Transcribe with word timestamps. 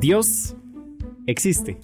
Dios 0.00 0.56
existe. 1.26 1.78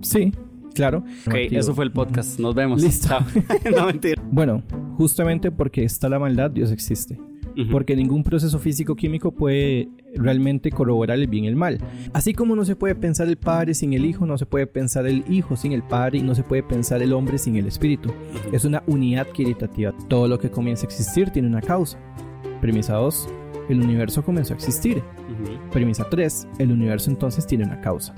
Sí, 0.00 0.32
claro. 0.74 1.04
Ok, 1.26 1.34
eso 1.50 1.74
fue 1.74 1.84
el 1.84 1.92
podcast. 1.92 2.38
Nos 2.38 2.54
vemos. 2.54 2.82
Listo. 2.82 3.16
No, 3.76 3.86
mentira. 3.86 4.22
Bueno, 4.30 4.62
justamente 4.96 5.50
porque 5.50 5.84
está 5.84 6.08
la 6.08 6.18
maldad, 6.18 6.50
Dios 6.50 6.70
existe. 6.72 7.18
Porque 7.72 7.96
ningún 7.96 8.22
proceso 8.22 8.60
físico-químico 8.60 9.32
puede 9.32 9.88
realmente 10.14 10.70
corroborar 10.70 11.18
el 11.18 11.26
bien 11.26 11.42
y 11.42 11.48
el 11.48 11.56
mal. 11.56 11.78
Así 12.12 12.32
como 12.32 12.54
no 12.54 12.64
se 12.64 12.76
puede 12.76 12.94
pensar 12.94 13.26
el 13.26 13.36
Padre 13.36 13.74
sin 13.74 13.92
el 13.94 14.04
Hijo, 14.04 14.26
no 14.26 14.38
se 14.38 14.46
puede 14.46 14.68
pensar 14.68 15.06
el 15.08 15.24
Hijo 15.28 15.56
sin 15.56 15.72
el 15.72 15.82
Padre 15.82 16.18
y 16.18 16.22
no 16.22 16.36
se 16.36 16.44
puede 16.44 16.62
pensar 16.62 17.02
el 17.02 17.12
hombre 17.12 17.36
sin 17.36 17.56
el 17.56 17.66
Espíritu. 17.66 18.12
Es 18.52 18.64
una 18.64 18.84
unidad 18.86 19.26
caritativa. 19.36 19.92
Todo 20.08 20.28
lo 20.28 20.38
que 20.38 20.52
comienza 20.52 20.86
a 20.86 20.88
existir 20.88 21.30
tiene 21.30 21.48
una 21.48 21.60
causa. 21.60 21.98
Premisa 22.60 22.94
2. 22.94 23.28
El 23.70 23.80
universo 23.80 24.22
comenzó 24.22 24.54
a 24.54 24.56
existir. 24.56 25.02
Premisa 25.70 26.08
3. 26.08 26.48
El 26.58 26.72
universo 26.72 27.10
entonces 27.10 27.46
tiene 27.46 27.64
una 27.64 27.80
causa. 27.80 28.14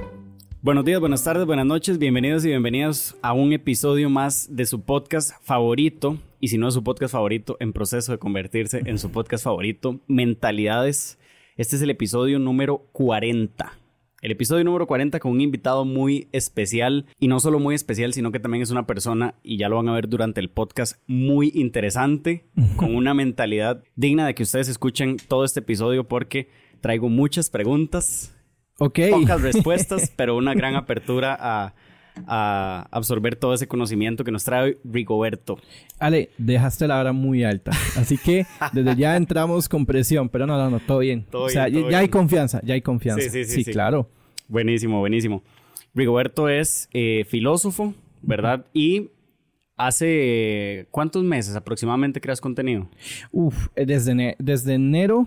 Buenos 0.63 0.85
días, 0.85 1.01
buenas 1.01 1.25
tardes, 1.25 1.47
buenas 1.47 1.65
noches, 1.65 1.99
bienvenidos 1.99 2.45
y 2.45 2.49
bienvenidas 2.49 3.17
a 3.23 3.33
un 3.33 3.55
episodio 3.55 4.11
más 4.11 4.55
de 4.55 4.67
su 4.67 4.83
podcast 4.83 5.33
favorito, 5.43 6.19
y 6.39 6.49
si 6.49 6.59
no 6.59 6.69
es 6.69 6.75
su 6.75 6.85
podcast 6.85 7.13
favorito, 7.13 7.57
en 7.61 7.73
proceso 7.73 8.13
de 8.13 8.19
convertirse 8.19 8.83
en 8.85 8.99
su 8.99 9.11
podcast 9.11 9.45
favorito, 9.45 10.01
Mentalidades. 10.07 11.19
Este 11.57 11.77
es 11.77 11.83
el 11.83 11.89
episodio 11.89 12.39
número 12.39 12.87
40. 12.93 13.73
El 14.21 14.33
episodio 14.33 14.63
número 14.65 14.87
40 14.87 15.19
con 15.19 15.33
un 15.33 15.41
invitado 15.41 15.87
muy 15.87 16.29
especial, 16.33 17.07
y 17.19 17.29
no 17.29 17.41
solo 17.41 17.59
muy 17.59 17.75
especial, 17.75 18.13
sino 18.13 18.31
que 18.31 18.39
también 18.39 18.61
es 18.61 18.71
una 18.71 18.87
persona, 18.87 19.37
y 19.43 19.57
ya 19.57 19.71
lo 19.71 19.77
van 19.77 19.89
a 19.89 19.95
ver 19.95 20.11
durante 20.11 20.43
el 20.43 20.51
podcast, 20.51 21.01
muy 21.07 21.53
interesante, 21.55 22.45
con 22.77 22.95
una 22.95 23.15
mentalidad 23.15 23.83
digna 23.97 24.27
de 24.27 24.35
que 24.35 24.43
ustedes 24.43 24.69
escuchen 24.69 25.17
todo 25.27 25.47
este 25.47 25.61
episodio 25.61 26.07
porque 26.07 26.49
traigo 26.81 27.09
muchas 27.09 27.51
preguntas 27.51 28.35
Ok. 28.79 28.99
pocas 29.11 29.41
respuestas, 29.43 30.13
pero 30.17 30.37
una 30.37 30.55
gran 30.55 30.75
apertura 30.75 31.37
a, 31.39 31.75
a 32.27 32.89
absorber 32.91 33.37
todo 33.37 33.55
ese 33.55 33.67
conocimiento 33.69 34.25
que 34.25 34.31
nos 34.33 34.45
trae 34.45 34.79
Rigoberto. 34.85 35.59
Ale, 35.99 36.31
dejaste 36.39 36.87
la 36.89 36.97
vara 36.97 37.13
muy 37.13 37.45
alta. 37.45 37.73
Así 37.97 38.17
que 38.19 38.47
desde 38.73 38.97
ya 38.97 39.17
entramos 39.17 39.69
con 39.69 39.87
presión, 39.87 40.29
pero 40.29 40.47
no, 40.47 40.57
no, 40.57 40.71
no, 40.71 40.81
todo 40.81 40.99
bien. 41.01 41.25
Todo 41.31 41.45
o 41.45 41.49
sea, 41.49 41.67
bien, 41.67 41.85
ya, 41.85 41.91
ya 41.91 41.99
hay 41.99 42.05
bien. 42.07 42.11
confianza, 42.13 42.61
ya 42.65 42.75
hay 42.75 42.83
confianza. 42.83 43.23
Sí, 43.23 43.31
sí, 43.31 43.45
sí, 43.45 43.65
sí. 43.65 43.73
claro. 43.73 44.09
Buenísimo, 44.49 44.99
buenísimo. 45.01 45.43
Rigoberto 45.95 46.49
es 46.49 46.89
eh, 46.93 47.25
filósofo, 47.29 47.95
¿verdad? 48.23 48.65
Y 48.73 49.11
hace 49.77 50.87
cuántos 50.91 51.25
meses 51.25 51.57
aproximadamente 51.57 52.21
creas 52.21 52.41
contenido? 52.41 52.89
Uf, 53.33 53.69
eh, 53.77 53.87
desde, 53.87 54.37
desde 54.39 54.75
enero, 54.75 55.27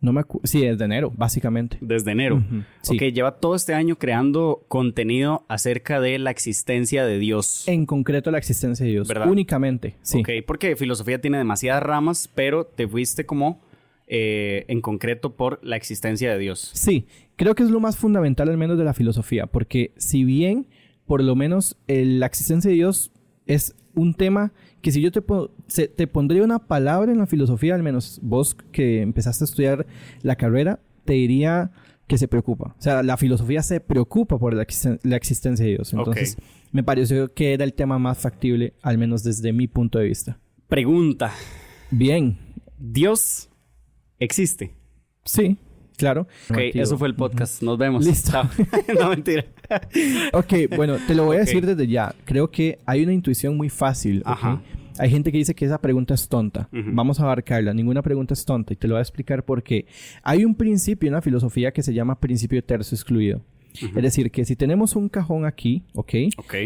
no 0.00 0.12
me 0.12 0.20
acuerdo. 0.20 0.46
Sí, 0.46 0.60
desde 0.64 0.84
enero, 0.84 1.12
básicamente. 1.16 1.76
Desde 1.80 2.10
enero. 2.12 2.42
Sí. 2.82 2.96
Ok, 2.96 3.02
lleva 3.14 3.36
todo 3.38 3.54
este 3.54 3.74
año 3.74 3.96
creando 3.96 4.64
contenido 4.68 5.44
acerca 5.48 6.00
de 6.00 6.18
la 6.18 6.30
existencia 6.30 7.04
de 7.04 7.18
Dios. 7.18 7.68
En 7.68 7.86
concreto, 7.86 8.30
la 8.30 8.38
existencia 8.38 8.84
de 8.86 8.92
Dios. 8.92 9.08
¿Verdad? 9.08 9.28
Únicamente, 9.30 9.96
sí. 10.02 10.20
Ok, 10.20 10.28
porque 10.46 10.76
filosofía 10.76 11.20
tiene 11.20 11.38
demasiadas 11.38 11.82
ramas, 11.82 12.28
pero 12.34 12.64
te 12.64 12.88
fuiste 12.88 13.26
como 13.26 13.60
eh, 14.12 14.64
en 14.68 14.80
concreto 14.80 15.36
por 15.36 15.60
la 15.62 15.76
existencia 15.76 16.32
de 16.32 16.38
Dios. 16.38 16.70
Sí, 16.74 17.06
creo 17.36 17.54
que 17.54 17.62
es 17.62 17.70
lo 17.70 17.78
más 17.78 17.96
fundamental 17.96 18.48
al 18.48 18.56
menos 18.56 18.76
de 18.78 18.84
la 18.84 18.92
filosofía, 18.94 19.46
porque 19.46 19.92
si 19.96 20.24
bien 20.24 20.66
por 21.06 21.22
lo 21.22 21.36
menos 21.36 21.76
el- 21.86 22.18
la 22.20 22.26
existencia 22.26 22.68
de 22.70 22.74
Dios 22.74 23.12
es 23.46 23.74
un 23.94 24.14
tema 24.14 24.52
que 24.82 24.92
si 24.92 25.00
yo 25.00 25.10
te, 25.12 25.20
po- 25.22 25.50
se- 25.66 25.88
te 25.88 26.06
pondría 26.06 26.42
una 26.42 26.58
palabra 26.58 27.12
en 27.12 27.18
la 27.18 27.26
filosofía, 27.26 27.74
al 27.74 27.82
menos 27.82 28.18
vos 28.22 28.56
que 28.72 29.02
empezaste 29.02 29.44
a 29.44 29.46
estudiar 29.46 29.86
la 30.22 30.36
carrera, 30.36 30.80
te 31.04 31.12
diría 31.14 31.70
que 32.06 32.18
se 32.18 32.26
preocupa. 32.28 32.74
O 32.78 32.82
sea, 32.82 33.02
la 33.02 33.16
filosofía 33.16 33.62
se 33.62 33.80
preocupa 33.80 34.38
por 34.38 34.54
la, 34.54 34.62
existen- 34.66 34.98
la 35.02 35.16
existencia 35.16 35.64
de 35.64 35.72
Dios. 35.72 35.92
Entonces, 35.92 36.36
me 36.72 36.82
pareció 36.82 37.32
que 37.32 37.52
era 37.52 37.64
el 37.64 37.74
tema 37.74 37.98
más 37.98 38.18
factible, 38.18 38.74
al 38.82 38.98
menos 38.98 39.22
desde 39.22 39.52
mi 39.52 39.68
punto 39.68 39.98
de 39.98 40.06
vista. 40.06 40.38
Pregunta, 40.68 41.32
Bien, 41.90 42.38
¿Dios 42.78 43.48
existe? 44.18 44.74
sí, 45.24 45.56
claro. 45.96 46.26
Ok, 46.48 46.58
eso 46.74 46.96
fue 46.96 47.08
el 47.08 47.14
podcast. 47.14 47.62
Nos 47.62 47.76
vemos. 47.78 48.04
Listo. 48.06 48.32
No, 49.00 49.10
mentira. 49.10 49.44
Ok, 50.32 50.52
bueno, 50.76 50.96
te 51.06 51.14
lo 51.14 51.24
voy 51.26 51.36
a 51.36 51.40
decir 51.40 51.64
desde 51.66 51.86
ya. 51.86 52.14
Creo 52.24 52.50
que 52.50 52.78
hay 52.86 53.02
una 53.02 53.12
intuición 53.12 53.56
muy 53.56 53.68
fácil. 53.68 54.22
Ajá. 54.24 54.62
Hay 55.00 55.08
gente 55.10 55.32
que 55.32 55.38
dice 55.38 55.54
que 55.54 55.64
esa 55.64 55.80
pregunta 55.80 56.12
es 56.12 56.28
tonta. 56.28 56.68
Vamos 56.72 57.20
a 57.20 57.22
abarcarla. 57.22 57.72
Ninguna 57.72 58.02
pregunta 58.02 58.34
es 58.34 58.44
tonta 58.44 58.74
y 58.74 58.76
te 58.76 58.86
lo 58.86 58.94
voy 58.94 58.98
a 58.98 59.02
explicar 59.02 59.44
por 59.44 59.62
qué. 59.62 59.86
Hay 60.22 60.44
un 60.44 60.54
principio 60.54 61.06
en 61.08 61.14
la 61.14 61.22
filosofía 61.22 61.72
que 61.72 61.82
se 61.82 61.94
llama 61.94 62.20
principio 62.20 62.62
tercio 62.62 62.94
excluido. 62.94 63.40
Es 63.72 63.94
decir, 63.94 64.30
que 64.30 64.44
si 64.44 64.56
tenemos 64.56 64.96
un 64.96 65.08
cajón 65.08 65.46
aquí, 65.46 65.84
¿ok? 65.94 66.14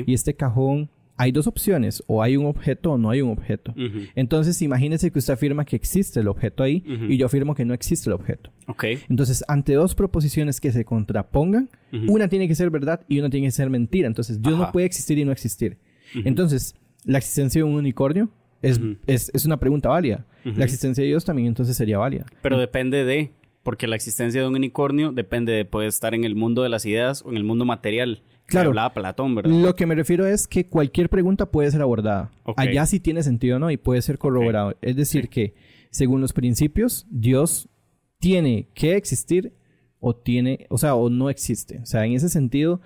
Y 0.06 0.14
este 0.14 0.34
cajón, 0.34 0.90
hay 1.16 1.30
dos 1.30 1.46
opciones. 1.46 2.02
O 2.08 2.24
hay 2.24 2.36
un 2.36 2.46
objeto 2.46 2.90
o 2.92 2.98
no 2.98 3.10
hay 3.10 3.22
un 3.22 3.30
objeto. 3.30 3.72
Entonces, 4.16 4.60
imagínese 4.62 5.12
que 5.12 5.20
usted 5.20 5.34
afirma 5.34 5.64
que 5.64 5.76
existe 5.76 6.18
el 6.18 6.26
objeto 6.26 6.64
ahí 6.64 6.82
y 7.08 7.16
yo 7.16 7.26
afirmo 7.26 7.54
que 7.54 7.64
no 7.64 7.72
existe 7.72 8.10
el 8.10 8.14
objeto. 8.14 8.50
Ok. 8.66 8.84
Entonces, 9.08 9.44
ante 9.46 9.74
dos 9.74 9.94
proposiciones 9.94 10.60
que 10.60 10.72
se 10.72 10.84
contrapongan, 10.84 11.68
una 12.08 12.26
tiene 12.26 12.48
que 12.48 12.56
ser 12.56 12.70
verdad 12.70 13.02
y 13.08 13.20
una 13.20 13.30
tiene 13.30 13.46
que 13.46 13.52
ser 13.52 13.70
mentira. 13.70 14.08
Entonces, 14.08 14.42
Dios 14.42 14.54
Ajá. 14.54 14.66
no 14.66 14.72
puede 14.72 14.86
existir 14.86 15.18
y 15.18 15.24
no 15.24 15.30
existir. 15.30 15.78
Entonces, 16.24 16.74
la 17.04 17.18
existencia 17.18 17.60
de 17.60 17.64
un 17.64 17.74
unicornio 17.74 18.30
es, 18.62 18.80
es, 19.06 19.30
es 19.34 19.44
una 19.44 19.58
pregunta 19.58 19.88
válida. 19.88 20.26
La 20.44 20.64
existencia 20.64 21.02
de 21.02 21.08
Dios 21.08 21.24
también 21.24 21.48
entonces 21.48 21.76
sería 21.76 21.98
válida. 21.98 22.26
Pero 22.42 22.58
depende 22.58 23.04
de, 23.04 23.32
porque 23.62 23.86
la 23.86 23.96
existencia 23.96 24.42
de 24.42 24.46
un 24.46 24.54
unicornio 24.54 25.12
depende 25.12 25.52
de 25.52 25.64
poder 25.64 25.88
estar 25.88 26.14
en 26.14 26.24
el 26.24 26.34
mundo 26.34 26.62
de 26.62 26.68
las 26.68 26.84
ideas 26.84 27.22
o 27.24 27.30
en 27.30 27.36
el 27.36 27.44
mundo 27.44 27.64
material. 27.64 28.22
Claro. 28.46 28.68
hablaba 28.68 28.92
Platón, 28.92 29.34
¿verdad? 29.34 29.50
Lo 29.50 29.74
que 29.74 29.86
me 29.86 29.94
refiero 29.94 30.26
es 30.26 30.46
que 30.46 30.66
cualquier 30.66 31.08
pregunta 31.08 31.50
puede 31.50 31.70
ser 31.70 31.80
abordada. 31.80 32.30
Allá 32.56 32.84
sí 32.84 33.00
tiene 33.00 33.22
sentido 33.22 33.56
o 33.56 33.58
no 33.58 33.70
y 33.70 33.78
puede 33.78 34.02
ser 34.02 34.18
corroborado. 34.18 34.76
Es 34.82 34.96
decir, 34.96 35.30
que 35.30 35.54
según 35.90 36.20
los 36.20 36.34
principios, 36.34 37.06
Dios 37.08 37.70
tiene 38.18 38.68
que 38.74 38.96
existir 38.96 39.54
o 39.98 40.14
tiene, 40.14 40.66
o 40.68 40.76
sea, 40.76 40.94
o 40.94 41.08
no 41.08 41.30
existe. 41.30 41.78
O 41.78 41.86
sea, 41.86 42.04
en 42.04 42.12
ese 42.12 42.28
sentido, 42.28 42.82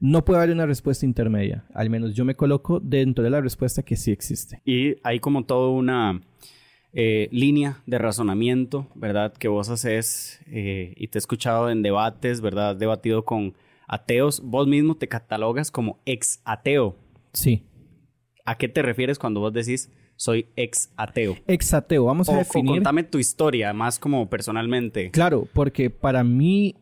no 0.00 0.24
puede 0.24 0.40
haber 0.40 0.54
una 0.54 0.66
respuesta 0.66 1.04
intermedia. 1.06 1.64
Al 1.74 1.90
menos 1.90 2.14
yo 2.14 2.24
me 2.24 2.34
coloco 2.34 2.80
dentro 2.80 3.22
de 3.22 3.30
la 3.30 3.40
respuesta 3.40 3.82
que 3.82 3.96
sí 3.96 4.10
existe. 4.10 4.60
Y 4.64 4.96
hay 5.02 5.20
como 5.20 5.44
toda 5.44 5.68
una 5.70 6.20
eh, 6.92 7.28
línea 7.30 7.82
de 7.86 7.98
razonamiento, 7.98 8.88
¿verdad? 8.94 9.32
Que 9.34 9.48
vos 9.48 9.68
haces 9.68 10.40
eh, 10.46 10.94
y 10.96 11.08
te 11.08 11.18
he 11.18 11.20
escuchado 11.20 11.70
en 11.70 11.82
debates, 11.82 12.40
¿verdad? 12.40 12.70
Has 12.70 12.78
debatido 12.78 13.24
con 13.24 13.54
ateos. 13.86 14.40
Vos 14.44 14.66
mismo 14.66 14.96
te 14.96 15.06
catalogas 15.08 15.70
como 15.70 16.00
ex 16.06 16.40
ateo. 16.44 16.96
Sí. 17.32 17.62
¿A 18.46 18.56
qué 18.56 18.68
te 18.68 18.82
refieres 18.82 19.18
cuando 19.18 19.40
vos 19.40 19.52
decís 19.52 19.90
soy 20.16 20.46
ex 20.56 20.92
ateo? 20.96 21.36
Exateo. 21.46 22.04
Vamos 22.06 22.28
O, 22.28 22.32
a 22.32 22.36
o 22.36 22.38
definir. 22.38 22.72
contame 22.76 23.04
tu 23.04 23.18
historia, 23.18 23.72
más 23.72 23.98
como 23.98 24.28
personalmente. 24.30 25.10
Claro, 25.10 25.46
porque 25.52 25.90
para 25.90 26.24
mí, 26.24 26.74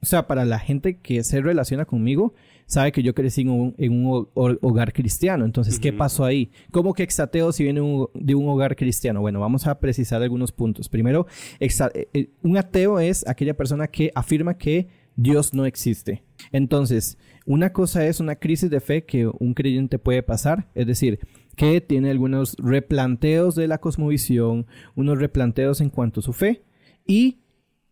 o 0.00 0.06
sea, 0.06 0.26
para 0.26 0.44
la 0.44 0.58
gente 0.58 0.98
que 0.98 1.22
se 1.22 1.40
relaciona 1.40 1.84
conmigo, 1.84 2.34
sabe 2.72 2.90
que 2.92 3.02
yo 3.02 3.14
crecí 3.14 3.42
en 3.42 3.50
un, 3.50 3.74
en 3.78 4.02
hogar 4.34 4.92
cristiano. 4.92 5.44
Entonces, 5.44 5.78
¿qué 5.78 5.92
pasó 5.92 6.24
ahí? 6.24 6.50
¿Cómo 6.70 6.94
que 6.94 7.02
exateo 7.02 7.52
si 7.52 7.64
viene 7.64 7.80
un- 7.80 8.08
de 8.14 8.34
un 8.34 8.48
hogar 8.48 8.74
cristiano? 8.76 9.20
Bueno, 9.20 9.40
vamos 9.40 9.66
a 9.66 9.78
precisar 9.78 10.22
algunos 10.22 10.52
puntos. 10.52 10.88
Primero, 10.88 11.26
exa- 11.60 11.90
eh, 11.94 12.08
eh, 12.14 12.30
un 12.42 12.56
ateo 12.56 12.98
es 12.98 13.26
aquella 13.28 13.54
persona 13.54 13.86
que 13.88 14.10
afirma 14.14 14.56
que 14.56 14.88
Dios 15.16 15.52
no 15.52 15.66
existe. 15.66 16.22
Entonces, 16.52 17.18
una 17.44 17.72
cosa 17.72 18.06
es 18.06 18.18
una 18.20 18.36
crisis 18.36 18.70
de 18.70 18.80
fe 18.80 19.04
que 19.04 19.26
un 19.26 19.52
creyente 19.52 19.98
puede 19.98 20.22
pasar, 20.22 20.68
es 20.74 20.86
decir, 20.86 21.18
que 21.56 21.82
tiene 21.82 22.10
algunos 22.10 22.56
replanteos 22.58 23.54
de 23.54 23.68
la 23.68 23.76
cosmovisión, 23.78 24.66
unos 24.94 25.18
replanteos 25.18 25.82
en 25.82 25.90
cuanto 25.90 26.20
a 26.20 26.22
su 26.22 26.32
fe, 26.32 26.62
y 27.06 27.41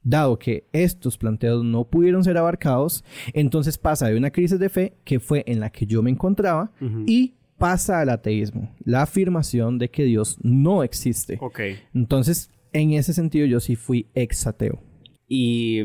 dado 0.03 0.38
que 0.38 0.65
estos 0.72 1.19
planteos 1.19 1.65
no 1.65 1.84
pudieron 1.84 2.25
ser 2.25 2.38
abarcados, 2.38 3.05
entonces 3.33 3.78
pasa 3.78 4.09
de 4.09 4.16
una 4.16 4.31
crisis 4.31 4.58
de 4.58 4.69
fe, 4.69 4.94
que 5.05 5.20
fue 5.20 5.44
en 5.47 5.61
la 5.61 5.70
que 5.70 5.87
yo 5.87 6.02
me 6.02 6.11
encontraba, 6.11 6.73
y 7.06 7.35
pasa 7.58 8.00
al 8.00 8.08
ateísmo, 8.08 8.75
la 8.85 9.02
afirmación 9.02 9.79
de 9.79 9.91
que 9.91 10.05
Dios 10.05 10.38
no 10.43 10.82
existe. 10.82 11.38
Ok. 11.41 11.61
Entonces, 11.94 12.50
en 12.73 12.93
ese 12.93 13.12
sentido, 13.12 13.47
yo 13.47 13.61
sí 13.61 13.76
fui 13.76 14.06
ex 14.14 14.47
ateo. 14.47 14.82
Y 15.29 15.82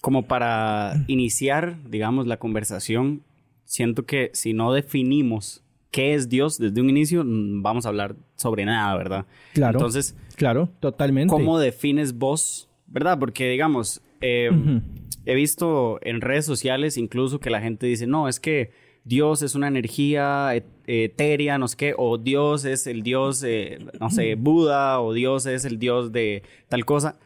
como 0.00 0.26
para 0.26 1.04
iniciar, 1.08 1.78
digamos, 1.90 2.26
la 2.26 2.38
conversación, 2.38 3.24
siento 3.64 4.04
que 4.04 4.30
si 4.34 4.52
no 4.52 4.72
definimos 4.72 5.64
qué 5.90 6.14
es 6.14 6.28
Dios 6.28 6.58
desde 6.58 6.80
un 6.80 6.90
inicio, 6.90 7.24
vamos 7.26 7.86
a 7.86 7.88
hablar 7.88 8.16
sobre 8.36 8.64
nada, 8.64 8.96
¿verdad? 8.96 9.26
Claro, 9.52 9.78
Entonces, 9.78 10.16
claro, 10.36 10.68
totalmente. 10.80 11.30
¿cómo 11.30 11.58
defines 11.58 12.18
vos, 12.18 12.68
verdad? 12.86 13.18
Porque, 13.18 13.48
digamos, 13.50 14.02
eh, 14.20 14.50
he 15.26 15.34
visto 15.34 15.98
en 16.02 16.20
redes 16.20 16.44
sociales 16.46 16.96
incluso 16.96 17.40
que 17.40 17.50
la 17.50 17.60
gente 17.60 17.86
dice, 17.86 18.06
no, 18.06 18.28
es 18.28 18.40
que 18.40 18.70
Dios 19.04 19.42
es 19.42 19.54
una 19.54 19.68
energía 19.68 20.54
et- 20.54 20.64
etérea, 20.86 21.58
no 21.58 21.68
sé 21.68 21.76
qué, 21.76 21.94
o 21.96 22.16
Dios 22.18 22.64
es 22.64 22.86
el 22.86 23.02
Dios, 23.02 23.42
eh, 23.44 23.78
no 24.00 24.08
sé, 24.10 24.34
Buda, 24.34 25.00
o 25.00 25.12
Dios 25.12 25.44
es 25.46 25.64
el 25.66 25.78
Dios 25.78 26.10
de 26.12 26.42
tal 26.68 26.84
cosa. 26.84 27.18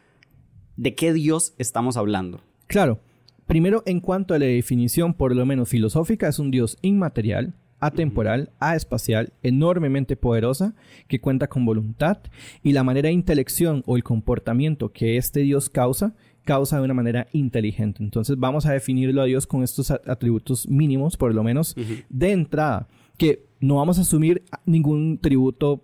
¿De 0.75 0.95
qué 0.95 1.13
Dios 1.13 1.53
estamos 1.57 1.95
hablando? 1.97 2.41
Claro, 2.67 2.99
primero, 3.47 3.83
en 3.85 3.99
cuanto 4.01 4.33
a 4.33 4.39
la 4.39 4.45
definición, 4.45 5.13
por 5.13 5.35
lo 5.35 5.45
menos 5.45 5.69
filosófica, 5.69 6.27
es 6.27 6.39
un 6.39 6.51
Dios 6.51 6.77
inmaterial, 6.81 7.53
atemporal, 7.79 8.51
aespacial, 8.59 9.33
enormemente 9.41 10.15
poderosa, 10.15 10.75
que 11.07 11.21
cuenta 11.21 11.47
con 11.47 11.65
voluntad 11.65 12.17
y 12.63 12.73
la 12.73 12.83
manera 12.83 13.07
de 13.07 13.13
intelección 13.13 13.83
o 13.85 13.95
el 13.95 14.03
comportamiento 14.03 14.91
que 14.91 15.17
este 15.17 15.41
Dios 15.41 15.69
causa, 15.69 16.15
causa 16.43 16.77
de 16.77 16.83
una 16.83 16.93
manera 16.93 17.27
inteligente. 17.31 18.03
Entonces 18.03 18.37
vamos 18.37 18.65
a 18.65 18.73
definirlo 18.73 19.21
a 19.21 19.25
Dios 19.25 19.47
con 19.47 19.63
estos 19.63 19.91
atributos 19.91 20.67
mínimos, 20.67 21.17
por 21.17 21.33
lo 21.33 21.43
menos 21.43 21.75
de 22.09 22.31
entrada, 22.31 22.87
que 23.17 23.45
no 23.59 23.75
vamos 23.75 23.97
a 23.97 24.01
asumir 24.01 24.43
ningún 24.65 25.19
tributo, 25.19 25.83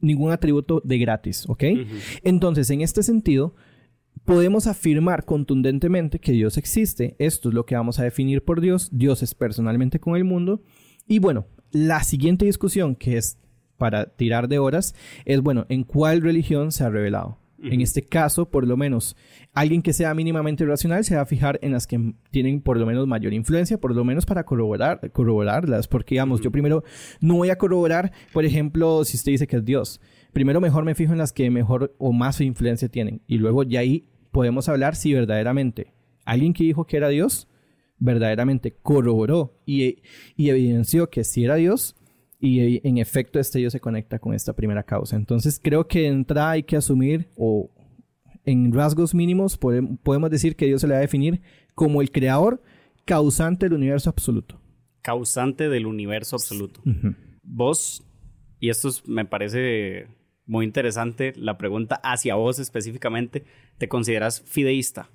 ningún 0.00 0.32
atributo 0.32 0.80
de 0.84 0.98
gratis, 0.98 1.44
¿ok? 1.48 1.64
Entonces, 2.22 2.68
en 2.70 2.82
este 2.82 3.02
sentido, 3.02 3.54
podemos 4.24 4.66
afirmar 4.66 5.24
contundentemente 5.24 6.18
que 6.18 6.32
Dios 6.32 6.56
existe. 6.58 7.16
Esto 7.18 7.48
es 7.48 7.54
lo 7.54 7.66
que 7.66 7.74
vamos 7.74 7.98
a 7.98 8.04
definir 8.04 8.44
por 8.44 8.60
Dios. 8.60 8.88
Dios 8.92 9.22
es 9.22 9.34
personalmente 9.34 9.98
con 9.98 10.16
el 10.16 10.24
mundo 10.24 10.62
y 11.06 11.18
bueno, 11.18 11.46
la 11.70 12.02
siguiente 12.04 12.44
discusión, 12.46 12.94
que 12.94 13.16
es 13.16 13.38
para 13.76 14.06
tirar 14.06 14.48
de 14.48 14.58
horas, 14.58 14.94
es, 15.24 15.40
bueno, 15.40 15.66
¿en 15.68 15.84
cuál 15.84 16.22
religión 16.22 16.72
se 16.72 16.84
ha 16.84 16.90
revelado? 16.90 17.38
En 17.62 17.80
este 17.80 18.02
caso, 18.02 18.50
por 18.50 18.66
lo 18.66 18.76
menos, 18.76 19.16
alguien 19.54 19.80
que 19.80 19.94
sea 19.94 20.12
mínimamente 20.12 20.66
racional 20.66 21.02
se 21.02 21.16
va 21.16 21.22
a 21.22 21.26
fijar 21.26 21.58
en 21.62 21.72
las 21.72 21.86
que 21.86 22.14
tienen 22.30 22.60
por 22.60 22.76
lo 22.76 22.84
menos 22.84 23.06
mayor 23.06 23.32
influencia, 23.32 23.78
por 23.78 23.94
lo 23.94 24.04
menos 24.04 24.26
para 24.26 24.44
corroborar, 24.44 25.10
corroborarlas, 25.12 25.88
porque 25.88 26.16
digamos, 26.16 26.42
yo 26.42 26.52
primero 26.52 26.84
no 27.20 27.36
voy 27.36 27.48
a 27.48 27.56
corroborar, 27.56 28.12
por 28.34 28.44
ejemplo, 28.44 29.02
si 29.04 29.16
usted 29.16 29.32
dice 29.32 29.46
que 29.46 29.56
es 29.56 29.64
Dios, 29.64 30.00
primero 30.34 30.60
mejor 30.60 30.84
me 30.84 30.94
fijo 30.94 31.12
en 31.12 31.18
las 31.18 31.32
que 31.32 31.50
mejor 31.50 31.94
o 31.96 32.12
más 32.12 32.38
influencia 32.42 32.90
tienen, 32.90 33.22
y 33.26 33.38
luego 33.38 33.62
ya 33.62 33.80
ahí 33.80 34.08
podemos 34.30 34.68
hablar 34.68 34.94
si 34.94 35.14
verdaderamente 35.14 35.94
alguien 36.26 36.52
que 36.52 36.64
dijo 36.64 36.86
que 36.86 36.98
era 36.98 37.08
Dios 37.08 37.48
verdaderamente 37.98 38.74
corroboró 38.74 39.60
y, 39.66 40.02
evidenció 40.36 41.10
que 41.10 41.24
sí 41.24 41.44
era 41.44 41.56
Dios 41.56 41.96
y 42.40 42.86
en 42.86 42.98
efecto 42.98 43.38
este 43.38 43.58
Dios 43.58 43.72
se 43.72 43.80
conecta 43.80 44.18
con 44.18 44.34
esta 44.34 44.52
primera 44.52 44.82
causa. 44.82 45.16
Entonces 45.16 45.60
creo 45.62 45.86
que 45.86 46.06
entra 46.06 46.50
hay 46.50 46.62
que 46.62 46.76
asumir 46.76 47.30
o 47.36 47.70
en 48.44 48.72
rasgos 48.72 49.14
mínimos 49.14 49.56
podemos 49.56 50.30
decir 50.30 50.54
que 50.54 50.66
Dios 50.66 50.82
se 50.82 50.86
le 50.86 50.92
va 50.92 50.98
a 50.98 51.02
definir 51.02 51.40
como 51.74 52.02
el 52.02 52.10
creador 52.10 52.62
causante 53.04 53.66
del 53.66 53.74
universo 53.74 54.10
absoluto. 54.10 54.60
Causante 55.00 55.68
del 55.68 55.86
universo 55.86 56.36
absoluto. 56.36 56.82
Vos, 57.42 58.02
y 58.60 58.68
esto 58.68 58.90
me 59.06 59.24
parece 59.24 60.08
muy 60.46 60.66
interesante, 60.66 61.32
la 61.36 61.56
pregunta 61.56 61.96
hacia 62.02 62.34
vos 62.34 62.58
específicamente, 62.58 63.44
¿te 63.78 63.88
consideras 63.88 64.42
fideísta? 64.42 65.08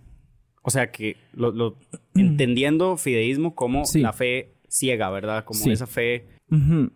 O 0.61 0.69
sea 0.69 0.91
que 0.91 1.17
lo, 1.33 1.77
entendiendo 2.15 2.97
fideísmo 2.97 3.55
como 3.55 3.83
la 3.95 4.13
fe 4.13 4.53
ciega, 4.67 5.09
¿verdad? 5.09 5.43
Como 5.45 5.71
esa 5.71 5.87
fe. 5.87 6.25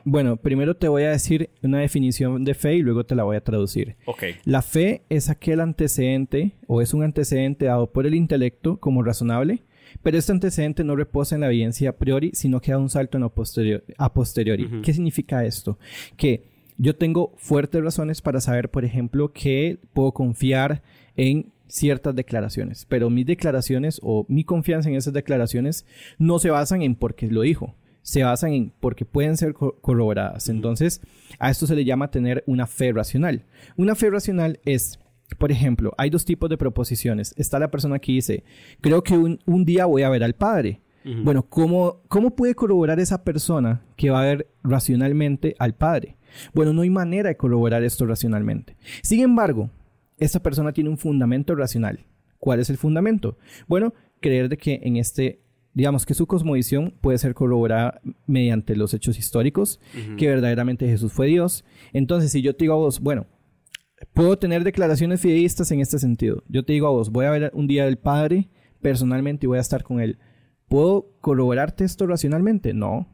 Bueno, 0.04 0.38
primero 0.38 0.76
te 0.76 0.88
voy 0.88 1.04
a 1.04 1.12
decir 1.12 1.52
una 1.62 1.80
definición 1.80 2.44
de 2.44 2.56
fe 2.56 2.76
y 2.76 2.82
luego 2.82 3.06
te 3.06 3.16
la 3.16 3.24
voy 3.24 3.36
a 3.36 3.44
traducir. 3.44 3.96
Ok. 4.06 4.24
La 4.46 4.62
fe 4.62 5.04
es 5.10 5.30
aquel 5.30 5.60
antecedente 5.60 6.54
o 6.68 6.82
es 6.82 6.94
un 6.94 7.04
antecedente 7.04 7.66
dado 7.66 7.92
por 7.92 8.08
el 8.08 8.16
intelecto 8.16 8.78
como 8.80 9.04
razonable, 9.04 9.64
pero 10.02 10.18
este 10.18 10.32
antecedente 10.32 10.84
no 10.84 10.96
reposa 10.96 11.36
en 11.36 11.42
la 11.42 11.48
evidencia 11.48 11.92
a 11.92 11.98
priori, 11.98 12.32
sino 12.34 12.62
que 12.62 12.72
da 12.72 12.80
un 12.80 12.90
salto 12.90 13.18
en 13.18 13.30
posterior, 13.30 13.84
a 13.98 14.12
posteriori. 14.12 14.82
¿Qué 14.82 14.92
significa 14.92 15.46
esto? 15.46 15.78
Que 16.18 16.46
yo 16.78 16.96
tengo 16.96 17.34
fuertes 17.38 17.84
razones 17.84 18.22
para 18.22 18.42
saber, 18.42 18.70
por 18.70 18.86
ejemplo, 18.86 19.32
que 19.32 19.78
puedo 19.94 20.12
confiar 20.14 20.82
en 21.16 21.53
ciertas 21.68 22.16
declaraciones, 22.16 22.86
pero 22.88 23.10
mis 23.10 23.26
declaraciones 23.26 24.00
o 24.04 24.26
mi 24.30 24.44
confianza 24.44 24.90
en 24.90 24.96
esas 24.96 25.14
declaraciones 25.14 25.86
no 26.18 26.40
se 26.40 26.50
basan 26.50 26.82
en 26.82 26.96
porque 26.96 27.28
lo 27.28 27.42
dijo, 27.42 27.76
se 28.02 28.24
basan 28.24 28.54
en 28.54 28.74
porque 28.80 29.06
pueden 29.06 29.38
ser 29.38 29.54
corroboradas. 29.54 30.50
Entonces, 30.50 31.02
a 31.40 31.50
esto 31.50 31.66
se 31.66 31.76
le 31.76 31.86
llama 31.86 32.12
tener 32.12 32.44
una 32.46 32.68
fe 32.68 32.92
racional. 32.92 33.46
Una 33.78 33.96
fe 33.96 34.10
racional 34.10 34.60
es, 34.66 35.00
por 35.40 35.52
ejemplo, 35.52 35.94
hay 35.98 36.10
dos 36.10 36.26
tipos 36.26 36.50
de 36.50 36.58
proposiciones. 36.58 37.34
Está 37.38 37.60
la 37.60 37.72
persona 37.72 38.00
que 38.00 38.12
dice, 38.12 38.44
creo 38.82 39.02
que 39.04 39.18
un, 39.18 39.66
día 39.66 39.86
voy 39.86 40.04
a 40.04 40.10
ver 40.10 40.24
al 40.24 40.36
Padre. 40.36 40.82
Bueno, 41.06 41.44
¿cómo, 41.44 42.02
¿cómo 42.08 42.34
puede 42.34 42.56
corroborar 42.56 42.98
esa 42.98 43.26
persona 43.26 43.82
que 43.98 44.10
va 44.10 44.22
a 44.22 44.26
ver 44.26 44.48
racionalmente 44.64 45.54
al 45.60 45.76
Padre? 45.76 46.16
Bueno, 46.54 46.72
no 46.72 46.82
hay 46.82 46.90
manera 46.90 47.28
de 47.28 47.36
corroborar 47.36 47.84
esto 47.84 48.06
racionalmente. 48.06 48.78
Sin 49.02 49.20
embargo, 49.20 49.70
esta 50.24 50.42
persona 50.42 50.74
tiene 50.74 50.90
un 50.90 50.98
fundamento 50.98 51.56
racional. 51.56 52.06
¿Cuál 52.40 52.60
es 52.60 52.70
el 52.70 52.78
fundamento? 52.78 53.38
Bueno, 53.68 53.94
creer 54.20 54.50
de 54.50 54.58
que 54.58 54.82
en 54.84 54.98
este, 54.98 55.42
digamos 55.74 56.06
que 56.06 56.14
su 56.14 56.28
cosmovisión 56.28 56.94
puede 57.02 57.18
ser 57.18 57.34
corroborada 57.34 58.02
mediante 58.26 58.76
los 58.76 58.94
hechos 58.94 59.18
históricos, 59.18 59.80
que 60.18 60.28
verdaderamente 60.28 60.88
Jesús 60.88 61.14
fue 61.14 61.28
Dios. 61.28 61.64
Entonces, 61.94 62.32
si 62.32 62.42
yo 62.42 62.56
te 62.56 62.66
digo 62.66 62.74
a 62.74 62.78
vos, 62.78 63.00
bueno, 63.00 63.28
puedo 64.14 64.38
tener 64.38 64.64
declaraciones 64.64 65.22
fideístas 65.22 65.72
en 65.72 65.80
este 65.80 66.00
sentido. 66.00 66.44
Yo 66.48 66.64
te 66.66 66.74
digo 66.74 66.88
a 66.88 66.92
vos, 66.92 67.12
voy 67.12 67.26
a 67.26 67.32
ver 67.32 67.52
un 67.54 67.68
día 67.68 67.86
del 67.86 67.98
Padre 67.98 68.50
personalmente 68.82 69.46
y 69.46 69.48
voy 69.48 69.58
a 69.58 69.62
estar 69.62 69.84
con 69.84 70.02
Él. 70.02 70.20
¿Puedo 70.68 71.12
corroborarte 71.22 71.84
esto 71.84 72.08
racionalmente? 72.08 72.74
No. 72.74 73.08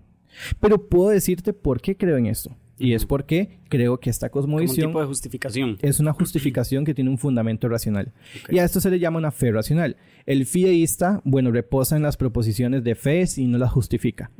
Pero 0.59 0.89
puedo 0.89 1.09
decirte 1.09 1.53
por 1.53 1.81
qué 1.81 1.97
creo 1.97 2.17
en 2.17 2.27
esto. 2.27 2.55
Y 2.79 2.93
es 2.93 3.05
porque 3.05 3.59
creo 3.67 3.99
que 3.99 4.09
esta 4.09 4.29
cosmovisión... 4.29 4.87
un 4.87 4.91
tipo 4.93 5.01
de 5.01 5.07
justificación. 5.07 5.77
Es 5.81 5.99
una 5.99 6.13
justificación 6.13 6.85
que 6.85 6.93
tiene 6.93 7.09
un 7.09 7.17
fundamento 7.17 7.67
racional. 7.67 8.13
Y 8.49 8.59
a 8.59 8.63
esto 8.63 8.79
se 8.79 8.89
le 8.89 8.99
llama 8.99 9.19
una 9.19 9.31
fe 9.31 9.51
racional. 9.51 9.97
El 10.25 10.45
fideísta, 10.45 11.21
bueno, 11.25 11.51
reposa 11.51 11.97
en 11.97 12.03
las 12.03 12.15
proposiciones 12.15 12.83
de 12.83 12.95
fe 12.95 13.25
y 13.35 13.47
no 13.47 13.57
las 13.57 13.71
justifica. 13.71 14.31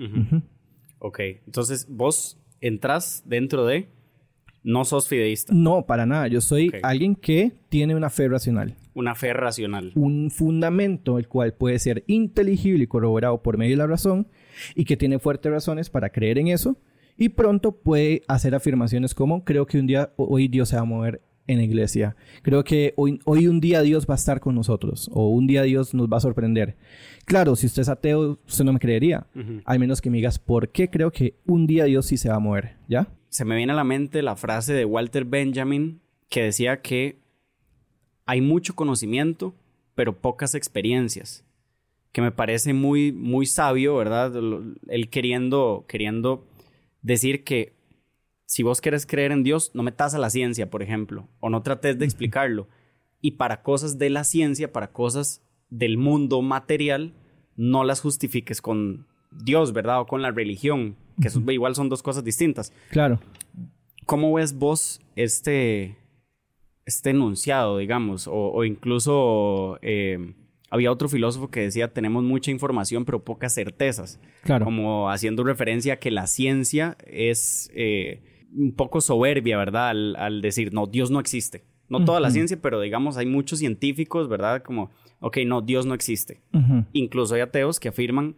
Ok, 1.00 1.20
entonces 1.46 1.86
vos 1.90 2.40
entras 2.62 3.24
dentro 3.26 3.66
de... 3.66 3.90
No 4.62 4.84
sos 4.84 5.08
fideísta. 5.08 5.54
No, 5.54 5.86
para 5.86 6.06
nada. 6.06 6.28
Yo 6.28 6.42
soy 6.42 6.72
alguien 6.84 7.16
que 7.16 7.54
tiene 7.70 7.96
una 7.96 8.10
fe 8.10 8.28
racional. 8.28 8.76
Una 8.94 9.16
fe 9.16 9.32
racional. 9.34 9.94
Un 9.96 10.32
fundamento 10.32 11.18
el 11.18 11.30
cual 11.30 11.54
puede 11.54 11.80
ser 11.80 12.04
inteligible 12.08 12.84
y 12.84 12.88
corroborado 12.88 13.42
por 13.42 13.58
medio 13.58 13.72
de 13.72 13.78
la 13.78 13.88
razón 13.88 14.28
y 14.76 14.84
que 14.84 14.98
tiene 14.98 15.18
fuertes 15.20 15.50
razones 15.52 15.90
para 15.90 16.10
creer 16.10 16.38
en 16.38 16.50
eso 16.50 16.78
y 17.20 17.30
pronto 17.30 17.74
puede 17.74 18.24
hacer 18.28 18.56
afirmaciones 18.56 19.14
como, 19.14 19.44
creo 19.44 19.66
que 19.68 19.78
un 19.78 19.88
día, 19.88 20.14
hoy 20.16 20.48
Dios 20.48 20.70
se 20.70 20.78
va 20.78 20.84
a 20.84 20.86
mover 20.86 21.22
en 21.48 21.58
la 21.58 21.64
iglesia. 21.64 22.16
Creo 22.44 22.64
que 22.64 22.94
hoy, 22.96 23.20
hoy 23.26 23.48
un 23.48 23.60
día 23.60 23.82
Dios 23.82 24.08
va 24.10 24.14
a 24.14 24.16
estar 24.16 24.40
con 24.40 24.56
nosotros 24.56 25.10
o 25.12 25.28
un 25.30 25.46
día 25.46 25.64
Dios 25.64 25.94
nos 25.94 26.08
va 26.08 26.18
a 26.18 26.22
sorprender. 26.22 26.78
Claro, 27.26 27.56
si 27.58 27.66
usted 27.66 27.82
es 27.82 27.90
ateo, 27.90 28.40
usted 28.48 28.64
no 28.64 28.72
me 28.72 28.80
creería. 28.80 29.28
Al 29.66 29.80
menos 29.80 30.00
que 30.00 30.10
me 30.10 30.18
digas, 30.18 30.40
¿por 30.40 30.70
qué 30.70 30.90
creo 30.90 31.12
que 31.12 31.36
un 31.46 31.68
día 31.68 31.84
Dios 31.84 32.06
sí 32.06 32.18
se 32.18 32.30
va 32.30 32.36
a 32.36 32.40
mover? 32.40 32.78
¿Ya? 32.88 33.08
Se 33.28 33.44
me 33.44 33.58
viene 33.58 33.74
a 33.74 33.76
la 33.76 33.84
mente 33.84 34.22
la 34.22 34.36
frase 34.36 34.74
de 34.74 34.86
Walter 34.86 35.26
Benjamin 35.26 36.00
que 36.30 36.44
decía 36.44 36.82
que 36.82 37.20
hay 38.26 38.40
mucho 38.40 38.76
conocimiento, 38.76 39.54
pero 39.94 40.22
pocas 40.22 40.56
experiencias. 40.56 41.44
Que 42.14 42.22
me 42.22 42.32
parece 42.32 42.74
muy, 42.74 43.12
muy 43.12 43.46
sabio, 43.46 43.98
¿verdad? 43.98 44.34
Él 44.88 45.10
queriendo, 45.10 45.86
queriendo 45.88 46.46
decir 47.02 47.44
que 47.44 47.74
si 48.46 48.64
vos 48.64 48.82
querés 48.82 49.06
creer 49.06 49.32
en 49.32 49.44
Dios, 49.44 49.72
no 49.76 49.84
metas 49.84 50.16
a 50.16 50.20
la 50.20 50.30
ciencia, 50.30 50.70
por 50.70 50.82
ejemplo, 50.82 51.28
o 51.40 51.50
no 51.50 51.62
trates 51.62 52.00
de 52.00 52.06
explicarlo. 52.06 52.68
Y 53.22 53.32
para 53.32 53.62
cosas 53.62 54.00
de 54.00 54.10
la 54.10 54.24
ciencia, 54.24 54.72
para 54.72 54.92
cosas 54.92 55.44
del 55.70 55.98
mundo 55.98 56.42
material, 56.42 57.14
no 57.56 57.84
las 57.84 58.02
justifiques 58.02 58.62
con 58.62 59.06
Dios, 59.32 59.74
¿verdad? 59.74 60.02
O 60.02 60.08
con 60.08 60.22
la 60.22 60.32
religión, 60.32 60.96
que 61.22 61.30
igual 61.54 61.76
son 61.76 61.90
dos 61.90 62.02
cosas 62.02 62.24
distintas. 62.24 62.74
Claro. 62.90 63.20
¿Cómo 64.06 64.34
ves 64.34 64.58
vos 64.58 65.00
este, 65.16 65.98
este 66.86 67.12
enunciado, 67.12 67.78
digamos? 67.78 68.28
O, 68.28 68.64
incluso 68.64 69.78
eh, 69.84 70.34
había 70.70 70.92
otro 70.92 71.10
filósofo 71.10 71.50
que 71.50 71.62
decía, 71.62 71.94
tenemos 71.94 72.24
mucha 72.24 72.52
información 72.52 73.06
pero 73.06 73.24
pocas 73.24 73.54
certezas. 73.54 74.20
Claro. 74.44 74.66
Como 74.66 75.10
haciendo 75.10 75.44
referencia 75.44 75.94
a 75.94 75.98
que 75.98 76.12
la 76.12 76.28
ciencia 76.28 76.98
es 77.06 77.72
eh, 77.74 78.22
un 78.54 78.74
poco 78.74 79.02
soberbia, 79.02 79.58
¿verdad? 79.58 79.90
Al, 79.90 80.42
decir, 80.42 80.74
no, 80.74 80.88
Dios 80.88 81.12
no 81.12 81.20
existe. 81.20 81.64
No 81.88 82.06
toda 82.06 82.20
la 82.20 82.30
ciencia, 82.30 82.62
pero 82.62 82.80
digamos, 82.82 83.18
hay 83.18 83.26
muchos 83.26 83.58
científicos, 83.58 84.30
¿verdad? 84.30 84.62
Como, 84.62 84.92
ok, 85.22 85.40
no, 85.48 85.62
Dios 85.62 85.88
no 85.88 85.96
existe. 85.96 86.40
Incluso 86.94 87.34
hay 87.34 87.42
ateos 87.42 87.80
que 87.80 87.90
afirman, 87.90 88.36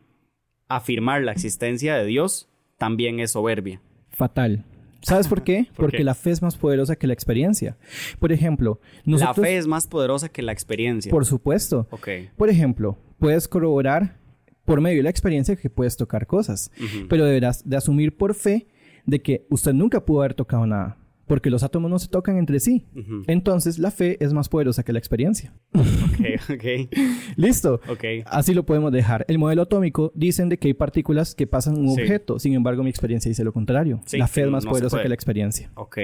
afirmar 0.70 1.22
la 1.22 1.34
existencia 1.34 1.98
de 1.98 2.06
Dios 2.06 2.50
también 2.78 3.20
es 3.20 3.32
soberbia. 3.32 3.82
Fatal. 4.10 4.64
¿Sabes 5.02 5.28
por 5.28 5.44
qué? 5.44 5.68
Porque 5.76 6.04
la 6.04 6.14
fe 6.14 6.32
es 6.32 6.42
más 6.42 6.58
poderosa 6.58 6.96
que 6.96 7.08
la 7.08 7.14
experiencia. 7.14 7.78
Por 8.20 8.32
ejemplo, 8.32 8.80
nosotros... 9.06 9.38
La 9.38 9.44
fe 9.44 9.58
es 9.58 9.68
más 9.68 9.88
poderosa 9.88 10.30
que 10.30 10.42
la 10.42 10.52
experiencia. 10.52 11.10
Por 11.10 11.26
supuesto. 11.26 11.88
Ok. 11.92 12.08
Por 12.38 12.50
ejemplo, 12.50 12.98
puedes 13.20 13.48
corroborar 13.48 14.18
por 14.66 14.80
medio 14.80 14.98
de 14.98 15.04
la 15.04 15.10
experiencia 15.10 15.56
que 15.56 15.70
puedes 15.70 15.98
tocar 15.98 16.28
cosas, 16.28 16.72
pero 17.10 17.26
deberás 17.26 17.68
de 17.68 17.78
asumir 17.78 18.16
por 18.16 18.36
fe 18.36 18.68
de 19.06 19.22
que 19.22 19.48
usted 19.50 19.74
nunca 19.74 20.06
pudo 20.06 20.22
haber 20.22 20.34
tocado 20.34 20.66
nada. 20.66 20.98
Porque 21.32 21.50
los 21.50 21.64
átomos 21.64 21.90
no 21.90 21.98
se 21.98 22.10
tocan 22.10 22.38
entre 22.38 22.60
sí. 22.60 22.84
Entonces, 23.26 23.80
la 23.80 23.90
fe 23.90 24.18
es 24.22 24.34
más 24.34 24.50
poderosa 24.50 24.84
que 24.84 24.92
la 24.92 25.00
experiencia. 25.00 25.54
Ok, 25.74 26.50
ok. 26.56 26.90
Listo. 27.38 27.80
Así 28.26 28.54
lo 28.54 28.66
podemos 28.66 28.92
dejar. 28.92 29.24
El 29.30 29.38
modelo 29.38 29.62
atómico 29.62 30.12
dicen 30.14 30.50
de 30.50 30.58
que 30.60 30.68
hay 30.68 30.74
partículas 30.74 31.34
que 31.34 31.48
pasan 31.48 31.78
un 31.78 31.96
Sí. 31.96 32.02
objeto. 32.02 32.38
Sin 32.38 32.54
embargo, 32.54 32.84
mi 32.84 32.90
experiencia 32.90 33.30
dice 33.30 33.46
lo 33.46 33.54
contrario. 33.54 34.02
Sí, 34.08 34.18
la 34.18 34.28
fe 34.28 34.42
es 34.42 34.50
más 34.50 34.66
no 34.66 34.72
poderosa 34.72 35.02
que 35.02 35.08
la 35.08 35.16
experiencia. 35.16 35.72
Ok. 35.76 35.98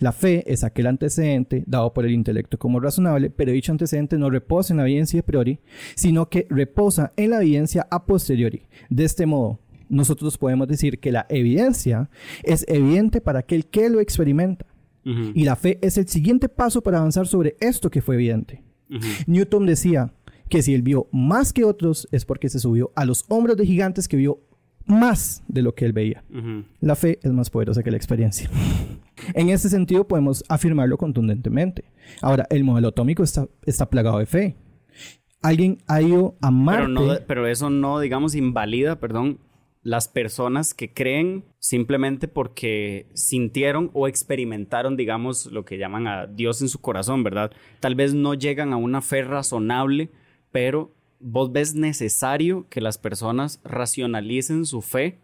La 0.00 0.10
fe 0.10 0.42
es 0.52 0.64
aquel 0.64 0.88
antecedente 0.88 1.62
dado 1.68 1.92
por 1.94 2.04
el 2.04 2.10
intelecto 2.10 2.58
como 2.58 2.80
razonable, 2.80 3.30
pero 3.30 3.52
dicho 3.52 3.70
antecedente 3.70 4.18
no 4.18 4.28
reposa 4.28 4.72
en 4.72 4.78
la 4.78 4.82
evidencia 4.82 5.20
a 5.20 5.22
priori, 5.22 5.60
sino 5.94 6.28
que 6.28 6.48
reposa 6.50 7.12
en 7.16 7.30
la 7.30 7.40
evidencia 7.40 7.86
a 7.92 8.04
posteriori. 8.06 8.62
De 8.90 9.04
este 9.04 9.24
modo, 9.24 9.60
nosotros 9.88 10.38
podemos 10.38 10.68
decir 10.68 10.98
que 10.98 11.12
la 11.12 11.26
evidencia 11.28 12.08
es 12.42 12.64
evidente 12.68 13.20
para 13.20 13.40
aquel 13.40 13.66
que 13.66 13.88
lo 13.90 14.00
experimenta. 14.00 14.66
Ujú, 15.06 15.32
Y 15.34 15.44
la 15.44 15.56
fe 15.56 15.78
es 15.82 15.98
el 15.98 16.08
siguiente 16.08 16.48
paso 16.48 16.82
para 16.82 16.98
avanzar 16.98 17.26
sobre 17.26 17.56
esto 17.60 17.90
que 17.90 18.00
fue 18.02 18.14
evidente. 18.16 18.62
ujú. 18.90 19.00
Newton 19.26 19.66
decía 19.66 20.12
que 20.48 20.62
si 20.62 20.74
él 20.74 20.82
vio 20.82 21.08
más 21.12 21.52
que 21.52 21.64
otros 21.64 22.06
es 22.12 22.24
porque 22.24 22.48
se 22.48 22.58
subió 22.58 22.92
a 22.96 23.04
los 23.04 23.24
hombros 23.28 23.56
de 23.56 23.66
gigantes 23.66 24.08
que 24.08 24.16
vio 24.16 24.40
más 24.86 25.42
de 25.48 25.62
lo 25.62 25.74
que 25.74 25.84
él 25.86 25.92
veía. 25.92 26.22
Ujú. 26.30 26.64
La 26.80 26.94
fe 26.94 27.18
es 27.22 27.32
más 27.32 27.48
poderosa 27.50 27.82
que 27.82 27.90
la 27.90 27.96
experiencia. 27.96 28.50
En 29.32 29.48
este 29.48 29.68
sentido 29.68 30.06
podemos 30.08 30.42
afirmarlo 30.48 30.98
contundentemente. 30.98 31.84
Ahora, 32.20 32.46
el 32.50 32.64
modelo 32.64 32.88
atómico 32.88 33.22
está, 33.22 33.46
está 33.64 33.88
plagado 33.88 34.18
de 34.18 34.26
fe. 34.26 34.56
Alguien 35.40 35.78
ha 35.86 36.02
ido 36.02 36.36
a 36.40 36.50
Marte. 36.50 36.80
Pero, 36.82 36.88
no, 36.88 37.14
pero 37.26 37.46
eso 37.46 37.70
no, 37.70 38.00
digamos, 38.00 38.34
invalida, 38.34 38.98
perdón, 38.98 39.38
las 39.84 40.08
personas 40.08 40.72
que 40.72 40.92
creen 40.92 41.44
simplemente 41.60 42.26
porque 42.26 43.06
sintieron 43.12 43.90
o 43.92 44.08
experimentaron, 44.08 44.96
digamos, 44.96 45.46
lo 45.52 45.66
que 45.66 45.76
llaman 45.76 46.06
a 46.08 46.26
Dios 46.26 46.62
en 46.62 46.70
su 46.70 46.80
corazón, 46.80 47.22
¿verdad? 47.22 47.52
Tal 47.80 47.94
vez 47.94 48.14
no 48.14 48.32
llegan 48.32 48.72
a 48.72 48.78
una 48.78 49.02
fe 49.02 49.22
razonable, 49.22 50.08
pero 50.50 50.90
vos 51.20 51.52
ves 51.52 51.74
necesario 51.74 52.66
que 52.70 52.80
las 52.80 52.96
personas 52.96 53.60
racionalicen 53.62 54.64
su 54.64 54.80
fe, 54.80 55.18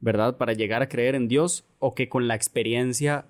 ¿verdad? 0.00 0.36
Para 0.36 0.52
llegar 0.52 0.82
a 0.82 0.88
creer 0.88 1.14
en 1.14 1.26
Dios 1.26 1.64
o 1.78 1.94
que 1.94 2.10
con 2.10 2.28
la 2.28 2.34
experiencia, 2.34 3.24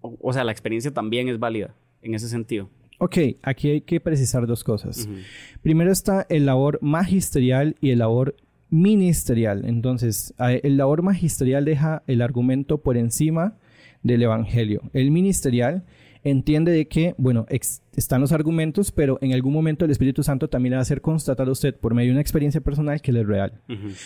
o, 0.00 0.16
o 0.22 0.32
sea, 0.32 0.42
la 0.42 0.52
experiencia 0.52 0.90
también 0.90 1.28
es 1.28 1.38
válida 1.38 1.74
en 2.00 2.14
ese 2.14 2.30
sentido. 2.30 2.70
Ok, 2.98 3.18
aquí 3.42 3.70
hay 3.70 3.80
que 3.82 4.00
precisar 4.00 4.46
dos 4.46 4.64
cosas. 4.64 5.08
Primero 5.62 5.92
está 5.92 6.26
el 6.28 6.46
labor 6.46 6.78
magisterial 6.82 7.76
y 7.80 7.90
el 7.90 8.00
labor 8.00 8.34
ministerial. 8.70 9.64
Entonces, 9.64 10.34
el 10.38 10.76
labor 10.76 11.02
magisterial 11.02 11.64
deja 11.64 12.02
el 12.06 12.22
argumento 12.22 12.78
por 12.78 12.96
encima 12.96 13.56
del 14.02 14.22
evangelio. 14.22 14.82
El 14.92 15.10
ministerial 15.10 15.84
entiende 16.24 16.72
de 16.72 16.88
que, 16.88 17.14
bueno, 17.16 17.46
están 17.96 18.20
los 18.20 18.32
argumentos, 18.32 18.92
pero 18.92 19.18
en 19.22 19.32
algún 19.32 19.52
momento 19.52 19.84
el 19.84 19.90
Espíritu 19.90 20.22
Santo 20.22 20.48
también 20.48 20.72
le 20.72 20.76
va 20.76 20.80
a 20.80 20.82
hacer 20.82 21.00
constatar 21.00 21.48
a 21.48 21.52
usted 21.52 21.74
por 21.74 21.94
medio 21.94 22.08
de 22.08 22.12
una 22.12 22.20
experiencia 22.20 22.60
personal 22.60 23.00
que 23.00 23.10
él 23.12 23.18
es 23.18 23.26
real. 23.26 23.60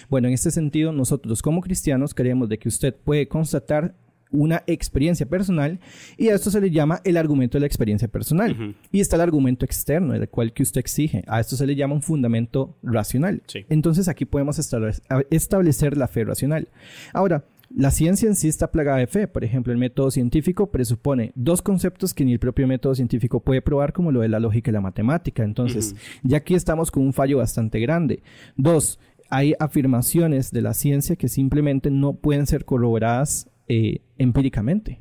Bueno, 0.09 0.29
en 0.29 0.35
este 0.35 0.51
sentido, 0.51 0.93
nosotros 0.93 1.43
como 1.43 1.61
cristianos 1.61 2.15
creemos 2.15 2.49
de 2.49 2.59
que 2.59 2.69
usted 2.69 2.95
puede 2.95 3.29
constatar 3.29 3.95
una 4.33 4.63
experiencia 4.67 5.27
personal 5.27 5.79
y 6.17 6.29
a 6.29 6.35
esto 6.35 6.51
se 6.51 6.61
le 6.61 6.71
llama 6.71 7.01
el 7.05 7.17
argumento 7.17 7.59
de 7.59 7.61
la 7.61 7.67
experiencia 7.67 8.09
personal. 8.09 8.75
Y 8.91 9.01
está 9.01 9.17
el 9.17 9.23
argumento 9.23 9.65
externo, 9.65 10.15
el 10.15 10.29
cual 10.29 10.53
que 10.53 10.63
usted 10.63 10.81
exige. 10.81 11.23
A 11.27 11.41
esto 11.41 11.57
se 11.57 11.67
le 11.67 11.77
llama 11.77 11.95
un 11.95 12.03
fundamento 12.03 12.77
racional. 12.83 13.43
Sí. 13.47 13.65
Entonces 13.69 14.09
aquí 14.09 14.25
podemos 14.25 14.59
establecer 14.59 15.97
la 15.97 16.09
fe 16.09 16.25
racional. 16.25 16.69
Ahora, 17.13 17.45
la 17.75 17.91
ciencia 17.91 18.29
en 18.29 18.37
sí 18.37 18.49
está 18.49 18.71
plagada 18.71 18.99
de 18.99 19.07
fe. 19.07 19.27
Por 19.29 19.45
ejemplo, 19.45 19.73
el 19.73 19.79
método 19.79 20.11
científico 20.11 20.71
presupone 20.71 21.33
dos 21.35 21.63
conceptos 21.63 22.13
que 22.13 22.25
ni 22.25 22.33
el 22.33 22.39
propio 22.39 22.67
método 22.67 22.95
científico 22.95 23.41
puede 23.41 23.63
probar, 23.63 23.95
como 23.95 24.13
lo 24.13 24.21
de 24.21 24.29
la 24.29 24.41
lógica 24.41 24.71
y 24.71 24.75
la 24.75 24.83
matemática. 24.83 25.43
Entonces, 25.43 25.95
ya 26.23 26.39
aquí 26.39 26.55
estamos 26.55 26.91
con 26.91 27.03
un 27.03 27.15
fallo 27.15 27.39
bastante 27.39 27.81
grande. 27.81 28.23
Dos, 28.57 28.99
hay 29.31 29.55
afirmaciones 29.59 30.51
de 30.51 30.61
la 30.61 30.75
ciencia 30.75 31.17
que 31.17 31.29
simplemente 31.29 31.91
no 31.91 32.13
pueden 32.13 32.47
ser 32.47 32.67
corroboradas 32.67 33.49
eh, 33.75 34.03
empíricamente. 34.19 35.01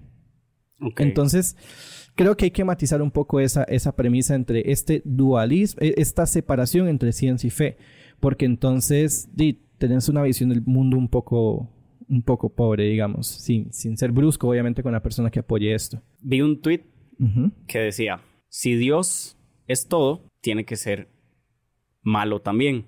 Entonces, 0.98 1.58
creo 2.16 2.38
que 2.38 2.46
hay 2.46 2.52
que 2.52 2.64
matizar 2.64 3.02
un 3.02 3.12
poco 3.12 3.42
esa, 3.42 3.66
esa 3.66 3.94
premisa 3.98 4.34
entre 4.34 4.72
este 4.72 5.02
dualismo, 5.04 5.82
eh, 5.82 5.96
esta 5.98 6.26
separación 6.26 6.88
entre 6.88 7.12
ciencia 7.12 7.48
y 7.48 7.52
fe, 7.52 7.78
porque 8.22 8.46
entonces 8.46 9.30
di, 9.36 9.60
tenés 9.78 10.08
una 10.08 10.24
visión 10.24 10.50
del 10.50 10.62
mundo 10.62 10.98
un 10.98 11.10
poco, 11.10 11.70
un 12.08 12.22
poco 12.22 12.56
pobre, 12.56 12.86
digamos, 12.86 13.28
sin, 13.28 13.74
sin 13.74 13.98
ser 13.98 14.14
brusco, 14.14 14.48
obviamente, 14.48 14.82
con 14.84 14.94
la 14.94 15.04
persona 15.04 15.30
que 15.30 15.40
apoye 15.40 15.74
esto. 15.74 16.02
Vi 16.22 16.42
un 16.42 16.62
tweet 16.62 16.86
que 17.68 17.80
decía, 17.80 18.22
si 18.48 18.76
Dios 18.76 19.38
es 19.68 19.88
todo, 19.88 20.24
tiene 20.40 20.64
que 20.64 20.78
ser 20.78 21.10
malo 22.02 22.40
también, 22.40 22.86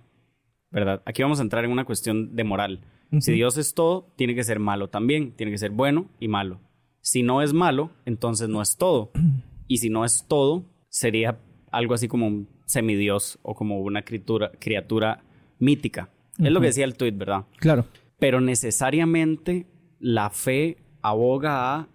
¿verdad? 0.72 1.04
Aquí 1.06 1.22
vamos 1.22 1.40
a 1.40 1.44
entrar 1.44 1.66
en 1.66 1.72
una 1.72 1.84
cuestión 1.84 2.36
de 2.36 2.44
moral. 2.46 2.86
Si. 3.20 3.32
Dios 3.34 3.58
es 3.58 3.74
todo, 3.74 4.12
tiene 4.16 4.36
que 4.36 4.44
ser 4.44 4.60
malo 4.60 4.90
también, 4.90 5.34
tiene 5.34 5.52
que 5.52 5.58
ser 5.58 5.72
bueno 5.72 6.10
y 6.20 6.28
malo. 6.28 6.60
Si 7.02 7.22
no 7.22 7.42
es 7.42 7.54
malo, 7.54 7.92
entonces 8.06 8.50
no 8.50 8.62
es 8.62 8.78
todo. 8.78 9.12
Y 9.66 9.78
si 9.78 9.90
no 9.90 10.04
es 10.04 10.26
todo, 10.28 10.66
sería 10.90 11.40
algo 11.72 11.94
así 11.94 12.08
como 12.10 12.28
un 12.28 12.50
semidios 12.66 13.40
o 13.44 13.56
como 13.56 13.80
una 13.80 14.04
criatura, 14.04 14.52
criatura 14.60 15.24
mítica. 15.58 16.10
Es 16.38 16.52
lo 16.52 16.60
que 16.60 16.68
decía 16.68 16.86
el 16.86 16.96
tweet, 16.96 17.14
¿verdad? 17.14 17.46
Claro. 17.58 17.86
pero 18.20 18.42
necesariamente 18.42 19.68
la 20.00 20.30
fe 20.30 20.78
aboga 21.02 21.76
a 21.76 21.90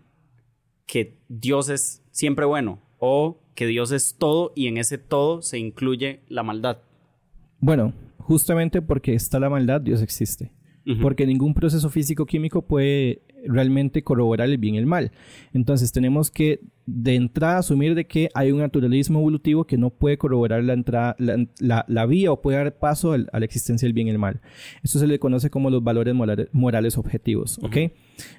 que 0.86 1.18
Dios 1.28 1.68
es 1.68 2.02
siempre 2.10 2.46
bueno 2.46 2.80
o 2.98 3.40
que 3.54 3.66
Dios 3.66 3.92
es 3.92 4.16
todo 4.18 4.52
y 4.54 4.66
en 4.68 4.78
ese 4.78 4.98
todo 4.98 5.42
se 5.42 5.58
incluye 5.58 6.22
la 6.28 6.42
maldad. 6.42 6.78
Bueno, 7.60 7.92
justamente 8.18 8.82
porque 8.82 9.14
está 9.14 9.40
la 9.40 9.50
maldad, 9.50 9.80
Dios 9.80 10.02
existe. 10.02 10.52
Porque 11.02 11.26
ningún 11.26 11.52
proceso 11.54 11.90
físico-químico 11.90 12.62
puede 12.62 13.20
realmente 13.46 14.02
corroborar 14.02 14.48
el 14.48 14.58
bien 14.58 14.74
y 14.74 14.78
el 14.78 14.86
mal. 14.86 15.12
Entonces 15.52 15.92
tenemos 15.92 16.30
que 16.30 16.60
de 16.86 17.16
entrada 17.16 17.58
asumir 17.58 17.94
de 17.94 18.06
que 18.06 18.30
hay 18.32 18.50
un 18.50 18.60
naturalismo 18.60 19.18
evolutivo 19.18 19.66
que 19.66 19.76
no 19.76 19.90
puede 19.90 20.16
corroborar 20.16 20.64
la, 20.64 20.72
entrada, 20.72 21.14
la, 21.18 21.36
la- 21.58 21.84
la 21.86 22.06
vía 22.06 22.32
o 22.32 22.40
puede 22.40 22.56
dar 22.56 22.78
paso 22.78 23.12
al- 23.12 23.28
a 23.32 23.38
la 23.38 23.44
existencia 23.44 23.84
del 23.86 23.92
bien 23.92 24.06
y 24.06 24.10
el 24.10 24.18
mal. 24.18 24.40
Esto 24.82 24.98
se 24.98 25.06
le 25.06 25.18
conoce 25.18 25.50
como 25.50 25.68
los 25.68 25.84
valores 25.84 26.14
morales, 26.14 26.48
morales 26.52 26.96
objetivos. 26.96 27.58
¿Ok? 27.62 27.76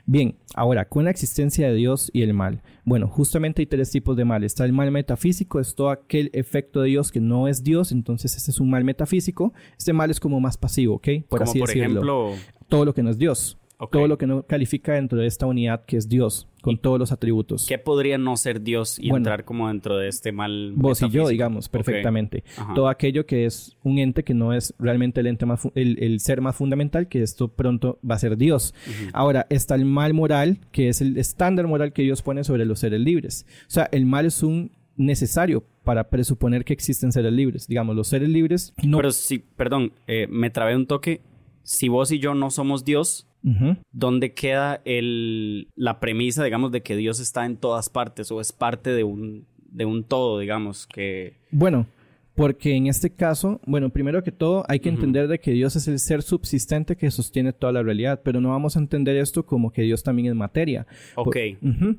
Bien, 0.05 0.35
ahora, 0.55 0.85
con 0.89 1.05
la 1.05 1.11
existencia 1.11 1.67
de 1.69 1.75
Dios 1.75 2.09
y 2.11 2.23
el 2.23 2.33
mal. 2.33 2.63
Bueno, 2.85 3.07
justamente 3.07 3.61
hay 3.61 3.67
tres 3.67 3.91
tipos 3.91 4.17
de 4.17 4.25
mal. 4.25 4.43
Está 4.43 4.65
el 4.65 4.73
mal 4.73 4.89
metafísico, 4.89 5.59
es 5.59 5.75
todo 5.75 5.91
aquel 5.91 6.31
efecto 6.33 6.81
de 6.81 6.89
Dios 6.89 7.11
que 7.11 7.21
no 7.21 7.47
es 7.47 7.63
Dios, 7.63 7.91
entonces 7.91 8.35
ese 8.35 8.49
es 8.49 8.59
un 8.59 8.69
mal 8.71 8.83
metafísico. 8.83 9.53
Este 9.77 9.93
mal 9.93 10.09
es 10.09 10.19
como 10.19 10.39
más 10.39 10.57
pasivo, 10.57 10.95
¿ok? 10.95 11.07
Por 11.29 11.39
Como 11.39 11.51
así 11.51 11.59
por 11.59 11.67
decirlo. 11.67 11.85
ejemplo, 11.91 12.31
todo 12.67 12.83
lo 12.83 12.93
que 12.95 13.03
no 13.03 13.11
es 13.11 13.17
Dios. 13.19 13.57
Ok. 13.81 13.93
Todo 13.93 14.07
lo 14.09 14.17
que 14.17 14.27
no 14.27 14.43
califica 14.43 14.93
dentro 14.93 15.19
de 15.19 15.25
esta 15.27 15.45
unidad 15.45 15.85
que 15.85 15.95
es 15.95 16.09
Dios, 16.09 16.49
con 16.61 16.77
todos 16.77 16.99
los 16.99 17.13
atributos. 17.13 17.65
¿qué 17.65 17.77
podría 17.77 18.17
no 18.17 18.35
ser 18.35 18.61
Dios 18.61 18.99
y 18.99 19.03
Bueno. 19.09 19.17
entrar 19.17 19.45
como 19.45 19.69
dentro 19.69 19.97
de 19.97 20.09
este 20.09 20.33
mal? 20.33 20.73
Vos 20.75 20.99
y 20.99 21.03
yo, 21.03 21.07
metafísico? 21.07 21.29
digamos, 21.29 21.69
perfectamente. 21.69 22.43
Ajá. 22.57 22.73
Todo 22.73 22.89
aquello 22.89 23.25
que 23.25 23.45
es 23.45 23.77
un 23.83 23.97
ente 23.99 24.23
que 24.25 24.33
no 24.33 24.53
es 24.53 24.73
realmente 24.79 25.21
el 25.21 25.27
ente 25.27 25.45
más 25.45 25.61
el, 25.75 25.97
el 26.03 26.19
ser 26.19 26.41
más 26.41 26.57
fundamental, 26.57 27.07
que 27.07 27.21
esto 27.21 27.47
pronto 27.47 27.99
va 28.07 28.15
a 28.15 28.19
ser 28.19 28.35
Dios. 28.35 28.73
Ahora, 29.13 29.47
está 29.49 29.75
el 29.75 29.85
mal 29.85 30.13
moral, 30.13 30.59
que 30.73 30.89
es 30.89 30.99
el 30.99 31.17
estándar 31.17 31.65
moral 31.67 31.93
que 31.93 32.01
Dios 32.01 32.21
pone 32.21 32.43
sobre 32.43 32.65
los 32.65 32.79
seres 32.79 32.99
libres. 32.99 33.45
O 33.61 33.71
sea, 33.71 33.87
el 33.93 34.05
mal 34.05 34.25
es 34.25 34.43
un 34.43 34.71
necesario 34.97 35.63
para 35.85 36.09
presuponer 36.09 36.65
que 36.65 36.73
existen 36.73 37.13
seres 37.13 37.31
libres. 37.31 37.65
Digamos, 37.67 37.95
los 37.95 38.09
seres 38.09 38.27
libres 38.27 38.73
no... 38.83 38.97
Pero 38.97 39.11
sí, 39.11 39.39
perdón, 39.39 39.93
eh, 40.07 40.27
me 40.29 40.49
trabé 40.49 40.75
un 40.75 40.85
toque. 40.85 41.21
Si 41.69 41.87
vos 41.87 42.11
y 42.11 42.17
yo 42.17 42.33
no 42.33 42.49
somos 42.49 42.83
Dios. 42.83 43.27
¿dónde 43.93 44.33
queda 44.33 44.81
el, 44.83 45.69
la 45.75 46.01
premisa, 46.01 46.43
digamos, 46.43 46.73
de 46.73 46.81
que 46.81 46.97
Dios 46.97 47.21
está 47.21 47.45
en 47.45 47.55
todas 47.55 47.87
partes 47.87 48.29
o 48.31 48.41
es 48.41 48.51
parte 48.51 48.89
de 48.89 49.05
un, 49.05 49.45
de 49.71 49.85
un 49.85 50.03
todo, 50.03 50.39
digamos, 50.39 50.85
que... 50.87 51.37
Bueno, 51.49 51.87
porque 52.35 52.73
en 52.73 52.87
este 52.87 53.11
caso, 53.11 53.61
bueno, 53.65 53.91
primero 53.91 54.23
que 54.23 54.33
todo 54.33 54.65
hay 54.67 54.81
que 54.81 54.89
entender 54.89 55.29
de 55.29 55.39
que 55.39 55.51
Dios 55.51 55.77
es 55.77 55.87
el 55.87 55.99
ser 55.99 56.21
subsistente 56.21 56.97
que 56.97 57.11
sostiene 57.11 57.53
toda 57.53 57.71
la 57.71 57.81
realidad, 57.83 58.21
pero 58.25 58.41
no 58.41 58.49
vamos 58.49 58.75
a 58.75 58.79
entender 58.79 59.15
esto 59.15 59.45
como 59.45 59.71
que 59.71 59.83
Dios 59.83 60.03
también 60.03 60.27
es 60.27 60.35
materia. 60.35 60.85
Ok. 61.15 61.37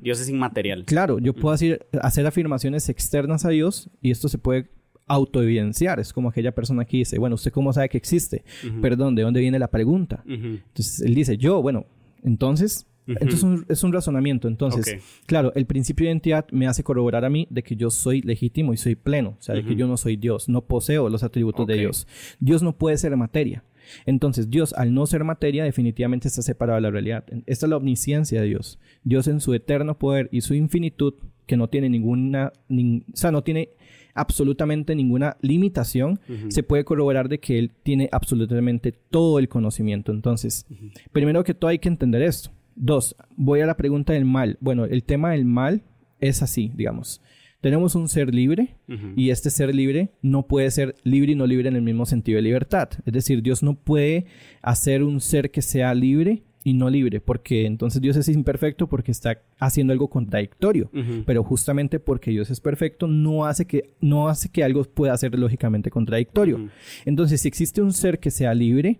Dios 0.01 0.19
es 0.19 0.29
inmaterial. 0.29 0.85
Claro, 0.85 1.17
yo 1.17 1.33
puedo 1.33 1.55
hacer, 1.55 1.87
hacer 2.03 2.27
afirmaciones 2.27 2.87
externas 2.89 3.45
a 3.45 3.49
Dios 3.49 3.89
y 4.01 4.11
esto 4.11 4.27
se 4.27 4.37
puede 4.37 4.69
autoevidenciar. 5.13 5.99
Es 5.99 6.13
como 6.13 6.29
aquella 6.29 6.51
persona 6.53 6.85
que 6.85 6.97
dice, 6.97 7.17
bueno, 7.19 7.35
¿usted 7.35 7.51
cómo 7.51 7.71
sabe 7.73 7.89
que 7.89 7.97
existe? 7.97 8.43
Perdón, 8.81 9.15
¿de 9.15 9.21
dónde 9.23 9.39
viene 9.39 9.59
la 9.59 9.69
pregunta? 9.69 10.23
Entonces 10.67 11.01
él 11.01 11.15
dice, 11.15 11.37
yo, 11.37 11.61
bueno, 11.61 11.85
entonces, 12.23 12.85
entonces 13.07 13.39
es 13.39 13.43
un- 13.43 13.65
es 13.67 13.83
un 13.83 13.91
razonamiento. 13.93 14.47
Entonces, 14.47 14.85
claro, 15.25 15.51
el 15.55 15.65
principio 15.65 16.05
de 16.05 16.11
identidad 16.11 16.45
me 16.51 16.67
hace 16.67 16.83
corroborar 16.83 17.25
a 17.25 17.29
mí 17.29 17.47
de 17.49 17.63
que 17.63 17.75
yo 17.75 17.89
soy 17.89 18.21
legítimo 18.21 18.73
y 18.73 18.77
soy 18.77 18.95
pleno, 18.95 19.29
o 19.39 19.41
sea, 19.41 19.55
de 19.55 19.63
que 19.63 19.75
yo 19.75 19.87
no 19.87 19.97
soy 19.97 20.15
Dios, 20.17 20.47
no 20.49 20.61
poseo 20.61 21.09
los 21.09 21.23
atributos 21.23 21.65
de 21.67 21.73
Dios. 21.81 22.07
Dios 22.39 22.61
no 22.63 22.73
puede 22.77 22.97
ser 22.97 23.15
materia. 23.17 23.63
Entonces, 24.05 24.49
Dios, 24.49 24.73
al 24.77 24.93
no 24.93 25.05
ser 25.07 25.23
materia, 25.23 25.63
definitivamente 25.65 26.27
está 26.27 26.41
separado 26.41 26.75
de 26.75 26.81
la 26.81 26.91
realidad. 26.91 27.25
Esta 27.47 27.65
es 27.65 27.69
la 27.69 27.77
omnisciencia 27.77 28.39
de 28.39 28.47
Dios. 28.47 28.79
Dios 29.03 29.27
en 29.27 29.41
su 29.41 29.53
eterno 29.53 29.97
poder 29.97 30.29
y 30.31 30.41
su 30.41 30.53
infinitud, 30.53 31.15
que 31.47 31.57
no 31.57 31.67
tiene 31.67 31.89
ninguna, 31.89 32.53
o 32.69 33.17
sea, 33.17 33.31
no 33.31 33.41
tiene 33.43 33.69
absolutamente 34.13 34.95
ninguna 34.95 35.37
limitación, 35.41 36.19
se 36.49 36.63
puede 36.63 36.83
corroborar 36.83 37.29
de 37.29 37.39
que 37.39 37.59
Él 37.59 37.71
tiene 37.83 38.09
absolutamente 38.11 38.91
todo 38.91 39.39
el 39.39 39.49
conocimiento. 39.49 40.11
Entonces, 40.11 40.65
primero 41.11 41.43
que 41.43 41.53
todo 41.53 41.69
hay 41.69 41.79
que 41.79 41.89
entender 41.89 42.21
esto. 42.21 42.51
Dos, 42.75 43.15
voy 43.35 43.61
a 43.61 43.65
la 43.65 43.77
pregunta 43.77 44.13
del 44.13 44.25
mal. 44.25 44.57
Bueno, 44.61 44.85
el 44.85 45.03
tema 45.03 45.31
del 45.31 45.45
mal 45.45 45.83
es 46.19 46.41
así, 46.41 46.71
digamos. 46.75 47.21
Tenemos 47.61 47.93
un 47.93 48.09
ser 48.09 48.33
libre 48.33 48.75
y 49.15 49.29
este 49.29 49.51
ser 49.51 49.73
libre 49.73 50.09
no 50.23 50.47
puede 50.47 50.71
ser 50.71 50.95
libre 51.03 51.33
y 51.33 51.35
no 51.35 51.45
libre 51.45 51.69
en 51.69 51.75
el 51.75 51.83
mismo 51.83 52.07
sentido 52.07 52.37
de 52.37 52.41
libertad. 52.41 52.89
Es 53.05 53.13
decir, 53.13 53.43
Dios 53.43 53.61
no 53.61 53.75
puede 53.75 54.25
hacer 54.63 55.03
un 55.03 55.21
ser 55.21 55.51
que 55.51 55.61
sea 55.61 55.93
libre 55.93 56.41
y 56.63 56.73
no 56.73 56.89
libre, 56.89 57.19
porque 57.19 57.65
entonces 57.65 58.01
Dios 58.01 58.17
es 58.17 58.27
imperfecto 58.29 58.87
porque 58.87 59.11
está 59.11 59.41
haciendo 59.59 59.93
algo 59.93 60.09
contradictorio, 60.09 60.91
pero 61.25 61.43
justamente 61.43 61.99
porque 61.99 62.31
Dios 62.31 62.51
es 62.51 62.59
perfecto 62.59 63.07
no 63.07 63.45
hace 63.45 63.65
que 63.65 63.95
no 63.99 64.29
hace 64.29 64.49
que 64.49 64.63
algo 64.63 64.83
pueda 64.83 65.17
ser 65.17 65.37
lógicamente 65.37 65.89
contradictorio. 65.89 66.69
Entonces, 67.05 67.41
si 67.41 67.47
existe 67.47 67.81
un 67.81 67.93
ser 67.93 68.19
que 68.19 68.31
sea 68.31 68.53
libre, 68.53 68.99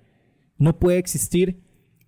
no 0.58 0.78
puede 0.80 0.98
existir 0.98 1.58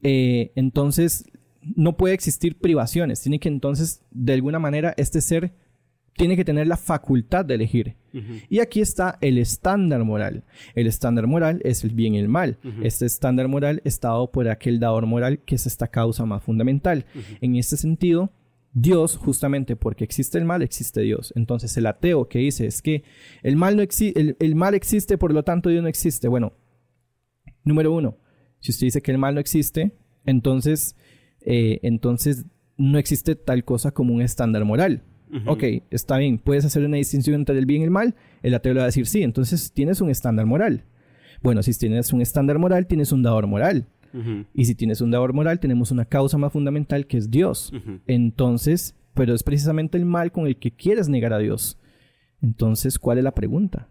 eh, 0.03 0.51
entonces 0.55 1.25
no 1.61 1.95
puede 1.95 2.13
existir 2.13 2.57
privaciones, 2.57 3.21
tiene 3.21 3.39
que 3.39 3.47
entonces 3.47 4.03
de 4.11 4.33
alguna 4.33 4.59
manera 4.59 4.93
este 4.97 5.21
ser 5.21 5.53
tiene 6.15 6.35
que 6.35 6.45
tener 6.45 6.67
la 6.67 6.77
facultad 6.77 7.45
de 7.45 7.55
elegir. 7.55 7.95
Y 8.47 8.59
aquí 8.59 8.79
está 8.79 9.17
el 9.21 9.39
estándar 9.39 10.03
moral. 10.03 10.43
El 10.75 10.85
estándar 10.85 11.25
moral 11.25 11.61
es 11.63 11.83
el 11.83 11.91
bien 11.91 12.13
y 12.13 12.19
el 12.19 12.29
mal. 12.29 12.59
Este 12.83 13.05
estándar 13.05 13.47
moral 13.47 13.81
está 13.85 14.09
dado 14.09 14.31
por 14.31 14.47
aquel 14.47 14.79
dador 14.79 15.07
moral 15.07 15.39
que 15.39 15.55
es 15.55 15.65
esta 15.65 15.87
causa 15.87 16.25
más 16.25 16.43
fundamental. 16.43 17.05
En 17.41 17.55
este 17.55 17.75
sentido, 17.75 18.31
Dios, 18.73 19.17
justamente 19.17 19.75
porque 19.75 20.03
existe 20.03 20.37
el 20.37 20.45
mal, 20.45 20.61
existe 20.61 21.01
Dios. 21.01 21.33
Entonces 21.35 21.75
el 21.77 21.87
ateo 21.87 22.27
que 22.27 22.39
dice 22.39 22.67
es 22.67 22.81
que 22.81 23.03
el 23.41 23.55
mal, 23.55 23.77
no 23.77 23.83
el, 23.83 24.55
mal 24.55 24.75
existe, 24.75 25.17
por 25.17 25.33
lo 25.33 25.43
tanto 25.43 25.69
Dios 25.69 25.81
no 25.81 25.89
existe. 25.89 26.27
Bueno, 26.27 26.53
número 27.63 27.91
uno, 27.91 28.17
si 28.59 28.71
usted 28.71 28.87
dice 28.87 29.01
que 29.01 29.11
el 29.11 29.17
mal 29.17 29.35
no 29.35 29.39
existe, 29.39 29.95
entonces, 30.25 30.95
eh, 31.41 31.79
entonces 31.83 32.45
no 32.77 32.97
existe 32.97 33.35
tal 33.35 33.63
cosa 33.63 33.91
como 33.91 34.13
un 34.13 34.21
estándar 34.21 34.65
moral. 34.65 35.03
Ok, 35.45 35.63
está 35.89 36.17
bien, 36.17 36.37
puedes 36.37 36.65
hacer 36.65 36.85
una 36.85 36.97
distinción 36.97 37.35
entre 37.35 37.57
el 37.57 37.65
bien 37.65 37.81
y 37.81 37.85
el 37.85 37.91
mal. 37.91 38.15
El 38.41 38.53
ateo 38.53 38.73
le 38.73 38.79
va 38.79 38.83
a 38.83 38.87
decir 38.87 39.07
sí, 39.07 39.23
entonces 39.23 39.71
tienes 39.71 40.01
un 40.01 40.09
estándar 40.09 40.45
moral. 40.45 40.83
Bueno, 41.41 41.63
si 41.63 41.77
tienes 41.77 42.13
un 42.13 42.21
estándar 42.21 42.59
moral, 42.59 42.87
tienes 42.87 43.11
un 43.11 43.23
dador 43.23 43.47
moral. 43.47 43.87
Y 44.53 44.65
si 44.65 44.75
tienes 44.75 45.01
un 45.01 45.09
dador 45.09 45.33
moral, 45.33 45.59
tenemos 45.59 45.89
una 45.89 46.05
causa 46.05 46.37
más 46.37 46.53
fundamental 46.53 47.07
que 47.07 47.17
es 47.17 47.31
Dios. 47.31 47.73
Entonces, 48.05 48.95
pero 49.13 49.33
es 49.33 49.43
precisamente 49.43 49.97
el 49.97 50.05
mal 50.05 50.31
con 50.31 50.45
el 50.45 50.57
que 50.57 50.71
quieres 50.71 51.09
negar 51.09 51.33
a 51.33 51.39
Dios. 51.39 51.79
Entonces, 52.41 52.99
¿cuál 52.99 53.17
es 53.17 53.23
la 53.23 53.33
pregunta? 53.33 53.87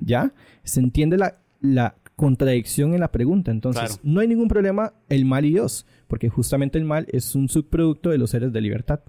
¿Ya? 0.00 0.32
¿Se 0.62 0.80
entiende 0.80 1.16
la, 1.60 1.96
contradicción 2.16 2.94
en 2.94 3.00
la 3.00 3.10
pregunta? 3.10 3.50
Entonces, 3.50 3.98
no 4.02 4.20
hay 4.20 4.28
ningún 4.28 4.48
problema 4.48 4.94
el 5.08 5.24
mal 5.24 5.44
y 5.44 5.50
Dios, 5.50 5.86
porque 6.06 6.28
justamente 6.28 6.78
el 6.78 6.84
mal 6.84 7.06
es 7.10 7.34
un 7.34 7.48
subproducto 7.48 8.10
de 8.10 8.18
los 8.18 8.30
seres 8.30 8.52
de 8.52 8.60
libertad. 8.60 9.00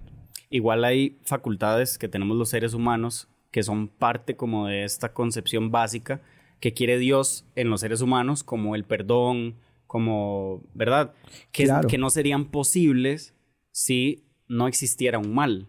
Igual 0.52 0.84
hay 0.84 1.18
facultades 1.24 1.98
que 1.98 2.08
tenemos 2.08 2.36
los 2.36 2.50
seres 2.50 2.74
humanos 2.74 3.28
que 3.50 3.62
son 3.62 3.88
parte 3.88 4.36
como 4.36 4.66
de 4.66 4.84
esta 4.84 5.12
concepción 5.12 5.70
básica 5.70 6.20
que 6.60 6.72
quiere 6.72 6.98
Dios 6.98 7.44
en 7.56 7.70
los 7.70 7.80
seres 7.80 8.00
humanos, 8.00 8.44
como 8.44 8.76
el 8.76 8.84
perdón, 8.84 9.56
como, 9.86 10.62
¿verdad? 10.74 11.12
Que, 11.50 11.68
que 11.88 11.98
no 11.98 12.08
serían 12.08 12.46
posibles 12.46 13.34
si 13.72 14.24
no 14.46 14.68
existiera 14.68 15.18
un 15.18 15.34
mal. 15.34 15.68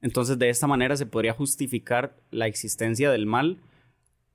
Entonces, 0.00 0.38
de 0.38 0.50
esta 0.50 0.66
manera 0.66 0.96
se 0.96 1.06
podría 1.06 1.32
justificar 1.32 2.16
la 2.30 2.48
existencia 2.48 3.10
del 3.10 3.24
mal 3.24 3.58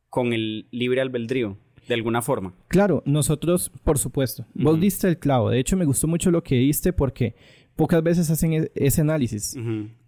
con 0.10 0.32
el 0.32 0.68
libre 0.72 1.02
albedrío, 1.02 1.58
de 1.88 1.94
alguna 1.94 2.22
forma. 2.22 2.54
Claro, 2.70 3.04
nosotros, 3.06 3.70
por 3.84 3.98
supuesto. 3.98 4.46
Vos 4.54 4.80
diste 4.80 5.10
el 5.10 5.20
clavo. 5.20 5.50
De 5.50 5.60
hecho, 5.60 5.76
me 5.76 5.86
gustó 5.86 6.08
mucho 6.08 6.32
lo 6.32 6.42
que 6.42 6.56
diste 6.56 6.94
porque 6.94 7.36
pocas 7.78 8.04
veces 8.04 8.30
hacen 8.30 8.52
e-, 8.54 8.72
ese 8.76 9.00
análisis. 9.00 9.56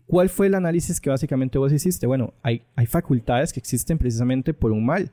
¿Cuál 0.06 0.28
fue 0.28 0.48
el 0.48 0.56
análisis 0.56 1.00
que 1.00 1.10
básicamente 1.10 1.58
vos 1.58 1.72
hiciste? 1.72 2.08
Bueno, 2.08 2.34
hay, 2.42 2.64
hay 2.76 2.88
facultades 2.88 3.54
que 3.54 3.60
existen 3.60 3.98
precisamente 3.98 4.54
por 4.54 4.72
un 4.72 4.86
mal. 4.86 5.12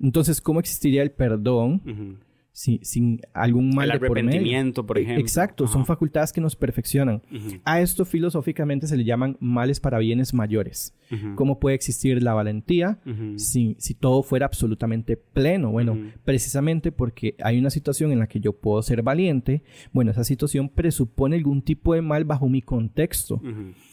Entonces, 0.00 0.40
¿cómo 0.40 0.60
existiría 0.60 1.02
el 1.02 1.12
perdón? 1.12 2.18
Sin 2.52 3.20
algún 3.32 3.74
mal 3.74 3.90
el 3.90 3.96
arrepentimiento, 3.96 4.84
por, 4.84 4.98
ejemplo. 4.98 5.20
Exacto, 5.20 5.66
son 5.66 5.86
facultades 5.86 6.32
que 6.32 6.40
nos 6.40 6.54
perfeccionan. 6.54 7.22
A 7.64 7.80
esto 7.80 8.04
filosóficamente 8.04 8.86
se 8.86 8.96
le 8.96 9.04
llaman 9.04 9.36
males 9.40 9.80
para 9.80 9.98
bienes 9.98 10.34
mayores. 10.34 10.94
¿Cómo 11.34 11.58
puede 11.60 11.76
existir 11.76 12.22
la 12.22 12.32
valentía 12.34 12.98
si, 13.36 13.76
si, 13.78 13.94
todo 13.94 14.22
fuera 14.22 14.46
absolutamente 14.46 15.16
pleno? 15.16 15.70
Bueno, 15.70 15.98
precisamente 16.24 16.92
porque 16.92 17.36
hay 17.42 17.58
una 17.58 17.70
situación 17.70 18.12
en 18.12 18.18
la 18.18 18.26
que 18.26 18.40
yo 18.40 18.52
puedo 18.52 18.82
ser 18.82 19.02
valiente, 19.02 19.62
bueno, 19.92 20.10
esa 20.10 20.24
situación 20.24 20.68
presupone 20.68 21.36
algún 21.36 21.62
tipo 21.62 21.94
de 21.94 22.02
mal 22.02 22.24
bajo 22.24 22.48
mi 22.48 22.62
contexto. 22.62 23.40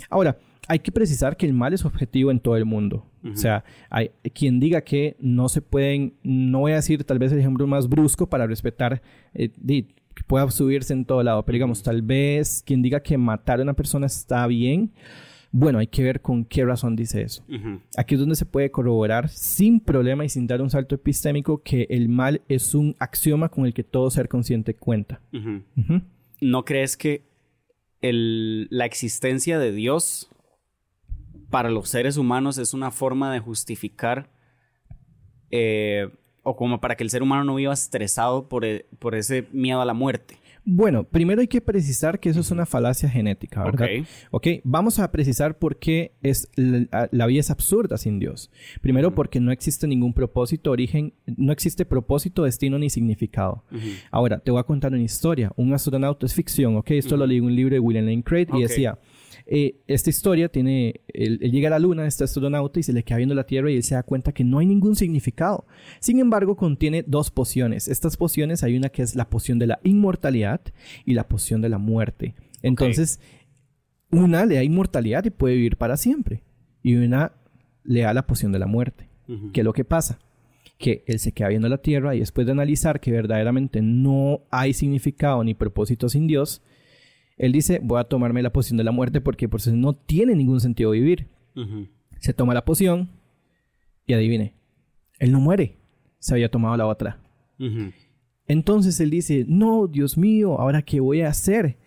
Ahora, 0.09 0.37
hay 0.69 0.79
que 0.79 0.91
precisar 0.91 1.35
que 1.35 1.47
el 1.47 1.53
mal 1.53 1.73
es 1.73 1.83
objetivo 1.83 2.29
en 2.29 2.39
todo 2.39 2.55
el 2.55 2.63
mundo. 2.63 3.03
O 3.23 3.35
sea, 3.35 3.65
hay 3.89 4.11
quien 4.33 4.59
diga 4.59 4.81
que 4.81 5.17
no 5.19 5.49
se 5.49 5.61
pueden, 5.61 6.13
no 6.23 6.59
voy 6.59 6.73
a 6.73 6.75
decir 6.75 7.03
tal 7.03 7.17
vez 7.17 7.31
el 7.31 7.39
ejemplo 7.39 7.65
más 7.67 7.89
brusco 7.89 8.29
para 8.29 8.45
respetar, 8.45 9.01
eh, 9.33 9.49
que 9.49 10.23
pueda 10.27 10.49
subirse 10.51 10.93
en 10.93 11.05
todo 11.05 11.23
lado, 11.23 11.43
pero 11.43 11.55
digamos, 11.55 11.81
tal 11.81 12.03
vez 12.03 12.63
quien 12.65 12.83
diga 12.83 13.01
que 13.01 13.17
matar 13.17 13.59
a 13.59 13.63
una 13.63 13.73
persona 13.73 14.05
está 14.05 14.45
bien, 14.45 14.91
bueno, 15.51 15.79
hay 15.79 15.87
que 15.87 16.03
ver 16.03 16.21
con 16.21 16.45
qué 16.45 16.63
razón 16.63 16.95
dice 16.95 17.23
eso. 17.23 17.43
Aquí 17.97 18.13
es 18.13 18.19
donde 18.19 18.35
se 18.35 18.45
puede 18.45 18.69
corroborar 18.69 19.27
sin 19.29 19.79
problema 19.79 20.23
y 20.23 20.29
sin 20.29 20.45
dar 20.45 20.61
un 20.61 20.69
salto 20.69 20.93
epistémico 20.93 21.63
que 21.63 21.87
el 21.89 22.09
mal 22.09 22.41
es 22.47 22.75
un 22.75 22.95
axioma 22.99 23.49
con 23.49 23.65
el 23.65 23.73
que 23.73 23.83
todo 23.83 24.11
ser 24.11 24.29
consciente 24.29 24.75
cuenta. 24.75 25.19
¿No 26.41 26.63
crees 26.63 26.95
que 26.95 27.23
el, 28.01 28.67
la 28.69 28.85
existencia 28.85 29.57
de 29.57 29.71
Dios 29.71 30.29
para 31.49 31.69
los 31.69 31.89
seres 31.89 32.17
humanos 32.17 32.57
es 32.57 32.73
una 32.73 32.91
forma 32.91 33.33
de 33.33 33.39
justificar 33.39 34.29
eh, 35.51 36.09
o 36.43 36.55
como 36.55 36.79
para 36.79 36.95
que 36.95 37.03
el 37.03 37.09
ser 37.09 37.23
humano 37.23 37.43
no 37.43 37.55
viva 37.55 37.73
estresado 37.73 38.47
por, 38.47 38.65
e, 38.65 38.85
por 38.99 39.15
ese 39.15 39.47
miedo 39.51 39.81
a 39.81 39.85
la 39.85 39.93
muerte. 39.93 40.37
Bueno, 40.65 41.03
primero 41.03 41.41
hay 41.41 41.47
que 41.47 41.61
precisar 41.61 42.19
que 42.19 42.29
eso 42.29 42.41
es 42.41 42.51
una 42.51 42.65
falacia 42.65 43.09
genética, 43.09 43.63
¿verdad? 43.63 43.87
Ok. 44.29 44.47
vamos 44.63 44.99
a 44.99 45.11
precisar 45.11 45.57
por 45.57 45.77
qué 45.77 46.13
es 46.21 46.47
la, 46.55 47.25
vida 47.25 47.39
es 47.39 47.49
absurda 47.49 47.97
sin 47.97 48.19
Dios. 48.19 48.51
Primero 48.81 49.15
porque 49.15 49.39
no 49.39 49.51
existe 49.51 49.87
ningún 49.87 50.13
propósito, 50.13 50.69
origen, 50.69 51.13
no 51.25 51.51
existe 51.51 51.85
propósito, 51.85 52.43
destino 52.43 52.77
ni 52.77 52.91
significado. 52.91 53.63
Ahora, 54.11 54.39
te 54.39 54.51
voy 54.51 54.59
a 54.59 54.63
contar 54.63 54.91
una 54.91 55.01
historia. 55.01 55.51
Un 55.55 55.73
astronauta 55.73 56.25
es 56.25 56.35
ficción, 56.35 56.75
¿ok? 56.75 56.91
Esto 56.91 57.17
lo 57.17 57.25
leí 57.25 57.37
en 57.37 57.45
un 57.45 57.55
libro 57.55 57.73
de 57.73 57.79
William 57.79 58.05
Lane 58.05 58.23
Craig 58.23 58.47
y 58.53 58.61
decía, 58.61 58.99
eh, 59.51 59.77
esta 59.87 60.11
historia 60.11 60.47
tiene, 60.47 61.01
él, 61.07 61.39
llega 61.39 61.69
a 61.69 61.71
la 61.71 61.79
luna, 61.79 62.05
este 62.05 62.23
astronauta, 62.23 62.79
y 62.79 62.83
se 62.83 62.93
le 62.93 63.01
queda 63.01 63.17
viendo 63.17 63.33
la 63.33 63.47
Tierra 63.47 63.71
y 63.71 63.77
él 63.77 63.83
se 63.83 63.95
da 63.95 64.03
cuenta 64.03 64.31
que 64.31 64.43
no 64.43 64.59
hay 64.59 64.67
ningún 64.67 64.95
significado. 64.95 65.65
Sin 65.99 66.19
embargo, 66.19 66.55
contiene 66.55 67.03
dos 67.07 67.31
pociones. 67.31 67.87
Estas 67.87 68.15
pociones 68.15 68.61
hay 68.61 68.77
una 68.77 68.89
que 68.89 69.01
es 69.01 69.15
la 69.15 69.27
poción 69.27 69.57
de 69.57 69.65
la 69.65 69.79
inmortalidad 69.83 70.61
y 71.03 71.15
la 71.15 71.27
poción 71.27 71.61
de 71.61 71.69
la 71.69 71.79
muerte. 71.79 72.35
Entonces, 72.61 73.19
una 74.11 74.45
le 74.45 74.53
da 74.53 74.63
inmortalidad 74.63 75.25
y 75.25 75.31
puede 75.31 75.55
vivir 75.55 75.77
para 75.77 75.97
siempre. 75.97 76.43
Y 76.83 76.97
una 76.97 77.31
le 77.83 78.01
da 78.01 78.13
la 78.13 78.27
poción 78.27 78.51
de 78.51 78.59
la 78.59 78.67
muerte. 78.67 79.09
¿Qué 79.51 79.61
es 79.61 79.65
lo 79.65 79.73
que 79.73 79.83
pasa? 79.83 80.19
Que 80.77 81.03
él 81.07 81.17
se 81.17 81.31
queda 81.31 81.47
viendo 81.47 81.69
la 81.69 81.79
Tierra 81.79 82.15
y 82.15 82.19
después 82.19 82.45
de 82.45 82.51
analizar 82.51 82.99
que 82.99 83.11
verdaderamente 83.11 83.81
no 83.81 84.41
hay 84.51 84.73
significado 84.73 85.43
ni 85.43 85.55
propósito 85.55 86.07
sin 86.07 86.27
Dios, 86.27 86.61
él 87.39 87.53
dice, 87.53 87.79
voy 87.81 87.99
a 87.99 88.03
tomarme 88.03 88.43
la 88.43 88.51
poción 88.51 88.77
de 88.77 88.83
la 88.83 88.91
muerte 88.91 89.21
porque 89.21 89.49
por 89.49 89.61
eso 89.61 89.73
no 89.73 89.93
tiene 89.93 90.35
ningún 90.35 90.59
sentido 90.59 90.91
vivir. 90.91 91.27
Se 92.19 92.33
toma 92.33 92.53
la 92.53 92.65
poción 92.65 93.09
y 94.05 94.13
adivine, 94.13 94.53
él 95.19 95.31
no 95.31 95.39
muere, 95.39 95.77
se 96.19 96.33
había 96.33 96.51
tomado 96.51 96.77
la 96.77 96.85
otra. 96.85 97.19
Entonces 98.45 98.99
él 98.99 99.09
dice, 99.09 99.45
no, 99.47 99.87
Dios 99.87 100.17
mío, 100.17 100.59
ahora 100.59 100.81
qué 100.81 100.99
voy 100.99 101.21
a 101.21 101.29
hacer? 101.29 101.77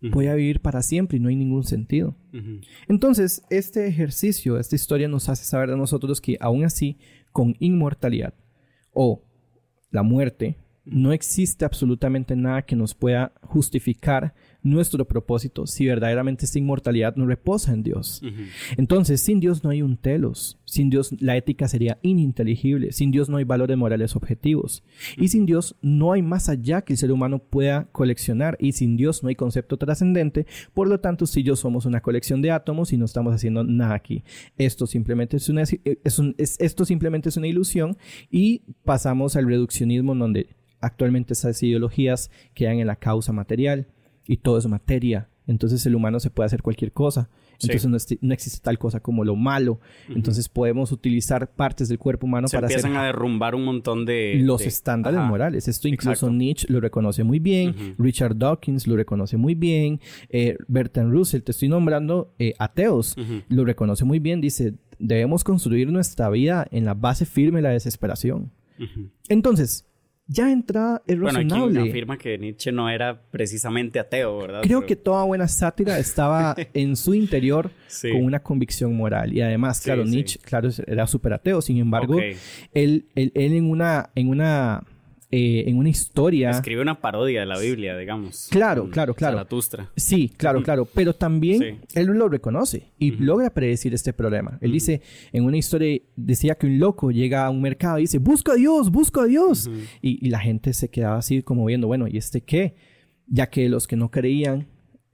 Voy 0.00 0.26
a 0.26 0.34
vivir 0.34 0.60
para 0.60 0.82
siempre 0.82 1.16
y 1.16 1.20
no 1.20 1.28
hay 1.28 1.36
ningún 1.36 1.64
sentido. 1.64 2.14
Entonces, 2.86 3.42
este 3.50 3.86
ejercicio, 3.88 4.58
esta 4.58 4.76
historia 4.76 5.08
nos 5.08 5.28
hace 5.28 5.44
saber 5.44 5.70
de 5.70 5.76
nosotros 5.76 6.20
que 6.20 6.36
aún 6.40 6.64
así, 6.64 6.98
con 7.32 7.56
inmortalidad 7.60 8.34
o 8.92 9.22
la 9.90 10.02
muerte, 10.02 10.56
No 10.90 11.12
existe 11.12 11.64
absolutamente 11.64 12.36
nada 12.36 12.62
que 12.62 12.76
nos 12.76 12.94
pueda 12.94 13.32
justificar 13.42 14.34
nuestro 14.62 15.06
propósito 15.06 15.66
si 15.66 15.86
verdaderamente 15.86 16.44
esta 16.44 16.58
inmortalidad 16.58 17.16
no 17.16 17.26
reposa 17.26 17.72
en 17.72 17.82
Dios. 17.82 18.22
Entonces, 18.76 19.20
sin 19.22 19.40
Dios 19.40 19.64
no 19.64 19.70
hay 19.70 19.82
un 19.82 19.96
telos, 19.96 20.58
sin 20.64 20.90
Dios 20.90 21.10
la 21.20 21.36
ética 21.36 21.68
sería 21.68 21.98
ininteligible, 22.02 22.92
sin 22.92 23.10
Dios 23.10 23.28
no 23.28 23.36
hay 23.36 23.44
valores 23.44 23.76
morales 23.76 24.16
objetivos. 24.16 24.82
Y 25.16 25.28
sin 25.28 25.46
Dios 25.46 25.76
no 25.80 26.12
hay 26.12 26.22
más 26.22 26.48
allá 26.48 26.82
que 26.82 26.92
el 26.92 26.98
ser 26.98 27.12
humano 27.12 27.38
pueda 27.38 27.88
coleccionar. 27.92 28.56
Y 28.60 28.72
sin 28.72 28.96
Dios 28.96 29.22
no 29.22 29.28
hay 29.28 29.34
concepto 29.34 29.76
trascendente, 29.76 30.46
por 30.74 30.88
lo 30.88 31.00
tanto, 31.00 31.26
si 31.26 31.42
yo 31.42 31.56
somos 31.56 31.86
una 31.86 32.00
colección 32.00 32.42
de 32.42 32.50
átomos 32.50 32.92
y 32.92 32.96
no 32.96 33.04
estamos 33.04 33.34
haciendo 33.34 33.64
nada 33.64 33.94
aquí, 33.94 34.24
esto 34.56 34.86
simplemente 34.86 35.36
es 35.36 35.48
una, 35.48 35.62
esto 36.36 36.84
simplemente 36.84 37.28
es 37.28 37.36
una 37.36 37.46
ilusión 37.46 37.96
y 38.30 38.62
pasamos 38.84 39.36
al 39.36 39.46
reduccionismo 39.46 40.14
donde 40.14 40.57
actualmente 40.80 41.32
esas 41.32 41.62
ideologías 41.62 42.30
quedan 42.54 42.78
en 42.78 42.86
la 42.86 42.96
causa 42.96 43.32
material 43.32 43.88
y 44.26 44.38
todo 44.38 44.58
es 44.58 44.66
materia. 44.66 45.28
Entonces 45.46 45.84
el 45.86 45.94
humano 45.94 46.20
se 46.20 46.30
puede 46.30 46.46
hacer 46.46 46.62
cualquier 46.62 46.92
cosa. 46.92 47.30
Entonces 47.60 48.20
no, 48.20 48.34
existe 48.34 48.60
tal 48.62 48.78
cosa 48.78 49.00
como 49.00 49.24
lo 49.24 49.34
malo. 49.34 49.80
Entonces 50.08 50.48
podemos 50.48 50.92
utilizar 50.92 51.50
partes 51.50 51.88
del 51.88 51.98
cuerpo 51.98 52.26
humano 52.26 52.46
para 52.52 52.66
empiezan 52.66 52.96
a 52.96 53.04
derrumbar 53.04 53.54
un 53.54 53.64
montón 53.64 54.04
de... 54.04 54.38
Los 54.42 54.60
estándares 54.60 55.20
morales. 55.20 55.66
Esto 55.66 55.88
incluso 55.88 56.30
Nietzsche 56.30 56.66
lo 56.70 56.80
reconoce 56.80 57.24
muy 57.24 57.38
bien. 57.40 57.96
Richard 57.98 58.36
Dawkins 58.36 58.86
lo 58.86 58.96
reconoce 58.96 59.36
muy 59.36 59.54
bien. 59.54 60.00
Eh, 60.28 60.56
Bertrand 60.68 61.12
Russell, 61.12 61.42
te 61.42 61.52
estoy 61.52 61.68
nombrando 61.68 62.32
eh, 62.38 62.54
ateos, 62.58 63.16
lo 63.48 63.64
reconoce 63.64 64.04
muy 64.04 64.18
bien. 64.20 64.40
Dice, 64.40 64.74
debemos 64.98 65.42
construir 65.42 65.90
nuestra 65.90 66.28
vida 66.30 66.66
en 66.70 66.84
la 66.84 66.94
base 66.94 67.24
firme 67.24 67.58
de 67.58 67.62
la 67.62 67.70
desesperación. 67.70 68.52
Entonces, 69.28 69.88
ya 70.28 70.52
entra 70.52 71.02
es 71.06 71.18
razonable. 71.18 71.58
Bueno, 71.58 71.80
quien 71.80 71.88
afirma 71.88 72.18
que 72.18 72.38
Nietzsche 72.38 72.70
no 72.70 72.90
era 72.90 73.18
precisamente 73.30 73.98
ateo, 73.98 74.38
¿verdad? 74.38 74.60
Creo 74.62 74.84
que 74.84 74.94
toda 74.94 75.24
buena 75.24 75.48
sátira 75.48 75.98
estaba 75.98 76.54
en 76.74 76.96
su 76.96 77.14
interior 77.14 77.70
con 78.02 78.24
una 78.24 78.40
convicción 78.40 78.94
moral. 78.94 79.32
Y 79.32 79.40
además, 79.40 79.80
claro, 79.80 80.04
Nietzsche, 80.04 80.38
claro, 80.38 80.68
era 80.86 81.06
súper 81.06 81.32
ateo. 81.32 81.62
Sin 81.62 81.78
embargo, 81.78 82.20
él, 82.20 83.06
él, 83.14 83.32
él, 83.34 83.54
en 83.54 83.70
una, 83.70 84.10
en 84.14 84.28
una 84.28 84.82
eh, 85.30 85.64
en 85.66 85.76
una 85.76 85.90
historia. 85.90 86.50
Escribe 86.50 86.80
una 86.80 87.00
parodia 87.00 87.40
de 87.40 87.46
la 87.46 87.58
Biblia, 87.58 87.96
digamos. 87.98 88.48
Claro, 88.50 88.88
claro, 88.88 89.14
claro. 89.14 89.36
Zaratustra. 89.36 89.90
Sí, 89.94 90.32
claro, 90.34 90.62
claro. 90.62 90.86
Pero 90.86 91.14
también 91.14 91.82
él 91.94 92.06
lo 92.06 92.28
reconoce 92.30 92.92
y 92.98 93.10
logra 93.10 93.50
predecir 93.50 93.92
este 93.92 94.14
problema. 94.14 94.58
Él 94.62 94.72
dice, 94.72 95.02
en 95.32 95.44
una 95.44 95.58
historia, 95.58 96.00
decía 96.16 96.54
que 96.54 96.66
un 96.66 96.78
loco 96.78 97.10
llega 97.10 97.44
a 97.44 97.50
un 97.50 97.60
mercado 97.60 97.98
y 97.98 98.02
dice, 98.02 98.18
busca 98.18 98.52
a 98.52 98.54
Dios, 98.56 98.90
busca 98.90 99.22
a 99.22 99.26
Dios. 99.26 99.70
Y, 100.00 100.26
y, 100.26 100.30
la 100.30 100.40
gente 100.40 100.72
se 100.72 100.88
quedaba 100.88 101.18
así 101.18 101.42
como 101.42 101.66
viendo, 101.66 101.86
bueno, 101.86 102.08
¿y 102.08 102.16
este 102.16 102.40
qué? 102.40 102.74
Ya 103.26 103.50
que 103.50 103.68
los 103.68 103.86
que 103.86 103.96
no 103.96 104.10
creían 104.10 104.66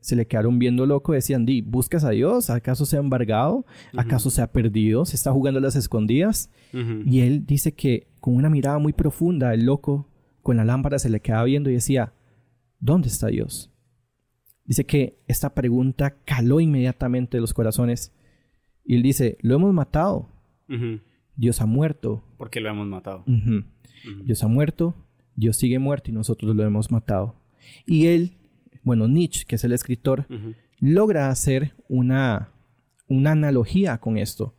se 0.05 0.17
le 0.17 0.27
quedaron 0.27 0.59
viendo 0.59 0.85
loco, 0.85 1.14
decían, 1.14 1.47
Di, 1.47 1.62
¿buscas 1.62 2.05
a 2.05 2.11
Dios? 2.11 2.51
¿Acaso 2.51 2.85
se 2.85 2.99
ha 2.99 3.01
embargado? 3.01 3.64
¿Acaso 3.97 4.29
se 4.29 4.43
ha 4.43 4.53
perdido? 4.53 5.07
¿Se 5.07 5.17
está 5.17 5.33
jugando 5.33 5.61
a 5.61 5.62
las 5.62 5.77
escondidas? 5.77 6.51
Y 7.07 7.21
él 7.21 7.47
dice 7.47 7.73
que 7.73 8.09
con 8.21 8.35
una 8.35 8.51
mirada 8.51 8.79
muy 8.79 8.93
profunda, 8.93 9.55
el 9.55 9.64
loco 9.64 10.11
con 10.43 10.59
la 10.59 10.64
lámpara 10.67 10.99
se 10.99 11.09
le 11.09 11.21
quedaba 11.21 11.45
viendo 11.45 11.71
y 11.71 11.73
decía, 11.73 12.12
¿dónde 12.81 13.09
está 13.09 13.29
Dios? 13.29 13.73
Dice 14.67 14.85
que 14.85 15.17
esta 15.27 15.55
pregunta 15.55 16.17
caló 16.27 16.61
inmediatamente 16.61 17.40
los 17.40 17.55
corazones. 17.55 18.12
Y 18.85 18.97
él 18.97 19.03
dice, 19.03 19.38
lo 19.40 19.55
hemos 19.55 19.73
matado. 19.73 20.29
Dios 21.35 21.62
ha 21.62 21.67
muerto. 21.67 22.23
¿Por 22.37 22.51
qué 22.51 22.61
lo 22.61 22.69
hemos 22.69 22.87
matado? 22.87 23.25
Dios 24.27 24.45
ha 24.45 24.49
muerto, 24.49 24.95
Dios 25.35 25.57
sigue 25.57 25.79
muerto 25.79 26.11
y 26.11 26.12
nosotros 26.12 26.55
lo 26.55 26.62
hemos 26.62 26.90
matado. 26.90 27.37
Y 27.87 28.09
él 28.09 28.37
bueno, 28.85 29.09
Nietzsche, 29.09 29.44
que 29.47 29.57
es 29.57 29.64
el 29.64 29.73
escritor, 29.73 30.27
logra 30.79 31.31
hacer 31.31 31.75
una, 31.88 32.53
una 33.09 33.33
analogía 33.33 33.99
con 33.99 34.18
esto. 34.18 34.55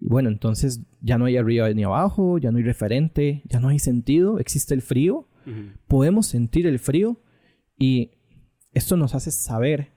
Y 0.00 0.08
bueno, 0.08 0.28
entonces 0.28 0.82
ya 1.00 1.18
no 1.18 1.24
hay 1.24 1.36
arriba 1.36 1.68
ni 1.70 1.84
abajo, 1.84 2.38
ya 2.38 2.52
no 2.52 2.58
hay 2.58 2.64
referente, 2.64 3.42
ya 3.46 3.60
no 3.60 3.68
hay 3.68 3.78
sentido, 3.78 4.38
existe 4.38 4.74
el 4.74 4.82
frío, 4.82 5.28
podemos 5.88 6.26
sentir 6.26 6.66
el 6.66 6.78
frío 6.78 7.20
y 7.78 8.12
esto 8.72 8.96
nos 8.96 9.14
hace 9.14 9.30
saber 9.30 9.92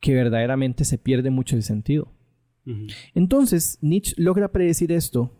que 0.00 0.14
verdaderamente 0.14 0.84
se 0.84 0.98
pierde 0.98 1.30
mucho 1.30 1.56
el 1.56 1.62
sentido. 1.62 2.12
Entonces, 3.14 3.78
Nietzsche 3.80 4.14
logra 4.16 4.52
predecir 4.52 4.92
esto 4.92 5.30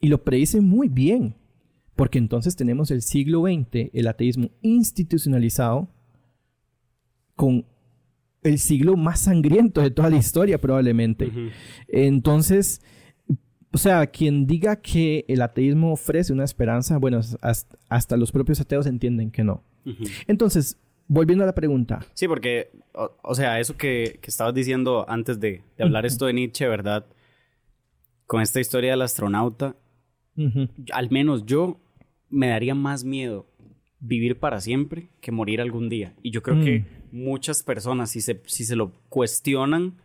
y 0.00 0.08
lo 0.08 0.22
predice 0.24 0.60
muy 0.60 0.88
bien, 0.88 1.36
porque 1.96 2.18
entonces 2.18 2.56
tenemos 2.56 2.90
el 2.90 3.02
siglo 3.02 3.42
XX, 3.42 3.90
el 3.92 4.06
ateísmo 4.06 4.50
institucionalizado, 4.62 5.88
con 7.38 7.64
el 8.42 8.58
siglo 8.58 8.96
más 8.96 9.20
sangriento 9.20 9.80
de 9.80 9.92
toda 9.92 10.10
la 10.10 10.16
historia 10.16 10.60
probablemente. 10.60 11.30
Entonces, 11.86 12.82
o 13.72 13.78
sea, 13.78 14.08
quien 14.08 14.48
diga 14.48 14.74
que 14.74 15.24
el 15.28 15.40
ateísmo 15.40 15.92
ofrece 15.92 16.32
una 16.32 16.42
esperanza, 16.42 16.98
bueno, 16.98 17.20
hasta, 17.88 18.16
los 18.16 18.32
propios 18.32 18.60
ateos 18.60 18.86
entienden 18.86 19.30
que 19.30 19.44
no. 19.44 19.62
Entonces, 20.26 20.80
volviendo 21.06 21.44
a 21.44 21.46
la 21.46 21.54
pregunta. 21.54 22.00
Sí, 22.12 22.26
porque, 22.26 22.72
o, 23.22 23.34
sea, 23.36 23.60
eso 23.60 23.76
que, 23.76 24.18
estabas 24.24 24.52
diciendo 24.52 25.06
antes 25.08 25.38
de, 25.38 25.62
hablar 25.78 26.04
esto 26.04 26.26
de 26.26 26.32
Nietzsche, 26.32 26.66
¿verdad? 26.66 27.06
Con 28.26 28.42
esta 28.42 28.58
historia 28.58 28.90
del 28.90 29.02
astronauta, 29.02 29.76
al 30.92 31.10
menos 31.10 31.46
yo 31.46 31.80
me 32.30 32.48
daría 32.48 32.74
más 32.74 33.04
miedo 33.04 33.46
vivir 34.00 34.40
para 34.40 34.60
siempre 34.60 35.08
que 35.20 35.30
morir 35.30 35.60
algún 35.60 35.88
día. 35.88 36.14
Y 36.20 36.32
yo 36.32 36.42
creo 36.42 36.64
que 36.64 36.80
mm. 36.80 36.97
Muchas 37.12 37.62
personas, 37.62 38.10
si 38.10 38.20
se, 38.20 38.42
si 38.46 38.64
se 38.64 38.76
lo 38.76 38.92
cuestionan, 39.08 39.96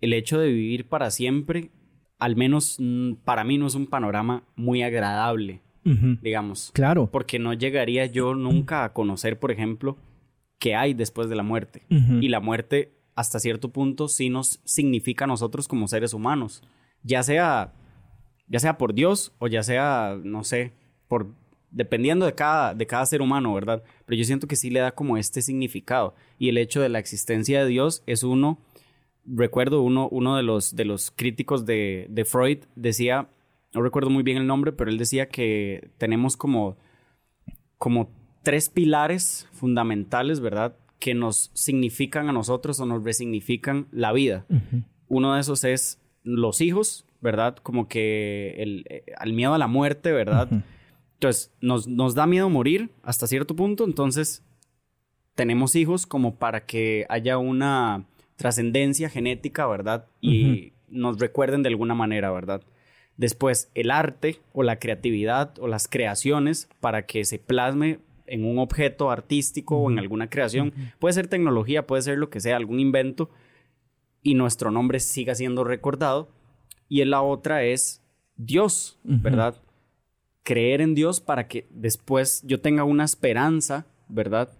el 0.00 0.12
hecho 0.12 0.38
de 0.38 0.48
vivir 0.48 0.88
para 0.88 1.10
siempre, 1.10 1.70
al 2.18 2.36
menos 2.36 2.76
mm, 2.78 3.14
para 3.24 3.44
mí 3.44 3.58
no 3.58 3.66
es 3.66 3.74
un 3.74 3.86
panorama 3.86 4.44
muy 4.56 4.82
agradable, 4.82 5.60
digamos. 5.84 6.70
Claro. 6.72 7.10
Porque 7.10 7.38
no 7.38 7.52
llegaría 7.52 8.06
yo 8.06 8.34
nunca 8.34 8.84
a 8.84 8.92
conocer, 8.92 9.38
por 9.38 9.50
ejemplo, 9.50 9.98
qué 10.58 10.74
hay 10.74 10.94
después 10.94 11.28
de 11.28 11.36
la 11.36 11.42
muerte. 11.42 11.82
Y 11.88 12.28
la 12.28 12.40
muerte, 12.40 12.94
hasta 13.14 13.38
cierto 13.38 13.70
punto, 13.70 14.08
sí 14.08 14.30
nos 14.30 14.60
significa 14.64 15.24
a 15.24 15.28
nosotros 15.28 15.68
como 15.68 15.88
seres 15.88 16.14
humanos. 16.14 16.62
Ya 17.02 17.22
sea, 17.22 17.74
ya 18.46 18.60
sea 18.60 18.78
por 18.78 18.94
Dios 18.94 19.32
o 19.38 19.46
ya 19.46 19.62
sea, 19.62 20.18
no 20.22 20.42
sé, 20.44 20.72
por 21.08 21.34
dependiendo 21.74 22.24
de 22.24 22.34
cada, 22.34 22.72
de 22.72 22.86
cada 22.86 23.04
ser 23.04 23.20
humano, 23.20 23.52
¿verdad? 23.52 23.82
Pero 24.06 24.16
yo 24.16 24.24
siento 24.24 24.46
que 24.46 24.56
sí 24.56 24.70
le 24.70 24.80
da 24.80 24.92
como 24.92 25.16
este 25.16 25.42
significado. 25.42 26.14
Y 26.38 26.48
el 26.48 26.56
hecho 26.56 26.80
de 26.80 26.88
la 26.88 27.00
existencia 27.00 27.62
de 27.62 27.68
Dios 27.68 28.02
es 28.06 28.22
uno, 28.22 28.58
recuerdo 29.26 29.82
uno, 29.82 30.08
uno 30.08 30.36
de, 30.36 30.44
los, 30.44 30.76
de 30.76 30.84
los 30.84 31.10
críticos 31.10 31.66
de, 31.66 32.06
de 32.08 32.24
Freud 32.24 32.58
decía, 32.76 33.28
no 33.74 33.82
recuerdo 33.82 34.08
muy 34.08 34.22
bien 34.22 34.38
el 34.38 34.46
nombre, 34.46 34.70
pero 34.70 34.88
él 34.88 34.98
decía 34.98 35.28
que 35.28 35.90
tenemos 35.98 36.36
como, 36.36 36.76
como 37.76 38.08
tres 38.44 38.68
pilares 38.68 39.48
fundamentales, 39.52 40.38
¿verdad? 40.38 40.76
Que 41.00 41.14
nos 41.14 41.50
significan 41.54 42.28
a 42.28 42.32
nosotros 42.32 42.78
o 42.78 42.86
nos 42.86 43.02
resignifican 43.02 43.88
la 43.90 44.12
vida. 44.12 44.46
Uno 45.08 45.34
de 45.34 45.40
esos 45.40 45.64
es 45.64 45.98
los 46.22 46.60
hijos, 46.60 47.04
¿verdad? 47.20 47.56
Como 47.56 47.88
que 47.88 48.54
el, 48.58 48.84
eh, 48.88 49.04
al 49.18 49.32
miedo 49.32 49.54
a 49.54 49.58
la 49.58 49.66
muerte, 49.66 50.12
¿verdad? 50.12 50.48
Entonces, 51.24 51.54
nos, 51.62 52.14
da 52.14 52.26
miedo 52.26 52.50
morir 52.50 52.90
hasta 53.02 53.26
cierto 53.26 53.56
punto, 53.56 53.84
entonces 53.86 54.44
tenemos 55.34 55.74
hijos 55.74 56.04
como 56.04 56.36
para 56.36 56.66
que 56.66 57.06
haya 57.08 57.38
una 57.38 58.04
trascendencia 58.36 59.08
genética, 59.08 59.66
¿verdad? 59.66 60.06
Y 60.20 60.74
nos 60.88 61.18
recuerden 61.18 61.62
de 61.62 61.70
alguna 61.70 61.94
manera, 61.94 62.30
¿verdad? 62.30 62.62
Después, 63.16 63.70
el 63.74 63.90
arte 63.90 64.40
o 64.52 64.62
la 64.62 64.78
creatividad 64.78 65.58
o 65.60 65.66
las 65.66 65.88
creaciones 65.88 66.68
para 66.80 67.06
que 67.06 67.24
se 67.24 67.38
plasme 67.38 68.00
en 68.26 68.44
un 68.44 68.58
objeto 68.58 69.10
artístico 69.10 69.78
o 69.78 69.90
en 69.90 69.98
alguna 69.98 70.28
creación. 70.28 70.74
Puede 70.98 71.14
ser 71.14 71.28
tecnología, 71.28 71.86
puede 71.86 72.02
ser 72.02 72.18
lo 72.18 72.28
que 72.28 72.40
sea, 72.40 72.56
algún 72.56 72.80
invento, 72.80 73.30
y 74.22 74.34
nuestro 74.34 74.70
nombre 74.70 75.00
siga 75.00 75.34
siendo 75.34 75.64
recordado. 75.64 76.28
Y 76.86 77.02
la 77.06 77.22
otra 77.22 77.64
es 77.64 78.02
Dios, 78.36 78.98
¿verdad? 79.04 79.63
Creer 80.44 80.80
en 80.80 80.94
Dios 80.94 81.20
para 81.20 81.48
que 81.48 81.66
después 81.70 82.44
yo 82.46 82.60
tenga 82.60 82.84
una 82.84 83.04
esperanza, 83.04 83.86
¿verdad? 84.08 84.50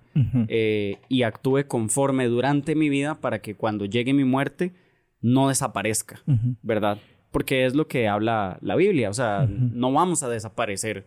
Eh, 0.49 0.99
y 1.09 1.25
actúe 1.25 1.66
conforme 1.66 2.27
durante 2.27 2.75
mi 2.75 2.88
vida 2.88 3.20
para 3.20 3.40
que 3.40 3.57
cuando 3.57 3.85
llegue 3.85 4.12
mi 4.12 4.25
muerte 4.25 4.73
no 5.20 5.49
desaparezca, 5.49 6.23
¿verdad? 6.62 6.99
Porque 7.31 7.66
es 7.66 7.75
lo 7.75 7.88
que 7.88 8.09
habla 8.09 8.59
la 8.61 8.77
Biblia, 8.77 9.11
o 9.11 9.14
sea, 9.14 9.47
no 9.49 9.92
vamos 9.92 10.23
a 10.23 10.29
desaparecer 10.29 11.07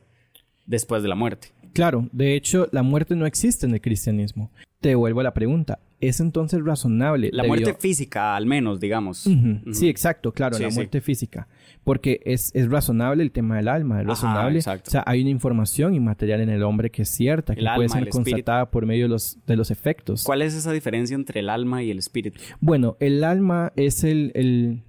después 0.65 1.01
de 1.03 1.09
la 1.09 1.15
muerte. 1.15 1.49
Claro, 1.73 2.07
de 2.11 2.35
hecho, 2.35 2.67
la 2.71 2.83
muerte 2.83 3.15
no 3.15 3.25
existe 3.25 3.65
en 3.65 3.73
el 3.73 3.81
cristianismo. 3.81 4.51
Te 4.81 4.89
devuelvo 4.89 5.23
la 5.23 5.33
pregunta. 5.33 5.79
¿Es 5.99 6.19
entonces 6.19 6.63
razonable? 6.63 7.31
La 7.33 7.41
debido- 7.43 7.47
muerte 7.65 7.81
física, 7.81 8.35
al 8.35 8.45
menos, 8.45 8.79
digamos. 8.79 9.27
Sí, 9.71 9.89
exacto, 9.89 10.31
claro, 10.31 10.55
Sí, 10.55 10.63
la 10.63 10.69
sí. 10.69 10.75
muerte 10.75 11.01
física. 11.01 11.47
Porque 11.83 12.21
es, 12.25 12.51
es 12.53 12.69
razonable 12.69 13.23
el 13.23 13.31
tema 13.31 13.55
del 13.57 13.67
alma, 13.67 13.95
es 13.95 14.01
Ajá, 14.05 14.09
razonable. 14.09 14.59
exacto. 14.59 14.89
O 14.89 14.91
sea, 14.91 15.03
hay 15.07 15.21
una 15.21 15.31
información 15.31 15.95
inmaterial 15.95 16.41
en 16.41 16.49
el 16.49 16.61
hombre 16.61 16.91
que 16.91 17.01
es 17.01 17.09
cierta, 17.09 17.55
que 17.55 17.61
puede 17.75 17.89
ser 17.89 18.07
espíritu. 18.07 18.11
constatada 18.17 18.69
por 18.69 18.85
medio 18.85 19.05
de 19.05 19.09
los, 19.09 19.39
de 19.47 19.55
los 19.55 19.71
efectos. 19.71 20.23
¿Cuál 20.23 20.43
es 20.43 20.53
esa 20.53 20.71
diferencia 20.71 21.15
entre 21.15 21.39
el 21.39 21.49
alma 21.49 21.81
y 21.81 21.89
el 21.89 21.97
espíritu? 21.97 22.39
Bueno, 22.59 22.95
el 22.99 23.23
alma 23.23 23.71
es 23.75 24.03
el, 24.03 24.31
el- 24.35 24.83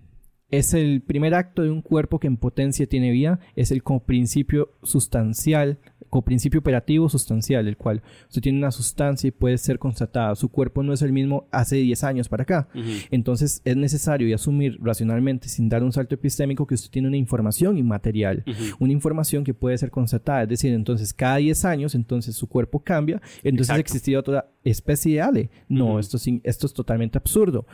es 0.51 0.73
el 0.73 1.03
primer 1.03 1.35
acto 1.35 1.63
de 1.63 1.71
un 1.71 1.83
cuerpo 1.83 2.19
que 2.19 2.27
en 2.27 2.39
potencia 2.39 2.87
tiene 2.87 3.11
vida, 3.11 3.39
es 3.55 3.71
el 3.71 3.83
coprincipio 3.83 4.71
sustancial, 4.83 5.79
coprincipio 6.09 6.61
operativo 6.61 7.09
sustancial, 7.11 7.69
el 7.69 7.77
cual 7.77 8.03
usted 8.29 8.41
tiene 8.41 8.59
una 8.59 8.71
sustancia 8.71 9.29
y 9.29 9.31
puede 9.31 9.59
ser 9.59 9.79
constatada. 9.79 10.35
Su 10.37 10.49
cuerpo 10.49 10.83
no 10.83 10.95
es 10.95 11.03
el 11.03 11.13
mismo 11.13 11.47
hace 11.51 11.77
10 11.77 12.05
años 12.05 12.29
para 12.31 12.45
acá. 12.45 12.69
Entonces 13.11 13.61
es 13.67 13.77
necesario 13.77 14.27
y 14.27 14.33
asumir 14.33 14.79
racionalmente, 14.81 15.49
sin 15.49 15.69
dar 15.69 15.83
un 15.85 15.93
salto 15.93 16.15
epistémico, 16.15 16.67
que 16.67 16.75
usted 16.75 16.91
tiene 16.91 17.09
una 17.09 17.19
información 17.19 17.77
inmaterial, 17.77 18.45
una 18.79 18.93
información 18.93 19.45
que 19.45 19.53
puede 19.53 19.77
ser 19.77 19.91
constatada. 19.91 20.45
Es 20.45 20.49
decir, 20.49 20.73
entonces 20.73 21.13
cada 21.13 21.37
10 21.37 21.65
años, 21.67 21.95
entonces 21.95 22.35
su 22.37 22.49
cuerpo 22.49 22.81
cambia, 22.81 23.21
entonces 23.43 23.69
Exacto. 23.69 23.81
existiría 23.81 24.21
otra 24.21 24.51
especie 24.65 25.15
de 25.15 25.21
Ale. 25.21 25.51
No, 25.69 25.99
esto, 25.99 26.17
es 26.17 26.27
esto 26.43 26.67
es 26.67 26.73
totalmente 26.73 27.19
absurdo. 27.19 27.67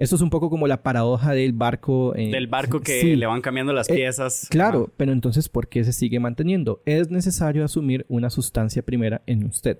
Esto 0.00 0.16
es 0.16 0.22
un 0.22 0.30
poco 0.30 0.50
como 0.50 0.66
la 0.66 0.82
paradoja 0.82 1.32
del 1.32 1.52
barco. 1.52 2.14
eh, 2.16 2.30
Del 2.32 2.48
barco 2.48 2.80
que 2.80 3.00
sí, 3.00 3.14
le 3.16 3.26
van 3.26 3.40
cambiando 3.42 3.72
las 3.72 3.88
Eh, 3.88 3.94
piezas. 3.94 4.48
Claro, 4.50 4.90
pero 4.96 5.12
entonces, 5.12 5.48
¿por 5.48 5.68
qué 5.68 5.84
se 5.84 5.92
sigue 5.92 6.18
manteniendo? 6.18 6.82
Es 6.86 7.10
necesario 7.10 7.64
asumir 7.64 8.06
una 8.08 8.30
sustancia 8.30 8.82
primera 8.82 9.22
en 9.26 9.44
usted. 9.44 9.78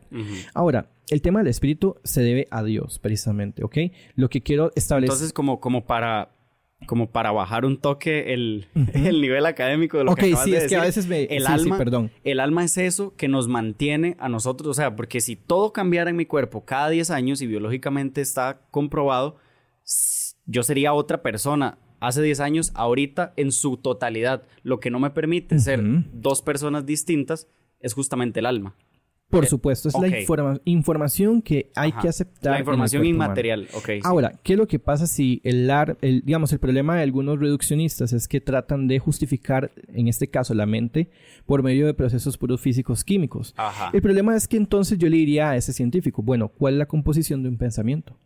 Ahora, 0.54 0.90
el 1.09 1.22
tema 1.22 1.40
del 1.40 1.48
espíritu 1.48 1.96
se 2.04 2.22
debe 2.22 2.46
a 2.50 2.62
Dios, 2.62 2.98
precisamente, 2.98 3.64
¿ok? 3.64 3.78
Lo 4.14 4.28
que 4.28 4.42
quiero 4.42 4.70
establecer... 4.76 5.11
Entonces, 5.14 5.33
como, 5.33 5.59
como 5.59 5.87
para 5.87 6.30
como 6.87 7.11
para 7.11 7.30
bajar 7.30 7.66
un 7.66 7.76
toque 7.78 8.33
el, 8.33 8.66
el 8.94 9.20
nivel 9.20 9.44
académico 9.44 9.98
de 9.98 10.04
lo 10.04 10.14
que 10.14 10.28
acabas 10.28 10.44
sí, 10.46 10.50
de 10.52 10.56
es 10.59 10.66
que 10.68 10.76
a 10.76 10.83
decir. 10.85 11.02
veces 11.04 11.06
me... 11.09 11.22
el 11.37 11.42
sí, 11.42 11.46
sí, 11.46 11.52
alma, 11.52 11.76
perdón. 11.76 12.11
el 12.24 12.40
alma 12.40 12.64
es 12.64 12.78
eso 12.78 13.14
que 13.16 13.28
nos 13.28 13.48
mantiene 13.48 14.16
a 14.18 14.30
nosotros, 14.30 14.68
o 14.68 14.72
sea, 14.74 14.96
porque 14.96 15.20
si 15.20 15.37
todo 15.37 15.74
cambiara 15.74 16.09
en 16.09 16.16
mi 16.16 16.24
cuerpo 16.24 16.64
cada 16.64 16.88
10 16.88 17.11
años 17.11 17.42
y 17.42 17.46
biológicamente 17.46 18.22
está 18.22 18.62
comprobado, 18.70 19.37
yo 20.50 20.62
sería 20.62 20.92
otra 20.92 21.22
persona 21.22 21.78
hace 22.00 22.22
10 22.22 22.40
años, 22.40 22.72
ahorita 22.74 23.32
en 23.36 23.52
su 23.52 23.76
totalidad. 23.76 24.42
Lo 24.62 24.80
que 24.80 24.90
no 24.90 24.98
me 24.98 25.10
permite 25.10 25.58
ser 25.58 25.80
dos 26.12 26.42
personas 26.42 26.86
distintas 26.86 27.46
es 27.80 27.92
justamente 27.94 28.40
el 28.40 28.46
alma. 28.46 28.74
Por 29.28 29.44
Eh, 29.44 29.46
supuesto, 29.46 29.88
es 29.88 29.94
la 29.96 30.08
informa- 30.08 30.60
información 30.64 31.40
que 31.40 31.70
hay 31.76 31.90
Ajá. 31.90 32.00
que 32.00 32.08
aceptar. 32.08 32.52
La 32.54 32.58
información 32.58 33.04
inmaterial, 33.06 33.68
ok. 33.74 33.84
sí. 33.86 34.00
Ahora, 34.02 34.32
¿qué 34.42 34.54
es 34.54 34.58
lo 34.58 34.66
que 34.66 34.80
pasa 34.80 35.06
si 35.06 35.40
el, 35.44 35.70
ar- 35.70 35.96
el 36.00 36.22
digamos, 36.24 36.52
el 36.52 36.58
problema 36.58 36.96
de 36.96 37.02
algunos 37.04 37.38
reduccionistas 37.38 38.12
es 38.12 38.26
que 38.26 38.40
tratan 38.40 38.88
de 38.88 38.98
justificar, 38.98 39.70
en 39.94 40.08
este 40.08 40.28
caso, 40.28 40.52
la 40.54 40.66
mente 40.66 41.10
por 41.46 41.62
medio 41.62 41.86
de 41.86 41.94
procesos 41.94 42.36
puros 42.38 42.60
físicos 42.60 43.04
químicos? 43.04 43.54
Ajá. 43.56 43.90
El 43.92 44.02
problema 44.02 44.34
es 44.34 44.48
que 44.48 44.56
entonces 44.56 44.98
yo 44.98 45.08
le 45.08 45.18
diría 45.18 45.50
a 45.50 45.56
ese 45.56 45.72
científico, 45.72 46.22
bueno, 46.22 46.48
¿cuál 46.48 46.74
es 46.74 46.78
la 46.78 46.86
composición 46.86 47.44
de 47.44 47.50
un 47.50 47.56
pensamiento? 47.56 48.16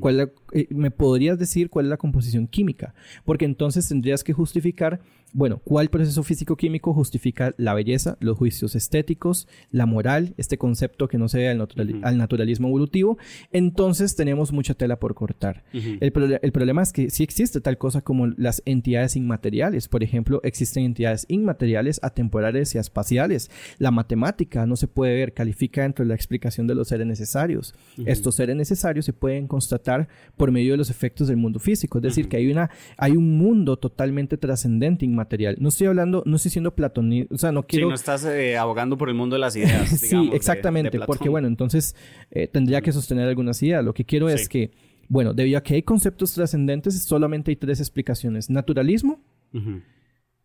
¿Cuál 0.00 0.16
la- 0.16 0.30
eh, 0.52 0.66
¿Me 0.70 0.90
podrías 0.90 1.38
decir 1.38 1.68
cuál 1.68 1.86
es 1.86 1.90
la 1.90 1.96
composición 1.98 2.46
química? 2.46 2.94
Porque 3.24 3.44
entonces 3.44 3.86
tendrías 3.88 4.24
que 4.24 4.32
justificar, 4.32 5.00
bueno, 5.36 5.60
cuál 5.62 5.90
proceso 5.90 6.22
físico-químico 6.22 6.94
justifica 6.94 7.52
la 7.58 7.74
belleza, 7.74 8.16
los 8.20 8.38
juicios 8.38 8.74
estéticos, 8.74 9.46
la 9.70 9.84
moral, 9.84 10.32
este 10.38 10.56
concepto 10.56 11.08
que 11.08 11.18
no 11.18 11.28
se 11.28 11.36
ve 11.36 11.48
al, 11.50 12.16
naturalismo 12.16 12.68
evolutivo. 12.68 13.18
Entonces 13.52 14.16
tenemos 14.16 14.50
mucha 14.50 14.72
tela 14.72 14.98
por 14.98 15.14
cortar. 15.14 15.62
El, 15.74 16.10
problema 16.52 16.80
es 16.80 16.90
que 16.94 17.10
sí 17.10 17.22
existe 17.22 17.60
tal 17.60 17.76
cosa 17.76 18.00
como 18.00 18.28
las 18.28 18.62
entidades 18.64 19.14
inmateriales. 19.14 19.88
Por 19.88 20.02
ejemplo, 20.02 20.40
existen 20.42 20.84
entidades 20.84 21.26
inmateriales, 21.28 22.00
atemporales 22.02 22.74
y 22.74 22.78
espaciales. 22.78 23.50
La 23.76 23.90
matemática 23.90 24.64
no 24.64 24.76
se 24.76 24.88
puede 24.88 25.16
ver, 25.16 25.34
califica 25.34 25.82
dentro 25.82 26.02
de 26.02 26.08
la 26.08 26.14
explicación 26.14 26.66
de 26.66 26.76
los 26.76 26.88
seres 26.88 27.06
necesarios. 27.06 27.74
Estos 28.06 28.36
seres 28.36 28.56
necesarios 28.56 29.04
se 29.04 29.12
pueden 29.12 29.48
constatar 29.48 30.08
por 30.38 30.50
medio 30.50 30.72
de 30.72 30.78
los 30.78 30.88
efectos 30.88 31.28
del 31.28 31.36
mundo 31.36 31.58
físico. 31.58 31.98
Es 31.98 32.04
decir, 32.04 32.26
que 32.26 32.38
hay, 32.38 32.50
una, 32.50 32.70
hay 32.96 33.12
un 33.12 33.36
mundo 33.36 33.76
totalmente 33.76 34.38
trascendente 34.38 35.04
inmaterial. 35.04 35.25
No 35.58 35.68
estoy 35.68 35.86
hablando, 35.88 36.22
no 36.26 36.36
estoy 36.36 36.50
siendo 36.50 36.74
platonista, 36.74 37.34
o 37.34 37.38
sea, 37.38 37.52
no 37.52 37.60
Sí, 37.62 37.66
quiero... 37.68 37.88
no 37.88 37.94
estás 37.94 38.24
eh, 38.24 38.56
abogando 38.56 38.96
por 38.96 39.08
el 39.08 39.14
mundo 39.14 39.34
de 39.36 39.40
las 39.40 39.54
ideas. 39.56 39.88
Sí, 39.88 40.06
digamos, 40.06 40.26
de- 40.26 40.30
de 40.30 40.36
exactamente, 40.36 41.00
porque 41.00 41.28
bueno, 41.28 41.48
entonces 41.48 41.94
eh, 42.30 42.46
tendría 42.48 42.80
que 42.80 42.92
sostener 42.92 43.28
algunas 43.28 43.62
ideas. 43.62 43.84
Lo 43.84 43.94
que 43.94 44.04
quiero 44.04 44.28
es 44.28 44.42
Sí. 44.42 44.48
que, 44.48 44.70
bueno, 45.08 45.34
debido 45.34 45.58
a 45.58 45.62
que 45.62 45.74
hay 45.74 45.82
conceptos 45.82 46.32
trascendentes, 46.34 47.00
solamente 47.04 47.50
hay 47.50 47.56
tres 47.56 47.80
explicaciones: 47.80 48.50
naturalismo, 48.50 49.20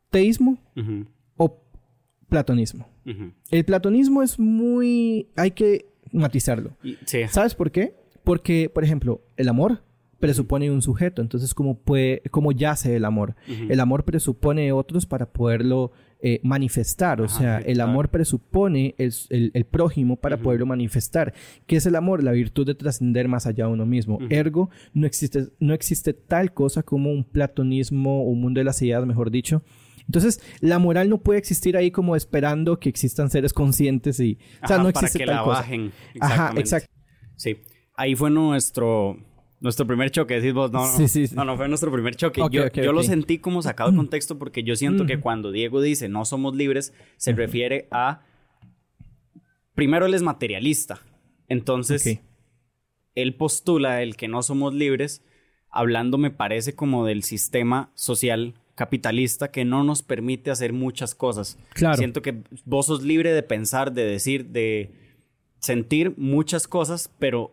teísmo 0.10 0.58
o 1.38 1.62
platonismo. 2.30 2.88
El 3.50 3.66
platonismo 3.66 4.22
es 4.24 4.40
muy... 4.40 5.30
hay 5.36 5.52
que 5.52 5.86
matizarlo. 6.12 6.78
Y- 6.84 6.98
Sí. 7.06 7.20
¿Sabes 7.30 7.56
por 7.56 7.72
qué? 7.72 7.96
Porque, 8.24 8.70
por 8.70 8.84
ejemplo, 8.84 9.22
el 9.38 9.50
amor 9.50 9.84
presupone 10.22 10.72
un 10.72 10.82
sujeto, 10.82 11.22
entonces 11.22 11.54
¿cómo, 11.54 11.78
puede, 11.78 12.22
cómo 12.32 12.54
yace 12.54 12.96
el 12.96 13.04
amor? 13.04 13.36
El 13.68 13.80
amor 13.82 14.06
presupone 14.06 14.72
otros 14.72 15.06
para 15.06 15.34
poderlo 15.34 15.92
eh, 16.24 16.40
manifestar, 16.44 17.20
o 17.20 17.26
Ajá, 17.26 17.38
sea, 17.40 17.58
el 17.60 17.82
amor 17.82 18.10
presupone 18.10 18.96
el, 19.00 19.12
el- 19.30 19.52
el 19.54 19.66
prójimo 19.66 20.16
para 20.18 20.38
poderlo 20.38 20.66
manifestar. 20.68 21.34
¿Qué 21.66 21.76
es 21.78 21.86
el 21.88 21.96
amor? 21.96 22.24
La 22.24 22.32
virtud 22.32 22.66
de 22.66 22.76
trascender 22.76 23.28
más 23.28 23.48
allá 23.48 23.66
de 23.66 23.72
uno 23.74 23.86
mismo. 23.88 24.20
Ergo, 24.30 24.70
no 24.94 25.08
existe, 25.08 25.48
no 25.60 25.74
existe 25.74 26.14
tal 26.14 26.54
cosa 26.54 26.84
como 26.84 27.12
un 27.12 27.24
platonismo 27.24 28.22
o 28.24 28.30
un 28.30 28.40
mundo 28.40 28.60
de 28.60 28.66
las 28.66 28.82
ideas, 28.84 29.06
mejor 29.06 29.32
dicho. 29.32 29.64
Entonces, 30.06 30.42
la 30.60 30.78
moral 30.78 31.10
no 31.10 31.20
puede 31.20 31.40
existir 31.40 31.76
ahí 31.76 31.90
como 31.90 32.16
esperando 32.16 32.80
que 32.80 32.90
existan 32.90 33.30
seres 33.32 33.52
conscientes 33.54 34.20
y... 34.20 34.38
O 34.64 34.68
sea, 34.68 34.78
no 34.78 34.84
para 34.92 35.08
existe 35.08 35.20
que 35.20 35.26
tal 35.26 35.36
la 35.38 35.44
cosa. 35.44 35.62
bajen. 35.62 35.92
Ajá, 36.20 36.54
exacto. 36.58 36.92
Sí. 37.36 37.58
Ahí 37.96 38.16
fue 38.16 38.30
nuestro, 38.30 39.18
nuestro 39.62 39.88
primer 39.88 40.12
choque. 40.12 40.36
Decís 40.36 40.54
vos, 40.54 40.72
no, 40.72 40.80
no, 40.80 40.98
Sí, 40.98 41.08
sí, 41.08 41.28
sí. 41.28 41.36
no, 41.36 41.46
no 41.46 41.56
fue 41.56 41.70
nuestro 41.70 41.92
primer 41.92 42.16
choque. 42.16 42.42
Yo 42.52 42.68
yo 42.70 42.92
lo 42.92 43.04
sentí 43.04 43.38
como 43.40 43.62
sacado 43.62 43.92
de 43.92 43.98
contexto 43.98 44.38
porque 44.38 44.64
yo 44.64 44.76
siento 44.76 45.06
que 45.06 45.14
Ujú. 45.14 45.22
cuando 45.24 45.52
Diego 45.52 45.82
dice 45.82 46.10
no 46.10 46.26
somos 46.26 46.56
libres, 46.56 46.94
se 47.18 47.32
refiere 47.34 47.88
a. 47.92 48.22
Primero, 49.76 50.06
él 50.06 50.14
es 50.14 50.22
materialista. 50.22 51.00
Entonces, 51.48 52.20
él 53.16 53.36
postula 53.36 54.02
el 54.02 54.16
que 54.18 54.28
no 54.28 54.44
somos 54.44 54.74
libres, 54.74 55.24
hablando, 55.70 56.18
me 56.18 56.32
parece, 56.32 56.76
como 56.76 57.06
del 57.06 57.24
sistema 57.24 57.92
social 57.96 58.56
capitalista 58.76 59.52
que 59.52 59.64
no 59.66 59.84
nos 59.84 60.02
permite 60.02 60.50
hacer 60.50 60.74
muchas 60.74 61.14
cosas. 61.14 61.58
Claro. 61.74 61.98
Siento 61.98 62.22
que 62.22 62.42
vos 62.66 62.88
sos 62.88 63.04
libre 63.04 63.32
de 63.34 63.44
pensar, 63.44 63.92
de 63.94 64.06
decir, 64.06 64.48
de 64.48 64.92
sentir 65.60 66.14
muchas 66.18 66.68
cosas, 66.68 67.12
pero 67.20 67.52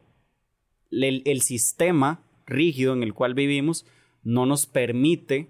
el, 0.91 1.23
el 1.25 1.41
sistema 1.43 2.23
rígido 2.47 2.93
en 2.95 3.03
el 3.03 3.15
cual 3.15 3.35
vivimos 3.35 3.85
no 4.25 4.47
nos 4.47 4.67
permite 4.67 5.49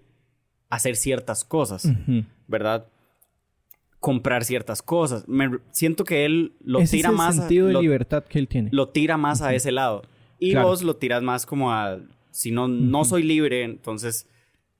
hacer 0.68 0.96
ciertas 0.96 1.44
cosas. 1.44 1.88
¿verdad? 2.46 2.86
Comprar 4.00 4.44
ciertas 4.44 4.80
cosas. 4.80 5.26
Me, 5.26 5.58
siento 5.72 6.04
que 6.04 6.24
él 6.24 6.52
lo 6.62 6.78
Ese 6.80 6.98
tira 6.98 7.08
es 7.08 7.12
el 7.12 7.16
más 7.16 7.36
a- 7.36 7.40
sentido 7.40 7.66
de 7.66 7.72
lo- 7.72 7.82
libertad 7.82 8.24
que 8.24 8.38
él 8.38 8.46
tiene. 8.46 8.68
lo 8.72 8.88
tira 8.90 9.16
más 9.16 9.42
a 9.42 9.54
ese 9.54 9.72
lado. 9.72 10.02
Y 10.38 10.52
Claro. 10.52 10.68
vos 10.68 10.82
lo 10.84 10.96
tiras 10.96 11.22
más 11.22 11.46
como 11.46 11.72
a, 11.72 11.98
si 12.30 12.52
no, 12.52 12.68
no 12.68 13.04
soy 13.04 13.24
libre, 13.24 13.64
entonces 13.64 14.28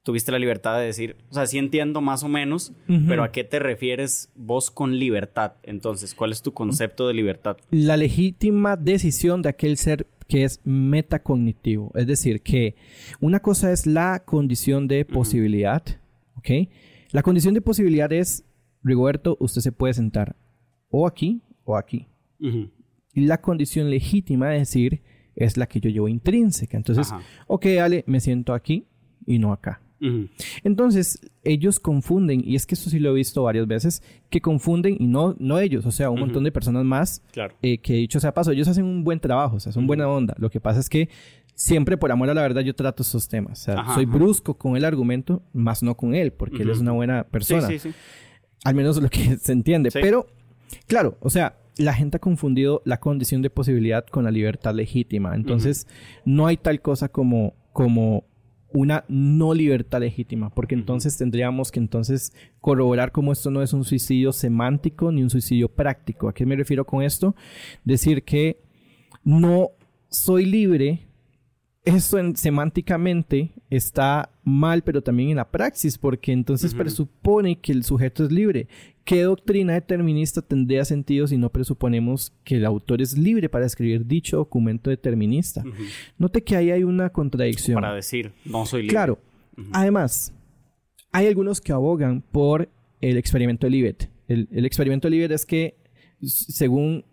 tuviste 0.05 0.31
la 0.31 0.39
libertad 0.39 0.79
de 0.79 0.87
decir, 0.87 1.17
o 1.31 1.35
sea, 1.35 1.47
sí 1.47 1.59
entiendo 1.59 2.01
más 2.01 2.23
o 2.23 2.29
menos, 2.29 2.73
pero 3.09 3.25
¿a 3.25 3.33
qué 3.33 3.43
te 3.45 3.59
refieres 3.59 4.31
vos 4.37 4.71
con 4.71 4.99
libertad? 4.99 5.55
Entonces, 5.65 6.15
¿cuál 6.15 6.31
es 6.31 6.41
tu 6.41 6.53
concepto 6.55 7.09
de 7.09 7.15
libertad? 7.15 7.57
la 7.71 7.97
legítima 7.97 8.77
decisión 8.77 9.43
de 9.43 9.49
aquel 9.49 9.77
ser 9.77 10.07
que 10.29 10.45
es 10.45 10.61
metacognitivo. 10.65 11.91
Es 11.95 12.07
decir, 12.07 12.43
que 12.43 12.77
una 13.21 13.41
cosa 13.41 13.73
es 13.73 13.87
la 13.87 14.23
condición 14.25 14.87
de 14.87 15.05
posibilidad, 15.05 15.83
¿ok? 16.37 16.69
La 17.11 17.23
condición 17.23 17.55
de 17.55 17.63
posibilidad 17.63 18.13
es, 18.13 18.45
Rigoberto, 18.83 19.37
usted 19.41 19.63
se 19.63 19.73
puede 19.73 19.95
sentar 19.95 20.37
o 20.91 21.07
aquí 21.07 21.41
o 21.65 21.77
aquí. 21.77 22.07
Y 22.39 23.23
la 23.27 23.41
condición 23.41 23.91
legítima 23.91 24.51
de 24.51 24.59
decir 24.59 25.03
es 25.35 25.57
la 25.57 25.67
que 25.67 25.81
yo 25.81 25.91
llevo 25.91 26.09
intrínseca. 26.09 26.77
Entonces, 26.77 27.11
Ajá. 27.11 27.23
ok, 27.47 27.67
Ale, 27.81 28.05
me 28.07 28.21
siento 28.21 28.53
aquí 28.53 28.87
y 29.27 29.39
no 29.39 29.53
acá. 29.53 29.81
Entonces, 30.65 31.19
ellos 31.45 31.81
confunden, 31.81 32.43
y 32.45 32.55
es 32.57 32.67
que 32.67 32.75
esto 32.75 32.91
sí 32.91 32.99
lo 32.99 33.11
he 33.11 33.15
visto 33.15 33.43
varias 33.43 33.67
veces, 33.67 34.03
que 34.31 34.41
confunden, 34.41 34.97
y 34.99 35.07
no, 35.07 35.35
no 35.39 35.59
ellos, 35.59 35.87
o 35.87 35.91
sea, 35.91 36.11
un 36.11 36.21
montón 36.21 36.45
de 36.45 36.53
personas 36.53 36.85
más 36.85 37.23
Claro. 37.33 37.55
eh, 37.63 37.79
que 37.79 37.95
dicho 37.95 38.21
sea 38.21 38.33
paso, 38.35 38.53
ellos 38.53 38.69
hacen 38.69 38.85
un 38.85 39.05
buen 39.05 39.21
trabajo, 39.21 39.57
o 39.57 39.61
sea, 39.61 39.73
son 39.73 39.87
buena 39.87 40.09
onda. 40.09 40.35
Lo 40.39 40.51
que 40.51 40.61
pasa 40.61 40.81
es 40.81 40.89
que 40.89 41.09
siempre 41.55 41.97
por 41.97 42.13
amor 42.13 42.31
a 42.31 42.35
la 42.35 42.43
verdad 42.43 42.61
yo 42.63 42.75
trato 42.75 43.03
estos 43.03 43.29
temas. 43.29 43.61
O 43.61 43.65
sea, 43.65 43.81
Ajá, 43.81 43.95
soy 43.95 44.05
ajá. 44.05 44.15
brusco 44.17 44.55
con 44.55 44.77
el 44.77 44.85
argumento, 44.85 45.43
más 45.53 45.83
no 45.83 45.97
con 45.97 46.15
él, 46.15 46.33
porque 46.33 46.63
él 46.63 46.71
es 46.71 46.79
una 46.79 46.93
buena 46.93 47.25
persona. 47.25 47.67
sí, 47.67 47.79
sí. 47.79 47.91
Al 48.65 48.75
menos 48.75 49.01
lo 49.01 49.09
que 49.09 49.37
se 49.41 49.53
entiende. 49.53 49.91
Pero, 49.93 50.27
claro, 50.87 51.17
o 51.21 51.31
sea, 51.31 51.57
la 51.77 51.95
gente 51.95 52.17
ha 52.17 52.21
confundido 52.21 52.83
la 52.85 52.99
condición 52.99 53.41
de 53.41 53.51
posibilidad 53.51 54.05
con 54.07 54.25
la 54.25 54.31
libertad 54.33 54.75
legítima. 54.75 55.35
Entonces, 55.37 55.87
no 56.25 56.47
hay 56.49 56.57
tal 56.57 56.81
cosa 56.83 57.09
como, 57.09 57.55
como 57.73 58.25
una 58.73 59.05
no 59.09 59.55
libertad 59.55 60.01
legítima, 60.01 60.51
porque 60.51 60.75
entonces 60.75 61.17
tendríamos 61.17 61.73
que 61.73 61.81
entonces 61.81 62.33
corroborar 62.61 63.13
cómo 63.13 63.33
esto 63.33 63.51
no 63.51 63.63
es 63.63 63.73
un 63.73 63.85
suicidio 63.85 64.33
semántico 64.33 65.11
ni 65.11 65.23
un 65.23 65.31
suicidio 65.31 65.69
práctico. 65.69 66.29
¿A 66.29 66.35
qué 66.35 66.45
me 66.45 66.57
refiero 66.57 66.85
con 66.85 67.03
esto? 67.03 67.35
Decir 67.85 68.23
que 68.23 68.61
no 69.25 69.71
soy 70.11 70.45
libre 70.45 71.08
eso 71.97 72.19
semánticamente 72.35 73.53
está 73.71 74.31
mal, 74.45 74.83
pero 74.83 75.03
también 75.03 75.31
en 75.31 75.37
la 75.37 75.51
praxis, 75.51 75.99
porque 75.99 76.33
entonces 76.33 76.75
presupone 76.75 77.59
que 77.59 77.73
el 77.73 77.85
sujeto 77.85 78.25
es 78.25 78.33
libre. 78.33 78.69
¿Qué 79.05 79.23
doctrina 79.23 79.73
determinista 79.73 80.43
tendría 80.43 80.85
sentido 80.85 81.27
si 81.27 81.39
no 81.39 81.51
presuponemos 81.51 82.33
que 82.45 82.57
el 82.57 82.67
autor 82.67 83.01
es 83.01 83.17
libre 83.17 83.49
para 83.49 83.65
escribir 83.65 84.07
dicho 84.07 84.37
documento 84.37 84.91
determinista? 84.91 85.65
Note 86.19 86.43
que 86.43 86.57
ahí 86.57 86.71
hay 86.71 86.85
una 86.85 87.11
contradicción. 87.11 87.77
Para 87.77 87.95
decir, 87.95 88.33
no 88.45 88.67
soy 88.67 88.83
libre. 88.83 88.95
Claro. 88.95 89.19
Además, 89.73 90.35
hay 91.11 91.27
algunos 91.27 91.61
que 91.61 91.73
abogan 91.73 92.23
por 92.23 92.69
el 93.01 93.17
experimento 93.17 93.67
de 93.67 93.71
Libet. 93.71 94.11
El, 94.29 94.49
el 94.53 94.67
experimento 94.67 95.09
de 95.09 95.13
Libet 95.13 95.31
es 95.31 95.47
que, 95.47 95.79
según 96.23 97.05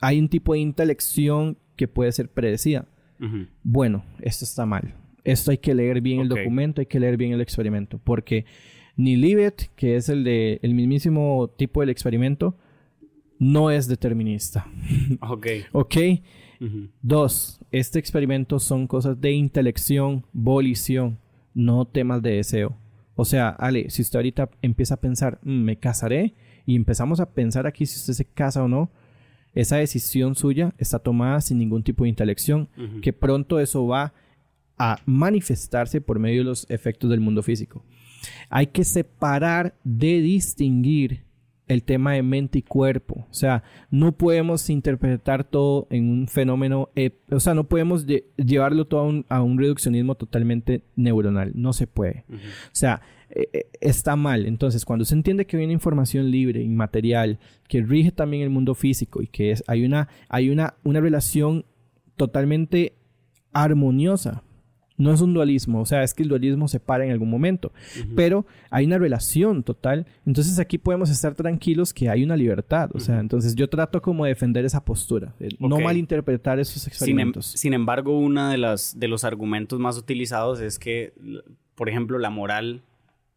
hay 0.00 0.18
un 0.20 0.28
tipo 0.28 0.52
de 0.52 0.60
intelección 0.60 1.58
que 1.74 1.88
puede 1.88 2.12
ser 2.12 2.28
predecida. 2.28 2.86
Bueno, 3.62 4.04
esto 4.20 4.44
está 4.44 4.66
mal. 4.66 4.94
Esto 5.24 5.50
hay 5.50 5.58
que 5.58 5.74
leer 5.74 6.00
bien 6.00 6.20
el 6.20 6.28
documento, 6.28 6.80
hay 6.80 6.86
que 6.86 7.00
leer 7.00 7.16
bien 7.16 7.32
el 7.32 7.40
experimento, 7.40 7.98
porque 7.98 8.44
ni 8.96 9.16
Libet, 9.16 9.70
que 9.74 9.96
es 9.96 10.08
el 10.08 10.24
de 10.24 10.60
el 10.62 10.74
mismísimo 10.74 11.50
tipo 11.56 11.80
del 11.80 11.90
experimento, 11.90 12.56
no 13.38 13.70
es 13.70 13.88
determinista. 13.88 14.66
Ok. 15.20 15.46
ok. 15.72 15.96
Dos, 17.02 17.60
este 17.70 17.98
experimento 17.98 18.58
son 18.58 18.86
cosas 18.86 19.20
de 19.20 19.32
intelección, 19.32 20.24
volición, 20.32 21.18
no 21.54 21.84
temas 21.84 22.22
de 22.22 22.36
deseo. 22.36 22.78
O 23.14 23.24
sea, 23.24 23.48
Ale, 23.48 23.90
si 23.90 24.02
usted 24.02 24.18
ahorita 24.18 24.50
empieza 24.62 24.94
a 24.94 25.00
pensar, 25.00 25.38
mm, 25.42 25.50
me 25.50 25.78
casaré, 25.78 26.34
y 26.66 26.76
empezamos 26.76 27.20
a 27.20 27.32
pensar 27.32 27.66
aquí 27.66 27.86
si 27.86 27.98
usted 27.98 28.12
se 28.12 28.24
casa 28.24 28.62
o 28.62 28.68
no, 28.68 28.90
esa 29.56 29.76
decisión 29.76 30.36
suya 30.36 30.74
está 30.76 30.98
tomada 30.98 31.40
sin 31.40 31.58
ningún 31.58 31.82
tipo 31.82 32.04
de 32.04 32.10
intelección, 32.10 32.68
que 33.00 33.12
pronto 33.14 33.58
eso 33.58 33.86
va 33.86 34.12
a 34.78 34.98
manifestarse 35.06 36.02
por 36.02 36.18
medio 36.18 36.42
de 36.42 36.44
los 36.44 36.66
efectos 36.68 37.08
del 37.08 37.20
mundo 37.20 37.42
físico. 37.42 37.82
Hay 38.50 38.66
que 38.66 38.84
separar 38.84 39.74
de 39.82 40.20
distinguir 40.20 41.24
el 41.68 41.82
tema 41.82 42.12
de 42.12 42.22
mente 42.22 42.58
y 42.58 42.62
cuerpo. 42.62 43.26
O 43.30 43.34
sea, 43.34 43.62
no 43.90 44.12
podemos 44.12 44.68
interpretar 44.68 45.42
todo 45.42 45.86
en 45.88 46.10
un 46.10 46.28
fenómeno, 46.28 46.90
o 47.30 47.40
sea, 47.40 47.54
no 47.54 47.64
podemos 47.64 48.06
llevarlo 48.36 48.84
todo 48.84 49.24
a 49.30 49.42
un, 49.42 49.58
reduccionismo 49.58 50.16
totalmente 50.16 50.82
neuronal. 50.96 51.52
No 51.54 51.72
se 51.72 51.86
puede. 51.86 52.26
O 52.28 52.36
sea, 52.72 53.00
eh, 53.30 53.48
eh, 53.52 53.66
está 53.80 54.16
mal. 54.16 54.46
Entonces, 54.46 54.84
cuando 54.84 55.04
se 55.04 55.14
entiende 55.14 55.46
que 55.46 55.56
hay 55.56 55.64
una 55.64 55.72
información 55.72 56.30
libre, 56.30 56.62
inmaterial, 56.62 57.38
que 57.68 57.82
rige 57.82 58.12
también 58.12 58.42
el 58.42 58.50
mundo 58.50 58.74
físico 58.74 59.22
y 59.22 59.26
que 59.26 59.50
es, 59.50 59.64
hay, 59.66 59.84
una, 59.84 60.08
hay 60.28 60.50
una, 60.50 60.74
una 60.84 61.00
relación 61.00 61.64
totalmente 62.16 62.94
armoniosa. 63.52 64.42
No 64.98 65.12
es 65.12 65.20
un 65.20 65.34
dualismo, 65.34 65.82
o 65.82 65.86
sea, 65.86 66.02
es 66.02 66.14
que 66.14 66.22
el 66.22 66.30
dualismo 66.30 66.68
se 66.68 66.80
para 66.80 67.04
en 67.04 67.10
algún 67.10 67.28
momento, 67.28 67.70
pero 68.14 68.46
hay 68.70 68.86
una 68.86 68.96
relación 68.96 69.62
total. 69.62 70.06
Entonces 70.24 70.58
aquí 70.58 70.78
podemos 70.78 71.10
estar 71.10 71.34
tranquilos 71.34 71.92
que 71.92 72.08
hay 72.08 72.24
una 72.24 72.34
libertad, 72.34 72.88
o 72.94 73.00
sea, 73.00 73.20
entonces 73.20 73.54
yo 73.54 73.68
trato 73.68 74.00
como 74.00 74.24
de 74.24 74.30
defender 74.30 74.64
esa 74.64 74.82
postura, 74.82 75.34
no 75.58 75.80
malinterpretar 75.80 76.58
esos 76.58 76.86
em, 76.86 76.90
experimentos. 76.90 77.44
Sin, 77.44 77.74
embargo, 77.74 78.18
uno 78.18 78.48
de, 78.48 78.56
las, 78.56 78.98
de 78.98 79.08
los 79.08 79.24
argumentos 79.24 79.78
más 79.78 79.98
utilizados 79.98 80.60
es 80.60 80.78
que, 80.78 81.12
por 81.74 81.90
ejemplo, 81.90 82.18
la 82.18 82.30
moral 82.30 82.80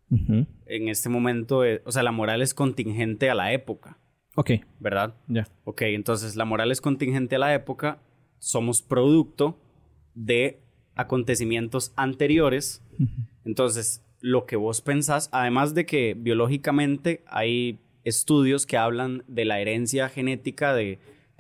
en 0.10 0.90
este 0.90 1.10
momento, 1.10 1.64
eh, 1.64 1.82
o 1.86 1.92
sea, 1.92 2.04
la 2.04 2.12
moral 2.12 2.42
es 2.42 2.54
contingente 2.54 3.30
a 3.30 3.36
la 3.36 3.54
época. 3.54 3.98
Ok. 4.36 4.52
¿Verdad? 4.80 5.16
Ya. 5.28 5.48
Ok, 5.66 5.82
entonces 5.84 6.36
la 6.36 6.46
moral 6.46 6.72
es 6.72 6.82
contingente 6.82 7.36
a 7.36 7.40
la 7.40 7.54
época, 7.54 8.02
somos 8.40 8.82
producto 8.82 9.60
de 10.16 10.62
acontecimientos 10.96 11.94
anteriores. 11.96 12.84
Entonces, 13.46 14.04
lo 14.22 14.46
que 14.46 14.56
vos 14.56 14.82
pensás, 14.82 15.30
además 15.32 15.74
de 15.74 15.86
que 15.86 16.16
biológicamente 16.18 17.24
hay 17.28 17.80
estudios 18.04 18.66
que 18.66 18.78
hablan 18.78 19.24
de 19.28 19.46
la 19.46 19.60
herencia 19.60 20.10
genética 20.10 20.74
de, 20.74 21.00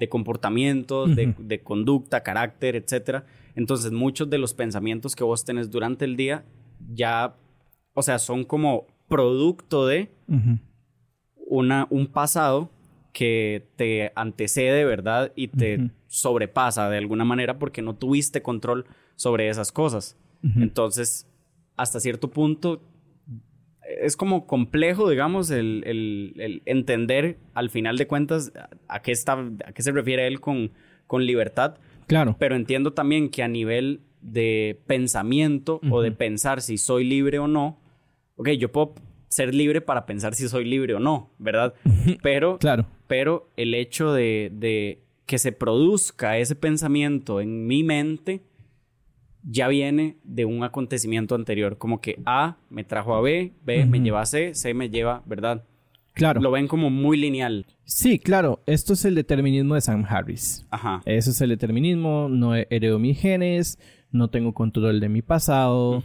comportamientos, 0.09 1.15
de, 1.15 1.35
de, 1.37 1.61
conducta, 1.61 2.23
carácter, 2.23 2.75
etc. 2.75 3.23
Entonces, 3.55 3.91
muchos 3.91 4.29
de 4.29 4.37
los 4.37 4.53
pensamientos 4.53 5.15
que 5.15 5.25
vos 5.25 5.43
tenés 5.43 5.69
durante 5.69 6.05
el 6.05 6.15
día 6.15 6.45
ya 6.93 7.35
o 7.93 8.01
sea, 8.01 8.19
son 8.19 8.43
como 8.43 8.87
producto 9.07 9.87
de 9.87 10.09
una, 11.35 11.87
un 11.89 12.07
pasado 12.07 12.69
que 13.11 13.67
te 13.75 14.11
antecede, 14.15 14.85
¿verdad? 14.85 15.31
Y 15.35 15.47
te 15.49 15.89
sobrepasa 16.07 16.89
de 16.89 16.97
alguna 16.97 17.25
manera 17.25 17.59
porque 17.59 17.81
no 17.81 17.95
tuviste 17.95 18.41
control 18.41 18.85
sobre 19.15 19.49
esas 19.49 19.71
cosas. 19.71 20.17
Entonces, 20.55 21.27
hasta 21.75 21.99
cierto 21.99 22.29
punto, 22.29 22.81
es 24.01 24.15
como 24.15 24.45
complejo, 24.45 25.09
digamos, 25.09 25.51
el, 25.51 26.61
entender 26.65 27.37
al 27.53 27.69
final 27.69 27.97
de 27.97 28.07
cuentas 28.07 28.51
a 28.87 29.01
qué, 29.01 29.11
está, 29.11 29.33
a 29.65 29.71
qué 29.73 29.81
se 29.81 29.91
refiere 29.91 30.27
él 30.27 30.39
con, 30.39 30.71
con 31.07 31.25
libertad. 31.25 31.77
Claro. 32.07 32.35
Pero 32.39 32.55
entiendo 32.55 32.93
también 32.93 33.29
que 33.29 33.43
a 33.43 33.47
nivel 33.47 34.01
de 34.21 34.81
pensamiento 34.87 35.79
o 35.89 36.01
de 36.01 36.11
pensar 36.11 36.61
si 36.61 36.77
soy 36.77 37.03
libre 37.03 37.39
o 37.39 37.47
no, 37.47 37.79
ok, 38.35 38.49
yo 38.51 38.71
puedo 38.71 38.95
ser 39.29 39.53
libre 39.53 39.81
para 39.81 40.05
pensar 40.05 40.35
si 40.35 40.47
soy 40.49 40.65
libre 40.65 40.95
o 40.95 40.99
no, 40.99 41.29
¿verdad? 41.37 41.73
Pero, 42.21 42.57
claro. 42.57 42.85
pero 43.07 43.49
el 43.55 43.73
hecho 43.73 44.11
de, 44.11 45.03
que 45.25 45.37
se 45.37 45.51
produzca 45.51 46.37
ese 46.37 46.55
pensamiento 46.55 47.39
en 47.39 47.67
mi 47.67 47.83
mente 47.83 48.41
ya 49.43 49.67
viene 49.67 50.17
de 50.23 50.45
un 50.45 50.63
acontecimiento 50.63 51.35
anterior, 51.35 51.77
como 51.77 52.01
que 52.01 52.19
A 52.25 52.57
me 52.69 52.83
trajo 52.83 53.15
a 53.15 53.21
B, 53.21 53.53
B 53.63 53.85
me 53.85 54.01
lleva 54.01 54.21
a 54.21 54.25
C, 54.25 54.53
C 54.53 54.73
me 54.73 54.89
lleva, 54.89 55.23
¿verdad? 55.25 55.63
Claro. 56.13 56.41
Lo 56.41 56.51
ven 56.51 56.67
como 56.67 56.89
muy 56.89 57.17
lineal. 57.17 57.65
Sí, 57.85 58.19
claro. 58.19 58.61
Esto 58.65 58.93
es 58.93 59.05
el 59.05 59.15
determinismo 59.15 59.75
de 59.75 59.81
Sam 59.81 60.05
Harris. 60.07 60.65
Ajá. 60.69 61.01
Eso 61.05 61.31
es 61.31 61.39
el 61.39 61.49
determinismo. 61.49 62.27
No 62.29 62.55
heredo 62.55 62.99
mis 62.99 63.17
genes 63.17 63.79
no 64.11 64.29
tengo 64.29 64.53
control 64.53 64.99
de 64.99 65.09
mi 65.09 65.21
pasado, 65.21 66.03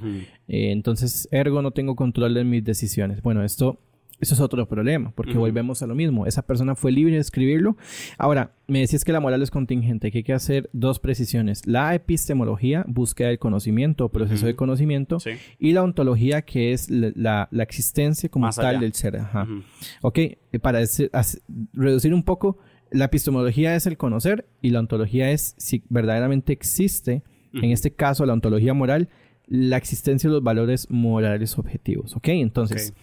eh, 0.49 0.73
entonces, 0.73 1.29
ergo, 1.31 1.63
no 1.63 1.71
tengo 1.71 1.97
control 1.97 2.35
de 2.35 2.45
mis 2.45 2.65
decisiones. 2.65 3.23
Bueno, 3.23 3.43
esto, 3.43 3.79
eso 4.21 4.35
es 4.35 4.41
otro 4.41 4.67
problema, 4.69 5.13
porque 5.15 5.35
volvemos 5.35 5.83
a 5.83 5.87
lo 5.87 5.95
mismo. 5.95 6.27
Esa 6.27 6.43
persona 6.43 6.75
fue 6.75 6.93
libre 6.93 7.15
de 7.15 7.21
escribirlo. 7.21 7.77
Ahora, 8.19 8.53
me 8.67 8.81
decías 8.81 9.05
que 9.05 9.13
la 9.13 9.21
moral 9.21 9.43
es 9.43 9.51
contingente, 9.51 10.11
que 10.11 10.19
hay 10.19 10.25
que 10.25 10.33
hacer 10.33 10.69
dos 10.73 10.99
precisiones. 10.99 11.67
La 11.67 11.95
epistemología, 11.95 12.85
búsqueda 12.87 13.29
del 13.29 13.39
conocimiento, 13.39 14.09
proceso 14.11 14.47
de 14.47 14.55
conocimiento, 14.55 15.19
y 15.59 15.73
la 15.73 15.83
ontología, 15.83 16.43
que 16.43 16.73
es 16.73 16.91
la, 16.91 17.49
existencia 17.53 18.29
como 18.29 18.51
tal 18.51 18.81
del 18.81 18.93
ser. 18.93 19.17
Ajá. 19.17 19.49
Ok, 20.03 20.19
eh, 20.19 20.39
para 20.61 20.81
reducir 21.73 22.13
un 22.13 22.23
poco, 22.23 22.59
la 22.91 23.07
epistemología 23.07 23.75
es 23.75 23.87
el 23.87 23.97
conocer 23.97 24.47
y 24.63 24.71
la 24.71 24.79
ontología 24.79 25.31
es 25.31 25.55
si 25.59 25.83
verdaderamente 25.89 26.53
existe 26.53 27.25
en 27.55 27.71
este 27.71 27.93
caso, 27.93 28.27
la 28.27 28.33
ontología 28.33 28.75
moral, 28.75 29.09
la 29.47 29.77
existencia 29.77 30.29
de 30.29 30.35
los 30.35 30.43
valores 30.43 30.91
morales 30.91 31.59
objetivos. 31.59 32.17
¿Ok? 32.17 32.29
Entonces, 32.29 32.95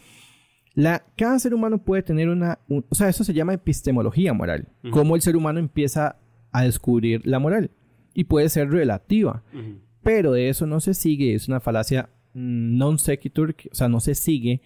La, 0.74 1.04
cada 1.18 1.38
ser 1.40 1.54
humano 1.54 1.80
puede 1.84 2.02
tener 2.02 2.30
una... 2.30 2.60
o 2.70 2.96
sea, 2.96 3.10
eso 3.10 3.24
se 3.24 3.34
llama 3.34 3.54
epistemología 3.54 4.34
moral. 4.34 4.70
Cómo 4.92 5.16
el 5.16 5.22
ser 5.22 5.36
humano 5.36 5.60
empieza 5.60 6.18
a 6.52 6.64
descubrir 6.64 7.22
la 7.26 7.40
moral. 7.40 7.72
Y 8.14 8.26
puede 8.26 8.50
ser 8.50 8.70
relativa. 8.70 9.44
Pero 10.02 10.32
de 10.32 10.50
eso 10.50 10.66
no 10.66 10.80
se 10.80 10.94
sigue, 10.94 11.36
es 11.36 11.48
una 11.48 11.60
falacia 11.60 12.10
mm, 12.34 12.78
non 12.78 12.98
sequitur, 12.98 13.56
o 13.72 13.76
sea, 13.76 13.88
no 13.88 14.00
se 14.00 14.16
sigue 14.16 14.62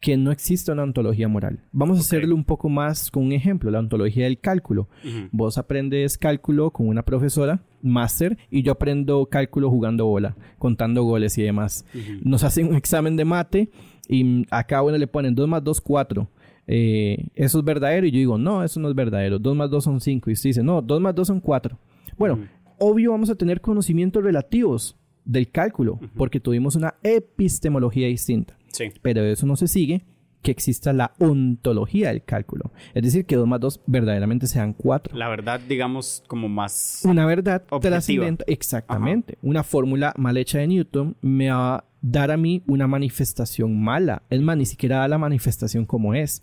que 0.00 0.16
no 0.16 0.32
existe 0.32 0.72
una 0.72 0.82
ontología 0.82 1.28
moral. 1.28 1.60
Vamos 1.70 1.98
a 1.98 2.00
hacerlo 2.00 2.34
un 2.34 2.44
poco 2.44 2.68
más 2.68 3.10
con 3.10 3.22
un 3.22 3.32
ejemplo, 3.32 3.70
la 3.70 3.78
ontología 3.78 4.24
del 4.24 4.40
cálculo. 4.40 4.88
Vos 5.30 5.56
aprendes 5.58 6.18
cálculo 6.18 6.72
con 6.72 6.88
una 6.88 7.04
profesora, 7.04 7.62
máster, 7.82 8.38
y 8.50 8.62
yo 8.62 8.72
aprendo 8.72 9.26
cálculo 9.26 9.70
jugando 9.70 10.06
bola, 10.06 10.36
contando 10.58 11.02
goles 11.02 11.36
y 11.38 11.42
demás. 11.42 11.84
Nos 12.22 12.44
hacen 12.44 12.68
un 12.68 12.76
examen 12.76 13.16
de 13.16 13.24
mate 13.24 13.70
y 14.08 14.46
acá 14.50 14.82
uno 14.82 14.96
le 14.96 15.06
ponen 15.06 15.34
2 15.34 15.48
más 15.48 15.62
2, 15.62 15.80
4. 15.80 16.28
Eh, 16.68 17.26
eso 17.34 17.58
es 17.58 17.64
verdadero 17.64 18.06
y 18.06 18.10
yo 18.10 18.18
digo, 18.18 18.38
no, 18.38 18.62
eso 18.62 18.80
no 18.80 18.88
es 18.88 18.94
verdadero. 18.94 19.38
2 19.38 19.56
más 19.56 19.70
2 19.70 19.84
son 19.84 20.00
5 20.00 20.30
y 20.30 20.32
usted 20.32 20.50
dice, 20.50 20.62
no, 20.62 20.80
2 20.80 21.00
más 21.00 21.14
2 21.14 21.26
son 21.26 21.40
4. 21.40 21.76
Bueno, 22.16 22.38
obvio 22.78 23.12
vamos 23.12 23.30
a 23.30 23.34
tener 23.34 23.60
conocimientos 23.60 24.22
relativos 24.22 24.96
del 25.24 25.50
cálculo 25.50 26.00
porque 26.16 26.40
tuvimos 26.40 26.76
una 26.76 26.94
epistemología 27.02 28.06
distinta. 28.08 28.56
Sí. 28.68 28.86
Pero 29.02 29.22
eso 29.22 29.46
no 29.46 29.56
se 29.56 29.68
sigue 29.68 30.04
que 30.42 30.50
exista 30.50 30.92
la 30.92 31.12
ontología 31.18 32.08
del 32.08 32.24
cálculo. 32.24 32.72
Es 32.94 33.02
decir, 33.02 33.24
que 33.24 33.36
2 33.36 33.46
más 33.46 33.60
2 33.60 33.80
verdaderamente 33.86 34.46
sean 34.46 34.72
4. 34.72 35.16
La 35.16 35.28
verdad, 35.28 35.60
digamos, 35.60 36.22
como 36.26 36.48
más... 36.48 37.02
Una 37.04 37.24
verdad 37.26 37.62
Objetiva. 37.70 37.96
trascendental. 37.96 38.44
Exactamente. 38.48 39.38
Una 39.42 39.62
fórmula 39.62 40.12
mal 40.16 40.36
hecha 40.36 40.58
de 40.58 40.66
Newton 40.66 41.16
me 41.22 41.50
va 41.50 41.76
a 41.76 41.84
dar 42.02 42.30
a 42.32 42.36
mí 42.36 42.62
una 42.66 42.86
manifestación 42.86 43.80
mala. 43.80 44.22
Es 44.28 44.40
más, 44.42 44.56
ni 44.56 44.66
siquiera 44.66 44.98
da 44.98 45.08
la 45.08 45.18
manifestación 45.18 45.86
como 45.86 46.14
es. 46.14 46.42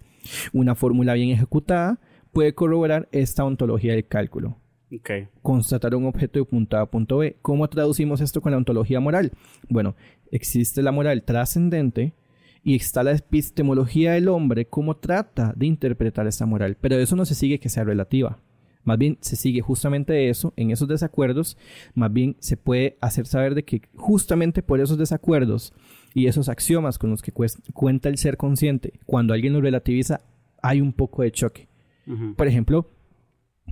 Una 0.53 0.75
fórmula 0.75 1.13
bien 1.13 1.29
ejecutada 1.29 1.99
puede 2.31 2.53
corroborar 2.55 3.09
esta 3.11 3.43
ontología 3.43 3.93
del 3.93 4.07
cálculo. 4.07 4.57
Ok. 4.95 5.11
Constatar 5.41 5.93
un 5.93 6.05
objeto 6.05 6.39
de 6.39 6.45
punto 6.45 6.77
A 6.77 6.81
a 6.81 6.85
punto 6.85 7.17
B. 7.17 7.37
¿Cómo 7.41 7.67
traducimos 7.69 8.21
esto 8.21 8.41
con 8.41 8.51
la 8.51 8.57
ontología 8.57 8.99
moral? 8.99 9.31
Bueno, 9.67 9.95
existe 10.31 10.81
la 10.81 10.91
moral 10.91 11.23
trascendente 11.23 12.13
y 12.69 12.75
está 12.75 13.01
la 13.01 13.13
epistemología 13.13 14.11
del 14.11 14.27
hombre, 14.27 14.67
cómo 14.67 14.95
trata 14.95 15.53
de 15.55 15.65
interpretar 15.65 16.27
esa 16.27 16.45
moral. 16.45 16.77
Pero 16.79 16.99
eso 16.99 17.15
no 17.15 17.25
se 17.25 17.33
sigue 17.33 17.59
que 17.59 17.67
sea 17.67 17.83
relativa. 17.83 18.37
Más 18.83 18.99
bien 18.99 19.17
se 19.21 19.35
sigue 19.37 19.61
justamente 19.61 20.29
eso, 20.29 20.53
en 20.55 20.69
esos 20.69 20.87
desacuerdos, 20.87 21.57
más 21.95 22.13
bien 22.13 22.35
se 22.37 22.57
puede 22.57 22.95
hacer 23.01 23.25
saber 23.25 23.55
de 23.55 23.63
que 23.63 23.81
justamente 23.95 24.61
por 24.61 24.79
esos 24.79 24.99
desacuerdos 24.99 25.73
y 26.13 26.27
esos 26.27 26.47
axiomas 26.47 26.99
con 26.99 27.09
los 27.09 27.23
que 27.23 27.31
cuenta 27.31 28.07
el 28.07 28.19
ser 28.19 28.37
consciente, 28.37 28.99
cuando 29.07 29.33
alguien 29.33 29.53
lo 29.53 29.61
relativiza, 29.61 30.21
hay 30.61 30.79
un 30.79 30.93
poco 30.93 31.23
de 31.23 31.31
choque. 31.31 31.67
Por 32.35 32.47
ejemplo, 32.47 32.91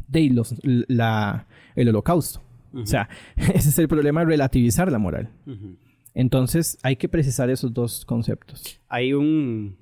de 0.07 0.27
los, 0.31 0.55
la, 0.63 1.45
el 1.75 1.89
holocausto. 1.89 2.41
O 2.73 2.87
sea, 2.87 3.09
ese 3.35 3.69
es 3.69 3.77
el 3.77 3.87
problema 3.87 4.21
de 4.21 4.25
relativizar 4.25 4.91
la 4.91 4.97
moral. 4.97 5.29
Ujú. 5.45 5.77
Entonces 6.19 6.79
hay 6.81 6.95
que 6.95 7.07
precisar 7.07 7.49
esos 7.51 7.71
dos 7.73 8.03
conceptos. 8.05 8.79
Hay 8.89 9.13
un... 9.13 9.77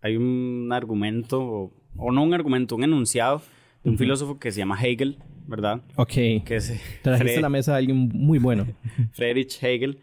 Hay 0.00 0.16
un 0.16 0.68
argumento, 0.72 1.40
o, 1.40 1.72
o 1.96 2.12
no 2.12 2.22
un 2.22 2.32
argumento, 2.34 2.74
un 2.76 2.84
enunciado 2.84 3.42
de 3.82 3.90
un 3.90 3.98
filósofo 3.98 4.38
que 4.38 4.50
se 4.52 4.58
llama 4.58 4.80
Hegel, 4.80 5.18
¿verdad? 5.46 5.82
Ok. 5.96 6.08
Que 6.44 6.56
es 6.56 6.72
Trajiste 7.02 7.34
Fre- 7.34 7.38
a 7.38 7.40
la 7.42 7.48
mesa 7.48 7.74
a 7.74 7.76
alguien 7.78 8.08
muy 8.12 8.38
bueno. 8.38 8.66
Friedrich 9.12 9.62
Hegel. 9.62 9.98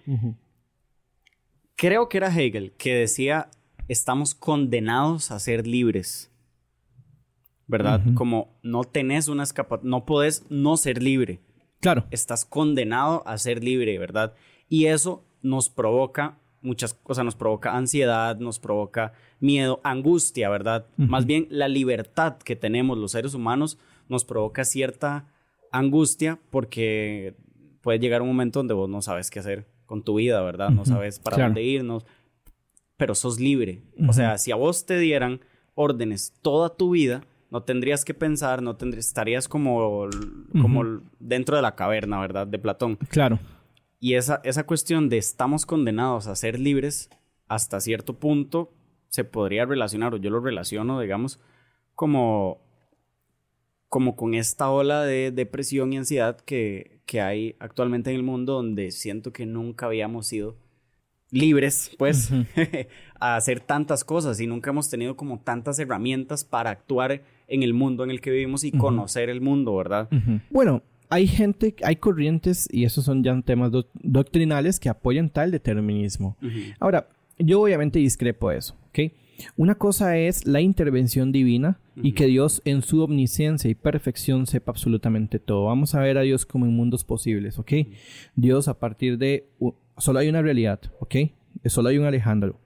Creo 1.76 2.08
que 2.10 2.18
era 2.18 2.28
Hegel 2.34 2.72
que 2.78 2.94
decía, 2.96 3.50
estamos 3.88 4.34
condenados 4.36 5.32
a 5.32 5.40
ser 5.40 5.66
libres. 5.68 6.32
¿Verdad? 7.68 8.02
Como 8.14 8.60
no 8.64 8.84
tenés 8.84 9.28
una 9.28 9.44
escapatoria, 9.44 9.90
no 9.90 10.06
podés 10.06 10.46
no 10.50 10.78
ser 10.78 11.02
libre. 11.02 11.40
Claro. 11.80 12.06
Estás 12.12 12.46
condenado 12.46 13.28
a 13.28 13.38
ser 13.38 13.64
libre, 13.64 13.98
¿verdad? 13.98 14.36
Y 14.70 14.86
eso 14.86 15.26
nos 15.46 15.70
provoca 15.70 16.38
muchas 16.62 16.94
cosas, 16.96 17.24
nos 17.24 17.36
provoca 17.36 17.76
ansiedad, 17.78 18.38
nos 18.40 18.58
provoca 18.60 19.14
miedo, 19.40 19.80
angustia, 19.84 20.50
¿verdad? 20.50 20.88
Más 20.98 21.26
bien 21.28 21.46
la 21.52 21.68
libertad 21.68 22.38
que 22.38 22.56
tenemos 22.56 22.98
los 22.98 23.12
seres 23.12 23.36
humanos 23.36 23.78
nos 24.10 24.26
provoca 24.26 24.66
cierta 24.66 25.26
angustia 25.72 26.40
porque 26.50 27.36
puede 27.82 28.00
llegar 28.00 28.22
un 28.24 28.30
momento 28.30 28.60
donde 28.60 28.74
vos 28.74 28.90
no 28.90 29.02
sabes 29.04 29.30
qué 29.30 29.40
hacer 29.40 29.68
con 29.86 30.02
tu 30.04 30.16
vida, 30.16 30.42
¿verdad? 30.42 30.72
No 30.72 30.86
sabes 30.86 31.20
para 31.20 31.36
Claro. 31.36 31.50
dónde 31.50 31.62
irnos, 31.64 32.06
pero 32.98 33.14
sos 33.14 33.40
libre. 33.40 33.84
O 34.08 34.14
sea, 34.14 34.38
si 34.40 34.52
a 34.52 34.56
vos 34.56 34.86
te 34.88 34.98
dieran 34.98 35.42
órdenes 35.76 36.34
toda 36.42 36.76
tu 36.76 36.92
vida, 36.92 37.22
no 37.52 37.62
tendrías 37.62 38.04
que 38.06 38.16
pensar, 38.16 38.64
no 38.64 38.76
tendrías, 38.76 39.06
estarías 39.06 39.48
como, 39.48 40.08
como 40.62 41.02
dentro 41.20 41.56
de 41.56 41.62
la 41.62 41.76
caverna, 41.76 42.20
¿verdad? 42.20 42.48
De 42.48 42.58
Platón. 42.58 42.96
Claro. 43.10 43.38
Y 44.06 44.14
esa, 44.14 44.40
esa 44.44 44.68
cuestión 44.68 45.10
de 45.10 45.18
estamos 45.18 45.66
condenados 45.66 46.28
a 46.28 46.36
ser 46.36 46.60
libres, 46.60 47.10
hasta 47.48 47.80
cierto 47.80 48.20
punto 48.20 48.72
se 49.08 49.24
podría 49.24 49.66
relacionar, 49.66 50.14
o 50.14 50.18
yo 50.18 50.30
lo 50.30 50.42
relaciono, 50.42 51.02
digamos, 51.02 51.40
como, 51.96 52.62
como 53.90 54.16
con 54.16 54.36
esta 54.36 54.70
ola 54.70 55.02
de 55.02 55.32
depresión 55.32 55.92
y 55.92 55.98
ansiedad 55.98 56.40
que, 56.40 57.02
que 57.08 57.20
hay 57.20 57.56
actualmente 57.58 58.12
en 58.12 58.18
el 58.18 58.22
mundo, 58.22 58.54
donde 58.54 58.92
siento 58.92 59.34
que 59.34 59.48
nunca 59.48 59.88
habíamos 59.88 60.28
sido 60.28 60.56
libres, 61.32 61.90
pues, 61.98 62.30
a 63.20 63.38
hacer 63.38 63.60
tantas 63.60 64.04
cosas 64.04 64.40
y 64.40 64.46
nunca 64.46 64.70
hemos 64.70 64.88
tenido 64.88 65.18
como 65.18 65.40
tantas 65.40 65.80
herramientas 65.80 66.44
para 66.44 66.70
actuar 66.70 67.24
en 67.48 67.64
el 67.64 67.74
mundo 67.74 68.04
en 68.04 68.12
el 68.12 68.22
que 68.22 68.30
vivimos 68.30 68.66
y 68.66 68.72
conocer 68.72 69.32
el 69.32 69.42
mundo, 69.42 69.76
¿verdad? 69.76 70.10
Bueno, 70.52 70.84
hay 71.10 71.28
gente, 71.28 71.76
hay 71.84 71.96
corrientes, 71.98 72.68
y 72.72 72.86
esos 72.86 73.06
son 73.06 73.24
ya 73.24 73.40
temas 73.42 73.72
doc- 73.72 73.90
doctrinales 73.94 74.80
que 74.80 74.90
apoyan 74.90 75.30
tal 75.30 75.52
determinismo. 75.52 76.38
Ahora, 76.80 77.08
yo 77.38 77.62
obviamente 77.62 78.00
discrepo 78.00 78.50
de 78.50 78.58
eso, 78.58 78.76
¿ok? 78.90 79.12
Una 79.58 79.76
cosa 79.76 80.18
es 80.18 80.48
la 80.48 80.62
intervención 80.62 81.34
divina 81.34 81.78
y 82.02 82.14
que 82.14 82.26
Dios 82.26 82.62
en 82.64 82.82
su 82.82 83.02
omnisciencia 83.04 83.70
y 83.70 83.76
perfección 83.76 84.48
sepa 84.48 84.72
absolutamente 84.72 85.40
todo. 85.40 85.66
Vamos 85.66 85.94
a 85.94 86.00
ver 86.00 86.18
a 86.18 86.22
Dios 86.22 86.46
como 86.46 86.66
en 86.66 86.74
mundos 86.74 87.04
posibles, 87.04 87.60
¿ok? 87.60 87.74
Dios 88.36 88.70
a 88.70 88.80
partir 88.80 89.18
de... 89.18 89.50
Solo 89.98 90.20
hay 90.20 90.30
una 90.30 90.42
realidad, 90.42 90.80
¿ok? 91.02 91.16
Solo 91.66 91.90
hay 91.90 91.98
un 91.98 92.06
Alejandro. 92.06 92.58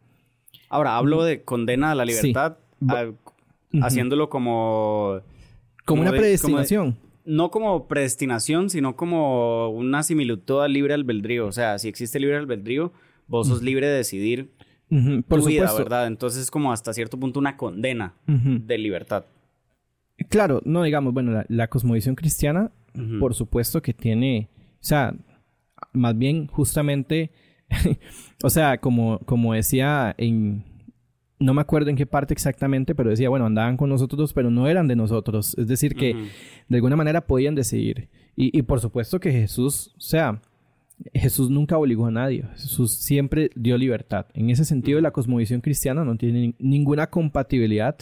Ahora, 0.70 0.98
hablo 0.98 1.24
de 1.24 1.42
condena 1.42 1.92
a 1.92 1.96
la 1.96 2.06
Sí. 2.06 2.12
libertad, 2.28 2.58
a- 2.88 3.12
haciéndolo 3.82 4.30
como... 4.30 5.22
Como, 5.86 6.02
una 6.04 6.12
de- 6.12 6.18
de- 6.18 6.22
predestinación. 6.22 6.98
No 7.30 7.52
como 7.52 7.88
predestinación, 7.88 8.72
sino 8.72 8.96
como 8.96 9.70
una 9.70 10.02
similitud 10.02 10.62
al 10.64 10.74
libre 10.74 10.96
albedrío. 10.96 11.46
O 11.46 11.52
sea, 11.52 11.78
si 11.78 11.88
existe 11.88 12.20
libre 12.20 12.38
albedrío, 12.38 12.92
vos 13.28 13.48
sos 13.48 13.62
libre 13.62 13.88
de 13.88 13.98
decidir 13.98 14.50
Por 15.28 15.42
tu 15.42 15.46
vida, 15.46 15.68
supuesto. 15.68 15.78
¿verdad? 15.78 16.08
Entonces 16.08 16.42
es 16.42 16.52
como 16.52 16.74
hasta 16.74 16.92
cierto 16.92 17.20
punto 17.20 17.40
una 17.40 17.56
condena 17.56 18.16
de 18.26 18.78
libertad. 18.80 19.26
Claro, 20.28 20.62
no 20.66 20.84
digamos, 20.84 21.14
bueno, 21.14 21.32
la, 21.32 21.46
la 21.48 21.68
cosmovisión 21.68 22.16
cristiana, 22.16 22.72
por 23.20 23.36
supuesto 23.36 23.82
que 23.82 23.94
tiene, 23.94 24.50
o 24.74 24.84
sea, 24.84 25.14
más 25.94 26.18
bien 26.18 26.48
justamente, 26.48 27.30
o 28.44 28.50
sea, 28.50 28.80
como, 28.80 29.20
como 29.20 29.54
decía 29.54 30.16
en, 30.18 30.64
no 31.40 31.54
me 31.54 31.62
acuerdo 31.62 31.90
en 31.90 31.96
qué 31.96 32.06
parte 32.06 32.34
exactamente, 32.34 32.94
pero 32.96 33.10
decía, 33.10 33.30
bueno, 33.30 33.46
andaban 33.46 33.78
con 33.78 33.90
nosotros, 33.90 34.34
pero 34.34 34.50
no 34.52 34.68
eran 34.68 34.88
de 34.88 34.96
nosotros. 34.96 35.56
Es 35.58 35.68
decir, 35.68 35.96
que 35.96 36.14
de 36.68 36.76
alguna 36.78 36.96
manera 36.96 37.22
podían 37.22 37.56
decidir. 37.56 38.10
Y, 38.36 38.58
y 38.58 38.62
por 38.64 38.80
supuesto 38.82 39.20
que 39.20 39.32
Jesús, 39.32 39.94
o 39.98 40.02
sea, 40.02 40.42
Jesús 41.14 41.50
nunca 41.50 41.78
obligó 41.78 42.08
a 42.08 42.12
nadie. 42.12 42.44
Jesús 42.56 42.92
siempre 42.94 43.52
dio 43.56 43.78
libertad. 43.78 44.26
En 44.34 44.50
ese 44.50 44.66
sentido, 44.66 45.00
la 45.00 45.12
cosmovisión 45.12 45.62
cristiana 45.62 46.04
no 46.04 46.18
tiene 46.18 46.40
ni- 46.48 46.56
ninguna 46.60 47.10
compatibilidad, 47.10 47.96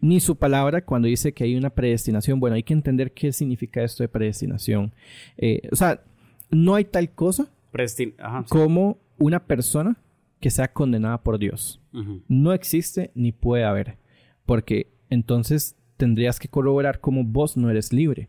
ni 0.00 0.20
su 0.20 0.36
palabra 0.36 0.84
cuando 0.84 1.08
dice 1.08 1.32
que 1.32 1.42
hay 1.42 1.56
una 1.56 1.70
predestinación. 1.70 2.38
Bueno, 2.38 2.54
hay 2.54 2.62
que 2.62 2.72
entender 2.74 3.10
qué 3.12 3.32
significa 3.32 3.82
esto 3.82 4.04
de 4.04 4.08
predestinación. 4.08 4.92
Eh, 5.38 5.62
o 5.72 5.76
sea, 5.76 6.02
no 6.50 6.76
hay 6.76 6.84
tal 6.84 7.10
cosa 7.10 7.48
Predestin- 7.72 8.14
Ajá, 8.18 8.42
sí. 8.42 8.48
como 8.48 8.98
una 9.18 9.40
persona 9.44 9.96
que 10.40 10.50
sea 10.50 10.72
condenada 10.72 11.22
por 11.22 11.38
Dios. 11.38 11.80
No 12.28 12.52
existe 12.52 13.10
ni 13.14 13.32
puede 13.32 13.64
haber. 13.64 13.98
Porque 14.44 14.92
entonces 15.10 15.76
tendrías 15.96 16.38
que 16.38 16.48
corroborar 16.48 17.00
cómo 17.00 17.24
vos 17.24 17.56
no 17.56 17.70
eres 17.70 17.92
libre. 17.92 18.28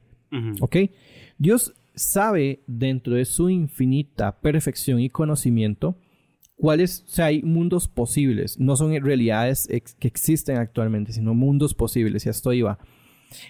¿Ok? 0.62 0.78
Dios 1.38 1.74
sabe 1.95 2.62
dentro 2.68 3.16
de 3.16 3.26
su 3.26 3.49
infinita 3.49 4.39
perfección 4.39 4.99
y 4.99 5.10
conocimiento 5.10 5.97
cuáles, 6.55 7.03
o 7.08 7.10
sea, 7.10 7.26
hay 7.26 7.41
mundos 7.43 7.88
posibles, 7.88 8.60
no 8.60 8.76
son 8.76 8.99
realidades 9.03 9.68
ex- 9.70 9.93
que 9.95 10.08
existen 10.08 10.58
actualmente, 10.58 11.14
sino 11.14 11.34
mundos 11.36 11.74
posibles, 11.76 12.26
y 12.26 12.30
a 12.30 12.32
esto 12.32 12.51
iba, 12.53 12.80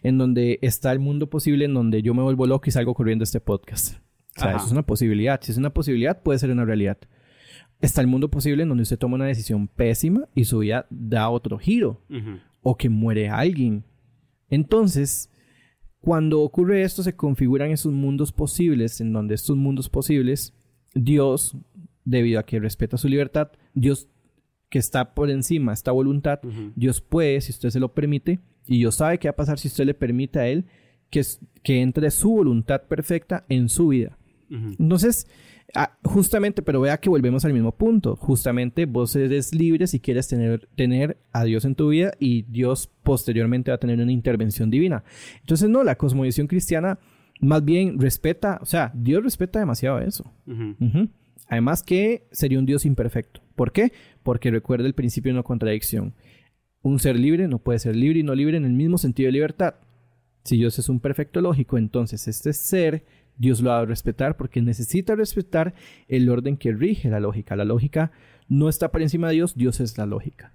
en 0.03 0.17
donde 0.17 0.59
está 0.61 0.91
el 0.91 0.99
mundo 0.99 1.29
posible 1.29 1.65
en 1.65 1.73
donde 1.73 2.01
yo 2.01 2.13
me 2.13 2.21
vuelvo 2.23 2.45
loco 2.47 2.65
y 2.67 2.71
salgo 2.71 2.93
corriendo 2.93 3.23
este 3.23 3.39
podcast. 3.39 3.95
O 4.35 4.39
sea, 4.39 4.49
Ajá. 4.49 4.57
eso 4.57 4.65
es 4.67 4.71
una 4.73 4.85
posibilidad. 4.85 5.39
Si 5.41 5.51
es 5.51 5.57
una 5.57 5.73
posibilidad, 5.73 6.21
puede 6.21 6.37
ser 6.39 6.51
una 6.51 6.65
realidad. 6.65 6.97
Está 7.79 8.01
el 8.01 8.07
mundo 8.07 8.29
posible 8.29 8.63
en 8.63 8.69
donde 8.69 8.83
usted 8.83 8.97
toma 8.97 9.15
una 9.15 9.25
decisión 9.25 9.67
pésima 9.67 10.27
y 10.33 10.45
su 10.45 10.59
vida 10.59 10.87
da 10.89 11.29
otro 11.29 11.59
giro 11.59 12.01
o 12.61 12.75
que 12.75 12.89
muere 12.89 13.29
alguien. 13.29 13.83
Entonces, 14.49 15.29
cuando 15.99 16.41
ocurre 16.41 16.83
esto, 16.83 17.03
se 17.03 17.15
configuran 17.15 17.71
esos 17.71 17.93
mundos 17.93 18.31
posibles, 18.31 19.01
en 19.01 19.13
donde 19.13 19.35
estos 19.35 19.57
mundos 19.57 19.89
posibles, 19.89 20.53
Dios, 20.95 21.55
debido 22.05 22.39
a 22.39 22.45
que 22.45 22.59
respeta 22.59 22.97
su 22.97 23.09
libertad, 23.09 23.51
Dios 23.73 24.07
que 24.69 24.79
está 24.79 25.13
por 25.13 25.29
encima, 25.29 25.73
esta 25.73 25.91
voluntad. 25.91 26.39
Dios 26.75 27.01
puede, 27.01 27.41
si 27.41 27.51
usted 27.51 27.69
se 27.69 27.79
lo 27.79 27.93
permite, 27.93 28.39
y 28.65 28.79
Dios 28.79 28.95
sabe 28.95 29.17
qué 29.17 29.27
va 29.27 29.31
a 29.31 29.35
pasar 29.35 29.59
si 29.59 29.67
usted 29.67 29.85
le 29.85 29.93
permite 29.93 30.39
a 30.39 30.47
Él 30.47 30.65
que, 31.09 31.23
que 31.63 31.81
entre 31.81 32.11
su 32.11 32.31
voluntad 32.31 32.83
perfecta 32.83 33.45
en 33.49 33.69
su 33.69 33.89
vida. 33.89 34.17
Entonces, 34.49 35.27
ah, 35.73 35.97
justamente, 36.03 36.61
pero 36.61 36.81
vea 36.81 36.97
que 36.97 37.09
volvemos 37.09 37.45
al 37.45 37.53
mismo 37.53 37.71
punto. 37.71 38.15
Justamente 38.15 38.85
vos 38.85 39.15
eres 39.15 39.53
libre 39.53 39.87
si 39.87 39.99
quieres 39.99 40.27
tener, 40.27 40.67
tener 40.75 41.17
a 41.31 41.43
Dios 41.43 41.65
en 41.65 41.75
tu 41.75 41.89
vida 41.89 42.11
y 42.19 42.43
Dios 42.43 42.89
posteriormente 43.03 43.71
va 43.71 43.75
a 43.75 43.79
tener 43.79 43.99
una 43.99 44.11
intervención 44.11 44.69
divina. 44.69 45.03
Entonces, 45.41 45.69
no, 45.69 45.83
la 45.83 45.97
cosmovisión 45.97 46.47
cristiana 46.47 46.99
más 47.39 47.63
bien 47.63 47.99
respeta, 47.99 48.59
o 48.61 48.65
sea, 48.65 48.91
Dios 48.95 49.23
respeta 49.23 49.59
demasiado 49.59 49.99
eso. 49.99 50.31
Además 51.47 51.83
que 51.83 52.27
sería 52.31 52.59
un 52.59 52.65
Dios 52.65 52.85
imperfecto. 52.85 53.41
¿Por 53.55 53.71
qué? 53.71 53.91
Porque 54.23 54.51
recuerda 54.51 54.85
el 54.85 54.93
principio 54.93 55.31
de 55.31 55.35
no 55.35 55.43
contradicción. 55.43 56.13
Un 56.81 56.99
ser 56.99 57.17
libre 57.17 57.47
no 57.47 57.59
puede 57.59 57.79
ser 57.79 57.95
libre 57.95 58.19
y 58.19 58.23
no 58.23 58.35
libre 58.35 58.57
en 58.57 58.65
el 58.65 58.73
mismo 58.73 58.97
sentido 58.97 59.27
de 59.27 59.33
libertad. 59.33 59.75
Si 60.43 60.57
Dios 60.57 60.79
es 60.79 60.89
un 60.89 60.99
perfecto 60.99 61.41
lógico, 61.41 61.77
entonces 61.77 62.27
este 62.27 62.53
ser 62.53 63.05
Dios 63.37 63.61
lo 63.61 63.71
ha 63.71 63.79
de 63.81 63.85
respetar 63.85 64.37
porque 64.37 64.61
necesita 64.61 65.15
respetar 65.15 65.73
el 66.07 66.29
orden 66.29 66.57
que 66.57 66.71
rige 66.71 67.09
la 67.09 67.19
lógica. 67.19 67.55
La 67.55 67.65
lógica 67.65 68.11
no 68.47 68.69
está 68.69 68.91
por 68.91 69.01
encima 69.01 69.27
de 69.29 69.35
Dios, 69.35 69.55
Dios 69.55 69.79
es 69.79 69.97
la 69.97 70.05
lógica. 70.05 70.53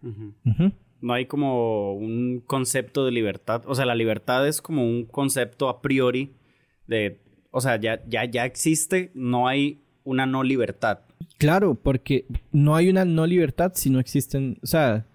No 1.01 1.13
hay 1.13 1.27
como 1.27 1.95
un 1.95 2.43
concepto 2.47 3.05
de 3.05 3.13
libertad. 3.13 3.63
O 3.67 3.75
sea, 3.75 3.87
la 3.87 3.95
libertad 3.95 4.47
es 4.47 4.63
como 4.63 4.85
un 4.85 5.05
concepto 5.05 5.69
a 5.69 5.83
priori 5.83 6.33
de, 6.87 7.19
o 7.51 7.61
sea, 7.61 7.81
ya, 7.81 8.03
ya, 8.09 8.25
ya 8.25 8.45
existe, 8.45 9.11
no 9.15 9.49
hay 9.49 9.81
una 10.05 10.27
no 10.27 10.43
libertad. 10.43 11.01
Claro, 11.39 11.75
porque 11.75 12.27
no 12.53 12.75
hay 12.75 12.89
una 12.89 13.05
no 13.05 13.27
libertad 13.27 13.73
si 13.75 13.91
no 13.91 14.01
existen, 14.01 14.59
o 14.63 14.67
sea, 14.67 15.07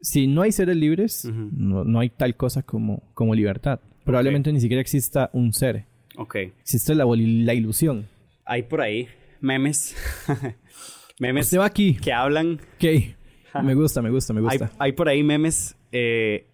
si 0.00 0.26
no 0.26 0.42
hay 0.42 0.52
seres 0.52 0.76
libres, 0.76 1.24
no, 1.24 2.00
hay 2.00 2.10
tal 2.10 2.36
cosa 2.36 2.62
como, 2.62 3.02
como 3.14 3.34
libertad. 3.34 3.80
Probablemente 4.04 4.52
ni 4.52 4.60
siquiera 4.60 4.80
exista 4.80 5.30
un 5.32 5.52
ser. 5.52 5.86
Ok. 6.20 6.36
Existe 6.60 6.94
la, 6.94 7.06
la 7.06 7.54
ilusión. 7.54 8.06
Hay 8.44 8.64
por 8.64 8.82
ahí 8.82 9.08
memes. 9.40 9.96
memes 11.18 11.46
Se 11.48 11.56
va 11.56 11.64
aquí. 11.64 11.94
que 11.94 12.12
hablan. 12.12 12.60
Ok. 12.74 13.62
me 13.64 13.74
gusta, 13.74 14.02
me 14.02 14.10
gusta, 14.10 14.34
me 14.34 14.42
gusta. 14.42 14.70
Hay, 14.78 14.92
por 14.92 15.08
ahí 15.08 15.22
memes 15.22 15.76
eh, 15.92 16.46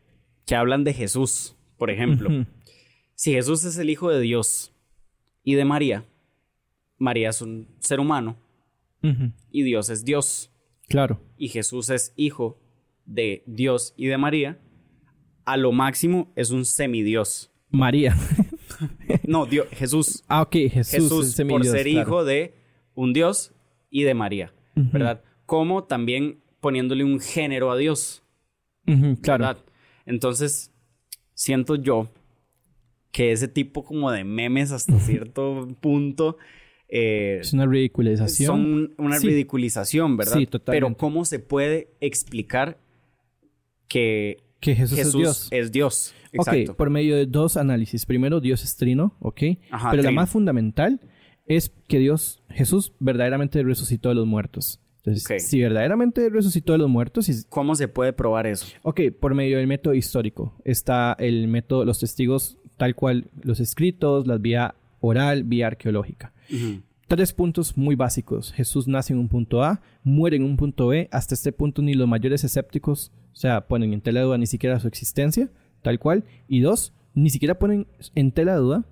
que 0.47 0.55
hablan 0.55 0.85
de 0.85 0.93
Jesús, 0.93 1.57
por 1.79 1.91
ejemplo. 1.91 2.47
Si 3.17 3.33
Jesús 3.33 3.65
es 3.65 3.77
el 3.77 3.91
Hijo 3.91 4.09
de 4.09 4.21
Dios 4.21 4.73
y 5.43 5.55
de 5.57 5.65
María, 5.65 6.05
María 6.97 7.31
es 7.31 7.43
un 7.43 7.67
ser 7.81 7.99
humano 7.99 8.37
y 9.51 9.65
Dios 9.65 9.91
es 9.91 10.05
Dios. 10.05 10.53
Claro. 10.89 11.21
Y 11.37 11.49
Jesús 11.49 11.91
es 11.91 12.13
hijo 12.15 12.61
de 13.05 13.43
Dios 13.47 13.95
y 13.97 14.07
de 14.07 14.17
María. 14.17 14.61
A 15.45 15.57
lo 15.57 15.73
máximo 15.73 16.33
es 16.37 16.51
un 16.51 16.65
semidios. 16.65 17.51
María. 17.71 18.17
no, 19.27 19.47
Dios, 19.47 19.67
Jesús. 19.73 20.25
Ah, 20.29 20.43
ok, 20.43 20.53
Jesús. 20.71 20.91
Jesús 20.91 21.43
por 21.49 21.65
ser 21.65 21.87
hijo 21.87 22.25
de 22.25 22.55
un 22.95 23.13
Dios 23.13 23.53
y 23.91 24.03
de 24.03 24.15
María, 24.15 24.53
¿verdad? 24.75 25.23
Como 25.47 25.85
también 25.85 26.41
poniéndole 26.61 27.05
un 27.05 27.21
género 27.21 27.71
a 27.71 27.77
Dios. 27.77 28.23
claro. 29.23 29.59
Entonces, 30.05 30.73
siento 31.35 31.77
yo 31.77 32.09
que 33.13 33.33
ese 33.33 33.49
tipo 33.49 33.85
como 33.85 34.11
de 34.11 34.25
memes 34.25 34.73
hasta 34.73 34.99
cierto 34.99 35.69
punto... 35.81 36.37
Eh, 36.89 37.39
es 37.41 37.53
una 37.53 37.67
ridiculización. 37.67 38.47
Son 38.47 38.95
una 38.99 39.19
ridiculización, 39.19 40.17
¿verdad? 40.17 40.37
Sí, 40.37 40.47
totalmente. 40.47 40.87
Pero 40.87 40.97
¿cómo 40.97 41.25
se 41.25 41.39
puede 41.39 41.89
explicar 42.01 42.79
que, 43.89 44.46
que 44.61 44.75
Jesús, 44.75 44.99
es 44.99 45.13
Dios? 45.13 45.49
Es 45.51 45.73
Dios. 45.73 46.15
Ok, 46.39 46.77
por 46.77 46.91
medio 46.91 47.17
de 47.17 47.27
dos 47.27 47.57
análisis. 47.57 48.07
Primero, 48.07 48.41
Dios 48.41 48.63
es 48.65 48.77
trino, 48.77 49.15
¿ok? 49.21 49.41
Pero 49.91 50.03
la 50.03 50.11
más 50.11 50.31
fundamental 50.31 51.01
es 51.47 51.73
que 51.89 51.99
Dios, 51.99 52.43
Jesús, 52.51 52.93
verdaderamente 52.99 53.63
resucitó 53.63 54.09
de 54.11 54.17
los 54.17 54.27
muertos. 54.27 54.81
Entonces, 55.05 55.47
si 55.47 55.61
verdaderamente 55.61 56.29
resucitó 56.31 56.73
de 56.73 56.79
los 56.79 56.91
muertos... 56.91 57.31
¿Cómo 57.49 57.77
se 57.77 57.87
puede 57.87 58.13
probar 58.13 58.47
eso? 58.49 58.67
Ok, 58.83 59.03
por 59.21 59.35
medio 59.35 59.59
del 59.59 59.69
método 59.69 59.95
histórico. 59.95 60.53
Está 60.65 61.15
el 61.21 61.47
método, 61.47 61.85
los 61.85 62.01
testigos 62.01 62.59
tal 62.77 62.95
cual, 62.97 63.31
los 63.43 63.61
escritos, 63.61 64.27
la 64.27 64.37
vía 64.39 64.75
oral, 65.01 65.45
vía 65.45 65.69
arqueológica. 65.69 66.33
Tres 67.07 67.33
puntos 67.33 67.77
muy 67.77 67.95
básicos. 67.95 68.53
Jesús 68.53 68.89
nace 68.89 69.13
en 69.13 69.21
un 69.21 69.29
punto 69.29 69.63
A, 69.63 69.81
muere 70.03 70.37
en 70.37 70.43
un 70.43 70.57
punto 70.57 70.89
B. 70.89 71.09
Hasta 71.13 71.35
este 71.35 71.53
punto 71.53 71.83
ni 71.83 71.95
los 71.95 72.09
mayores 72.09 72.43
escépticos, 72.43 73.13
o 73.37 73.39
sea, 73.39 73.67
ponen 73.69 73.93
en 73.93 74.01
tela 74.01 74.21
de 74.21 74.27
duda 74.27 74.39
ni 74.39 74.47
siquiera 74.47 74.81
su 74.81 74.89
existencia 74.89 75.51
tal 75.83 75.99
cual. 75.99 76.25
Y 76.49 76.61
dos, 76.61 76.95
ni 77.13 77.29
siquiera 77.29 77.59
ponen 77.59 77.87
en 78.15 78.33
tela 78.33 78.57
duda 78.57 78.87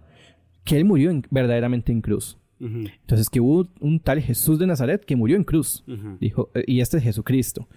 que 0.64 0.76
él 0.76 0.84
murió 0.84 1.10
verdaderamente 1.30 1.92
en 1.92 2.02
cruz. 2.02 2.36
Entonces, 2.60 3.30
que 3.30 3.40
hubo 3.40 3.68
un 3.80 4.00
tal 4.00 4.20
Jesús 4.20 4.58
de 4.58 4.66
Nazaret 4.66 5.02
que 5.02 5.16
murió 5.16 5.36
en 5.36 5.44
cruz. 5.44 5.82
Dijo, 6.20 6.50
eh, 6.54 6.64
y 6.66 6.80
este 6.80 6.98
es 6.98 7.04
Jesucristo. 7.04 7.68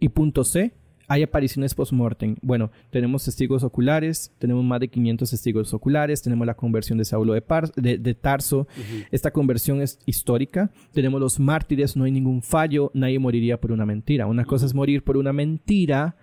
Y 0.00 0.08
punto 0.08 0.44
C, 0.44 0.72
hay 1.08 1.22
apariciones 1.22 1.74
post-mortem. 1.74 2.36
Bueno, 2.42 2.70
tenemos 2.90 3.24
testigos 3.24 3.62
oculares, 3.62 4.32
tenemos 4.38 4.64
más 4.64 4.80
de 4.80 4.88
500 4.88 5.30
testigos 5.30 5.74
oculares, 5.74 6.22
tenemos 6.22 6.46
la 6.46 6.54
conversión 6.54 6.98
de 6.98 7.04
Saulo 7.04 7.34
de, 7.34 7.98
de, 7.98 8.14
Tarso. 8.14 8.66
Esta 9.10 9.30
conversión 9.32 9.80
es 9.80 9.98
histórica. 10.06 10.70
Tenemos 10.92 11.20
los 11.20 11.40
mártires, 11.40 11.96
no 11.96 12.04
hay 12.04 12.12
ningún 12.12 12.42
fallo, 12.42 12.90
nadie 12.94 13.18
moriría 13.18 13.60
por 13.60 13.72
una 13.72 13.86
mentira. 13.86 14.26
Una 14.26 14.44
cosa 14.44 14.66
es 14.66 14.74
morir 14.74 15.04
por 15.04 15.16
una 15.16 15.32
mentira 15.32 16.16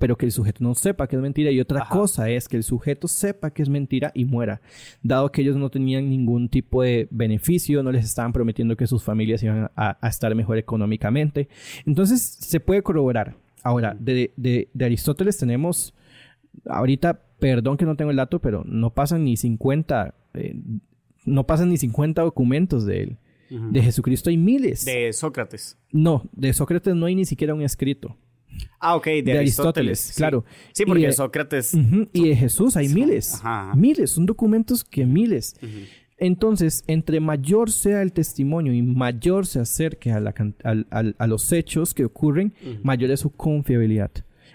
pero 0.00 0.16
que 0.16 0.24
el 0.24 0.32
sujeto 0.32 0.64
no 0.64 0.74
sepa 0.74 1.06
que 1.06 1.14
es 1.14 1.22
mentira. 1.22 1.52
Y 1.52 1.60
otra 1.60 1.86
cosa 1.88 2.28
es 2.30 2.48
que 2.48 2.56
el 2.56 2.64
sujeto 2.64 3.06
sepa 3.06 3.50
que 3.50 3.62
es 3.62 3.68
mentira 3.68 4.10
y 4.14 4.24
muera. 4.24 4.62
Dado 5.02 5.30
que 5.30 5.42
ellos 5.42 5.56
no 5.56 5.70
tenían 5.70 6.08
ningún 6.08 6.48
tipo 6.48 6.82
de 6.82 7.06
beneficio, 7.10 7.82
no 7.82 7.92
les 7.92 8.06
estaban 8.06 8.32
prometiendo 8.32 8.76
que 8.76 8.86
sus 8.86 9.04
familias 9.04 9.42
iban 9.42 9.70
a, 9.76 9.98
estar 10.08 10.34
mejor 10.34 10.56
económicamente. 10.56 11.48
Entonces 11.84 12.22
se 12.22 12.58
puede 12.58 12.82
corroborar. 12.82 13.36
Ahora, 13.62 13.96
de, 13.98 14.68
Aristóteles 14.80 15.38
tenemos, 15.38 15.94
ahorita, 16.66 17.22
perdón 17.38 17.76
que 17.76 17.84
no 17.84 17.96
tengo 17.96 18.10
el 18.10 18.16
dato, 18.16 18.40
pero 18.40 18.62
no 18.64 18.94
pasan 18.94 19.24
ni 19.24 19.36
50, 19.36 20.14
eh, 20.34 20.56
no 21.24 21.46
pasan 21.46 21.70
ni 21.70 21.76
50 21.76 22.22
documentos 22.22 22.84
de 22.86 23.02
él. 23.02 23.18
De 23.50 23.82
Jesucristo 23.82 24.30
hay 24.30 24.36
miles. 24.36 24.84
De 24.84 25.12
Sócrates. 25.12 25.76
No, 25.90 26.22
de 26.30 26.52
Sócrates 26.52 26.94
no 26.94 27.06
hay 27.06 27.16
ni 27.16 27.24
siquiera 27.24 27.52
un 27.52 27.62
escrito. 27.62 28.16
Ah, 28.78 28.94
ok, 28.96 29.06
de, 29.24 29.38
Aristóteles, 29.38 30.12
claro. 30.16 30.44
Sí, 30.72 30.84
porque 30.84 31.10
Sócrates. 31.12 31.74
y 32.12 32.28
de 32.28 32.36
Jesús 32.36 32.76
hay 32.76 32.88
miles. 32.88 33.42
Miles, 33.74 34.10
son 34.10 34.26
documentos 34.26 34.84
que 34.84 35.04
miles. 35.04 35.56
Entonces, 36.20 36.84
entre 36.86 37.18
mayor 37.18 37.70
sea 37.70 38.02
el 38.02 38.12
testimonio 38.12 38.74
y 38.74 38.82
mayor 38.82 39.46
se 39.46 39.58
acerque 39.58 40.12
a, 40.12 40.22
a, 40.22 41.26
los 41.26 41.50
hechos 41.50 41.94
que 41.94 42.04
ocurren, 42.04 42.52
mayor 42.82 43.10
es 43.10 43.20
su 43.20 43.30
confiabilidad. 43.30 44.10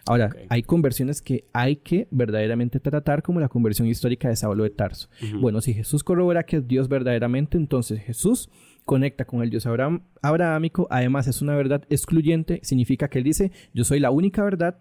Ahora, 0.07 0.29
hay 0.49 0.61
conversiones 0.61 1.23
que 1.23 1.45
hay 1.51 1.77
que 1.77 2.07
verdaderamente 2.11 2.79
tratar 2.79 3.23
como 3.23 3.39
la 3.39 3.49
conversión 3.49 3.87
histórica 3.87 4.29
de 4.29 4.35
Saulo 4.35 4.63
de 4.63 4.69
Tarso. 4.69 5.09
Bueno, 5.39 5.59
si 5.61 5.73
Jesús 5.73 6.03
corrobora 6.03 6.43
que 6.43 6.57
es 6.57 6.67
Dios 6.67 6.87
verdaderamente, 6.87 7.57
entonces 7.57 7.99
Jesús 7.99 8.51
conecta 8.85 9.25
con 9.25 9.41
el 9.41 9.49
Dios 9.49 9.65
Abraham, 9.65 10.03
abrahámico, 10.21 10.87
además 10.91 11.27
es 11.27 11.41
una 11.41 11.55
verdad 11.55 11.83
excluyente, 11.89 12.59
significa 12.61 13.07
que 13.07 13.17
él 13.17 13.23
dice, 13.23 13.51
yo 13.73 13.83
soy 13.83 13.99
la 13.99 14.11
única 14.11 14.43
verdad, 14.43 14.77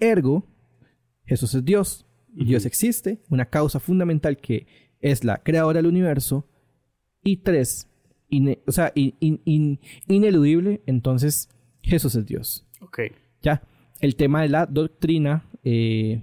ergo, 0.00 0.46
Jesús 1.26 1.54
es 1.54 1.62
Dios, 1.62 2.06
Dios 2.28 2.64
existe, 2.64 3.20
una 3.28 3.44
causa 3.44 3.80
fundamental 3.80 4.38
que 4.38 4.66
es 5.04 5.22
la 5.22 5.42
creadora 5.42 5.78
del 5.78 5.86
universo, 5.86 6.48
y 7.22 7.38
tres, 7.38 7.88
o 8.66 8.72
sea, 8.72 8.92
ineludible, 8.94 10.82
entonces 10.86 11.50
Jesús 11.82 12.14
es 12.14 12.26
Dios. 12.26 12.66
Ok. 12.80 13.00
Ya, 13.42 13.62
el 14.00 14.16
tema 14.16 14.42
de 14.42 14.48
la 14.48 14.66
doctrina, 14.66 15.46
eh, 15.62 16.22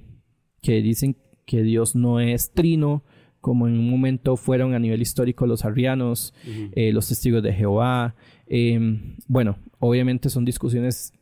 que 0.61 0.81
dicen 0.81 1.15
que 1.45 1.61
Dios 1.61 1.95
no 1.95 2.19
es 2.19 2.53
trino, 2.53 3.03
como 3.39 3.67
en 3.67 3.77
un 3.77 3.89
momento 3.89 4.35
fueron 4.35 4.73
a 4.73 4.79
nivel 4.79 5.01
histórico 5.01 5.45
los 5.45 5.63
arrianos, 5.63 6.33
eh, 6.45 6.91
los 6.91 7.07
testigos 7.07 7.43
de 7.43 7.53
Jehová. 7.53 8.15
Em, 8.47 9.15
bueno, 9.27 9.57
obviamente 9.79 10.29
son 10.29 10.43
discusiones 10.43 11.13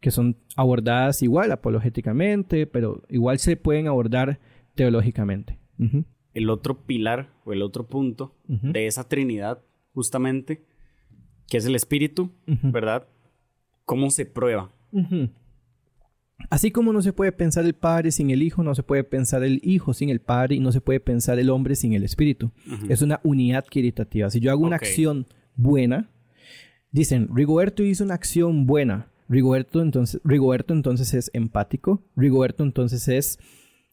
que 0.00 0.10
son 0.12 0.36
abordadas 0.56 1.22
igual 1.22 1.50
apologéticamente, 1.50 2.66
pero 2.66 3.02
igual 3.08 3.38
se 3.38 3.56
pueden 3.56 3.88
abordar 3.88 4.40
teológicamente. 4.74 5.58
El 6.34 6.50
otro 6.50 6.84
pilar 6.84 7.32
o 7.44 7.52
el 7.52 7.62
otro 7.62 7.86
punto 7.86 8.34
de 8.46 8.86
esa 8.86 9.08
Trinidad, 9.08 9.62
justamente, 9.92 10.64
que 11.48 11.56
es 11.56 11.66
el 11.66 11.74
Espíritu, 11.74 12.30
¿verdad? 12.46 13.06
¿Cómo 13.84 14.10
se 14.10 14.26
prueba? 14.26 14.70
Así 16.50 16.70
como 16.70 16.92
no 16.92 17.02
se 17.02 17.12
puede 17.12 17.32
pensar 17.32 17.64
el 17.64 17.74
Padre 17.74 18.12
sin 18.12 18.30
el 18.30 18.42
Hijo, 18.42 18.62
no 18.62 18.74
se 18.74 18.82
puede 18.82 19.02
pensar 19.04 19.42
el 19.42 19.60
Hijo 19.64 19.92
sin 19.92 20.08
el 20.08 20.20
Padre 20.20 20.54
y 20.56 20.60
no 20.60 20.70
se 20.70 20.80
puede 20.80 21.00
pensar 21.00 21.38
el 21.38 21.50
hombre 21.50 21.74
sin 21.74 21.92
el 21.94 22.04
Espíritu. 22.04 22.52
Es 22.88 23.02
una 23.02 23.20
unidad 23.24 23.64
caritativa. 23.70 24.30
Si 24.30 24.40
yo 24.40 24.50
hago 24.50 24.64
una 24.64 24.76
acción 24.76 25.26
buena, 25.56 26.10
dicen, 26.92 27.28
Rigoberto 27.34 27.82
hizo 27.82 28.04
una 28.04 28.14
acción 28.14 28.66
buena. 28.66 29.10
Rigoberto 29.28 29.82
entonces, 29.82 30.20
Rigoberto 30.24 30.72
entonces 30.72 31.12
es 31.12 31.30
empático. 31.34 32.02
Rigoberto 32.16 32.62
entonces 32.62 33.08
es 33.08 33.38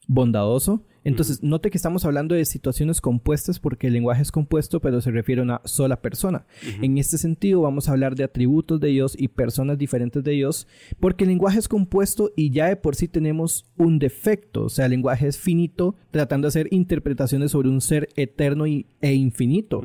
bondadoso. 0.08 0.86
Entonces, 1.06 1.44
note 1.44 1.70
que 1.70 1.78
estamos 1.78 2.04
hablando 2.04 2.34
de 2.34 2.44
situaciones 2.46 3.00
compuestas 3.00 3.60
porque 3.60 3.88
el 3.88 3.94
lenguaje 3.94 4.24
es 4.24 4.32
compuesto, 4.32 4.82
pero 4.82 5.00
se 5.02 5.12
refiere 5.12 5.40
a 5.40 5.44
una 5.44 5.62
sola 5.64 6.02
persona. 6.02 6.46
En 6.82 6.98
este 6.98 7.20
sentido, 7.20 7.62
vamos 7.62 7.88
a 7.88 7.92
hablar 7.92 8.16
de 8.16 8.24
atributos 8.24 8.80
de 8.80 8.90
Dios 8.90 9.16
y 9.18 9.28
personas 9.28 9.78
diferentes 9.78 10.24
de 10.24 10.32
Dios, 10.32 10.68
porque 11.00 11.24
el 11.24 11.30
lenguaje 11.30 11.60
es 11.60 11.68
compuesto 11.68 12.34
y 12.36 12.50
ya 12.50 12.68
de 12.68 12.76
por 12.76 12.96
sí 12.96 13.08
tenemos 13.08 13.72
un 13.78 14.00
defecto. 14.00 14.66
O 14.66 14.70
sea, 14.70 14.86
el 14.86 14.92
lenguaje 14.92 15.28
es 15.28 15.38
finito, 15.38 15.96
tratando 16.10 16.48
de 16.48 16.50
hacer 16.50 16.68
interpretaciones 16.72 17.52
sobre 17.52 17.70
un 17.70 17.82
ser 17.82 18.10
eterno 18.16 18.66
y, 18.66 18.88
e 19.00 19.14
infinito. 19.14 19.84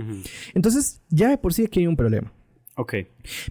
Entonces, 0.55 1.03
ya 1.11 1.29
de 1.29 1.37
por 1.37 1.53
sí 1.53 1.64
aquí 1.64 1.81
hay 1.81 1.87
un 1.87 1.97
problema. 1.97 2.33
Ok. 2.77 2.95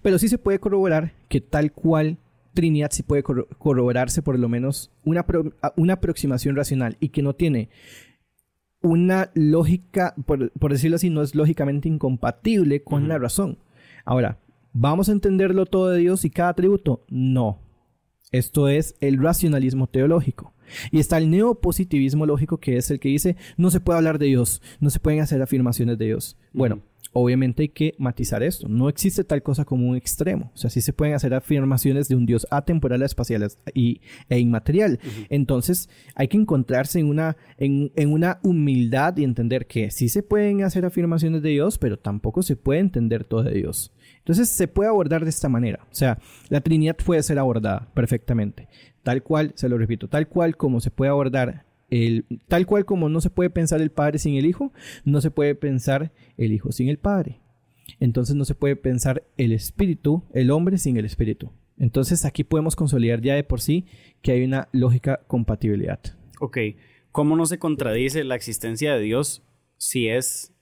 Pero 0.02 0.18
sí 0.18 0.28
se 0.28 0.40
puede 0.40 0.60
corroborar 0.60 1.14
que 1.28 1.40
tal 1.40 1.72
cual 1.72 2.18
Trinidad 2.60 2.91
sí 2.91 3.03
puede 3.03 3.24
corroborarse 3.24 4.22
por 4.22 4.38
lo 4.38 4.49
menos 4.49 4.91
una, 5.05 5.26
una 5.78 5.93
aproximación 5.93 6.57
racional 6.57 6.97
y 6.99 7.07
que 7.07 7.22
no 7.22 7.34
tiene 7.34 7.70
una 8.82 9.32
lógica, 9.34 10.14
por, 10.26 10.51
decirlo 10.70 10.97
así, 10.97 11.10
no 11.10 11.22
es 11.22 11.36
lógicamente 11.36 11.88
incompatible 11.88 12.84
con 12.84 13.07
la 13.07 13.18
razón. 13.18 13.60
Ahora, 14.03 14.39
¿vamos 14.74 15.07
a 15.07 15.14
entenderlo 15.14 15.68
todo 15.68 15.89
de 15.89 15.99
Dios 15.99 16.26
y 16.26 16.30
cada 16.32 16.49
atributo? 16.49 17.05
No. 17.07 17.60
Esto 18.34 18.68
es 18.68 18.97
el 18.99 19.24
racionalismo 19.24 19.88
teológico. 19.88 20.53
Y 20.91 20.99
está 20.99 21.18
el 21.18 21.30
neopositivismo 21.30 22.26
lógico, 22.26 22.57
que 22.57 22.76
es 22.76 22.91
el 22.91 22.99
que 22.99 23.07
dice, 23.07 23.38
no 23.55 23.72
se 23.72 23.80
puede 23.80 23.99
hablar 23.99 24.20
de 24.20 24.26
Dios, 24.26 24.62
no 24.82 24.89
se 24.89 24.99
pueden 24.99 25.22
hacer 25.22 25.41
afirmaciones 25.41 25.97
de 25.97 26.07
Dios. 26.07 26.38
Bueno, 26.51 26.82
obviamente 27.12 27.64
hay 27.64 27.70
que 27.70 27.95
matizar 27.97 28.43
esto. 28.43 28.68
No 28.68 28.89
existe 28.89 29.24
tal 29.24 29.41
cosa 29.41 29.66
como 29.66 29.88
un 29.89 29.95
extremo. 29.95 30.51
O 30.53 30.57
sea, 30.57 30.70
sí 30.70 30.82
se 30.82 30.93
pueden 30.93 31.16
hacer 31.16 31.34
afirmaciones 31.34 32.07
de 32.07 32.16
un 32.16 32.26
Dios 32.26 32.47
atemporal, 32.51 33.01
espacial 33.01 33.47
y, 33.74 34.01
e 34.30 34.39
inmaterial. 34.39 34.99
Entonces, 35.30 35.89
hay 36.16 36.28
que 36.28 36.38
encontrarse 36.38 36.99
en 36.99 37.07
una, 37.07 37.38
en, 37.57 37.91
en, 37.95 38.12
una 38.12 38.39
humildad 38.43 39.18
y 39.18 39.24
entender 39.24 39.68
que 39.68 39.91
sí 39.91 40.10
se 40.10 40.24
pueden 40.24 40.64
hacer 40.64 40.86
afirmaciones 40.86 41.41
de 41.41 41.49
Dios, 41.49 41.78
pero 41.78 41.97
tampoco 41.97 42.43
se 42.43 42.55
puede 42.55 42.80
entender 42.80 43.24
todo 43.24 43.43
de 43.43 43.53
Dios. 43.53 43.91
Entonces, 44.20 44.49
se 44.49 44.68
puede 44.68 44.89
abordar 44.89 45.24
de 45.24 45.30
esta 45.30 45.49
manera. 45.49 45.88
O 45.91 45.95
sea, 45.95 46.20
la 46.49 46.62
Trinidad 46.62 46.97
puede 46.97 47.24
ser 47.24 47.39
abordada 47.39 47.89
perfectamente. 47.93 48.68
Tal 49.03 49.24
cual, 49.24 49.53
se 49.55 49.70
lo 49.70 49.78
repito, 49.78 50.07
tal 50.07 50.28
cual 50.28 50.57
como 50.57 50.82
se 50.82 50.91
puede 50.91 51.10
abordar 51.10 51.69
el, 51.90 52.26
tal 52.48 52.66
cual 52.66 52.86
como 52.86 53.10
no 53.10 53.22
se 53.22 53.30
puede 53.30 53.50
pensar 53.50 53.82
el 53.82 53.92
padre 53.92 54.20
sin 54.20 54.36
el 54.36 54.46
hijo, 54.46 54.72
no 55.06 55.22
se 55.22 55.32
puede 55.32 55.56
pensar 55.56 56.12
el 56.38 56.52
hijo 56.52 56.72
sin 56.72 56.90
el 56.90 56.98
padre. 56.98 57.40
Entonces 58.00 58.36
no 58.36 58.46
se 58.46 58.56
puede 58.56 58.76
pensar 58.76 59.24
el 59.38 59.52
espíritu, 59.52 60.24
el 60.34 60.52
hombre 60.52 60.78
sin 60.78 60.98
el 60.98 61.06
espíritu. 61.06 61.52
Entonces 61.78 62.26
aquí 62.26 62.44
podemos 62.44 62.76
consolidar 62.76 63.22
ya 63.22 63.36
de 63.36 63.44
por 63.44 63.62
sí 63.62 63.86
que 64.22 64.34
hay 64.34 64.44
una 64.44 64.68
lógica 64.72 65.22
compatibilidad. 65.28 66.00
Ok, 66.40 66.58
¿cómo 67.12 67.36
no 67.36 67.46
se 67.46 67.58
contradice 67.58 68.24
la 68.24 68.36
existencia 68.36 68.94
de 68.94 69.02
Dios 69.02 69.44
si 69.78 70.10
es 70.10 70.54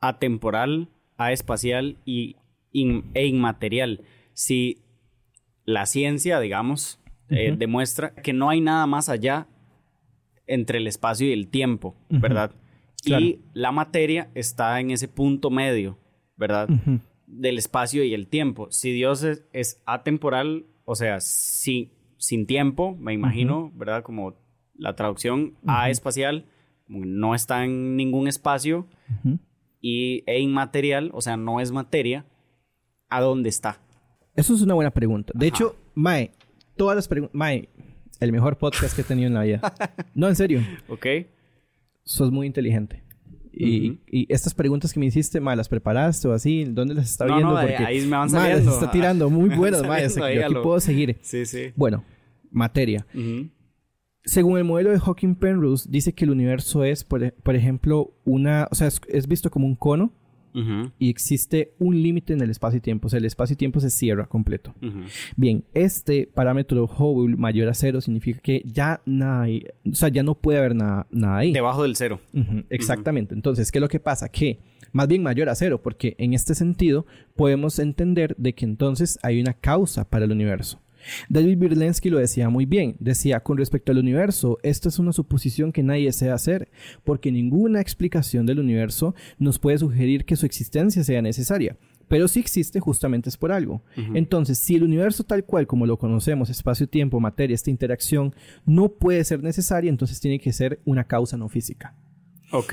atemporal, 0.00 0.88
aespacial 1.16 1.98
y 2.04 2.36
e 2.72 3.26
inmaterial? 3.26 4.00
Si 4.32 4.78
la 5.64 5.86
ciencia, 5.86 6.40
digamos, 6.40 6.98
eh, 7.28 7.54
demuestra 7.56 8.14
que 8.14 8.32
no 8.32 8.50
hay 8.50 8.60
nada 8.60 8.86
más 8.86 9.08
allá 9.08 9.46
entre 10.46 10.78
el 10.78 10.86
espacio 10.86 11.28
y 11.28 11.32
el 11.32 11.48
tiempo, 11.48 11.96
¿verdad? 12.08 12.52
Y 13.04 13.40
la 13.52 13.72
materia 13.72 14.30
está 14.34 14.78
en 14.80 14.90
ese 14.90 15.08
punto 15.08 15.50
medio, 15.50 15.98
¿verdad? 16.36 16.68
Del 17.26 17.58
espacio 17.58 18.04
y 18.04 18.14
el 18.14 18.28
tiempo. 18.28 18.68
Si 18.70 18.92
Dios 18.92 19.24
es, 19.24 19.82
atemporal, 19.86 20.66
o 20.84 20.94
sea, 20.94 21.20
sin 21.20 22.46
tiempo, 22.46 22.96
me 22.96 23.12
imagino, 23.12 23.72
¿verdad? 23.74 24.02
Como 24.02 24.36
la 24.74 24.94
traducción 24.94 25.54
a 25.66 25.90
espacial, 25.90 26.46
no 26.88 27.34
está 27.34 27.64
en 27.64 27.96
ningún 27.96 28.28
espacio, 28.28 28.86
y 29.80 30.22
e 30.26 30.40
inmaterial, 30.40 31.10
o 31.12 31.20
sea, 31.20 31.36
no 31.36 31.60
es 31.60 31.72
materia, 31.72 32.24
¿a 33.08 33.20
dónde 33.20 33.48
está? 33.48 33.80
Eso 34.34 34.54
es 34.54 34.62
una 34.62 34.74
buena 34.74 34.92
pregunta. 34.92 35.32
De 35.34 35.46
hecho, 35.46 35.76
Mae, 35.94 36.32
todas 36.76 36.96
las 36.96 37.08
preguntas, 37.08 37.34
Mae, 37.34 37.68
el 38.22 38.32
mejor 38.32 38.56
podcast 38.56 38.94
que 38.94 39.02
he 39.02 39.04
tenido 39.04 39.26
en 39.28 39.34
la 39.34 39.42
vida. 39.42 39.74
No, 40.14 40.28
en 40.28 40.36
serio. 40.36 40.60
Ok. 40.88 41.06
Sos 42.04 42.30
muy 42.30 42.46
inteligente. 42.46 43.02
Y, 43.52 43.98
estas 44.32 44.54
preguntas 44.54 44.92
que 44.92 45.00
me 45.00 45.06
hiciste, 45.06 45.40
ma, 45.40 45.54
¿las 45.54 45.68
preparaste 45.68 46.26
o 46.28 46.32
así? 46.32 46.64
¿Dónde 46.64 46.94
las 46.94 47.10
está 47.10 47.26
viendo? 47.26 47.52
No, 47.52 47.60
Porque, 47.60 47.76
ahí 47.76 48.00
me 48.02 48.16
van. 48.16 48.30
Ma, 48.32 48.50
está 48.50 48.90
tirando 48.90 49.28
muy 49.28 49.48
buenas, 49.56 49.86
ma. 49.86 49.96
aquí 49.96 50.54
puedo 50.62 50.80
seguir. 50.80 51.18
Sí, 51.20 51.44
sí. 51.44 51.72
Bueno, 51.76 52.04
materia. 52.50 53.06
Según 54.24 54.56
el 54.56 54.64
modelo 54.64 54.90
de 54.90 55.00
Hawking 55.00 55.34
Penrose, 55.34 55.88
dice 55.90 56.12
que 56.12 56.24
el 56.24 56.30
universo 56.30 56.84
es, 56.84 57.02
por, 57.02 57.32
por 57.32 57.56
ejemplo, 57.56 58.14
una... 58.24 58.68
O 58.70 58.74
sea, 58.76 58.86
es 58.86 59.26
visto 59.26 59.50
como 59.50 59.66
un 59.66 59.74
cono 59.74 60.12
y 60.98 61.08
existe 61.08 61.72
un 61.78 62.02
límite 62.02 62.32
en 62.32 62.42
el 62.42 62.50
espacio 62.50 62.78
y 62.78 62.80
tiempo. 62.80 63.06
O 63.06 63.10
sea, 63.10 63.18
el 63.18 63.24
espacio 63.24 63.54
y 63.54 63.56
tiempo 63.56 63.80
se 63.80 63.90
cierra 63.90 64.26
completo. 64.26 64.74
Bien, 65.36 65.64
este 65.74 66.26
parámetro 66.32 66.84
Hubble 66.84 67.36
mayor 67.36 67.68
a 67.68 67.74
cero 67.74 68.00
significa 68.00 68.40
que 68.40 68.62
ya 68.64 69.00
nada 69.06 69.42
hay, 69.42 69.64
o 69.90 69.94
sea, 69.94 70.08
ya 70.08 70.22
no 70.22 70.34
puede 70.34 70.58
haber 70.58 70.74
nada, 70.74 71.06
nada 71.10 71.38
ahí. 71.38 71.52
Debajo 71.52 71.82
del 71.82 71.96
cero. 71.96 72.20
Exactamente. 72.70 73.34
Entonces, 73.34 73.72
¿qué 73.72 73.78
es 73.78 73.82
lo 73.82 73.88
que 73.88 74.00
pasa? 74.00 74.28
Que 74.28 74.60
más 74.92 75.08
bien 75.08 75.22
mayor 75.22 75.48
a 75.48 75.54
cero, 75.54 75.80
porque 75.82 76.14
en 76.18 76.34
este 76.34 76.54
sentido 76.54 77.06
podemos 77.34 77.78
entender 77.78 78.34
de 78.36 78.54
que 78.54 78.66
entonces 78.66 79.18
hay 79.22 79.40
una 79.40 79.54
causa 79.54 80.08
para 80.08 80.26
el 80.26 80.32
universo. 80.32 80.81
David 81.28 81.58
Birlensky 81.58 82.10
lo 82.10 82.18
decía 82.18 82.48
muy 82.48 82.66
bien, 82.66 82.96
decía 82.98 83.40
con 83.40 83.58
respecto 83.58 83.92
al 83.92 83.98
universo, 83.98 84.58
esto 84.62 84.88
es 84.88 84.98
una 84.98 85.12
suposición 85.12 85.72
que 85.72 85.82
nadie 85.82 86.06
desea 86.06 86.34
hacer, 86.34 86.70
porque 87.04 87.32
ninguna 87.32 87.80
explicación 87.80 88.46
del 88.46 88.60
universo 88.60 89.14
nos 89.38 89.58
puede 89.58 89.78
sugerir 89.78 90.24
que 90.24 90.36
su 90.36 90.46
existencia 90.46 91.04
sea 91.04 91.22
necesaria. 91.22 91.76
Pero 92.08 92.28
si 92.28 92.40
existe, 92.40 92.78
justamente 92.78 93.30
es 93.30 93.38
por 93.38 93.52
algo. 93.52 93.82
Entonces, 93.96 94.58
si 94.58 94.74
el 94.74 94.82
universo 94.82 95.24
tal 95.24 95.44
cual 95.44 95.66
como 95.66 95.86
lo 95.86 95.98
conocemos, 95.98 96.50
espacio, 96.50 96.86
tiempo, 96.86 97.20
materia, 97.20 97.54
esta 97.54 97.70
interacción, 97.70 98.34
no 98.66 98.90
puede 98.90 99.24
ser 99.24 99.42
necesaria, 99.42 99.88
entonces 99.88 100.20
tiene 100.20 100.38
que 100.38 100.52
ser 100.52 100.80
una 100.84 101.04
causa 101.04 101.38
no 101.38 101.48
física. 101.48 101.94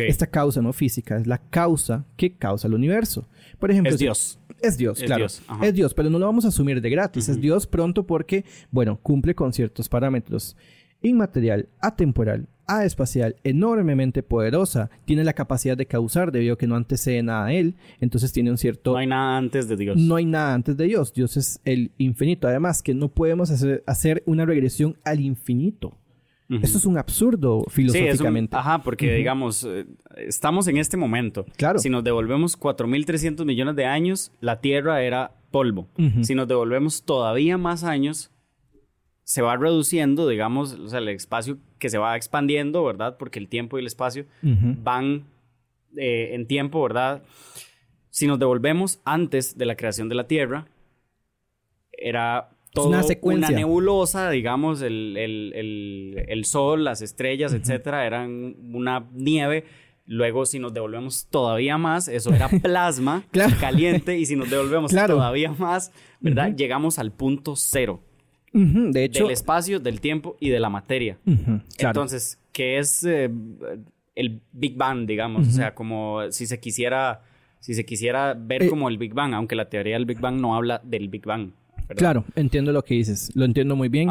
Esta 0.09 0.27
causa 0.27 0.61
no 0.61 0.73
física 0.73 1.17
es 1.17 1.25
la 1.25 1.38
causa 1.38 2.05
que 2.17 2.34
causa 2.34 2.67
el 2.67 2.73
universo. 2.73 3.30
Por 3.59 3.71
ejemplo, 3.71 3.93
es 3.93 3.99
Dios. 3.99 4.38
Es 4.62 4.78
Dios, 4.78 5.01
claro. 5.01 5.26
es 5.26 5.74
Dios, 5.74 5.93
pero 5.93 6.10
no 6.10 6.20
lo 6.20 6.26
vamos 6.26 6.45
a 6.45 6.49
asumir 6.49 6.82
de 6.82 6.89
gratis. 6.89 7.30
Es 7.30 7.39
Dios 7.39 7.68
pronto 7.68 8.05
porque, 8.05 8.45
bueno, 8.72 8.99
cumple 9.01 9.36
con 9.36 9.53
ciertos 9.53 9.89
parámetros. 9.89 10.55
Inmaterial, 11.01 11.70
atemporal, 11.80 12.47
aespacial, 12.70 13.36
enormemente 13.43 14.22
poderosa, 14.22 14.89
tiene 15.05 15.24
la 15.24 15.34
capacidad 15.34 15.76
de 15.76 15.86
causar 15.86 16.32
debido 16.32 16.53
a 16.53 16.57
que 16.57 16.68
no 16.68 16.76
antecede 16.76 17.24
nada 17.24 17.47
a 17.47 17.53
él, 17.53 17.76
entonces 17.99 18.32
tiene 18.32 18.51
un 18.51 18.57
cierto... 18.57 18.91
No 18.91 18.97
hay 18.97 19.07
nada 19.07 19.38
antes 19.38 19.68
de 19.68 19.76
Dios. 19.76 19.97
No 19.97 20.16
hay 20.16 20.26
nada 20.26 20.53
antes 20.53 20.78
de 20.78 20.86
Dios, 20.86 21.14
Dios 21.14 21.38
es 21.38 21.62
el 21.66 21.91
infinito, 21.97 22.47
además 22.47 22.84
que 22.84 22.93
no 22.93 23.10
podemos 23.10 23.49
hacer, 23.49 23.84
hacer 23.88 24.24
una 24.26 24.45
regresión 24.45 24.97
al 25.03 25.20
infinito. 25.22 25.97
Eso 26.50 26.80
es 26.80 26.86
un 26.86 26.97
absurdo 26.97 27.64
filosóficamente. 27.70 28.56
ajá, 28.56 28.82
porque 28.82 29.14
digamos, 29.14 29.64
eh, 29.64 29.86
estamos 30.18 30.68
en 30.68 30.78
este 30.78 30.97
momento. 30.97 31.45
Claro. 31.58 31.78
Si 31.78 31.89
nos 31.89 32.04
devolvemos 32.04 32.60
4.300 32.60 33.45
millones 33.45 33.76
de 33.76 33.86
años, 33.86 34.32
la 34.41 34.60
Tierra 34.60 35.04
era 35.04 35.32
polvo. 35.52 35.88
Si 36.22 36.36
nos 36.36 36.47
devolvemos 36.47 37.04
todavía 37.04 37.58
más 37.58 37.84
años, 37.84 38.32
se 39.24 39.43
va 39.43 39.56
reduciendo, 39.58 40.28
digamos, 40.28 40.74
o 40.74 40.88
sea, 40.89 41.00
el 41.00 41.10
espacio 41.10 41.60
que 41.78 41.89
se 41.89 42.00
va 42.00 42.16
expandiendo, 42.18 42.84
¿verdad? 42.84 43.18
Porque 43.18 43.38
el 43.38 43.47
tiempo 43.47 43.78
y 43.78 43.82
el 43.82 43.88
espacio 43.88 44.26
van 44.41 45.26
eh, 45.95 46.34
en 46.34 46.47
tiempo, 46.47 46.82
¿verdad? 46.82 47.22
Si 48.10 48.26
nos 48.26 48.39
devolvemos 48.39 49.02
antes 49.06 49.56
de 49.56 49.66
la 49.66 49.76
creación 49.76 50.10
de 50.10 50.16
la 50.16 50.26
Tierra, 50.28 50.68
era 51.91 52.50
una, 52.76 53.03
secuencia. 53.03 53.49
una 53.49 53.57
nebulosa, 53.57 54.30
digamos, 54.30 54.82
el, 54.82 55.17
el, 55.17 56.45
sol, 56.45 56.84
las 56.84 57.01
estrellas, 57.01 57.53
etcétera, 57.53 58.05
eran 58.05 58.55
una 58.74 59.07
nieve. 59.13 59.65
Luego, 60.05 60.45
si 60.47 60.57
nos 60.57 60.74
devolvemos 60.74 61.28
todavía 61.30 61.78
más, 61.78 62.07
eso 62.07 62.34
era 62.34 62.49
plasma 62.63 63.24
caliente. 63.59 64.17
Y 64.17 64.26
si 64.26 64.36
nos 64.36 64.49
devolvemos 64.49 64.91
todavía 64.91 65.51
más, 65.51 65.91
¿verdad? 66.20 66.55
Llegamos 66.55 66.97
al 66.97 67.11
punto 67.11 67.55
cero. 67.55 68.01
De 68.51 69.03
hecho. 69.03 69.24
Del 69.26 69.34
espacio, 69.34 69.80
del 69.80 70.01
tiempo 70.01 70.36
y 70.39 70.49
de 70.49 70.59
la 70.59 70.70
materia. 70.70 71.20
Entonces, 71.78 72.39
¿qué 72.51 72.80
es 72.80 73.03
eh, 73.03 73.30
el 74.15 74.41
Big 74.51 74.76
Bang, 74.76 75.05
digamos? 75.05 75.47
O 75.47 75.51
sea, 75.51 75.76
como 75.76 76.32
si 76.32 76.45
se 76.45 76.59
quisiera. 76.59 77.22
Si 77.59 77.74
se 77.74 77.86
quisiera 77.86 78.36
ver 78.36 78.63
eh, 78.63 78.70
como 78.70 78.88
el 78.88 78.97
Big 78.97 79.13
Bang, 79.13 79.34
aunque 79.34 79.53
la 79.53 79.70
teoría 79.70 79.95
del 79.95 80.05
Big 80.05 80.22
Bang 80.22 80.39
no 80.39 80.55
habla 80.55 80.82
del 80.86 81.09
Big 81.09 81.26
Bang. 81.26 81.51
Claro, 81.95 82.25
entiendo 82.35 82.71
lo 82.71 82.83
que 82.83 82.93
dices, 82.95 83.31
lo 83.35 83.45
entiendo 83.45 83.75
muy 83.75 83.89
bien. 83.89 84.09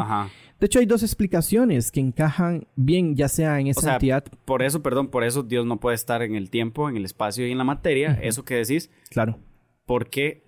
De 0.59 0.65
hecho, 0.65 0.79
hay 0.79 0.85
dos 0.85 1.03
explicaciones 1.03 1.91
que 1.91 2.01
encajan 2.01 2.67
bien, 2.75 3.15
ya 3.15 3.29
sea 3.29 3.59
en 3.59 3.67
esa 3.67 3.79
o 3.79 3.83
sea, 3.83 3.93
entidad. 3.93 4.25
Por 4.43 4.61
eso, 4.61 4.83
perdón, 4.83 5.07
por 5.07 5.23
eso 5.23 5.43
Dios 5.43 5.65
no 5.65 5.79
puede 5.79 5.95
estar 5.95 6.21
en 6.21 6.35
el 6.35 6.49
tiempo, 6.49 6.89
en 6.89 6.97
el 6.97 7.05
espacio 7.05 7.47
y 7.47 7.51
en 7.51 7.57
la 7.57 7.63
materia. 7.63 8.19
Eso 8.21 8.43
que 8.43 8.55
decís. 8.55 8.89
Claro. 9.09 9.39
Porque 9.85 10.43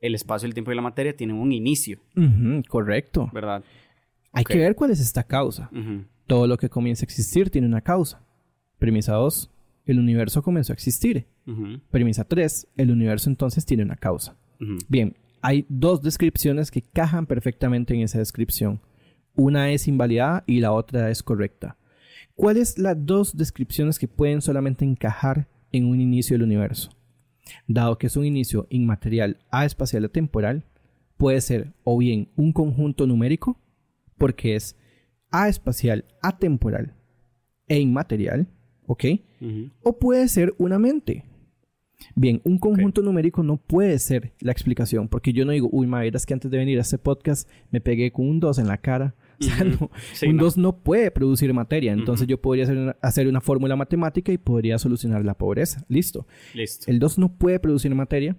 el 0.00 0.14
espacio, 0.14 0.46
el 0.46 0.54
tiempo 0.54 0.72
y 0.72 0.74
la 0.74 0.82
materia 0.82 1.14
tienen 1.14 1.36
un 1.36 1.52
inicio. 1.52 1.98
correcto. 2.68 3.30
¿Verdad? 3.32 3.62
Hay 4.32 4.44
que 4.44 4.58
ver 4.58 4.74
cuál 4.74 4.90
es 4.90 5.00
esta 5.00 5.24
causa. 5.24 5.70
Todo 6.26 6.46
lo 6.46 6.56
que 6.56 6.68
comienza 6.68 7.04
a 7.04 7.06
existir 7.06 7.50
tiene 7.50 7.66
una 7.66 7.82
causa. 7.82 8.22
Premisa 8.78 9.14
2, 9.14 9.50
el 9.86 9.98
universo 9.98 10.42
comenzó 10.42 10.72
a 10.72 10.74
existir. 10.74 11.26
Premisa 11.90 12.24
3, 12.24 12.68
el 12.76 12.90
universo 12.90 13.28
entonces 13.28 13.64
tiene 13.66 13.82
una 13.82 13.96
causa. 13.96 14.36
Bien, 14.88 15.14
hay 15.46 15.64
dos 15.68 16.02
descripciones 16.02 16.72
que 16.72 16.82
cajan 16.82 17.24
perfectamente 17.24 17.94
en 17.94 18.00
esa 18.00 18.18
descripción. 18.18 18.80
Una 19.36 19.70
es 19.70 19.86
invalidada 19.86 20.42
y 20.44 20.58
la 20.58 20.72
otra 20.72 21.08
es 21.08 21.22
correcta. 21.22 21.76
¿Cuáles 22.34 22.78
las 22.78 22.96
dos 22.98 23.36
descripciones 23.36 24.00
que 24.00 24.08
pueden 24.08 24.42
solamente 24.42 24.84
encajar 24.84 25.46
en 25.70 25.84
un 25.84 26.00
inicio 26.00 26.34
del 26.34 26.42
universo? 26.42 26.90
Dado 27.68 27.96
que 27.96 28.08
es 28.08 28.16
un 28.16 28.24
inicio 28.24 28.66
inmaterial 28.70 29.38
a 29.52 29.64
espacial 29.64 30.04
a 30.06 30.08
temporal, 30.08 30.64
puede 31.16 31.40
ser 31.40 31.74
o 31.84 31.96
bien 31.96 32.28
un 32.34 32.52
conjunto 32.52 33.06
numérico, 33.06 33.56
porque 34.18 34.56
es 34.56 34.74
espacial, 35.48 36.06
atemporal 36.22 36.92
e 37.68 37.78
inmaterial, 37.78 38.48
¿ok? 38.86 39.04
O 39.84 39.96
puede 39.96 40.26
ser 40.26 40.56
una 40.58 40.80
mente. 40.80 41.24
Bien, 42.14 42.40
un 42.44 42.58
conjunto 42.58 43.02
numérico 43.02 43.42
no 43.42 43.56
puede 43.56 43.98
ser 43.98 44.32
la 44.40 44.52
explicación, 44.52 45.08
porque 45.08 45.32
yo 45.32 45.44
no 45.44 45.52
digo, 45.52 45.68
uy, 45.72 45.86
ma, 45.86 46.02
que 46.02 46.34
antes 46.34 46.50
de 46.50 46.58
venir 46.58 46.78
a 46.78 46.82
este 46.82 46.98
podcast 46.98 47.48
me 47.70 47.80
pegué 47.80 48.10
con 48.10 48.28
un 48.28 48.40
2 48.40 48.58
en 48.58 48.68
la 48.68 48.78
cara. 48.78 49.14
O 49.38 49.44
sea, 50.14 50.30
un 50.30 50.38
2 50.38 50.56
no. 50.56 50.78
puede 50.78 51.10
producir 51.10 51.52
materia. 51.52 51.92
Entonces 51.92 52.26
yo 52.26 52.40
podría 52.40 52.64
hacer 52.64 52.78
una, 52.78 52.96
hacer 53.02 53.28
una 53.28 53.42
fórmula 53.42 53.76
matemática 53.76 54.32
y 54.32 54.38
podría 54.38 54.78
solucionar 54.78 55.26
la 55.26 55.34
pobreza. 55.34 55.84
Listo. 55.88 56.26
Listo. 56.54 56.90
El 56.90 56.98
2 56.98 57.18
no 57.18 57.36
puede 57.36 57.60
producir 57.60 57.94
materia. 57.94 58.34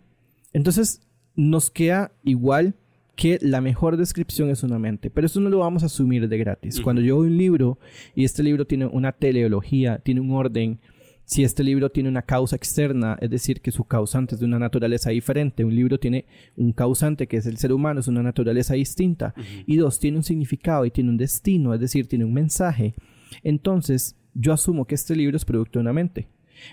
Entonces 0.53 1.01
nos 1.36 1.70
queda 1.70 2.12
igual 2.24 2.74
que 3.18 3.39
la 3.41 3.62
mejor 3.62 3.97
descripción 3.97 4.49
es 4.49 4.64
una 4.64 4.80
mente. 4.80 5.10
Pero 5.10 5.28
eso 5.28 5.41
no 5.41 5.49
lo 5.49 5.60
vamos 5.60 5.84
a 5.84 5.88
asumir 5.88 6.30
de 6.30 6.38
gratis. 6.38 6.80
Cuando 6.80 7.01
yo 7.01 7.20
veo 7.20 7.30
un 7.30 7.38
libro 7.38 7.80
y 8.16 8.24
este 8.24 8.43
libro 8.43 8.66
tiene 8.66 8.86
una 8.86 9.12
teleología, 9.12 9.97
tiene 9.97 10.22
un 10.22 10.32
orden, 10.32 10.80
si 11.28 11.44
este 11.44 11.62
libro 11.62 11.92
tiene 11.92 12.08
una 12.08 12.22
causa 12.22 12.56
externa, 12.56 13.18
es 13.20 13.30
decir, 13.30 13.60
que 13.60 13.74
su 13.74 13.84
causante 13.84 14.36
es 14.36 14.40
de 14.40 14.46
una 14.46 14.60
naturaleza 14.60 15.10
diferente, 15.10 15.66
un 15.66 15.76
libro 15.76 16.00
tiene 16.00 16.26
un 16.56 16.72
causante 16.72 17.28
que 17.28 17.36
es 17.36 17.46
el 17.46 17.58
ser 17.58 17.74
humano, 17.74 18.00
es 18.00 18.08
una 18.08 18.24
naturaleza 18.24 18.76
distinta, 18.76 19.36
y 19.66 19.76
dos, 19.76 20.00
tiene 20.00 20.16
un 20.16 20.24
significado 20.24 20.86
y 20.86 20.92
tiene 20.92 21.10
un 21.10 21.18
destino, 21.18 21.74
es 21.74 21.82
decir, 21.82 22.08
tiene 22.08 22.24
un 22.24 22.34
mensaje, 22.34 22.96
entonces 23.44 24.16
yo 24.34 24.54
asumo 24.54 24.86
que 24.86 24.96
este 24.96 25.18
libro 25.18 25.36
es 25.36 25.44
producto 25.44 25.80
de 25.80 25.82
una 25.82 25.92
mente. 25.92 26.30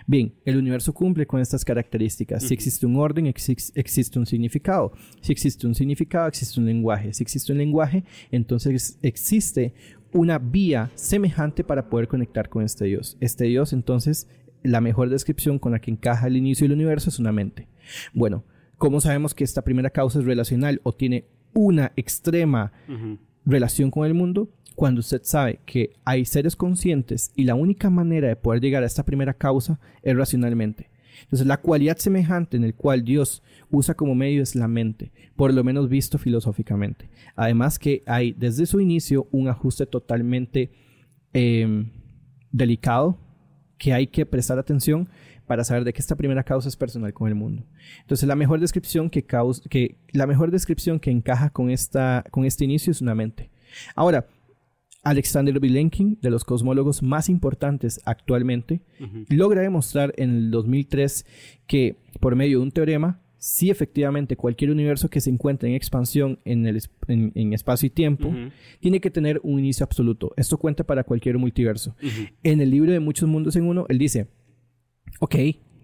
Bien, 0.06 0.32
el 0.44 0.56
universo 0.56 0.94
cumple 0.94 1.26
con 1.26 1.40
estas 1.40 1.64
características. 1.64 2.44
Si 2.44 2.54
existe 2.54 2.86
un 2.86 2.96
orden, 2.96 3.26
existe 3.26 4.18
un 4.18 4.24
significado. 4.24 4.92
Si 5.20 5.32
existe 5.32 5.66
un 5.66 5.74
significado, 5.74 6.28
existe 6.28 6.60
un 6.60 6.66
lenguaje. 6.66 7.12
Si 7.12 7.22
existe 7.24 7.52
un 7.52 7.58
lenguaje, 7.58 8.04
entonces 8.30 8.98
existe 9.02 9.74
una 10.12 10.38
vía 10.38 10.90
semejante 10.94 11.64
para 11.64 11.90
poder 11.90 12.06
conectar 12.06 12.48
con 12.48 12.62
este 12.62 12.84
Dios. 12.84 13.18
Este 13.20 13.44
Dios, 13.44 13.72
entonces, 13.72 14.28
la 14.64 14.80
mejor 14.80 15.10
descripción 15.10 15.60
con 15.60 15.72
la 15.72 15.78
que 15.78 15.92
encaja 15.92 16.26
el 16.26 16.36
inicio 16.36 16.64
del 16.64 16.76
universo 16.76 17.10
es 17.10 17.20
una 17.20 17.30
mente. 17.30 17.68
Bueno, 18.12 18.44
¿cómo 18.76 19.00
sabemos 19.00 19.34
que 19.34 19.44
esta 19.44 19.62
primera 19.62 19.90
causa 19.90 20.18
es 20.18 20.24
relacional 20.24 20.80
o 20.82 20.92
tiene 20.92 21.26
una 21.52 21.92
extrema 21.94 22.72
relación 23.44 23.90
con 23.90 24.06
el 24.06 24.14
mundo? 24.14 24.50
cuando 24.74 25.00
usted 25.00 25.20
sabe 25.22 25.60
que 25.64 25.92
hay 26.04 26.24
seres 26.24 26.56
conscientes 26.56 27.32
y 27.36 27.44
la 27.44 27.54
única 27.54 27.90
manera 27.90 28.28
de 28.28 28.36
poder 28.36 28.60
llegar 28.60 28.82
a 28.82 28.86
esta 28.86 29.04
primera 29.04 29.34
causa 29.34 29.78
es 30.02 30.16
racionalmente. 30.16 30.90
Entonces, 31.22 31.46
la 31.46 31.60
cualidad 31.60 31.96
semejante 31.96 32.56
en 32.56 32.64
el 32.64 32.74
cual 32.74 33.04
Dios 33.04 33.42
usa 33.70 33.94
como 33.94 34.14
medio 34.14 34.42
es 34.42 34.56
la 34.56 34.66
mente, 34.66 35.12
por 35.36 35.54
lo 35.54 35.62
menos 35.62 35.88
visto 35.88 36.18
filosóficamente. 36.18 37.08
Además 37.36 37.78
que 37.78 38.02
hay 38.06 38.32
desde 38.32 38.66
su 38.66 38.80
inicio 38.80 39.28
un 39.30 39.48
ajuste 39.48 39.86
totalmente 39.86 40.72
em, 41.32 41.90
delicado 42.50 43.18
que 43.84 43.92
hay 43.92 44.06
que 44.06 44.24
prestar 44.24 44.58
atención 44.58 45.10
para 45.46 45.62
saber 45.62 45.84
de 45.84 45.92
que 45.92 46.00
esta 46.00 46.16
primera 46.16 46.42
causa 46.42 46.70
es 46.70 46.74
personal 46.74 47.12
con 47.12 47.28
el 47.28 47.34
mundo. 47.34 47.66
Entonces, 48.00 48.26
la 48.26 48.34
mejor 48.34 48.58
descripción 48.58 49.10
que, 49.10 49.26
que, 49.68 49.98
la 50.12 50.26
mejor 50.26 50.50
descripción 50.50 50.98
que 50.98 51.10
encaja 51.10 51.50
con, 51.50 51.68
esta, 51.68 52.24
con 52.30 52.46
este 52.46 52.64
inicio 52.64 52.92
es 52.92 53.02
una 53.02 53.14
mente. 53.14 53.50
Ahora, 53.94 54.26
Alexander 55.02 55.60
Vilenkin, 55.60 56.18
de 56.22 56.30
los 56.30 56.44
cosmólogos 56.44 57.02
más 57.02 57.28
importantes 57.28 58.00
actualmente, 58.06 58.80
logra 59.28 59.60
demostrar 59.60 60.14
en 60.16 60.30
el 60.30 60.50
2003 60.50 61.26
que 61.66 61.98
por 62.20 62.36
medio 62.36 62.60
de 62.60 62.64
un 62.64 62.72
teorema, 62.72 63.20
si 63.44 63.68
efectivamente 63.68 64.38
cualquier 64.38 64.70
universo 64.70 65.10
que 65.10 65.20
se 65.20 65.28
encuentre 65.28 65.68
en 65.68 65.74
expansión 65.74 66.38
en, 66.46 66.64
el, 66.64 66.82
en, 67.08 67.52
espacio 67.52 67.88
y 67.88 67.90
tiempo 67.90 68.32
tiene 68.80 69.02
que 69.02 69.10
tener 69.10 69.38
un 69.42 69.58
inicio 69.58 69.84
absoluto. 69.84 70.32
Esto 70.38 70.56
cuenta 70.56 70.84
para 70.84 71.04
cualquier 71.04 71.36
multiverso. 71.36 71.94
En 72.42 72.62
el 72.62 72.70
libro 72.70 72.90
de 72.90 73.00
Muchos 73.00 73.28
Mundos 73.28 73.54
en 73.56 73.66
Uno, 73.66 73.84
él 73.90 73.98
dice, 73.98 74.28
ok, 75.20 75.34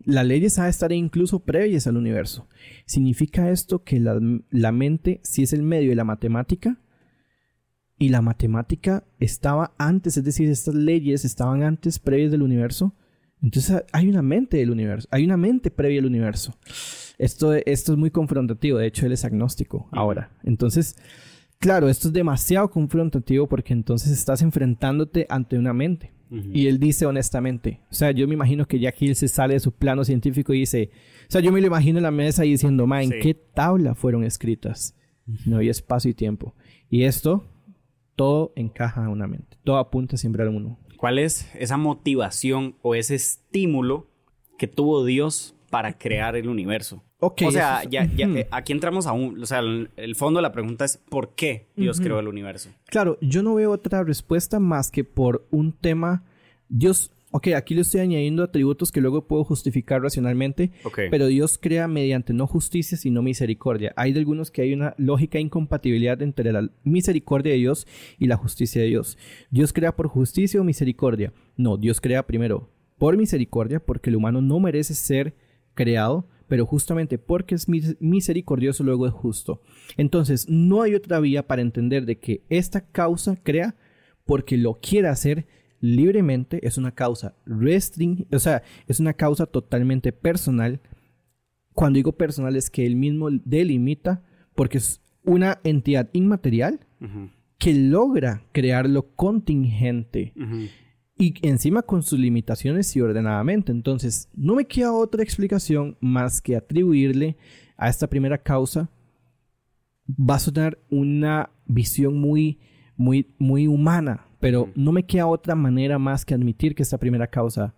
las 0.06 0.24
leyes 0.24 0.58
a 0.58 0.70
estar 0.70 0.90
incluso 0.90 1.40
previas 1.40 1.86
al 1.86 1.98
universo. 1.98 2.48
¿Significa 2.86 3.50
esto 3.50 3.84
que 3.84 4.00
la, 4.00 4.18
la 4.48 4.72
mente, 4.72 5.20
si 5.22 5.42
es 5.42 5.52
el 5.52 5.62
medio 5.62 5.90
de 5.90 5.96
la 5.96 6.04
matemática, 6.04 6.80
y 7.98 8.08
la 8.08 8.22
matemática 8.22 9.04
estaba 9.18 9.74
antes, 9.76 10.16
es 10.16 10.24
decir, 10.24 10.48
estas 10.48 10.74
leyes 10.74 11.26
estaban 11.26 11.62
antes 11.62 11.98
previas 11.98 12.30
del 12.30 12.40
universo. 12.40 12.94
Entonces 13.42 13.84
hay 13.92 14.08
una 14.08 14.22
mente 14.22 14.56
del 14.56 14.70
universo, 14.70 15.06
hay 15.10 15.26
una 15.26 15.36
mente 15.36 15.70
previa 15.70 16.00
al 16.00 16.06
universo. 16.06 16.54
Esto, 17.20 17.52
esto 17.52 17.92
es 17.92 17.98
muy 17.98 18.10
confrontativo, 18.10 18.78
de 18.78 18.86
hecho 18.86 19.04
él 19.04 19.12
es 19.12 19.26
agnóstico 19.26 19.88
ahora. 19.92 20.30
Entonces, 20.42 20.96
claro, 21.58 21.90
esto 21.90 22.08
es 22.08 22.14
demasiado 22.14 22.70
confrontativo 22.70 23.46
porque 23.46 23.74
entonces 23.74 24.10
estás 24.10 24.40
enfrentándote 24.40 25.26
ante 25.28 25.58
una 25.58 25.74
mente. 25.74 26.14
Y 26.30 26.68
él 26.68 26.78
dice 26.78 27.06
honestamente, 27.06 27.80
o 27.90 27.94
sea, 27.94 28.12
yo 28.12 28.28
me 28.28 28.34
imagino 28.34 28.64
que 28.64 28.78
Jack 28.78 29.02
Hill 29.02 29.16
se 29.16 29.26
sale 29.26 29.54
de 29.54 29.60
su 29.60 29.72
plano 29.72 30.04
científico 30.04 30.54
y 30.54 30.60
dice, 30.60 30.90
o 31.28 31.30
sea, 31.32 31.40
yo 31.40 31.50
me 31.50 31.60
lo 31.60 31.66
imagino 31.66 31.98
en 31.98 32.04
la 32.04 32.12
mesa 32.12 32.44
diciendo, 32.44 32.86
ma, 32.86 33.02
¿en 33.02 33.10
qué 33.10 33.34
tabla 33.34 33.96
fueron 33.96 34.22
escritas? 34.22 34.96
No 35.44 35.58
hay 35.58 35.68
espacio 35.68 36.08
y 36.08 36.14
tiempo. 36.14 36.54
Y 36.88 37.02
esto 37.02 37.44
todo 38.14 38.52
encaja 38.54 39.02
en 39.02 39.08
una 39.08 39.26
mente. 39.26 39.58
Todo 39.64 39.78
apunta 39.78 40.16
siempre 40.16 40.44
al 40.44 40.50
uno. 40.50 40.78
¿Cuál 40.96 41.18
es 41.18 41.50
esa 41.54 41.76
motivación 41.76 42.76
o 42.80 42.94
ese 42.94 43.16
estímulo 43.16 44.08
que 44.56 44.68
tuvo 44.68 45.04
Dios 45.04 45.56
para 45.70 45.96
crear 45.96 46.36
el 46.36 46.48
universo? 46.48 47.02
Okay, 47.18 47.48
o 47.48 47.50
sea, 47.50 47.82
ya, 47.88 48.04
eh, 48.04 48.48
aquí 48.50 48.72
entramos 48.72 49.06
a 49.06 49.12
un... 49.12 49.40
O 49.42 49.46
sea, 49.46 49.60
el, 49.60 50.14
fondo 50.16 50.38
de 50.38 50.42
la 50.42 50.52
pregunta 50.52 50.84
es 50.84 50.98
¿por 51.08 51.34
qué 51.34 51.68
Dios 51.76 52.00
creó 52.00 52.18
el 52.18 52.28
universo? 52.28 52.70
Claro, 52.86 53.18
yo 53.20 53.42
no 53.42 53.54
veo 53.54 53.70
otra 53.70 54.02
respuesta 54.02 54.58
más 54.58 54.90
que 54.90 55.04
por 55.04 55.46
un 55.50 55.72
tema... 55.72 56.24
Dios 56.68 57.10
ok, 57.32 57.48
aquí 57.56 57.74
le 57.74 57.82
estoy 57.82 58.00
añadiendo 58.00 58.42
atributos 58.42 58.90
que 58.92 59.00
luego 59.00 59.26
puedo 59.26 59.44
justificar 59.44 60.02
racionalmente, 60.02 60.70
pero 61.10 61.26
Dios 61.26 61.58
crea 61.58 61.88
mediante 61.88 62.32
no 62.32 62.46
justicia, 62.46 62.96
sino 62.96 63.22
misericordia. 63.22 63.92
Hay 63.96 64.12
de 64.12 64.18
algunos 64.18 64.50
que 64.50 64.62
hay 64.62 64.72
una 64.72 64.94
lógica 64.98 65.38
incompatibilidad 65.38 66.20
entre 66.22 66.52
la 66.52 66.68
misericordia 66.84 67.52
de 67.52 67.58
Dios 67.58 67.86
y 68.18 68.26
la 68.26 68.36
justicia 68.36 68.82
de 68.82 68.88
Dios. 68.88 69.16
¿Dios 69.50 69.72
crea 69.72 69.94
por 69.94 70.08
justicia 70.08 70.60
o 70.60 70.64
misericordia? 70.64 71.32
No, 71.56 71.76
Dios 71.76 72.00
crea 72.00 72.26
primero 72.26 72.68
por 72.98 73.16
misericordia, 73.16 73.80
porque 73.80 74.10
el 74.10 74.16
humano 74.16 74.42
no 74.42 74.60
merece 74.60 74.94
ser 74.94 75.34
creado, 75.80 76.28
pero 76.46 76.66
justamente 76.66 77.16
porque 77.16 77.54
es 77.54 77.66
misericordioso 78.00 78.84
luego 78.84 79.06
es 79.06 79.14
justo. 79.14 79.62
Entonces, 79.96 80.46
no 80.46 80.82
hay 80.82 80.94
otra 80.94 81.18
vía 81.20 81.46
para 81.46 81.62
entender 81.62 82.04
de 82.04 82.18
que 82.18 82.44
esta 82.50 82.82
causa 82.82 83.34
crea 83.42 83.76
porque 84.26 84.58
lo 84.58 84.78
quiere 84.78 85.08
hacer 85.08 85.46
libremente, 85.80 86.66
es 86.66 86.76
una 86.76 86.90
causa 86.90 87.34
restringida, 87.46 88.28
o 88.36 88.38
sea, 88.38 88.62
es 88.88 89.00
una 89.00 89.14
causa 89.14 89.46
totalmente 89.46 90.12
personal. 90.12 90.82
Cuando 91.72 91.96
digo 91.96 92.12
personal 92.12 92.56
es 92.56 92.68
que 92.68 92.84
él 92.84 92.94
mismo 92.94 93.30
delimita, 93.30 94.22
porque 94.54 94.76
es 94.76 95.00
una 95.24 95.60
entidad 95.64 96.10
inmaterial 96.12 96.80
que 97.56 97.72
logra 97.72 98.42
crear 98.52 98.86
lo 98.86 99.14
contingente. 99.16 100.34
Y 101.20 101.34
encima 101.42 101.82
con 101.82 102.02
sus 102.02 102.18
limitaciones 102.18 102.94
y 102.96 103.00
ordenadamente. 103.00 103.70
Entonces, 103.72 104.28
no 104.34 104.54
me 104.54 104.64
queda 104.64 104.92
otra 104.92 105.22
explicación 105.22 105.96
más 106.00 106.40
que 106.40 106.56
atribuirle 106.56 107.36
a 107.76 107.88
esta 107.88 108.08
primera 108.08 108.38
causa. 108.38 108.90
Va 110.08 110.36
a 110.36 110.40
sonar 110.40 110.78
una 110.90 111.50
visión 111.66 112.18
muy, 112.18 112.58
muy, 112.96 113.34
muy 113.38 113.66
humana 113.66 114.26
pero 114.40 114.70
no 114.74 114.90
me 114.90 115.04
queda 115.04 115.26
otra 115.26 115.54
manera 115.54 115.98
más 115.98 116.24
que 116.24 116.34
admitir 116.34 116.74
que 116.74 116.82
esta 116.82 116.98
primera 116.98 117.26
causa 117.28 117.74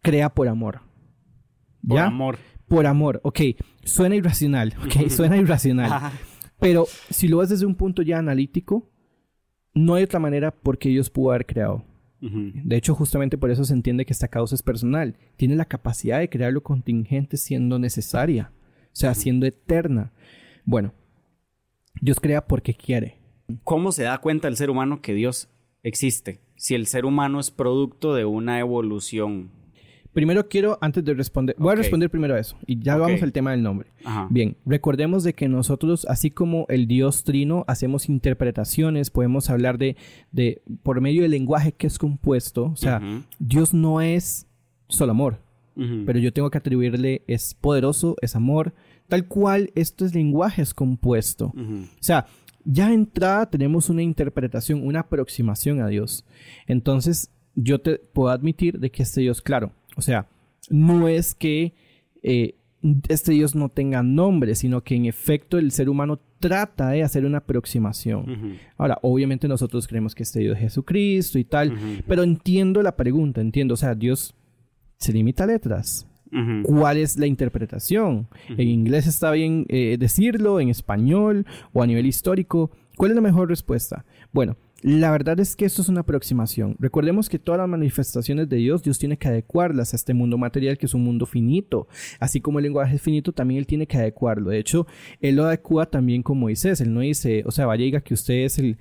crea 0.00 0.32
por 0.32 0.48
amor. 0.48 0.80
¿Ya? 1.82 1.88
Por 1.88 1.98
amor. 1.98 2.38
Por 2.68 2.86
amor, 2.86 3.20
ok. 3.24 3.40
Suena 3.84 4.14
irracional, 4.14 4.74
ok. 4.84 5.08
Suena 5.10 5.36
irracional. 5.36 6.12
Pero 6.60 6.86
si 7.10 7.28
lo 7.28 7.38
ves 7.38 7.48
desde 7.48 7.66
un 7.66 7.74
punto 7.74 8.02
ya 8.02 8.18
analítico, 8.18 8.88
no 9.74 9.94
hay 9.94 10.04
otra 10.04 10.20
manera 10.20 10.52
porque 10.52 10.88
Dios 10.88 11.10
pudo 11.10 11.30
haber 11.30 11.46
creado. 11.46 11.84
De 12.20 12.76
hecho, 12.76 12.94
justamente 12.94 13.38
por 13.38 13.50
eso 13.50 13.64
se 13.64 13.72
entiende 13.72 14.04
que 14.04 14.12
esta 14.12 14.28
causa 14.28 14.54
es 14.54 14.62
personal. 14.62 15.16
Tiene 15.36 15.54
la 15.54 15.66
capacidad 15.66 16.18
de 16.18 16.28
crear 16.28 16.52
lo 16.52 16.62
contingente 16.62 17.36
siendo 17.36 17.78
necesaria, 17.78 18.52
o 18.86 18.96
sea, 18.96 19.14
siendo 19.14 19.46
eterna. 19.46 20.12
Bueno, 20.64 20.92
Dios 22.00 22.18
crea 22.20 22.46
porque 22.46 22.74
quiere. 22.74 23.18
¿Cómo 23.64 23.92
se 23.92 24.02
da 24.02 24.18
cuenta 24.18 24.48
el 24.48 24.56
ser 24.56 24.70
humano 24.70 25.00
que 25.00 25.14
Dios 25.14 25.48
existe? 25.82 26.40
Si 26.56 26.74
el 26.74 26.86
ser 26.86 27.04
humano 27.04 27.38
es 27.40 27.50
producto 27.50 28.14
de 28.14 28.24
una 28.24 28.58
evolución. 28.58 29.50
Primero 30.12 30.48
quiero, 30.48 30.78
antes 30.80 31.04
de 31.04 31.14
responder, 31.14 31.54
voy 31.58 31.72
a 31.72 31.76
responder 31.76 32.10
primero 32.10 32.34
a 32.34 32.40
eso 32.40 32.56
y 32.66 32.78
ya 32.80 32.96
vamos 32.96 33.22
al 33.22 33.32
tema 33.32 33.52
del 33.52 33.62
nombre. 33.62 33.90
Bien, 34.30 34.56
recordemos 34.66 35.22
de 35.22 35.32
que 35.34 35.48
nosotros, 35.48 36.06
así 36.06 36.30
como 36.30 36.66
el 36.68 36.88
Dios 36.88 37.24
Trino, 37.24 37.64
hacemos 37.68 38.08
interpretaciones, 38.08 39.10
podemos 39.10 39.48
hablar 39.50 39.78
de, 39.78 39.96
de 40.32 40.62
por 40.82 41.00
medio 41.00 41.22
del 41.22 41.30
lenguaje 41.32 41.72
que 41.72 41.86
es 41.86 41.98
compuesto, 41.98 42.64
o 42.66 42.76
sea, 42.76 43.00
Dios 43.38 43.74
no 43.74 44.00
es 44.00 44.46
solo 44.88 45.12
amor. 45.12 45.40
pero 46.06 46.18
yo 46.18 46.32
tengo 46.32 46.50
que 46.50 46.58
atribuirle 46.58 47.22
es 47.28 47.54
poderoso, 47.54 48.16
es 48.20 48.34
amor, 48.34 48.74
tal 49.06 49.28
cual 49.28 49.70
esto 49.76 50.04
es 50.04 50.14
lenguaje 50.14 50.62
es 50.62 50.74
compuesto. 50.74 51.52
O 51.56 52.02
sea, 52.02 52.26
ya 52.64 52.92
entrada 52.92 53.48
tenemos 53.48 53.88
una 53.88 54.02
interpretación, 54.02 54.84
una 54.84 55.00
aproximación 55.00 55.80
a 55.80 55.86
Dios. 55.86 56.24
Entonces, 56.66 57.30
yo 57.54 57.80
te 57.80 57.98
puedo 57.98 58.30
admitir 58.30 58.78
de 58.80 58.90
que 58.90 59.02
este 59.04 59.20
Dios, 59.20 59.40
claro, 59.40 59.72
o 59.98 60.00
sea, 60.00 60.28
no 60.70 61.08
es 61.08 61.34
que 61.34 61.74
eh, 62.22 62.54
este 63.08 63.32
Dios 63.32 63.56
no 63.56 63.68
tenga 63.68 64.04
nombre, 64.04 64.54
sino 64.54 64.84
que 64.84 64.94
en 64.94 65.06
efecto 65.06 65.58
el 65.58 65.72
ser 65.72 65.88
humano 65.88 66.20
trata 66.38 66.90
de 66.90 67.02
hacer 67.02 67.26
una 67.26 67.38
aproximación. 67.38 68.58
Ahora, 68.76 68.98
obviamente 69.02 69.48
nosotros 69.48 69.88
creemos 69.88 70.14
que 70.14 70.22
este 70.22 70.38
Dios 70.38 70.56
es 70.56 70.62
Jesucristo 70.62 71.40
y 71.40 71.44
tal, 71.44 71.76
pero 72.06 72.22
entiendo 72.22 72.80
la 72.80 72.94
pregunta, 72.94 73.40
entiendo, 73.40 73.74
o 73.74 73.76
sea, 73.76 73.96
Dios 73.96 74.36
se 74.98 75.12
limita 75.12 75.42
a 75.42 75.48
letras. 75.48 76.06
¿Cuál 76.62 76.98
es 76.98 77.16
la 77.16 77.26
interpretación? 77.26 78.28
En 78.48 78.68
inglés 78.68 79.08
está 79.08 79.32
bien 79.32 79.66
eh, 79.68 79.96
decirlo, 79.98 80.60
en 80.60 80.68
español 80.68 81.44
o 81.72 81.82
a 81.82 81.86
nivel 81.88 82.06
histórico. 82.06 82.70
¿Cuál 82.96 83.10
es 83.10 83.14
la 83.16 83.22
mejor 83.22 83.48
respuesta? 83.48 84.04
Bueno, 84.32 84.56
la 84.82 85.10
verdad 85.10 85.40
es 85.40 85.56
que 85.56 85.64
esto 85.64 85.82
es 85.82 85.88
una 85.88 86.02
aproximación. 86.02 86.76
Recordemos 86.78 87.28
que 87.28 87.40
todas 87.40 87.58
las 87.58 87.68
manifestaciones 87.68 88.48
de 88.48 88.56
Dios, 88.58 88.82
Dios 88.82 88.98
tiene 88.98 89.18
que 89.18 89.26
adecuarlas 89.26 89.92
a 89.92 89.96
este 89.96 90.14
mundo 90.14 90.38
material 90.38 90.78
que 90.78 90.86
es 90.86 90.94
un 90.94 91.02
mundo 91.02 91.26
finito. 91.26 91.88
Así 92.20 92.40
como 92.40 92.60
el 92.60 92.64
lenguaje 92.64 92.94
es 92.94 93.02
finito, 93.02 93.32
también 93.32 93.58
Él 93.58 93.66
tiene 93.66 93.88
que 93.88 93.96
adecuarlo. 93.96 94.50
De 94.50 94.58
hecho, 94.58 94.86
Él 95.20 95.34
lo 95.34 95.46
adecua 95.46 95.86
también 95.86 96.22
con 96.22 96.38
Moisés. 96.38 96.80
Él 96.80 96.94
no 96.94 97.00
dice, 97.00 97.42
o 97.44 97.50
sea, 97.50 97.66
vaya 97.66 97.84
diga 97.84 98.00
que 98.00 98.14
usted 98.14 98.44
es 98.44 98.58
el, 98.58 98.76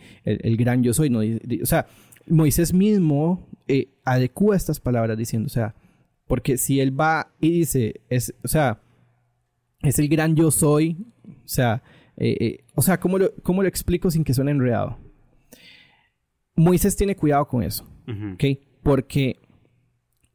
gran 0.58 0.84
yo 0.84 0.94
soy. 0.94 1.10
No, 1.10 1.20
o 1.20 1.66
sea, 1.66 1.88
Moisés 2.28 2.74
mismo 2.74 3.48
eh, 3.68 3.90
adecua 4.04 4.56
estas 4.56 4.80
palabras 4.80 5.18
diciendo, 5.18 5.48
o 5.48 5.50
sea, 5.50 5.74
porque 6.28 6.58
si 6.58 6.80
Él 6.80 7.00
va 7.00 7.34
y 7.42 7.52
dice, 7.52 8.02
o 8.44 8.48
sea, 8.48 8.82
es 9.82 9.98
el 9.98 10.10
gran 10.10 10.36
yo 10.36 10.52
soy, 10.52 11.08
o 11.26 11.48
sea, 11.48 11.82
eh, 12.18 12.38
eh, 12.40 12.64
o 12.76 12.82
sea, 12.84 13.00
¿cómo 13.00 13.18
¿cómo 13.42 13.64
lo 13.64 13.68
explico 13.68 14.12
sin 14.12 14.24
que 14.24 14.34
suene 14.34 14.52
enredado? 14.52 15.07
Moisés 16.58 16.96
tiene 16.96 17.16
cuidado 17.16 17.48
con 17.48 17.64
eso, 17.64 17.86
¿ok? 18.34 18.44
Porque 18.84 19.40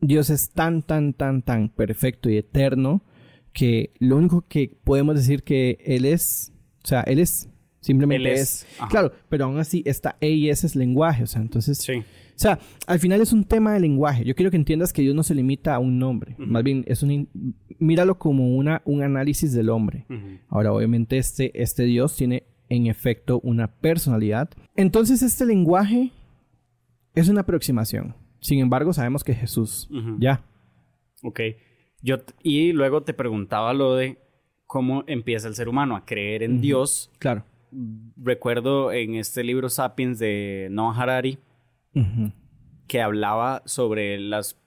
Dios 0.00 0.30
es 0.30 0.50
tan, 0.50 0.82
tan, 0.82 1.12
tan, 1.12 1.42
tan 1.42 1.68
perfecto 1.68 2.30
y 2.30 2.38
eterno 2.38 3.04
que 3.52 3.92
lo 3.98 4.16
único 4.16 4.46
que 4.48 4.78
podemos 4.82 5.16
decir 5.16 5.42
que 5.42 5.78
Él 5.84 6.04
es, 6.06 6.52
o 6.82 6.86
sea, 6.86 7.00
Él 7.02 7.18
es, 7.18 7.50
simplemente 7.80 8.32
es. 8.32 8.66
Claro, 8.88 9.12
pero 9.28 9.44
aún 9.44 9.58
así 9.58 9.82
está 9.84 10.16
E 10.20 10.30
y 10.30 10.48
S 10.48 10.66
es 10.66 10.76
lenguaje, 10.76 11.24
o 11.24 11.26
sea, 11.26 11.42
entonces... 11.42 11.78
Sí. 11.78 12.02
O 12.34 12.38
sea, 12.42 12.58
al 12.86 12.98
final 12.98 13.20
es 13.20 13.32
un 13.32 13.44
tema 13.44 13.74
de 13.74 13.80
lenguaje. 13.80 14.24
Yo 14.24 14.34
quiero 14.34 14.50
que 14.50 14.56
entiendas 14.56 14.92
que 14.92 15.02
Dios 15.02 15.14
no 15.14 15.22
se 15.22 15.34
limita 15.34 15.74
a 15.74 15.78
un 15.78 15.98
nombre. 15.98 16.34
Más 16.38 16.64
bien, 16.64 16.82
es 16.88 17.02
un... 17.02 17.28
Míralo 17.78 18.18
como 18.18 18.56
una, 18.56 18.82
un 18.84 19.02
análisis 19.02 19.52
del 19.52 19.68
hombre. 19.68 20.06
Ahora, 20.48 20.72
obviamente, 20.72 21.18
este, 21.18 21.62
este 21.62 21.84
Dios 21.84 22.16
tiene 22.16 22.44
en 22.72 22.86
efecto 22.86 23.40
una 23.42 23.68
personalidad. 23.68 24.50
Entonces 24.76 25.22
este 25.22 25.44
lenguaje 25.44 26.10
es 27.14 27.28
una 27.28 27.42
aproximación. 27.42 28.16
Sin 28.40 28.58
embargo, 28.58 28.92
sabemos 28.92 29.22
que 29.22 29.34
Jesús, 29.34 29.88
ya. 30.18 30.44
Ok. 31.22 31.40
Yo 32.00 32.16
y 32.42 32.72
luego 32.72 33.02
te 33.02 33.14
preguntaba 33.14 33.74
lo 33.74 33.94
de 33.94 34.18
cómo 34.66 35.04
empieza 35.06 35.46
el 35.48 35.54
ser 35.54 35.68
humano 35.68 35.94
a 35.94 36.04
creer 36.04 36.42
en 36.42 36.60
Dios. 36.60 37.10
Claro. 37.18 37.44
Recuerdo 38.16 38.90
en 38.90 39.14
este 39.14 39.44
libro 39.44 39.68
Sapiens 39.68 40.18
de 40.18 40.68
Noah 40.70 41.00
Harari 41.00 41.38
que 42.88 43.00
hablaba 43.00 43.62
sobre 43.66 44.18
las, 44.18 44.58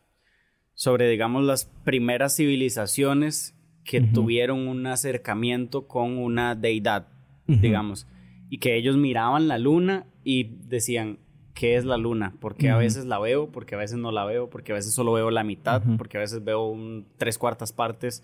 sobre 0.73 1.09
digamos 1.09 1.43
las 1.43 1.65
primeras 1.83 2.35
civilizaciones 2.35 3.55
que 3.83 4.01
tuvieron 4.01 4.67
un 4.67 4.87
acercamiento 4.87 5.87
con 5.87 6.17
una 6.17 6.55
deidad 6.55 7.14
digamos, 7.47 8.07
y 8.49 8.57
que 8.59 8.75
ellos 8.75 8.97
miraban 8.97 9.47
la 9.47 9.57
luna 9.57 10.05
y 10.23 10.55
decían, 10.67 11.19
¿qué 11.53 11.75
es 11.75 11.85
la 11.85 11.97
luna? 11.97 12.35
Porque 12.39 12.69
a 12.69 12.77
veces 12.77 13.05
la 13.05 13.19
veo, 13.19 13.49
porque 13.51 13.75
a 13.75 13.77
veces 13.77 13.97
no 13.97 14.11
la 14.11 14.25
veo, 14.25 14.49
porque 14.49 14.73
a 14.73 14.75
veces 14.75 14.93
solo 14.93 15.13
veo 15.13 15.31
la 15.31 15.43
mitad, 15.43 15.81
porque 15.97 16.17
a 16.17 16.19
veces 16.19 16.43
veo 16.43 16.67
un, 16.67 17.07
tres 17.17 17.37
cuartas 17.37 17.71
partes 17.71 18.23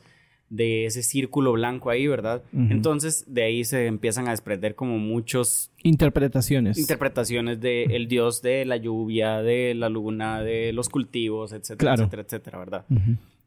de 0.49 0.85
ese 0.85 1.01
círculo 1.01 1.53
blanco 1.53 1.89
ahí, 1.89 2.07
¿verdad? 2.07 2.43
Entonces, 2.51 3.23
de 3.25 3.43
ahí 3.43 3.63
se 3.63 3.87
empiezan 3.87 4.27
a 4.27 4.31
desprender 4.31 4.75
como 4.75 4.99
muchos... 4.99 5.71
Interpretaciones. 5.81 6.77
Interpretaciones 6.77 7.61
del 7.61 7.89
el 7.91 8.07
dios 8.09 8.41
de 8.41 8.65
la 8.65 8.75
lluvia, 8.75 9.41
de 9.41 9.73
la 9.75 9.87
luna, 9.87 10.41
de 10.41 10.73
los 10.73 10.89
cultivos, 10.89 11.53
etcétera, 11.53 11.93
etcétera, 11.93 12.23
etcétera, 12.23 12.59
¿verdad? 12.59 12.85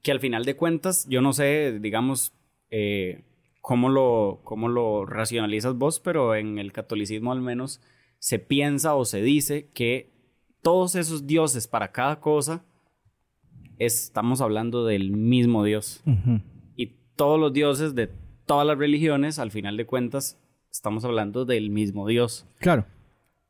Que 0.03 0.13
al 0.13 0.21
final 0.21 0.47
de 0.47 0.57
cuentas, 0.57 1.07
yo 1.07 1.21
no 1.21 1.35
sé, 1.35 1.79
digamos, 1.79 2.33
eh, 2.71 3.23
cómo 3.65 3.89
lo, 3.89 4.43
cómo 4.45 4.69
lo 4.69 5.07
racionalizas 5.07 5.75
vos, 5.79 5.99
pero 5.99 6.35
en 6.35 6.59
el 6.59 6.71
catolicismo 6.71 7.33
al 7.33 7.41
menos 7.41 7.81
se 8.19 8.39
piensa 8.39 8.95
o 8.95 9.07
se 9.07 9.23
dice 9.23 9.71
que 9.73 10.13
todos 10.61 10.97
esos 10.97 11.27
dioses 11.27 11.67
para 11.67 11.91
cada 11.91 12.21
cosa 12.21 12.63
estamos 13.79 14.43
hablando 14.43 14.85
del 14.85 15.13
mismo 15.13 15.65
Dios. 15.65 16.03
Y 16.77 16.89
todos 17.17 17.41
los 17.41 17.55
dioses 17.55 17.95
de 17.95 18.11
todas 18.45 18.67
las 18.67 18.77
religiones, 18.77 19.39
al 19.39 19.51
final 19.51 19.79
de 19.79 19.87
cuentas, 19.87 20.39
estamos 20.71 21.07
hablando 21.07 21.47
del 21.47 21.71
mismo 21.71 22.07
Dios. 22.07 22.47
Claro. 22.59 22.85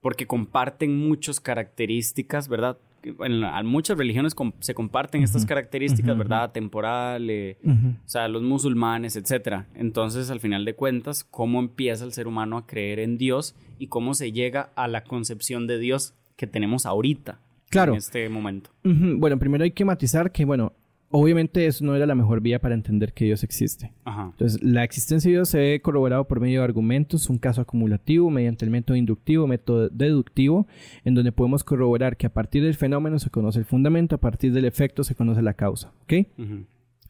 Porque 0.00 0.28
comparten 0.28 0.96
muchas 0.96 1.40
características, 1.40 2.46
¿verdad? 2.46 2.78
En, 3.04 3.66
muchas 3.66 3.98
religiones 3.98 4.34
se 4.60 4.74
comparten 4.74 5.22
estas 5.22 5.46
características, 5.46 6.16
¿verdad? 6.16 6.52
Temporal, 6.52 7.28
eh, 7.30 7.58
o 7.64 8.08
sea, 8.08 8.28
los 8.28 8.42
musulmanes, 8.42 9.16
etc. 9.16 9.64
Entonces, 9.74 10.30
al 10.30 10.40
final 10.40 10.64
de 10.64 10.74
cuentas, 10.74 11.24
¿cómo 11.24 11.60
empieza 11.60 12.04
el 12.04 12.12
ser 12.12 12.26
humano 12.26 12.56
a 12.56 12.66
creer 12.66 12.98
en 12.98 13.18
Dios 13.18 13.54
y 13.78 13.88
cómo 13.88 14.14
se 14.14 14.32
llega 14.32 14.70
a 14.74 14.88
la 14.88 15.04
concepción 15.04 15.66
de 15.66 15.78
Dios 15.78 16.14
que 16.36 16.46
tenemos 16.46 16.86
ahorita? 16.86 17.40
Claro. 17.70 17.92
En 17.92 17.98
este 17.98 18.28
momento. 18.28 18.70
Bueno, 18.82 19.38
primero 19.38 19.64
hay 19.64 19.72
que 19.72 19.84
matizar 19.84 20.30
que, 20.30 20.44
bueno, 20.44 20.72
obviamente 21.16 21.66
eso 21.66 21.84
no 21.84 21.94
era 21.94 22.06
la 22.06 22.16
mejor 22.16 22.40
vía 22.40 22.58
para 22.58 22.74
entender 22.74 23.12
que 23.12 23.24
Dios 23.24 23.44
existe. 23.44 23.92
Entonces, 24.04 24.60
la 24.64 24.82
existencia 24.82 25.28
de 25.28 25.36
Dios 25.36 25.48
se 25.48 25.74
ha 25.74 25.80
corroborado 25.80 26.26
por 26.26 26.40
medio 26.40 26.58
de 26.58 26.64
argumentos, 26.64 27.30
un 27.30 27.38
caso 27.38 27.60
acumulativo, 27.60 28.30
mediante 28.30 28.64
el 28.64 28.72
método 28.72 28.96
inductivo, 28.96 29.46
método 29.46 29.88
deductivo, 29.90 30.66
en 31.04 31.14
donde 31.14 31.30
podemos 31.30 31.62
corroborar 31.62 32.16
que 32.16 32.26
a 32.26 32.32
partir 32.32 32.64
del 32.64 32.74
fenómeno 32.74 33.20
se 33.20 33.30
conoce 33.30 33.60
el 33.60 33.64
fundamento, 33.64 34.16
a 34.16 34.18
partir 34.18 34.52
del 34.52 34.64
efecto 34.64 35.04
se 35.04 35.14
conoce 35.14 35.40
la 35.40 35.54
causa. 35.54 35.92
¿Ok? 36.02 36.14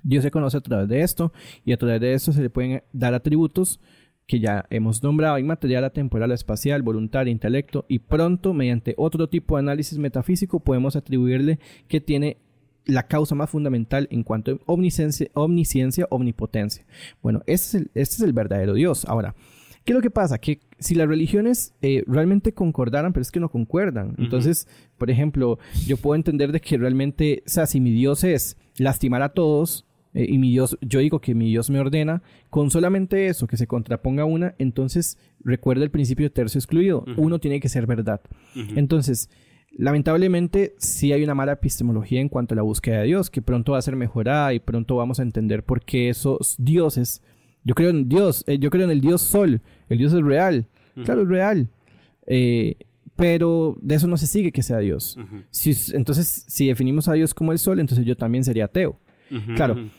Dios 0.02 0.22
se 0.22 0.30
conoce 0.30 0.58
a 0.58 0.60
través 0.60 0.86
de 0.86 1.00
esto 1.00 1.32
y 1.64 1.72
a 1.72 1.78
través 1.78 1.98
de 1.98 2.12
esto 2.12 2.30
se 2.32 2.42
le 2.42 2.50
pueden 2.50 2.82
dar 2.92 3.14
atributos 3.14 3.80
que 4.26 4.38
ya 4.38 4.66
hemos 4.68 5.02
nombrado, 5.02 5.38
inmaterial, 5.38 5.82
atemporal, 5.84 6.30
espacial, 6.32 6.82
voluntario, 6.82 7.32
intelecto, 7.32 7.84
y 7.88 8.00
pronto, 8.00 8.52
mediante 8.52 8.94
otro 8.98 9.28
tipo 9.28 9.56
de 9.56 9.60
análisis 9.60 9.98
metafísico, 9.98 10.60
podemos 10.60 10.94
atribuirle 10.94 11.58
que 11.88 12.00
tiene 12.00 12.38
la 12.86 13.06
causa 13.06 13.34
más 13.34 13.50
fundamental 13.50 14.08
en 14.10 14.22
cuanto 14.22 14.52
a 14.52 14.58
omnisciencia, 14.66 15.28
omnisciencia 15.34 16.06
omnipotencia. 16.10 16.84
Bueno, 17.22 17.42
este 17.46 17.66
es, 17.66 17.74
el, 17.74 17.90
este 17.94 18.14
es 18.16 18.20
el 18.20 18.32
verdadero 18.32 18.74
Dios. 18.74 19.04
Ahora, 19.06 19.34
¿qué 19.84 19.92
es 19.92 19.94
lo 19.94 20.02
que 20.02 20.10
pasa? 20.10 20.38
Que 20.38 20.60
si 20.78 20.94
las 20.94 21.08
religiones 21.08 21.74
eh, 21.82 22.04
realmente 22.06 22.52
concordaran, 22.52 23.12
pero 23.12 23.22
es 23.22 23.30
que 23.30 23.40
no 23.40 23.48
concuerdan. 23.48 24.14
Entonces, 24.18 24.68
por 24.98 25.10
ejemplo, 25.10 25.58
yo 25.86 25.96
puedo 25.96 26.14
entender 26.14 26.52
de 26.52 26.60
que 26.60 26.76
realmente, 26.76 27.42
o 27.46 27.48
sea, 27.48 27.66
si 27.66 27.80
mi 27.80 27.90
Dios 27.90 28.24
es 28.24 28.56
lastimar 28.76 29.22
a 29.22 29.30
todos, 29.30 29.86
eh, 30.14 30.26
y 30.28 30.38
mi 30.38 30.50
Dios, 30.50 30.78
yo 30.80 31.00
digo 31.00 31.20
que 31.20 31.34
mi 31.34 31.48
Dios 31.48 31.70
me 31.70 31.80
ordena, 31.80 32.22
con 32.48 32.70
solamente 32.70 33.26
eso, 33.26 33.46
que 33.46 33.56
se 33.56 33.66
contraponga 33.66 34.24
una, 34.24 34.54
entonces 34.58 35.18
recuerda 35.40 35.84
el 35.84 35.90
principio 35.90 36.26
de 36.26 36.30
tercio 36.30 36.58
excluido. 36.58 37.04
Uno 37.16 37.40
tiene 37.40 37.60
que 37.60 37.68
ser 37.68 37.86
verdad. 37.86 38.20
Entonces, 38.54 39.28
Lamentablemente, 39.76 40.74
sí 40.78 41.12
hay 41.12 41.24
una 41.24 41.34
mala 41.34 41.52
epistemología 41.52 42.20
en 42.20 42.28
cuanto 42.28 42.54
a 42.54 42.56
la 42.56 42.62
búsqueda 42.62 43.00
de 43.00 43.06
Dios, 43.06 43.30
que 43.30 43.42
pronto 43.42 43.72
va 43.72 43.78
a 43.78 43.82
ser 43.82 43.96
mejorada 43.96 44.54
y 44.54 44.60
pronto 44.60 44.96
vamos 44.96 45.18
a 45.18 45.22
entender 45.22 45.64
por 45.64 45.84
qué 45.84 46.08
esos 46.08 46.56
dioses. 46.58 47.22
Yo 47.64 47.74
creo 47.74 47.90
en 47.90 48.08
Dios, 48.08 48.44
eh, 48.46 48.58
yo 48.58 48.70
creo 48.70 48.84
en 48.84 48.90
el 48.90 49.00
Dios 49.00 49.22
Sol, 49.22 49.60
el 49.88 49.98
Dios 49.98 50.12
es 50.12 50.22
real, 50.22 50.66
claro, 51.04 51.22
es 51.22 51.28
real. 51.28 51.68
Eh, 52.26 52.76
pero 53.16 53.76
de 53.80 53.94
eso 53.94 54.06
no 54.06 54.16
se 54.16 54.26
sigue 54.26 54.52
que 54.52 54.62
sea 54.62 54.78
Dios. 54.78 55.18
si, 55.50 55.74
entonces, 55.94 56.44
si 56.48 56.68
definimos 56.68 57.08
a 57.08 57.14
Dios 57.14 57.34
como 57.34 57.52
el 57.52 57.58
Sol, 57.58 57.80
entonces 57.80 58.06
yo 58.06 58.16
también 58.16 58.44
sería 58.44 58.66
ateo. 58.66 58.98
claro. 59.56 59.90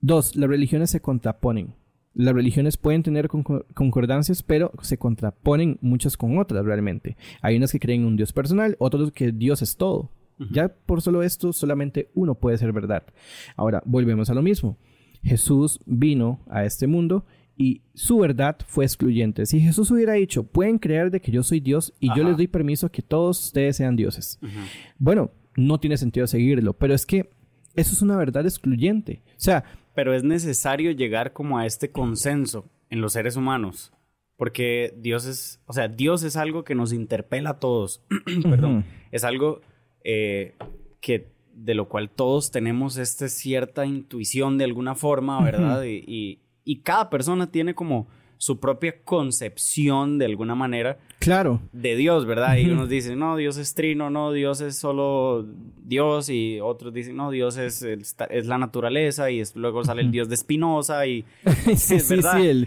Dos, 0.00 0.34
las 0.34 0.48
religiones 0.48 0.90
se 0.90 1.00
contraponen. 1.00 1.74
Las 2.14 2.34
religiones 2.34 2.76
pueden 2.76 3.02
tener 3.02 3.28
concordancias, 3.28 4.42
pero 4.42 4.72
se 4.82 4.98
contraponen 4.98 5.78
muchas 5.80 6.16
con 6.16 6.38
otras 6.38 6.64
realmente. 6.64 7.16
Hay 7.40 7.56
unas 7.56 7.72
que 7.72 7.80
creen 7.80 8.02
en 8.02 8.08
un 8.08 8.16
Dios 8.16 8.32
personal, 8.32 8.76
otros 8.78 9.12
que 9.12 9.32
Dios 9.32 9.62
es 9.62 9.76
todo. 9.76 10.10
Ya 10.50 10.68
por 10.68 11.02
solo 11.02 11.22
esto, 11.22 11.52
solamente 11.52 12.10
uno 12.14 12.34
puede 12.34 12.56
ser 12.56 12.72
verdad. 12.72 13.04
Ahora, 13.56 13.82
volvemos 13.84 14.30
a 14.30 14.34
lo 14.34 14.40
mismo. 14.40 14.78
Jesús 15.22 15.80
vino 15.84 16.40
a 16.48 16.64
este 16.64 16.86
mundo 16.86 17.26
y 17.58 17.82
su 17.92 18.18
verdad 18.18 18.56
fue 18.66 18.86
excluyente. 18.86 19.44
Si 19.44 19.60
Jesús 19.60 19.90
hubiera 19.90 20.14
dicho, 20.14 20.44
pueden 20.44 20.78
creer 20.78 21.10
de 21.10 21.20
que 21.20 21.30
yo 21.30 21.42
soy 21.42 21.60
Dios 21.60 21.92
y 22.00 22.08
yo 22.16 22.24
les 22.24 22.38
doy 22.38 22.46
permiso 22.46 22.90
que 22.90 23.02
todos 23.02 23.38
ustedes 23.44 23.76
sean 23.76 23.96
dioses. 23.96 24.40
Bueno, 24.98 25.30
no 25.56 25.78
tiene 25.78 25.98
sentido 25.98 26.26
seguirlo, 26.26 26.72
pero 26.72 26.94
es 26.94 27.04
que 27.04 27.30
eso 27.76 27.92
es 27.92 28.00
una 28.00 28.16
verdad 28.16 28.46
excluyente. 28.46 29.22
O 29.26 29.40
sea, 29.40 29.64
pero 29.94 30.14
es 30.14 30.22
necesario 30.22 30.90
llegar 30.92 31.32
como 31.32 31.58
a 31.58 31.66
este 31.66 31.90
consenso 31.90 32.68
en 32.88 33.00
los 33.00 33.12
seres 33.12 33.36
humanos. 33.36 33.92
Porque 34.36 34.94
Dios 34.96 35.26
es, 35.26 35.60
o 35.66 35.72
sea, 35.72 35.88
Dios 35.88 36.22
es 36.22 36.36
algo 36.36 36.64
que 36.64 36.74
nos 36.74 36.92
interpela 36.92 37.50
a 37.50 37.58
todos. 37.58 38.02
Perdón. 38.42 38.86
Es 39.10 39.24
algo 39.24 39.60
eh, 40.02 40.54
que 41.00 41.28
de 41.52 41.74
lo 41.74 41.88
cual 41.88 42.08
todos 42.08 42.50
tenemos 42.50 42.96
esta 42.96 43.28
cierta 43.28 43.84
intuición 43.84 44.56
de 44.56 44.64
alguna 44.64 44.94
forma, 44.94 45.42
¿verdad? 45.44 45.84
y, 45.84 46.40
y, 46.64 46.80
cada 46.80 47.10
persona 47.10 47.50
tiene 47.50 47.74
como 47.74 48.08
su 48.40 48.58
propia 48.58 49.02
concepción 49.04 50.16
de 50.16 50.24
alguna 50.24 50.54
manera. 50.54 50.98
Claro. 51.18 51.60
De 51.72 51.94
Dios, 51.94 52.24
¿verdad? 52.24 52.56
Y 52.56 52.70
unos 52.70 52.88
dicen, 52.88 53.18
no, 53.18 53.36
Dios 53.36 53.58
es 53.58 53.74
trino, 53.74 54.08
no, 54.08 54.32
Dios 54.32 54.62
es 54.62 54.78
solo 54.78 55.46
Dios. 55.84 56.30
Y 56.30 56.58
otros 56.58 56.94
dicen, 56.94 57.16
no, 57.16 57.30
Dios 57.30 57.58
es, 57.58 57.82
es 57.82 58.46
la 58.46 58.56
naturaleza. 58.56 59.30
Y 59.30 59.42
luego 59.56 59.84
sale 59.84 60.00
el 60.00 60.10
Dios 60.10 60.30
de 60.30 60.36
Espinosa. 60.36 61.06
Y 61.06 61.26
sí, 61.76 62.00
sí, 62.00 62.22
sí, 62.22 62.66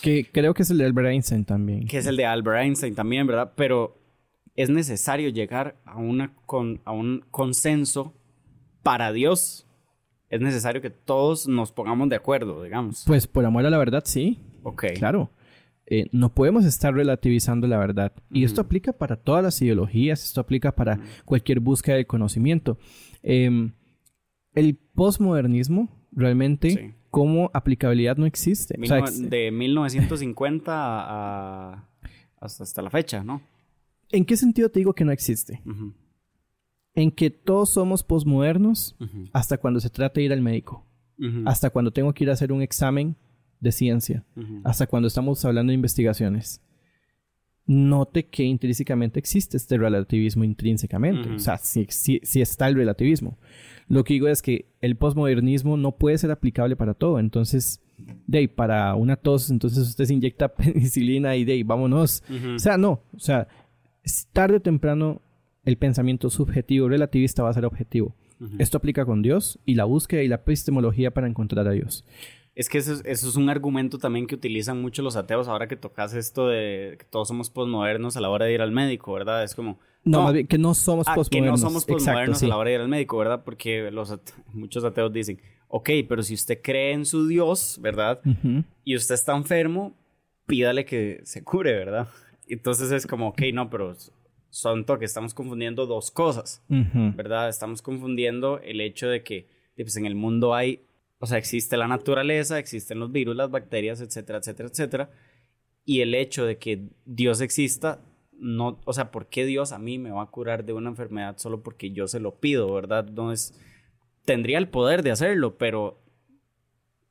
que 0.00 0.26
creo 0.32 0.54
que 0.54 0.62
es 0.62 0.70
el 0.70 0.78
de 0.78 0.86
Albert 0.86 1.08
Einstein 1.08 1.44
también. 1.44 1.86
Que 1.86 1.98
es 1.98 2.06
el 2.06 2.16
de 2.16 2.24
Albert 2.24 2.62
Einstein 2.62 2.94
también, 2.94 3.26
¿verdad? 3.26 3.52
Pero 3.56 3.98
es 4.56 4.70
necesario 4.70 5.28
llegar 5.28 5.76
a, 5.84 5.98
una 5.98 6.34
con, 6.46 6.80
a 6.86 6.92
un 6.92 7.26
consenso 7.30 8.14
para 8.82 9.12
Dios. 9.12 9.66
Es 10.30 10.40
necesario 10.40 10.80
que 10.80 10.88
todos 10.88 11.46
nos 11.46 11.72
pongamos 11.72 12.08
de 12.08 12.16
acuerdo, 12.16 12.62
digamos. 12.62 13.04
Pues 13.06 13.26
por 13.26 13.44
amor 13.44 13.66
a 13.66 13.70
la 13.70 13.76
verdad, 13.76 14.04
sí. 14.06 14.38
Ok. 14.62 14.84
Claro. 14.96 15.30
Eh, 15.90 16.06
no 16.12 16.34
podemos 16.34 16.66
estar 16.66 16.92
relativizando 16.92 17.66
la 17.66 17.78
verdad. 17.78 18.12
Y 18.30 18.44
esto 18.44 18.60
aplica 18.60 18.92
para 18.92 19.16
todas 19.16 19.42
las 19.42 19.62
ideologías, 19.62 20.22
esto 20.22 20.40
aplica 20.40 20.72
para 20.72 21.00
cualquier 21.24 21.60
búsqueda 21.60 21.96
del 21.96 22.06
conocimiento. 22.06 22.78
Em, 23.22 23.72
el 24.52 24.76
postmodernismo 24.76 25.88
realmente 26.12 26.94
como 27.10 27.50
aplicabilidad 27.54 28.18
no 28.18 28.26
existe. 28.26 28.74
de 28.76 29.50
1950 29.50 30.72
a, 30.74 31.88
hasta, 32.38 32.82
la 32.82 32.90
fecha, 32.90 33.24
¿no? 33.24 33.40
¿En 34.10 34.26
qué 34.26 34.36
sentido 34.36 34.68
te 34.68 34.80
digo 34.80 34.92
que 34.92 35.04
no 35.04 35.12
existe? 35.12 35.62
En 36.94 37.10
que 37.10 37.30
todos 37.30 37.70
somos 37.70 38.02
postmodernos 38.02 38.94
hasta 39.32 39.56
cuando 39.56 39.80
se 39.80 39.88
trata 39.88 40.20
de 40.20 40.24
ir 40.24 40.32
al 40.32 40.42
médico. 40.42 40.84
Hasta 41.46 41.70
cuando 41.70 41.92
tengo 41.92 42.12
que 42.12 42.24
ir 42.24 42.30
a 42.30 42.34
hacer 42.34 42.52
un 42.52 42.60
examen 42.60 43.16
de 43.60 43.72
ciencia, 43.72 44.24
hasta 44.64 44.86
cuando 44.86 45.08
estamos 45.08 45.44
hablando 45.44 45.70
de 45.70 45.74
investigaciones, 45.74 46.60
note 47.68 48.26
que 48.26 48.44
intrínsecamente 48.44 49.18
existe 49.18 49.56
este 49.56 49.76
relativismo 49.76 50.42
intrínsecamente. 50.42 51.30
O 51.30 51.38
sea, 51.38 51.58
sí, 51.58 51.86
está 52.34 52.66
el 52.66 52.74
relativismo. 52.74 53.38
Lo 53.88 54.04
que 54.04 54.14
digo 54.14 54.28
es 54.28 54.42
que 54.42 54.66
el 54.80 54.96
posmodernismo 54.96 55.76
no 55.76 55.92
puede 55.92 56.18
ser 56.18 56.30
aplicable 56.30 56.76
para 56.76 56.94
todo. 56.94 57.18
Entonces, 57.18 57.80
de 58.26 58.38
ahí, 58.38 58.48
para 58.48 58.94
una 58.94 59.16
tos, 59.16 59.50
entonces 59.50 59.86
usted 59.86 60.06
se 60.06 60.14
inyecta 60.14 60.48
penicilina 60.54 61.36
y 61.36 61.44
de 61.44 61.52
ahí, 61.52 61.62
vámonos. 61.62 62.22
O 62.54 62.58
sea, 62.58 62.78
no. 62.78 63.02
O 63.14 63.20
sea, 63.20 63.48
tarde 64.32 64.56
o 64.56 64.60
temprano 64.60 65.20
el 65.64 65.76
pensamiento 65.76 66.30
subjetivo 66.30 66.88
relativista 66.88 67.42
va 67.42 67.50
a 67.50 67.54
ser 67.54 67.66
objetivo. 67.66 68.14
Esto 68.58 68.78
aplica 68.78 69.04
con 69.04 69.20
Dios 69.20 69.58
y 69.66 69.74
la 69.74 69.84
búsqueda 69.84 70.22
y 70.22 70.28
la 70.28 70.36
epistemología 70.36 71.12
para 71.12 71.26
encontrar 71.26 71.66
a 71.66 71.72
Dios. 71.72 72.04
Es 72.58 72.68
que 72.68 72.78
eso 72.78 73.00
es, 73.04 73.36
un 73.36 73.48
argumento 73.50 73.98
también 73.98 74.26
que 74.26 74.34
utilizan 74.34 74.82
mucho 74.82 75.00
los 75.00 75.14
ateos 75.14 75.46
ahora 75.46 75.68
que 75.68 75.76
tocas 75.76 76.12
esto 76.12 76.48
de 76.48 76.96
que 76.98 77.04
todos 77.04 77.28
somos 77.28 77.50
posmodernos 77.50 78.16
a 78.16 78.20
la 78.20 78.30
hora 78.30 78.46
de 78.46 78.54
ir 78.54 78.62
al 78.62 78.72
médico, 78.72 79.12
¿verdad? 79.12 79.44
Es 79.44 79.54
como... 79.54 79.78
No, 80.02 80.24
más 80.24 80.32
bien 80.32 80.48
que 80.48 80.58
no 80.58 80.74
somos 80.74 81.06
ah, 81.06 81.14
que 81.30 81.40
no 81.40 81.56
somos 81.56 81.84
posmodernos 81.84 82.42
a 82.42 82.46
la 82.48 82.56
hora 82.56 82.70
de 82.70 82.74
ir 82.74 82.80
al 82.80 82.88
médico, 82.88 83.16
¿verdad? 83.16 83.44
Porque 83.44 83.92
los 83.92 84.12
muchos 84.52 84.82
ateos 84.82 85.12
dicen, 85.12 85.40
ok, 85.68 85.88
pero 86.08 86.20
si 86.24 86.34
usted 86.34 86.58
cree 86.60 86.94
en 86.94 87.06
su 87.06 87.28
Dios, 87.28 87.78
¿verdad? 87.80 88.20
Y 88.82 88.96
usted 88.96 89.14
está 89.14 89.36
enfermo, 89.36 89.94
pídale 90.46 90.84
que 90.84 91.20
se 91.22 91.44
cure, 91.44 91.72
¿verdad? 91.74 92.08
Entonces 92.48 92.90
es 92.90 93.06
como, 93.06 93.28
ok, 93.28 93.40
no, 93.54 93.70
pero 93.70 93.94
son 94.50 94.84
que 94.84 95.04
estamos 95.04 95.32
confundiendo 95.32 95.86
dos 95.86 96.10
cosas, 96.10 96.60
¿verdad? 96.68 97.50
Estamos 97.50 97.82
confundiendo 97.82 98.58
el 98.58 98.80
hecho 98.80 99.06
de 99.06 99.22
que 99.22 99.46
pues, 99.76 99.96
en 99.96 100.06
el 100.06 100.16
mundo 100.16 100.56
hay 100.56 100.87
o 101.18 101.26
sea, 101.26 101.38
existe 101.38 101.76
la 101.76 101.88
naturaleza, 101.88 102.58
existen 102.58 102.98
los 103.00 103.10
virus, 103.10 103.36
las 103.36 103.50
bacterias, 103.50 104.00
etcétera, 104.00 104.38
etcétera, 104.38 104.68
etcétera. 104.68 105.10
Y 105.84 106.00
el 106.00 106.14
hecho 106.14 106.44
de 106.44 106.58
que 106.58 106.88
Dios 107.06 107.40
exista, 107.40 108.00
no, 108.32 108.78
o 108.84 108.92
sea, 108.92 109.10
¿por 109.10 109.26
qué 109.26 109.44
Dios 109.44 109.72
a 109.72 109.78
mí 109.78 109.98
me 109.98 110.10
va 110.10 110.22
a 110.22 110.30
curar 110.30 110.64
de 110.64 110.72
una 110.72 110.90
enfermedad 110.90 111.38
solo 111.38 111.62
porque 111.62 111.90
yo 111.90 112.06
se 112.06 112.20
lo 112.20 112.36
pido, 112.36 112.72
verdad? 112.72 113.08
No 113.08 113.32
es, 113.32 113.58
tendría 114.24 114.58
el 114.58 114.68
poder 114.68 115.02
de 115.02 115.10
hacerlo, 115.10 115.56
pero 115.58 116.00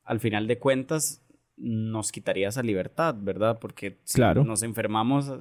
al 0.03 0.19
final 0.19 0.47
de 0.47 0.57
cuentas 0.57 1.21
nos 1.57 2.11
quitaría 2.11 2.49
esa 2.49 2.63
libertad, 2.63 3.15
¿verdad? 3.19 3.57
Porque 3.59 3.97
si 4.03 4.21
nos 4.21 4.63
enfermamos 4.63 5.31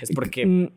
es 0.00 0.10
porque 0.12 0.44
mm, 0.44 0.68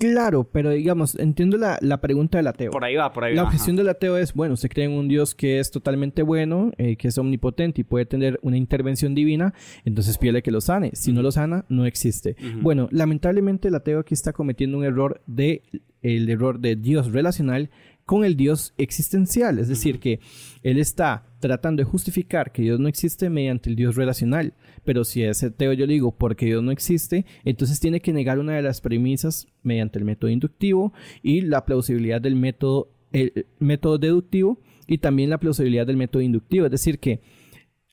Claro, 0.00 0.44
pero 0.44 0.70
digamos, 0.70 1.14
entiendo 1.16 1.58
la, 1.58 2.00
pregunta 2.00 2.38
del 2.38 2.46
ateo. 2.46 2.70
Por 2.70 2.84
ahí 2.84 2.96
va, 2.96 3.12
por 3.12 3.24
ahí 3.24 3.32
va. 3.32 3.42
La 3.42 3.42
objeción 3.42 3.76
del 3.76 3.86
ateo 3.90 4.16
es, 4.16 4.32
bueno, 4.32 4.54
usted 4.54 4.70
cree 4.70 4.86
en 4.86 4.92
un 4.92 5.08
Dios 5.08 5.34
que 5.34 5.58
es 5.58 5.70
totalmente 5.70 6.22
bueno, 6.22 6.72
eh, 6.78 6.96
que 6.96 7.08
es 7.08 7.18
omnipotente 7.18 7.82
y 7.82 7.84
puede 7.84 8.06
tener 8.06 8.40
una 8.40 8.56
intervención 8.56 9.14
divina, 9.14 9.52
entonces 9.84 10.16
pídele 10.16 10.42
que 10.42 10.50
lo 10.50 10.62
sane. 10.62 10.92
Si 10.94 11.12
no 11.12 11.20
lo 11.20 11.30
sana, 11.30 11.66
no 11.68 11.84
existe. 11.84 12.34
Bueno, 12.62 12.88
lamentablemente 12.90 13.68
el 13.68 13.74
ateo 13.74 14.00
aquí 14.00 14.14
está 14.14 14.32
cometiendo 14.32 14.78
un 14.78 14.84
error 14.84 15.20
de 15.26 15.64
el 16.02 16.30
error 16.30 16.60
de 16.60 16.76
Dios 16.76 17.12
relacional 17.12 17.68
con 18.10 18.24
el 18.24 18.36
Dios 18.36 18.74
existencial, 18.76 19.60
es 19.60 19.68
decir, 19.68 20.00
que 20.00 20.18
él 20.64 20.80
está 20.80 21.28
tratando 21.38 21.80
de 21.80 21.88
justificar 21.88 22.50
que 22.50 22.62
Dios 22.62 22.80
no 22.80 22.88
existe 22.88 23.30
mediante 23.30 23.70
el 23.70 23.76
Dios 23.76 23.94
relacional. 23.94 24.54
Pero 24.84 25.04
si 25.04 25.22
ese 25.22 25.46
ateo 25.46 25.74
yo 25.74 25.86
le 25.86 25.92
digo 25.92 26.10
porque 26.10 26.46
Dios 26.46 26.60
no 26.60 26.72
existe, 26.72 27.24
entonces 27.44 27.78
tiene 27.78 28.00
que 28.00 28.12
negar 28.12 28.40
una 28.40 28.56
de 28.56 28.62
las 28.62 28.80
premisas 28.80 29.46
mediante 29.62 30.00
el 30.00 30.04
método 30.04 30.28
inductivo 30.28 30.92
y 31.22 31.42
la 31.42 31.64
plausibilidad 31.64 32.20
del 32.20 32.34
método, 32.34 32.92
el 33.12 33.46
método 33.60 33.96
deductivo 33.96 34.58
y 34.88 34.98
también 34.98 35.30
la 35.30 35.38
plausibilidad 35.38 35.86
del 35.86 35.96
método 35.96 36.22
inductivo. 36.22 36.64
Es 36.64 36.72
decir, 36.72 36.98
que 36.98 37.20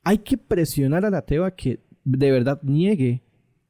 hay 0.03 0.17
que 0.17 0.39
presionar 0.39 1.05
al 1.05 1.13
ateo 1.13 1.45
a 1.45 1.51
que 1.51 1.81
de 2.05 2.31
verdad 2.31 2.59
niegue 2.63 3.21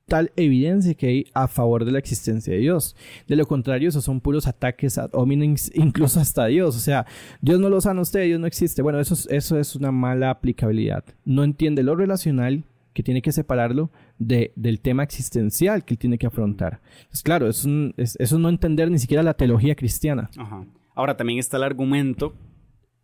tal 0.08 0.32
evidencia 0.36 0.94
que 0.94 1.08
hay 1.08 1.26
a 1.34 1.48
favor 1.48 1.86
de 1.86 1.92
la 1.92 2.00
existencia 2.00 2.54
de 2.54 2.60
Dios. 2.60 2.96
De 3.28 3.36
lo 3.36 3.46
contrario, 3.46 3.90
esos 3.90 4.04
son 4.04 4.22
puros 4.22 4.48
ataques 4.48 4.98
a 4.98 5.10
hominem, 5.14 5.56
incluso 5.74 6.20
hasta 6.20 6.46
Dios. 6.48 6.76
O 6.76 6.80
sea, 6.80 7.06
Dios 7.42 7.60
no 7.60 7.70
lo 7.70 7.82
sana 7.82 8.00
a 8.00 8.04
usted, 8.04 8.24
Dios 8.24 8.40
no 8.40 8.48
existe. 8.48 8.82
Bueno, 8.82 9.00
eso 9.00 9.16
eso 9.30 9.60
es 9.60 9.76
una 9.76 9.92
mala 9.92 10.30
aplicabilidad. 10.30 11.04
No 11.26 11.44
entiende 11.44 11.84
lo 11.84 11.96
relacional 11.96 12.64
que 12.94 13.04
tiene 13.04 13.22
que 13.22 13.32
separarlo 13.32 13.92
de, 14.18 14.54
del 14.56 14.80
tema 14.80 15.04
existencial 15.04 15.86
que 15.86 15.94
él 15.94 15.98
tiene 16.00 16.18
que 16.18 16.26
afrontar. 16.26 16.82
Pues 17.10 17.22
claro, 17.22 17.48
es 17.48 17.64
eso 17.98 18.18
es 18.18 18.32
no 18.34 18.50
entender 18.50 18.90
ni 18.90 18.98
siquiera 18.98 19.22
la 19.22 19.36
teología 19.36 19.76
cristiana. 19.76 20.32
Ajá. 20.36 20.66
Ahora 20.96 21.16
también 21.16 21.38
está 21.38 21.58
el 21.58 21.64
argumento, 21.64 22.34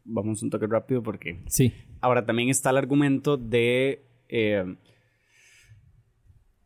vamos 0.04 0.41
un 0.41 0.49
toque 0.49 0.66
rápido 0.66 1.04
porque... 1.04 1.43
Sí. 1.45 1.74
Ahora 2.01 2.26
también 2.26 2.49
está 2.49 2.72
el 2.72 2.78
argumento 2.78 3.38
de 3.38 4.04
eh, 4.30 4.76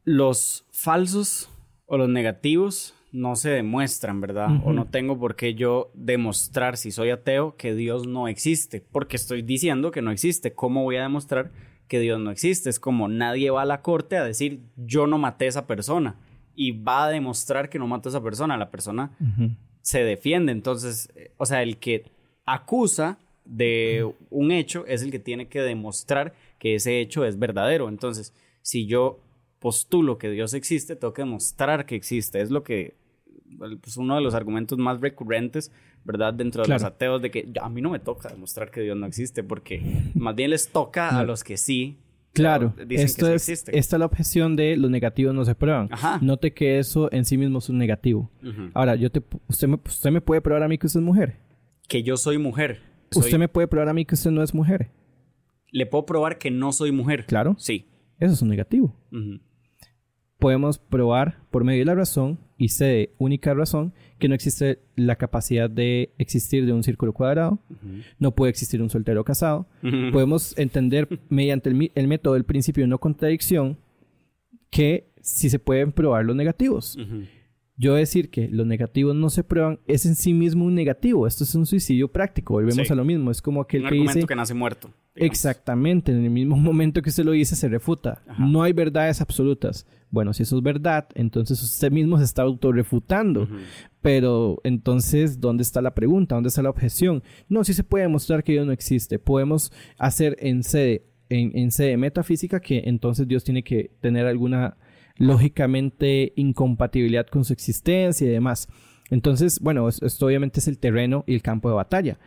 los 0.07 0.65
falsos 0.71 1.49
o 1.85 1.97
los 1.97 2.07
negativos 2.07 2.95
no 3.11 3.35
se 3.35 3.49
demuestran, 3.49 4.21
¿verdad? 4.21 4.47
O 4.63 4.71
no 4.71 4.85
tengo 4.85 5.19
por 5.19 5.35
qué 5.35 5.53
yo 5.53 5.91
demostrar 5.93 6.77
si 6.77 6.91
soy 6.91 7.09
ateo 7.09 7.57
que 7.57 7.75
Dios 7.75 8.07
no 8.07 8.29
existe, 8.29 8.79
porque 8.79 9.17
estoy 9.17 9.41
diciendo 9.41 9.91
que 9.91 10.01
no 10.01 10.11
existe. 10.11 10.53
¿Cómo 10.53 10.83
voy 10.83 10.95
a 10.95 11.01
demostrar 11.01 11.51
que 11.89 11.99
Dios 11.99 12.21
no 12.21 12.31
existe. 12.31 12.69
Es 12.69 12.79
como 12.79 13.09
nadie 13.09 13.49
va 13.49 13.63
a 13.63 13.65
la 13.65 13.81
corte 13.81 14.17
a 14.17 14.23
decir 14.23 14.61
yo 14.77 15.07
no 15.07 15.17
maté 15.17 15.45
a 15.45 15.49
esa 15.49 15.67
persona 15.67 16.15
y 16.55 16.71
va 16.71 17.05
a 17.05 17.09
demostrar 17.09 17.69
que 17.69 17.79
no 17.79 17.87
mató 17.87 18.07
a 18.07 18.11
esa 18.11 18.23
persona. 18.23 18.57
La 18.57 18.71
persona 18.71 19.11
se 19.81 20.03
defiende. 20.03 20.53
Entonces, 20.53 21.11
o 21.37 21.45
sea, 21.45 21.63
el 21.63 21.77
que 21.77 22.05
acusa 22.45 23.17
de 23.43 24.09
un 24.29 24.51
hecho 24.51 24.85
es 24.87 25.01
el 25.01 25.11
que 25.11 25.19
tiene 25.19 25.47
que 25.47 25.61
demostrar 25.61 26.33
que 26.59 26.75
ese 26.75 27.01
hecho 27.01 27.25
es 27.25 27.37
verdadero. 27.39 27.89
Entonces, 27.89 28.33
si 28.61 28.85
yo 28.85 29.19
postulo 29.67 30.17
que 30.17 30.29
Dios 30.29 30.53
existe, 30.53 30.95
tengo 30.95 31.13
que 31.13 31.23
demostrar 31.23 31.85
que 31.85 31.95
existe. 31.95 32.41
Es 32.41 32.51
lo 32.51 32.63
que, 32.63 32.95
pues 33.81 33.97
uno 33.97 34.15
de 34.15 34.21
los 34.21 34.33
argumentos 34.33 34.77
más 34.77 35.01
recurrentes 35.01 35.71
¿verdad? 36.07 36.33
Dentro 36.33 36.63
de 36.63 36.69
los 36.69 36.83
ateos, 36.83 37.21
de 37.21 37.29
que 37.29 37.51
a 37.61 37.67
mí 37.67 37.81
no 37.81 37.89
me 37.89 37.99
toca 37.99 38.29
demostrar 38.29 38.71
que 38.71 38.79
Dios 38.79 38.95
no 38.95 39.05
existe, 39.05 39.43
porque 39.43 39.81
más 40.15 40.33
bien 40.35 40.51
les 40.51 40.69
toca 40.69 41.09
a 41.09 41.23
los 41.23 41.43
que 41.43 41.57
sí. 41.57 41.97
Claro, 42.31 42.73
esto 42.89 43.27
es, 43.27 43.49
esta 43.49 43.71
es 43.71 43.91
la 43.91 44.05
objeción 44.05 44.55
de 44.55 44.77
los 44.77 44.89
negativos 44.89 45.35
no 45.35 45.43
se 45.43 45.53
prueban. 45.53 45.89
Note 46.21 46.53
que 46.53 46.79
eso 46.79 47.11
en 47.11 47.25
sí 47.25 47.37
mismo 47.37 47.59
es 47.59 47.67
un 47.67 47.77
negativo. 47.77 48.31
Ahora, 48.73 48.95
yo 48.95 49.11
te, 49.11 49.21
usted, 49.47 49.67
me, 49.67 49.79
usted 49.85 50.11
me 50.11 50.21
puede 50.21 50.39
probar 50.39 50.63
a 50.63 50.67
mí 50.69 50.77
que 50.77 50.87
usted 50.87 51.01
es 51.01 51.05
mujer. 51.05 51.35
Que 51.89 52.03
yo 52.03 52.15
soy 52.15 52.37
mujer. 52.37 52.81
Usted 53.13 53.37
me 53.37 53.49
puede 53.49 53.67
probar 53.67 53.89
a 53.89 53.93
mí 53.93 54.05
que 54.05 54.15
usted 54.15 54.31
no 54.31 54.41
es 54.41 54.53
mujer. 54.53 54.91
Le 55.71 55.85
puedo 55.85 56.05
probar 56.05 56.37
que 56.37 56.51
no 56.51 56.71
soy 56.71 56.93
mujer. 56.93 57.25
Claro. 57.25 57.55
Sí. 57.57 57.85
Eso 58.19 58.33
es 58.33 58.41
un 58.41 58.49
negativo. 58.49 58.95
Podemos 60.39 60.77
probar 60.77 61.39
por 61.51 61.63
medio 61.63 61.79
de 61.79 61.85
la 61.85 61.95
razón 61.95 62.39
y 62.57 62.69
C, 62.69 63.11
única 63.17 63.53
razón, 63.53 63.93
que 64.19 64.27
no 64.27 64.35
existe 64.35 64.79
la 64.95 65.15
capacidad 65.15 65.69
de 65.69 66.11
existir 66.17 66.65
de 66.65 66.73
un 66.73 66.83
círculo 66.83 67.13
cuadrado, 67.13 67.59
no 68.19 68.31
puede 68.31 68.49
existir 68.49 68.81
un 68.81 68.89
soltero 68.89 69.23
casado. 69.23 69.67
Podemos 70.11 70.57
entender 70.57 71.19
mediante 71.29 71.69
el, 71.69 72.07
método 72.07 72.33
del 72.33 72.43
principio 72.43 72.83
de 72.83 72.87
no 72.87 72.99
contradicción 72.99 73.77
que 74.69 75.07
si 75.21 75.49
se 75.49 75.59
pueden 75.59 75.91
probar 75.91 76.25
los 76.25 76.35
negativos. 76.35 76.97
Yo 77.79 77.93
decir 77.93 78.31
que 78.31 78.47
los 78.49 78.65
negativos 78.65 79.15
no 79.15 79.29
se 79.29 79.43
prueban 79.43 79.79
es 79.85 80.07
en 80.07 80.15
sí 80.15 80.33
mismo 80.33 80.65
un 80.65 80.73
negativo. 80.73 81.27
Esto 81.27 81.43
es 81.43 81.53
un 81.53 81.67
suicidio 81.67 82.11
práctico. 82.11 82.55
Volvemos 82.55 82.89
a 82.89 82.95
lo 82.95 83.05
mismo. 83.05 83.29
Es 83.29 83.39
como 83.39 83.61
aquel 83.61 83.83
un 83.83 83.89
que 83.89 83.95
argumento 83.95 84.27
que 84.27 84.35
nace 84.35 84.55
muerto. 84.55 84.89
Exactamente. 85.13 86.11
En 86.11 86.23
el 86.23 86.31
mismo 86.31 86.55
momento 86.57 87.03
que 87.03 87.09
usted 87.09 87.23
lo 87.23 87.31
dice, 87.31 87.55
se 87.55 87.69
refuta. 87.69 88.23
No 88.39 88.63
hay 88.63 88.73
verdades 88.73 89.21
absolutas. 89.21 89.85
Bueno, 90.09 90.33
si 90.33 90.41
eso 90.41 90.57
es 90.57 90.63
verdad, 90.63 91.07
entonces 91.13 91.61
usted 91.61 91.91
mismo 91.91 92.17
se 92.17 92.23
está 92.23 92.41
autorrefutando. 92.41 93.47
Pero 94.01 94.59
entonces, 94.63 95.39
¿dónde 95.39 95.61
está 95.61 95.79
la 95.79 95.93
pregunta? 95.93 96.33
¿Dónde 96.33 96.49
está 96.49 96.63
la 96.63 96.71
objeción? 96.71 97.21
No, 97.47 97.63
sí 97.63 97.75
se 97.75 97.83
puede 97.83 98.05
demostrar 98.05 98.43
que 98.43 98.53
Dios 98.53 98.65
no 98.65 98.71
existe. 98.71 99.19
Podemos 99.19 99.71
hacer 99.99 100.35
en 100.39 100.63
sede, 100.63 101.05
en, 101.29 101.55
en 101.55 101.69
sede 101.69 101.95
metafísica 101.97 102.59
que 102.59 102.83
entonces 102.85 103.27
Dios 103.27 103.43
tiene 103.43 103.63
que 103.63 103.91
tener 104.01 104.25
alguna 104.25 104.77
lógicamente 105.17 106.33
incompatibilidad 106.35 107.27
con 107.27 107.45
su 107.45 107.53
existencia 107.53 108.27
y 108.27 108.29
demás. 108.29 108.67
Entonces, 109.09 109.59
bueno, 109.59 109.87
esto 109.87 110.25
obviamente 110.25 110.59
es 110.59 110.67
el 110.67 110.77
terreno 110.77 111.23
y 111.27 111.35
el 111.35 111.41
campo 111.41 111.69
de 111.69 111.75
batalla, 111.75 112.19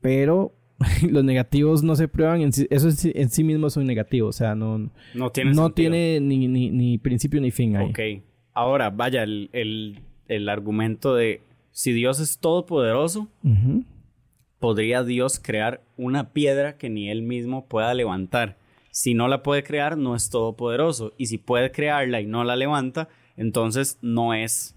pero 0.00 0.54
los 1.10 1.24
negativos 1.24 1.82
no 1.82 1.94
se 1.96 2.08
prueban, 2.08 2.40
en 2.40 2.52
sí, 2.52 2.66
eso 2.70 2.88
en 2.88 3.30
sí, 3.30 3.44
mismo 3.44 3.66
es 3.66 3.76
un 3.76 3.86
negativo, 3.86 4.28
o 4.28 4.32
sea, 4.32 4.54
no, 4.54 4.90
no 5.14 5.30
tiene, 5.30 5.52
no 5.52 5.70
tiene 5.70 6.20
ni, 6.20 6.48
ni, 6.48 6.98
principio 6.98 7.40
ni 7.40 7.50
fin 7.50 7.76
ahí. 7.76 7.90
Ok, 7.90 8.24
ahora 8.54 8.90
vaya, 8.90 9.22
el, 9.22 10.00
el, 10.28 10.48
argumento 10.48 11.14
de 11.14 11.42
si 11.70 11.92
Dios 11.92 12.18
es 12.20 12.38
todopoderoso, 12.38 13.28
¿podría 14.58 15.04
Dios 15.04 15.38
crear 15.38 15.82
una 15.96 16.30
piedra 16.32 16.76
que 16.78 16.88
ni 16.88 17.10
él 17.10 17.22
mismo 17.22 17.66
pueda 17.66 17.92
levantar? 17.94 18.56
Si 18.92 19.14
no 19.14 19.26
la 19.26 19.42
puede 19.42 19.64
crear, 19.64 19.96
no 19.96 20.14
es 20.14 20.28
todopoderoso. 20.28 21.14
Y 21.16 21.26
si 21.26 21.38
puede 21.38 21.72
crearla 21.72 22.20
y 22.20 22.26
no 22.26 22.44
la 22.44 22.56
levanta, 22.56 23.08
entonces 23.36 23.98
no 24.02 24.34
es 24.34 24.76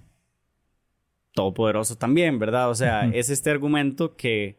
todopoderoso 1.33 1.97
también, 1.97 2.39
¿verdad? 2.39 2.69
O 2.69 2.75
sea, 2.75 3.07
es 3.07 3.29
este 3.29 3.51
argumento 3.51 4.15
que 4.15 4.57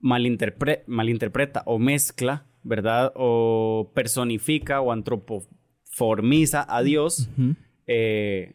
malinterpreta 0.00 1.62
o 1.66 1.78
mezcla, 1.78 2.46
¿verdad? 2.62 3.12
O 3.14 3.92
personifica 3.94 4.80
o 4.80 4.90
antropoformiza 4.90 6.66
a 6.66 6.82
Dios. 6.82 7.28
Eh, 7.86 8.54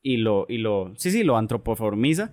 y 0.00 0.18
lo, 0.18 0.46
y 0.48 0.58
lo, 0.58 0.92
sí, 0.96 1.10
sí, 1.10 1.24
lo 1.24 1.36
antropoformiza 1.36 2.32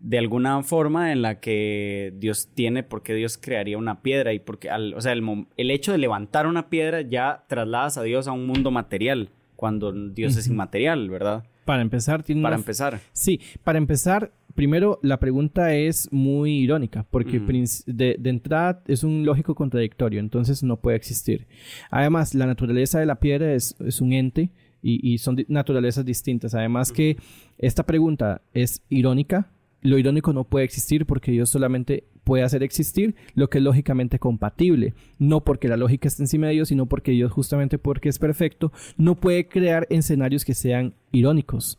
de 0.00 0.18
alguna 0.18 0.62
forma 0.62 1.12
en 1.12 1.22
la 1.22 1.40
que 1.40 2.14
Dios 2.16 2.48
tiene, 2.54 2.82
porque 2.82 3.14
Dios 3.14 3.38
crearía 3.38 3.76
una 3.76 4.00
piedra 4.00 4.32
y 4.32 4.38
porque, 4.38 4.70
al, 4.70 4.94
o 4.94 5.00
sea, 5.00 5.12
el, 5.12 5.46
el, 5.56 5.70
hecho 5.70 5.92
de 5.92 5.98
levantar 5.98 6.46
una 6.46 6.70
piedra 6.70 7.02
ya 7.02 7.44
trasladas 7.48 7.98
a 7.98 8.02
Dios 8.02 8.26
a 8.26 8.32
un 8.32 8.46
mundo 8.46 8.70
material, 8.70 9.30
cuando 9.56 9.92
Dios 9.92 10.36
es 10.36 10.48
inmaterial, 10.48 11.10
¿verdad? 11.10 11.44
Para 11.66 11.82
empezar, 11.82 12.22
tiene 12.22 12.40
Para 12.40 12.56
empezar. 12.56 12.98
Sí, 13.12 13.40
para 13.62 13.76
empezar, 13.76 14.32
primero 14.54 14.98
la 15.02 15.20
pregunta 15.20 15.74
es 15.74 16.10
muy 16.10 16.60
irónica, 16.60 17.06
porque 17.10 17.38
de, 17.86 18.18
entrada 18.24 18.82
es 18.88 19.04
un 19.04 19.26
lógico 19.26 19.54
contradictorio, 19.54 20.18
entonces 20.18 20.62
no 20.62 20.80
puede 20.80 20.96
existir. 20.96 21.46
Además, 21.90 22.34
la 22.34 22.46
naturaleza 22.46 22.98
de 22.98 23.06
la 23.06 23.20
piedra 23.20 23.52
es, 23.52 23.76
es 23.80 24.00
un 24.00 24.14
ente 24.14 24.50
y, 24.82 25.12
y 25.12 25.18
son 25.18 25.36
naturalezas 25.48 26.06
distintas. 26.06 26.54
Además 26.54 26.90
que 26.90 27.18
esta 27.58 27.84
pregunta 27.84 28.40
es 28.54 28.82
irónica 28.88 29.50
lo 29.82 29.98
irónico 29.98 30.32
no 30.32 30.44
puede 30.44 30.64
existir 30.64 31.06
porque 31.06 31.32
Dios 31.32 31.50
solamente 31.50 32.04
puede 32.24 32.42
hacer 32.42 32.62
existir 32.62 33.14
lo 33.34 33.48
que 33.48 33.58
es 33.58 33.64
lógicamente 33.64 34.18
compatible. 34.18 34.94
No 35.18 35.42
porque 35.42 35.68
la 35.68 35.76
lógica 35.76 36.08
esté 36.08 36.22
encima 36.22 36.48
de 36.48 36.54
Dios, 36.54 36.68
sino 36.68 36.86
porque 36.86 37.12
Dios, 37.12 37.32
justamente 37.32 37.78
porque 37.78 38.08
es 38.08 38.18
perfecto, 38.18 38.72
no 38.96 39.14
puede 39.16 39.48
crear 39.48 39.86
escenarios 39.90 40.44
que 40.44 40.54
sean 40.54 40.94
irónicos. 41.12 41.78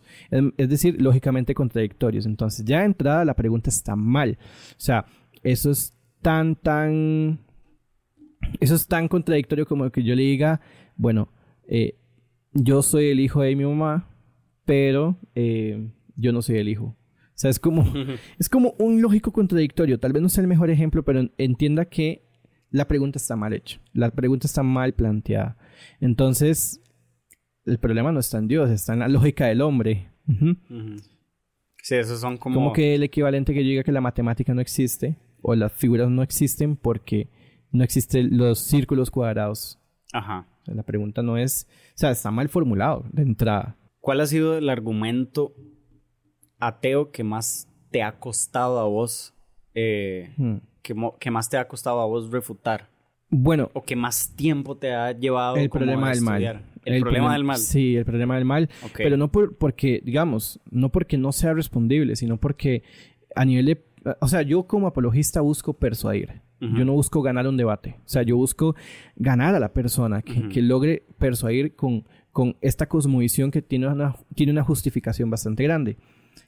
Es 0.57 0.69
decir, 0.69 1.01
lógicamente 1.01 1.53
contradictorios. 1.53 2.25
Entonces, 2.25 2.65
ya 2.65 2.79
de 2.79 2.85
entrada 2.85 3.23
la 3.23 3.35
pregunta 3.35 3.69
está 3.69 3.95
mal. 3.95 4.37
O 4.71 4.79
sea, 4.79 5.05
eso 5.43 5.71
es 5.71 5.93
tan, 6.21 6.55
tan. 6.55 7.39
Eso 8.59 8.75
es 8.75 8.87
tan 8.87 9.07
contradictorio 9.07 9.67
como 9.67 9.91
que 9.91 10.03
yo 10.03 10.15
le 10.15 10.23
diga, 10.23 10.61
bueno, 10.95 11.29
eh, 11.67 11.95
yo 12.53 12.81
soy 12.81 13.09
el 13.09 13.19
hijo 13.19 13.41
de 13.41 13.55
mi 13.55 13.63
mamá, 13.63 14.09
pero 14.65 15.17
eh, 15.35 15.87
yo 16.15 16.33
no 16.33 16.41
soy 16.41 16.57
el 16.57 16.67
hijo 16.67 16.95
sea, 17.41 17.49
es 17.49 17.59
como, 17.59 17.91
es 18.37 18.49
como 18.49 18.75
un 18.77 19.01
lógico 19.01 19.31
contradictorio. 19.33 19.99
Tal 19.99 20.13
vez 20.13 20.21
no 20.21 20.29
sea 20.29 20.43
el 20.43 20.47
mejor 20.47 20.69
ejemplo, 20.69 21.03
pero 21.03 21.27
entienda 21.37 21.85
que 21.85 22.23
la 22.69 22.87
pregunta 22.87 23.17
está 23.17 23.35
mal 23.35 23.53
hecha. 23.53 23.79
La 23.93 24.11
pregunta 24.11 24.45
está 24.47 24.61
mal 24.63 24.93
planteada. 24.93 25.57
Entonces, 25.99 26.81
el 27.65 27.79
problema 27.79 28.11
no 28.11 28.19
está 28.19 28.37
en 28.37 28.47
Dios, 28.47 28.69
está 28.69 28.93
en 28.93 28.99
la 28.99 29.07
lógica 29.07 29.47
del 29.47 29.61
hombre. 29.61 30.11
Sí, 31.81 31.95
esos 31.95 32.19
son 32.21 32.37
como... 32.37 32.55
Como 32.55 32.73
que 32.73 32.95
el 32.95 33.03
equivalente 33.03 33.53
que 33.53 33.63
yo 33.63 33.69
diga 33.69 33.83
que 33.83 33.91
la 33.91 34.01
matemática 34.01 34.53
no 34.53 34.61
existe 34.61 35.17
o 35.41 35.55
las 35.55 35.71
figuras 35.71 36.09
no 36.09 36.21
existen 36.21 36.75
porque 36.75 37.29
no 37.71 37.83
existen 37.83 38.37
los 38.37 38.59
círculos 38.59 39.09
cuadrados. 39.09 39.79
Ajá. 40.13 40.47
La 40.65 40.83
pregunta 40.83 41.23
no 41.23 41.37
es... 41.37 41.67
O 41.95 41.97
sea, 41.97 42.11
está 42.11 42.29
mal 42.29 42.49
formulado 42.49 43.05
de 43.11 43.23
entrada. 43.23 43.77
¿Cuál 43.99 44.21
ha 44.21 44.27
sido 44.27 44.57
el 44.57 44.69
argumento 44.69 45.55
ateo 46.61 47.11
que 47.11 47.23
más 47.23 47.67
te 47.89 48.03
ha 48.03 48.13
costado 48.13 48.79
a 48.79 48.85
vos, 48.85 49.33
eh, 49.75 50.31
hmm. 50.37 50.57
que, 50.81 51.31
más 51.31 51.49
te 51.49 51.57
ha 51.57 51.67
costado 51.67 51.99
a 51.99 52.05
vos 52.05 52.31
refutar? 52.31 52.87
Bueno. 53.29 53.69
O 53.73 53.83
que 53.83 53.95
más 53.95 54.33
tiempo 54.35 54.77
te 54.77 54.93
ha 54.93 55.11
llevado 55.11 55.57
el 55.57 55.69
problema 55.69 56.11
del 56.11 56.21
mal. 56.21 56.63
El, 56.85 57.01
problema 57.01 57.33
del 57.33 57.43
mal. 57.43 57.57
Sí, 57.57 57.95
el 57.95 58.05
problema 58.05 58.35
del 58.35 58.45
mal. 58.45 58.69
Pero 58.95 59.17
no 59.17 59.31
por, 59.31 59.57
porque, 59.57 60.01
digamos, 60.03 60.59
no 60.69 60.89
porque 60.89 61.17
no 61.17 61.31
sea 61.31 61.53
respondible, 61.53 62.15
sino 62.15 62.37
porque 62.37 62.83
a 63.35 63.45
nivel 63.45 63.65
de... 63.65 63.85
O 64.19 64.27
sea, 64.27 64.41
yo 64.41 64.63
como 64.63 64.87
apologista 64.87 65.41
busco 65.41 65.73
persuadir. 65.73 66.41
Yo 66.59 66.85
no 66.85 66.93
busco 66.93 67.23
ganar 67.23 67.47
un 67.47 67.57
debate. 67.57 67.95
O 68.05 68.07
sea, 68.07 68.21
yo 68.21 68.37
busco 68.37 68.75
ganar 69.15 69.55
a 69.55 69.59
la 69.59 69.73
persona 69.73 70.21
que, 70.21 70.47
que 70.47 70.61
logre 70.61 71.01
persuadir 71.17 71.75
con, 71.75 72.05
con 72.31 72.55
esta 72.61 72.87
cosmovisión 72.87 73.49
que 73.49 73.63
tiene 73.63 73.87
una, 73.87 74.15
tiene 74.35 74.51
una 74.51 74.63
justificación 74.63 75.31
bastante 75.31 75.63
grande. 75.63 75.97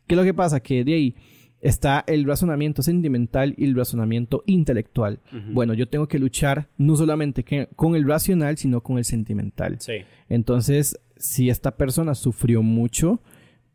¿Qué 0.08 0.16
es 0.16 0.18
lo 0.18 0.24
que 0.24 0.34
pasa? 0.34 0.60
Que 0.60 0.84
de 0.84 0.94
ahí 0.94 1.16
está 1.64 2.04
el 2.08 2.26
razonamiento 2.26 2.84
sentimental 2.84 3.56
y 3.58 3.64
el 3.64 3.76
razonamiento 3.76 4.44
intelectual. 4.46 5.20
Bueno, 5.54 5.74
yo 5.74 5.88
tengo 5.88 6.08
que 6.08 6.20
luchar 6.20 6.68
no 6.78 6.96
solamente 6.96 7.46
con 7.76 7.96
el 7.96 8.06
racional, 8.06 8.58
sino 8.58 8.82
con 8.82 8.98
el 8.98 9.06
sentimental. 9.06 9.78
Sí. 9.80 9.94
Entonces, 10.28 11.00
si 11.16 11.50
esta 11.50 11.72
persona 11.78 12.16
sufrió 12.16 12.62
mucho, 12.62 13.22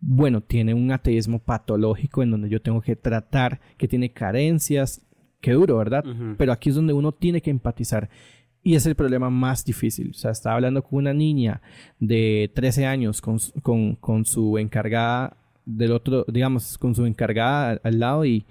bueno, 0.00 0.42
tiene 0.42 0.74
un 0.74 0.92
ateísmo 0.92 1.38
patológico 1.38 2.22
en 2.22 2.30
donde 2.30 2.50
yo 2.50 2.60
tengo 2.60 2.82
que 2.82 2.94
tratar 2.94 3.60
que 3.78 3.88
tiene 3.88 4.12
carencias. 4.12 5.00
Qué 5.40 5.52
duro, 5.52 5.78
¿verdad? 5.78 6.04
Pero 6.36 6.52
aquí 6.52 6.68
es 6.68 6.74
donde 6.74 6.92
uno 6.92 7.12
tiene 7.12 7.40
que 7.40 7.50
empatizar. 7.50 8.10
Y 8.62 8.74
es 8.74 8.84
el 8.84 8.96
problema 8.96 9.30
más 9.30 9.64
difícil. 9.64 10.10
O 10.10 10.14
sea, 10.14 10.32
estaba 10.32 10.56
hablando 10.56 10.82
con 10.82 10.98
una 10.98 11.14
niña 11.14 11.62
de 11.98 12.50
13 12.54 12.84
años 12.84 13.22
con, 13.22 13.38
con, 13.62 13.94
con 13.94 14.26
su 14.26 14.58
encargada 14.58 15.38
del 15.68 15.92
otro, 15.92 16.24
digamos, 16.28 16.78
con 16.78 16.94
su 16.94 17.04
encargada 17.04 17.78
al 17.82 17.98
lado 18.00 18.24
y, 18.24 18.44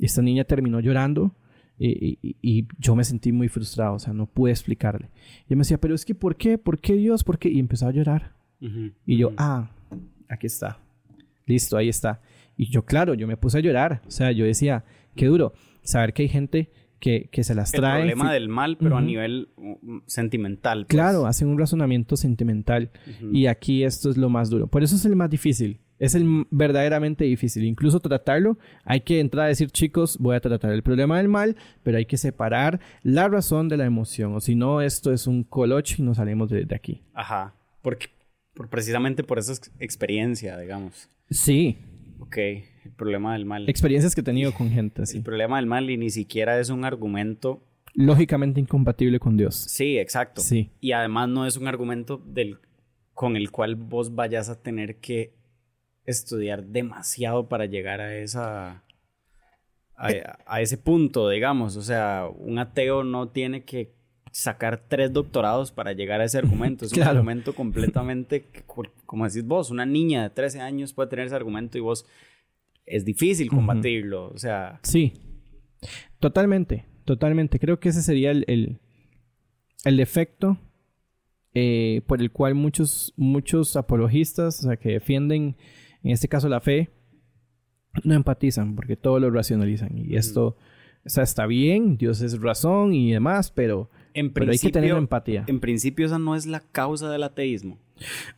esta 0.00 0.20
niña 0.20 0.42
terminó 0.42 0.80
llorando 0.80 1.36
y, 1.78 2.66
yo 2.78 2.96
me 2.96 3.04
sentí 3.04 3.32
muy 3.32 3.48
frustrado, 3.48 3.94
o 3.94 3.98
sea, 3.98 4.12
no 4.12 4.26
pude 4.26 4.50
explicarle. 4.50 5.10
Y 5.48 5.54
me 5.54 5.60
decía, 5.60 5.78
pero 5.78 5.94
es 5.94 6.04
que 6.04 6.14
¿por 6.14 6.36
qué? 6.36 6.58
¿Por 6.58 6.80
qué 6.80 6.94
Dios? 6.94 7.22
¿Por 7.22 7.38
qué? 7.38 7.48
Y 7.48 7.58
empezaba 7.60 7.90
a 7.90 7.94
llorar. 7.94 8.32
y 8.60 9.16
yo, 9.16 9.32
ah, 9.36 9.70
aquí 10.28 10.46
está. 10.46 10.78
Listo, 11.46 11.76
ahí 11.76 11.88
está. 11.88 12.20
Y 12.56 12.70
yo, 12.70 12.84
claro, 12.84 13.14
yo 13.14 13.26
me 13.26 13.36
puse 13.36 13.58
a 13.58 13.60
llorar. 13.60 14.02
O 14.06 14.10
sea, 14.10 14.32
yo 14.32 14.44
decía, 14.44 14.84
qué 15.14 15.26
duro 15.26 15.52
saber 15.82 16.12
que 16.12 16.22
hay 16.22 16.28
gente 16.28 16.70
que, 16.98 17.28
que 17.30 17.44
se 17.44 17.54
las 17.54 17.70
trae. 17.70 18.02
El 18.02 18.08
problema 18.08 18.32
del 18.32 18.48
mal, 18.48 18.76
pero 18.78 18.96
a 18.96 19.02
nivel 19.02 19.48
mm, 19.56 19.98
sentimental. 20.06 20.86
Pues. 20.86 20.88
Claro, 20.88 21.26
hacen 21.26 21.48
un 21.48 21.58
razonamiento 21.58 22.16
sentimental. 22.16 22.90
Y 23.32 23.46
aquí 23.46 23.84
esto 23.84 24.10
es 24.10 24.16
lo 24.16 24.28
más 24.28 24.50
duro. 24.50 24.66
Por 24.66 24.82
eso 24.82 24.96
es 24.96 25.04
el 25.04 25.16
más 25.16 25.30
difícil. 25.30 25.80
Es 25.98 26.14
el 26.14 26.46
verdaderamente 26.50 27.24
difícil. 27.24 27.64
Incluso 27.64 28.00
tratarlo, 28.00 28.58
hay 28.84 29.00
que 29.00 29.20
entrar 29.20 29.46
a 29.46 29.48
decir, 29.48 29.70
chicos, 29.70 30.18
voy 30.18 30.36
a 30.36 30.40
tratar 30.40 30.72
el 30.72 30.82
problema 30.82 31.18
del 31.18 31.28
mal, 31.28 31.56
pero 31.82 31.98
hay 31.98 32.06
que 32.06 32.16
separar 32.16 32.80
la 33.02 33.28
razón 33.28 33.68
de 33.68 33.76
la 33.76 33.84
emoción. 33.84 34.34
O 34.34 34.40
si 34.40 34.54
no, 34.54 34.80
esto 34.80 35.12
es 35.12 35.26
un 35.26 35.44
coloche 35.44 35.96
y 35.98 36.02
nos 36.02 36.16
salimos 36.16 36.50
de, 36.50 36.66
aquí. 36.74 37.02
Ajá. 37.14 37.54
Porque, 37.82 38.08
por, 38.54 38.68
precisamente 38.68 39.22
por 39.22 39.38
esa 39.38 39.54
experiencia, 39.78 40.58
digamos. 40.58 41.08
Sí. 41.30 41.78
Ok. 42.18 42.36
El 42.38 42.92
problema 42.96 43.32
del 43.34 43.44
mal. 43.44 43.68
Experiencias 43.68 44.14
que 44.14 44.20
he 44.20 44.24
tenido 44.24 44.52
con 44.52 44.70
gente, 44.70 45.06
sí. 45.06 45.18
El 45.18 45.22
problema 45.22 45.56
del 45.56 45.66
mal 45.66 45.88
y 45.88 45.96
ni 45.96 46.10
siquiera 46.10 46.58
es 46.58 46.70
un 46.70 46.84
argumento 46.84 47.62
lógicamente 47.94 48.60
incompatible 48.60 49.18
con 49.18 49.36
Dios. 49.36 49.54
Sí, 49.54 49.98
exacto. 49.98 50.40
Sí. 50.42 50.70
Y 50.80 50.92
además 50.92 51.28
no 51.28 51.46
es 51.46 51.56
un 51.56 51.68
argumento 51.68 52.20
del 52.26 52.58
con 53.14 53.36
el 53.36 53.50
cual 53.52 53.76
vos 53.76 54.14
vayas 54.14 54.48
a 54.48 54.60
tener 54.60 54.96
que 54.96 55.32
estudiar 56.04 56.64
demasiado 56.64 57.48
para 57.48 57.66
llegar 57.66 58.00
a 58.00 58.16
esa 58.16 58.84
a, 59.96 60.60
ese 60.60 60.76
punto, 60.76 61.28
digamos. 61.28 61.76
O 61.76 61.82
sea, 61.82 62.28
un 62.36 62.58
ateo 62.58 63.04
no 63.04 63.28
tiene 63.28 63.64
que 63.64 63.94
sacar 64.32 64.82
tres 64.88 65.12
doctorados 65.12 65.70
para 65.70 65.92
llegar 65.92 66.20
a 66.20 66.24
ese 66.24 66.38
argumento. 66.44 66.84
Es 66.84 66.92
un 66.92 67.02
argumento 67.02 67.54
completamente, 67.56 68.46
como 69.06 69.26
decís 69.26 69.44
vos, 69.44 69.70
una 69.70 69.86
niña 69.86 70.24
de 70.24 70.30
13 70.30 70.60
años 70.60 70.92
puede 70.92 71.10
tener 71.10 71.26
ese 71.26 71.36
argumento 71.36 71.78
y 71.78 71.80
vos 71.80 72.06
es 72.86 73.04
difícil 73.04 73.48
combatirlo. 73.48 74.28
O 74.28 74.38
sea. 74.38 74.80
Sí. 74.82 75.12
Totalmente. 76.18 76.86
Totalmente. 77.04 77.58
Creo 77.58 77.80
que 77.80 77.90
ese 77.90 78.02
sería 78.02 78.30
el, 78.30 78.78
el, 79.84 79.96
defecto 79.96 80.56
eh, 81.52 82.00
por 82.06 82.20
el 82.20 82.30
cual 82.30 82.54
muchos, 82.54 83.12
muchos 83.16 83.76
apologistas, 83.76 84.60
o 84.60 84.68
sea, 84.68 84.76
que 84.76 84.92
defienden, 84.92 85.56
en 86.04 86.10
este 86.12 86.28
caso 86.28 86.48
la 86.48 86.60
fe, 86.60 86.90
no 88.02 88.14
empatizan 88.14 88.76
porque 88.76 88.96
todo 88.96 89.18
lo 89.20 89.30
racionalizan. 89.30 89.96
Y 89.96 90.16
esto, 90.16 90.56
o 91.04 91.08
sea, 91.08 91.24
está 91.24 91.46
bien, 91.46 91.96
Dios 91.96 92.20
es 92.20 92.40
razón 92.40 92.92
y 92.92 93.12
demás, 93.12 93.50
pero, 93.50 93.90
en 94.12 94.32
pero 94.32 94.52
hay 94.52 94.58
que 94.58 94.70
tener 94.70 94.92
empatía. 94.92 95.44
En 95.46 95.60
principio, 95.60 96.06
esa 96.06 96.18
no 96.18 96.36
es 96.36 96.46
la 96.46 96.60
causa 96.60 97.10
del 97.10 97.22
ateísmo. 97.22 97.78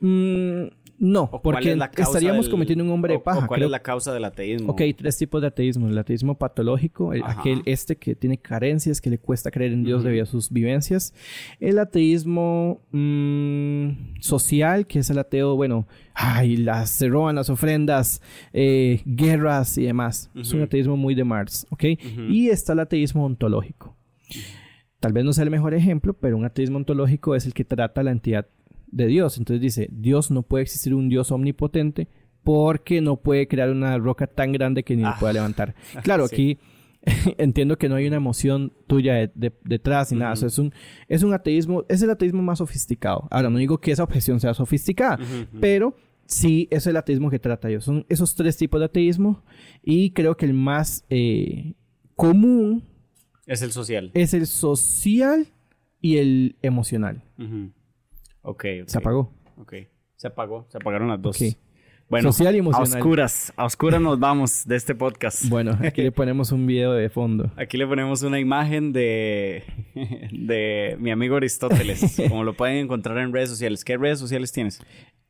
Mm, 0.00 0.66
no, 0.98 1.30
porque 1.42 1.76
estaríamos 1.96 2.48
cometiendo 2.48 2.82
un 2.84 2.90
hombre 2.90 3.14
de 3.14 3.18
paja. 3.18 3.46
¿Cuál 3.46 3.62
es 3.62 3.70
la 3.70 3.80
causa 3.80 4.14
del 4.14 4.24
ateísmo? 4.24 4.72
Ok, 4.72 4.82
tres 4.96 5.16
tipos 5.18 5.40
de 5.40 5.48
ateísmo. 5.48 5.88
El 5.88 5.98
ateísmo 5.98 6.36
patológico, 6.36 7.12
aquel 7.24 7.62
este 7.66 7.96
que 7.96 8.14
tiene 8.14 8.38
carencias, 8.38 9.00
que 9.00 9.10
le 9.10 9.18
cuesta 9.18 9.50
creer 9.50 9.72
en 9.72 9.84
Dios 9.84 10.04
debido 10.04 10.24
a 10.24 10.26
sus 10.26 10.50
vivencias. 10.50 11.12
El 11.60 11.78
ateísmo 11.78 12.80
mm, 12.92 14.20
social, 14.20 14.86
que 14.86 15.00
es 15.00 15.10
el 15.10 15.18
ateo, 15.18 15.54
bueno, 15.56 15.86
ay, 16.14 16.56
las, 16.56 16.90
se 16.90 17.08
roban 17.08 17.36
las 17.36 17.50
ofrendas, 17.50 18.22
eh, 18.52 19.02
guerras 19.04 19.76
y 19.76 19.84
demás. 19.84 20.30
Es 20.34 20.52
un 20.52 20.62
ateísmo 20.62 20.96
muy 20.96 21.14
de 21.14 21.24
Marx, 21.24 21.66
¿ok? 21.70 21.84
Y 22.30 22.48
está 22.48 22.72
el 22.72 22.80
ateísmo 22.80 23.26
ontológico. 23.26 23.96
Tal 24.98 25.12
vez 25.12 25.24
no 25.24 25.32
sea 25.34 25.44
el 25.44 25.50
mejor 25.50 25.74
ejemplo, 25.74 26.14
pero 26.14 26.38
un 26.38 26.46
ateísmo 26.46 26.78
ontológico 26.78 27.34
es 27.34 27.44
el 27.44 27.52
que 27.52 27.64
trata 27.64 28.02
la 28.02 28.12
entidad 28.12 28.46
de 28.86 29.06
Dios. 29.06 29.38
Entonces 29.38 29.60
dice, 29.60 29.88
Dios 29.92 30.30
no 30.30 30.42
puede 30.42 30.62
existir 30.62 30.94
un 30.94 31.08
Dios 31.08 31.30
omnipotente 31.30 32.08
porque 32.44 33.00
no 33.00 33.16
puede 33.16 33.48
crear 33.48 33.70
una 33.70 33.98
roca 33.98 34.26
tan 34.26 34.52
grande 34.52 34.84
que 34.84 34.96
ni 34.96 35.02
lo 35.02 35.14
pueda 35.18 35.30
ah. 35.30 35.34
levantar. 35.34 35.74
Claro, 36.02 36.24
aquí 36.24 36.58
entiendo 37.38 37.78
que 37.78 37.88
no 37.88 37.96
hay 37.96 38.06
una 38.06 38.16
emoción 38.16 38.72
tuya 38.86 39.30
detrás 39.34 40.12
ni 40.12 40.18
nada. 40.18 40.34
es 40.34 40.58
un, 40.58 40.72
es 41.08 41.22
un 41.22 41.32
ateísmo, 41.32 41.84
es 41.88 42.02
el 42.02 42.10
ateísmo 42.10 42.42
más 42.42 42.58
sofisticado. 42.58 43.28
Ahora, 43.30 43.50
no 43.50 43.58
digo 43.58 43.78
que 43.78 43.92
esa 43.92 44.04
objeción 44.04 44.40
sea 44.40 44.54
sofisticada, 44.54 45.18
pero 45.60 45.96
sí 46.26 46.68
es 46.70 46.86
el 46.86 46.96
ateísmo 46.96 47.30
que 47.30 47.38
trata 47.38 47.70
yo. 47.70 47.80
Son 47.80 48.04
esos 48.08 48.34
tres 48.34 48.56
tipos 48.56 48.80
de 48.80 48.86
ateísmo 48.86 49.42
y 49.82 50.10
creo 50.10 50.36
que 50.36 50.46
el 50.46 50.54
más 50.54 51.04
eh, 51.10 51.74
común... 52.14 52.84
Es 53.46 53.62
el 53.62 53.70
social. 53.70 54.10
Es 54.14 54.34
el 54.34 54.46
social 54.46 55.46
y 56.00 56.16
el 56.16 56.56
emocional. 56.62 57.22
Ok. 58.46 58.64
Se 58.86 58.98
apagó. 58.98 59.32
Ok. 59.56 59.74
Se 60.14 60.28
apagó. 60.28 60.66
Se 60.68 60.78
apagaron 60.78 61.08
las 61.08 61.20
dos. 61.20 61.36
Bueno, 62.08 62.30
Social 62.30 62.54
y 62.54 62.58
emocional. 62.58 62.92
a 62.92 62.96
oscuras. 62.96 63.52
A 63.56 63.64
oscuras 63.64 64.00
nos 64.00 64.20
vamos 64.20 64.64
de 64.64 64.76
este 64.76 64.94
podcast. 64.94 65.48
Bueno, 65.48 65.76
aquí 65.82 66.00
le 66.00 66.12
ponemos 66.12 66.52
un 66.52 66.64
video 66.64 66.92
de 66.92 67.10
fondo. 67.10 67.50
Aquí 67.56 67.76
le 67.76 67.88
ponemos 67.88 68.22
una 68.22 68.38
imagen 68.38 68.92
de, 68.92 69.64
de 70.30 70.96
mi 71.00 71.10
amigo 71.10 71.34
Aristóteles. 71.34 72.22
como 72.28 72.44
lo 72.44 72.54
pueden 72.54 72.76
encontrar 72.76 73.18
en 73.18 73.32
redes 73.32 73.50
sociales. 73.50 73.84
¿Qué 73.84 73.96
redes 73.96 74.20
sociales 74.20 74.52
tienes? 74.52 74.80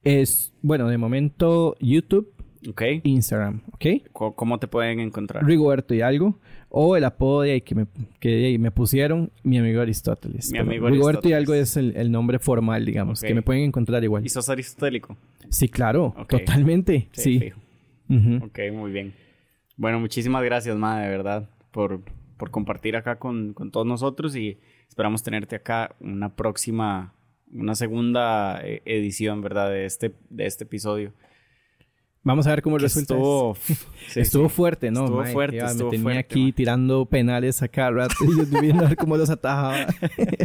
Es, 0.03 0.53
bueno, 0.61 0.87
de 0.89 0.99
momento 0.99 1.75
YouTube 1.81 2.36
Ok. 2.69 2.83
Instagram, 3.05 3.63
¿ok? 3.73 3.87
¿Cómo 4.13 4.59
te 4.59 4.67
pueden 4.67 5.01
encontrar? 5.01 5.45
Rigoberto 5.45 5.95
y 5.95 6.01
algo. 6.01 6.39
O 6.69 6.97
el 6.97 7.05
apodo 7.05 7.43
de 7.43 7.53
ahí 7.53 7.61
que 7.61 7.75
me, 7.75 7.87
que 8.21 8.59
me 8.59 8.71
pusieron 8.71 9.31
mi 9.43 9.59
amigo 9.59 9.81
Aristóteles. 9.81 10.51
Mi 10.53 10.59
amigo 10.59 10.89
Rigoberto 10.89 11.29
y 11.29 11.33
algo 11.33 11.55
es 11.55 11.77
el, 11.77 12.11
nombre 12.11 12.39
formal, 12.39 12.85
digamos, 12.85 13.21
que 13.21 13.35
me 13.35 13.43
pueden 13.43 13.65
encontrar 13.65 14.03
igual. 14.03 14.25
¿Y 14.25 14.29
sos 14.29 14.49
aristotélico? 14.49 15.17
Sí, 15.49 15.69
claro. 15.69 16.15
Totalmente. 16.29 17.09
Sí. 17.13 17.53
Ok, 18.09 18.59
muy 18.73 18.91
bien. 18.91 19.15
Bueno, 19.77 20.01
muchísimas 20.01 20.43
gracias, 20.43 20.77
Ma, 20.77 21.01
de 21.01 21.09
verdad, 21.09 21.51
por, 21.71 22.01
por 22.39 22.51
compartir 22.51 22.97
acá 22.97 23.19
con, 23.19 23.53
con 23.53 23.71
todos 23.71 23.87
nosotros 23.87 24.35
y 24.35 24.59
esperamos 24.89 25.23
tenerte 25.23 25.57
acá 25.57 25.95
una 26.01 26.35
próxima, 26.35 27.15
una 27.53 27.75
segunda 27.75 28.61
eh, 28.65 28.81
edición, 28.87 29.43
¿verdad? 29.43 29.71
De 29.71 29.85
este, 29.85 30.15
de 30.31 30.47
este 30.47 30.65
episodio. 30.65 31.13
Vamos 32.27 32.45
a 32.49 32.51
ver 32.51 32.61
cómo 32.61 32.77
resulta. 32.77 33.15
Estuvo, 33.15 33.57
estuvo 34.17 34.49
fuerte, 34.49 34.91
¿no? 34.91 35.05
Estuvo 35.05 35.25
fuerte. 35.27 35.63
me 35.63 35.91
tenía 35.91 36.19
aquí 36.19 36.51
tirando 36.51 37.07
penales 37.07 37.63
a 37.63 37.69
cada 37.69 37.93
rato 37.93 38.17
y 38.25 38.37
yo 38.37 38.45
viendo 38.61 38.85
a 38.85 38.89
ver 38.89 38.97
cómo 38.97 39.17
los 39.17 39.31
atajaba. 39.31 39.87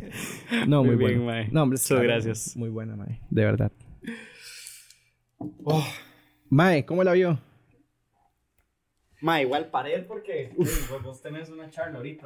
no, 0.67 0.83
muy, 0.83 0.95
muy 0.95 1.15
bueno. 1.15 1.49
No, 1.51 1.63
hombre, 1.63 1.79
Muchas 1.81 2.03
gracias. 2.03 2.55
Muy 2.55 2.69
buena, 2.69 2.95
Mae. 2.95 3.19
De 3.31 3.43
verdad. 3.43 3.71
Oh. 5.63 5.83
Mae, 6.51 6.85
¿cómo 6.85 7.03
la 7.03 7.13
vio? 7.13 7.39
Mae, 9.19 9.41
igual 9.41 9.71
para 9.71 9.89
él 9.89 10.05
porque 10.05 10.53
vos 11.03 11.19
tenés 11.23 11.49
una 11.49 11.67
charla 11.71 11.97
ahorita. 11.97 12.19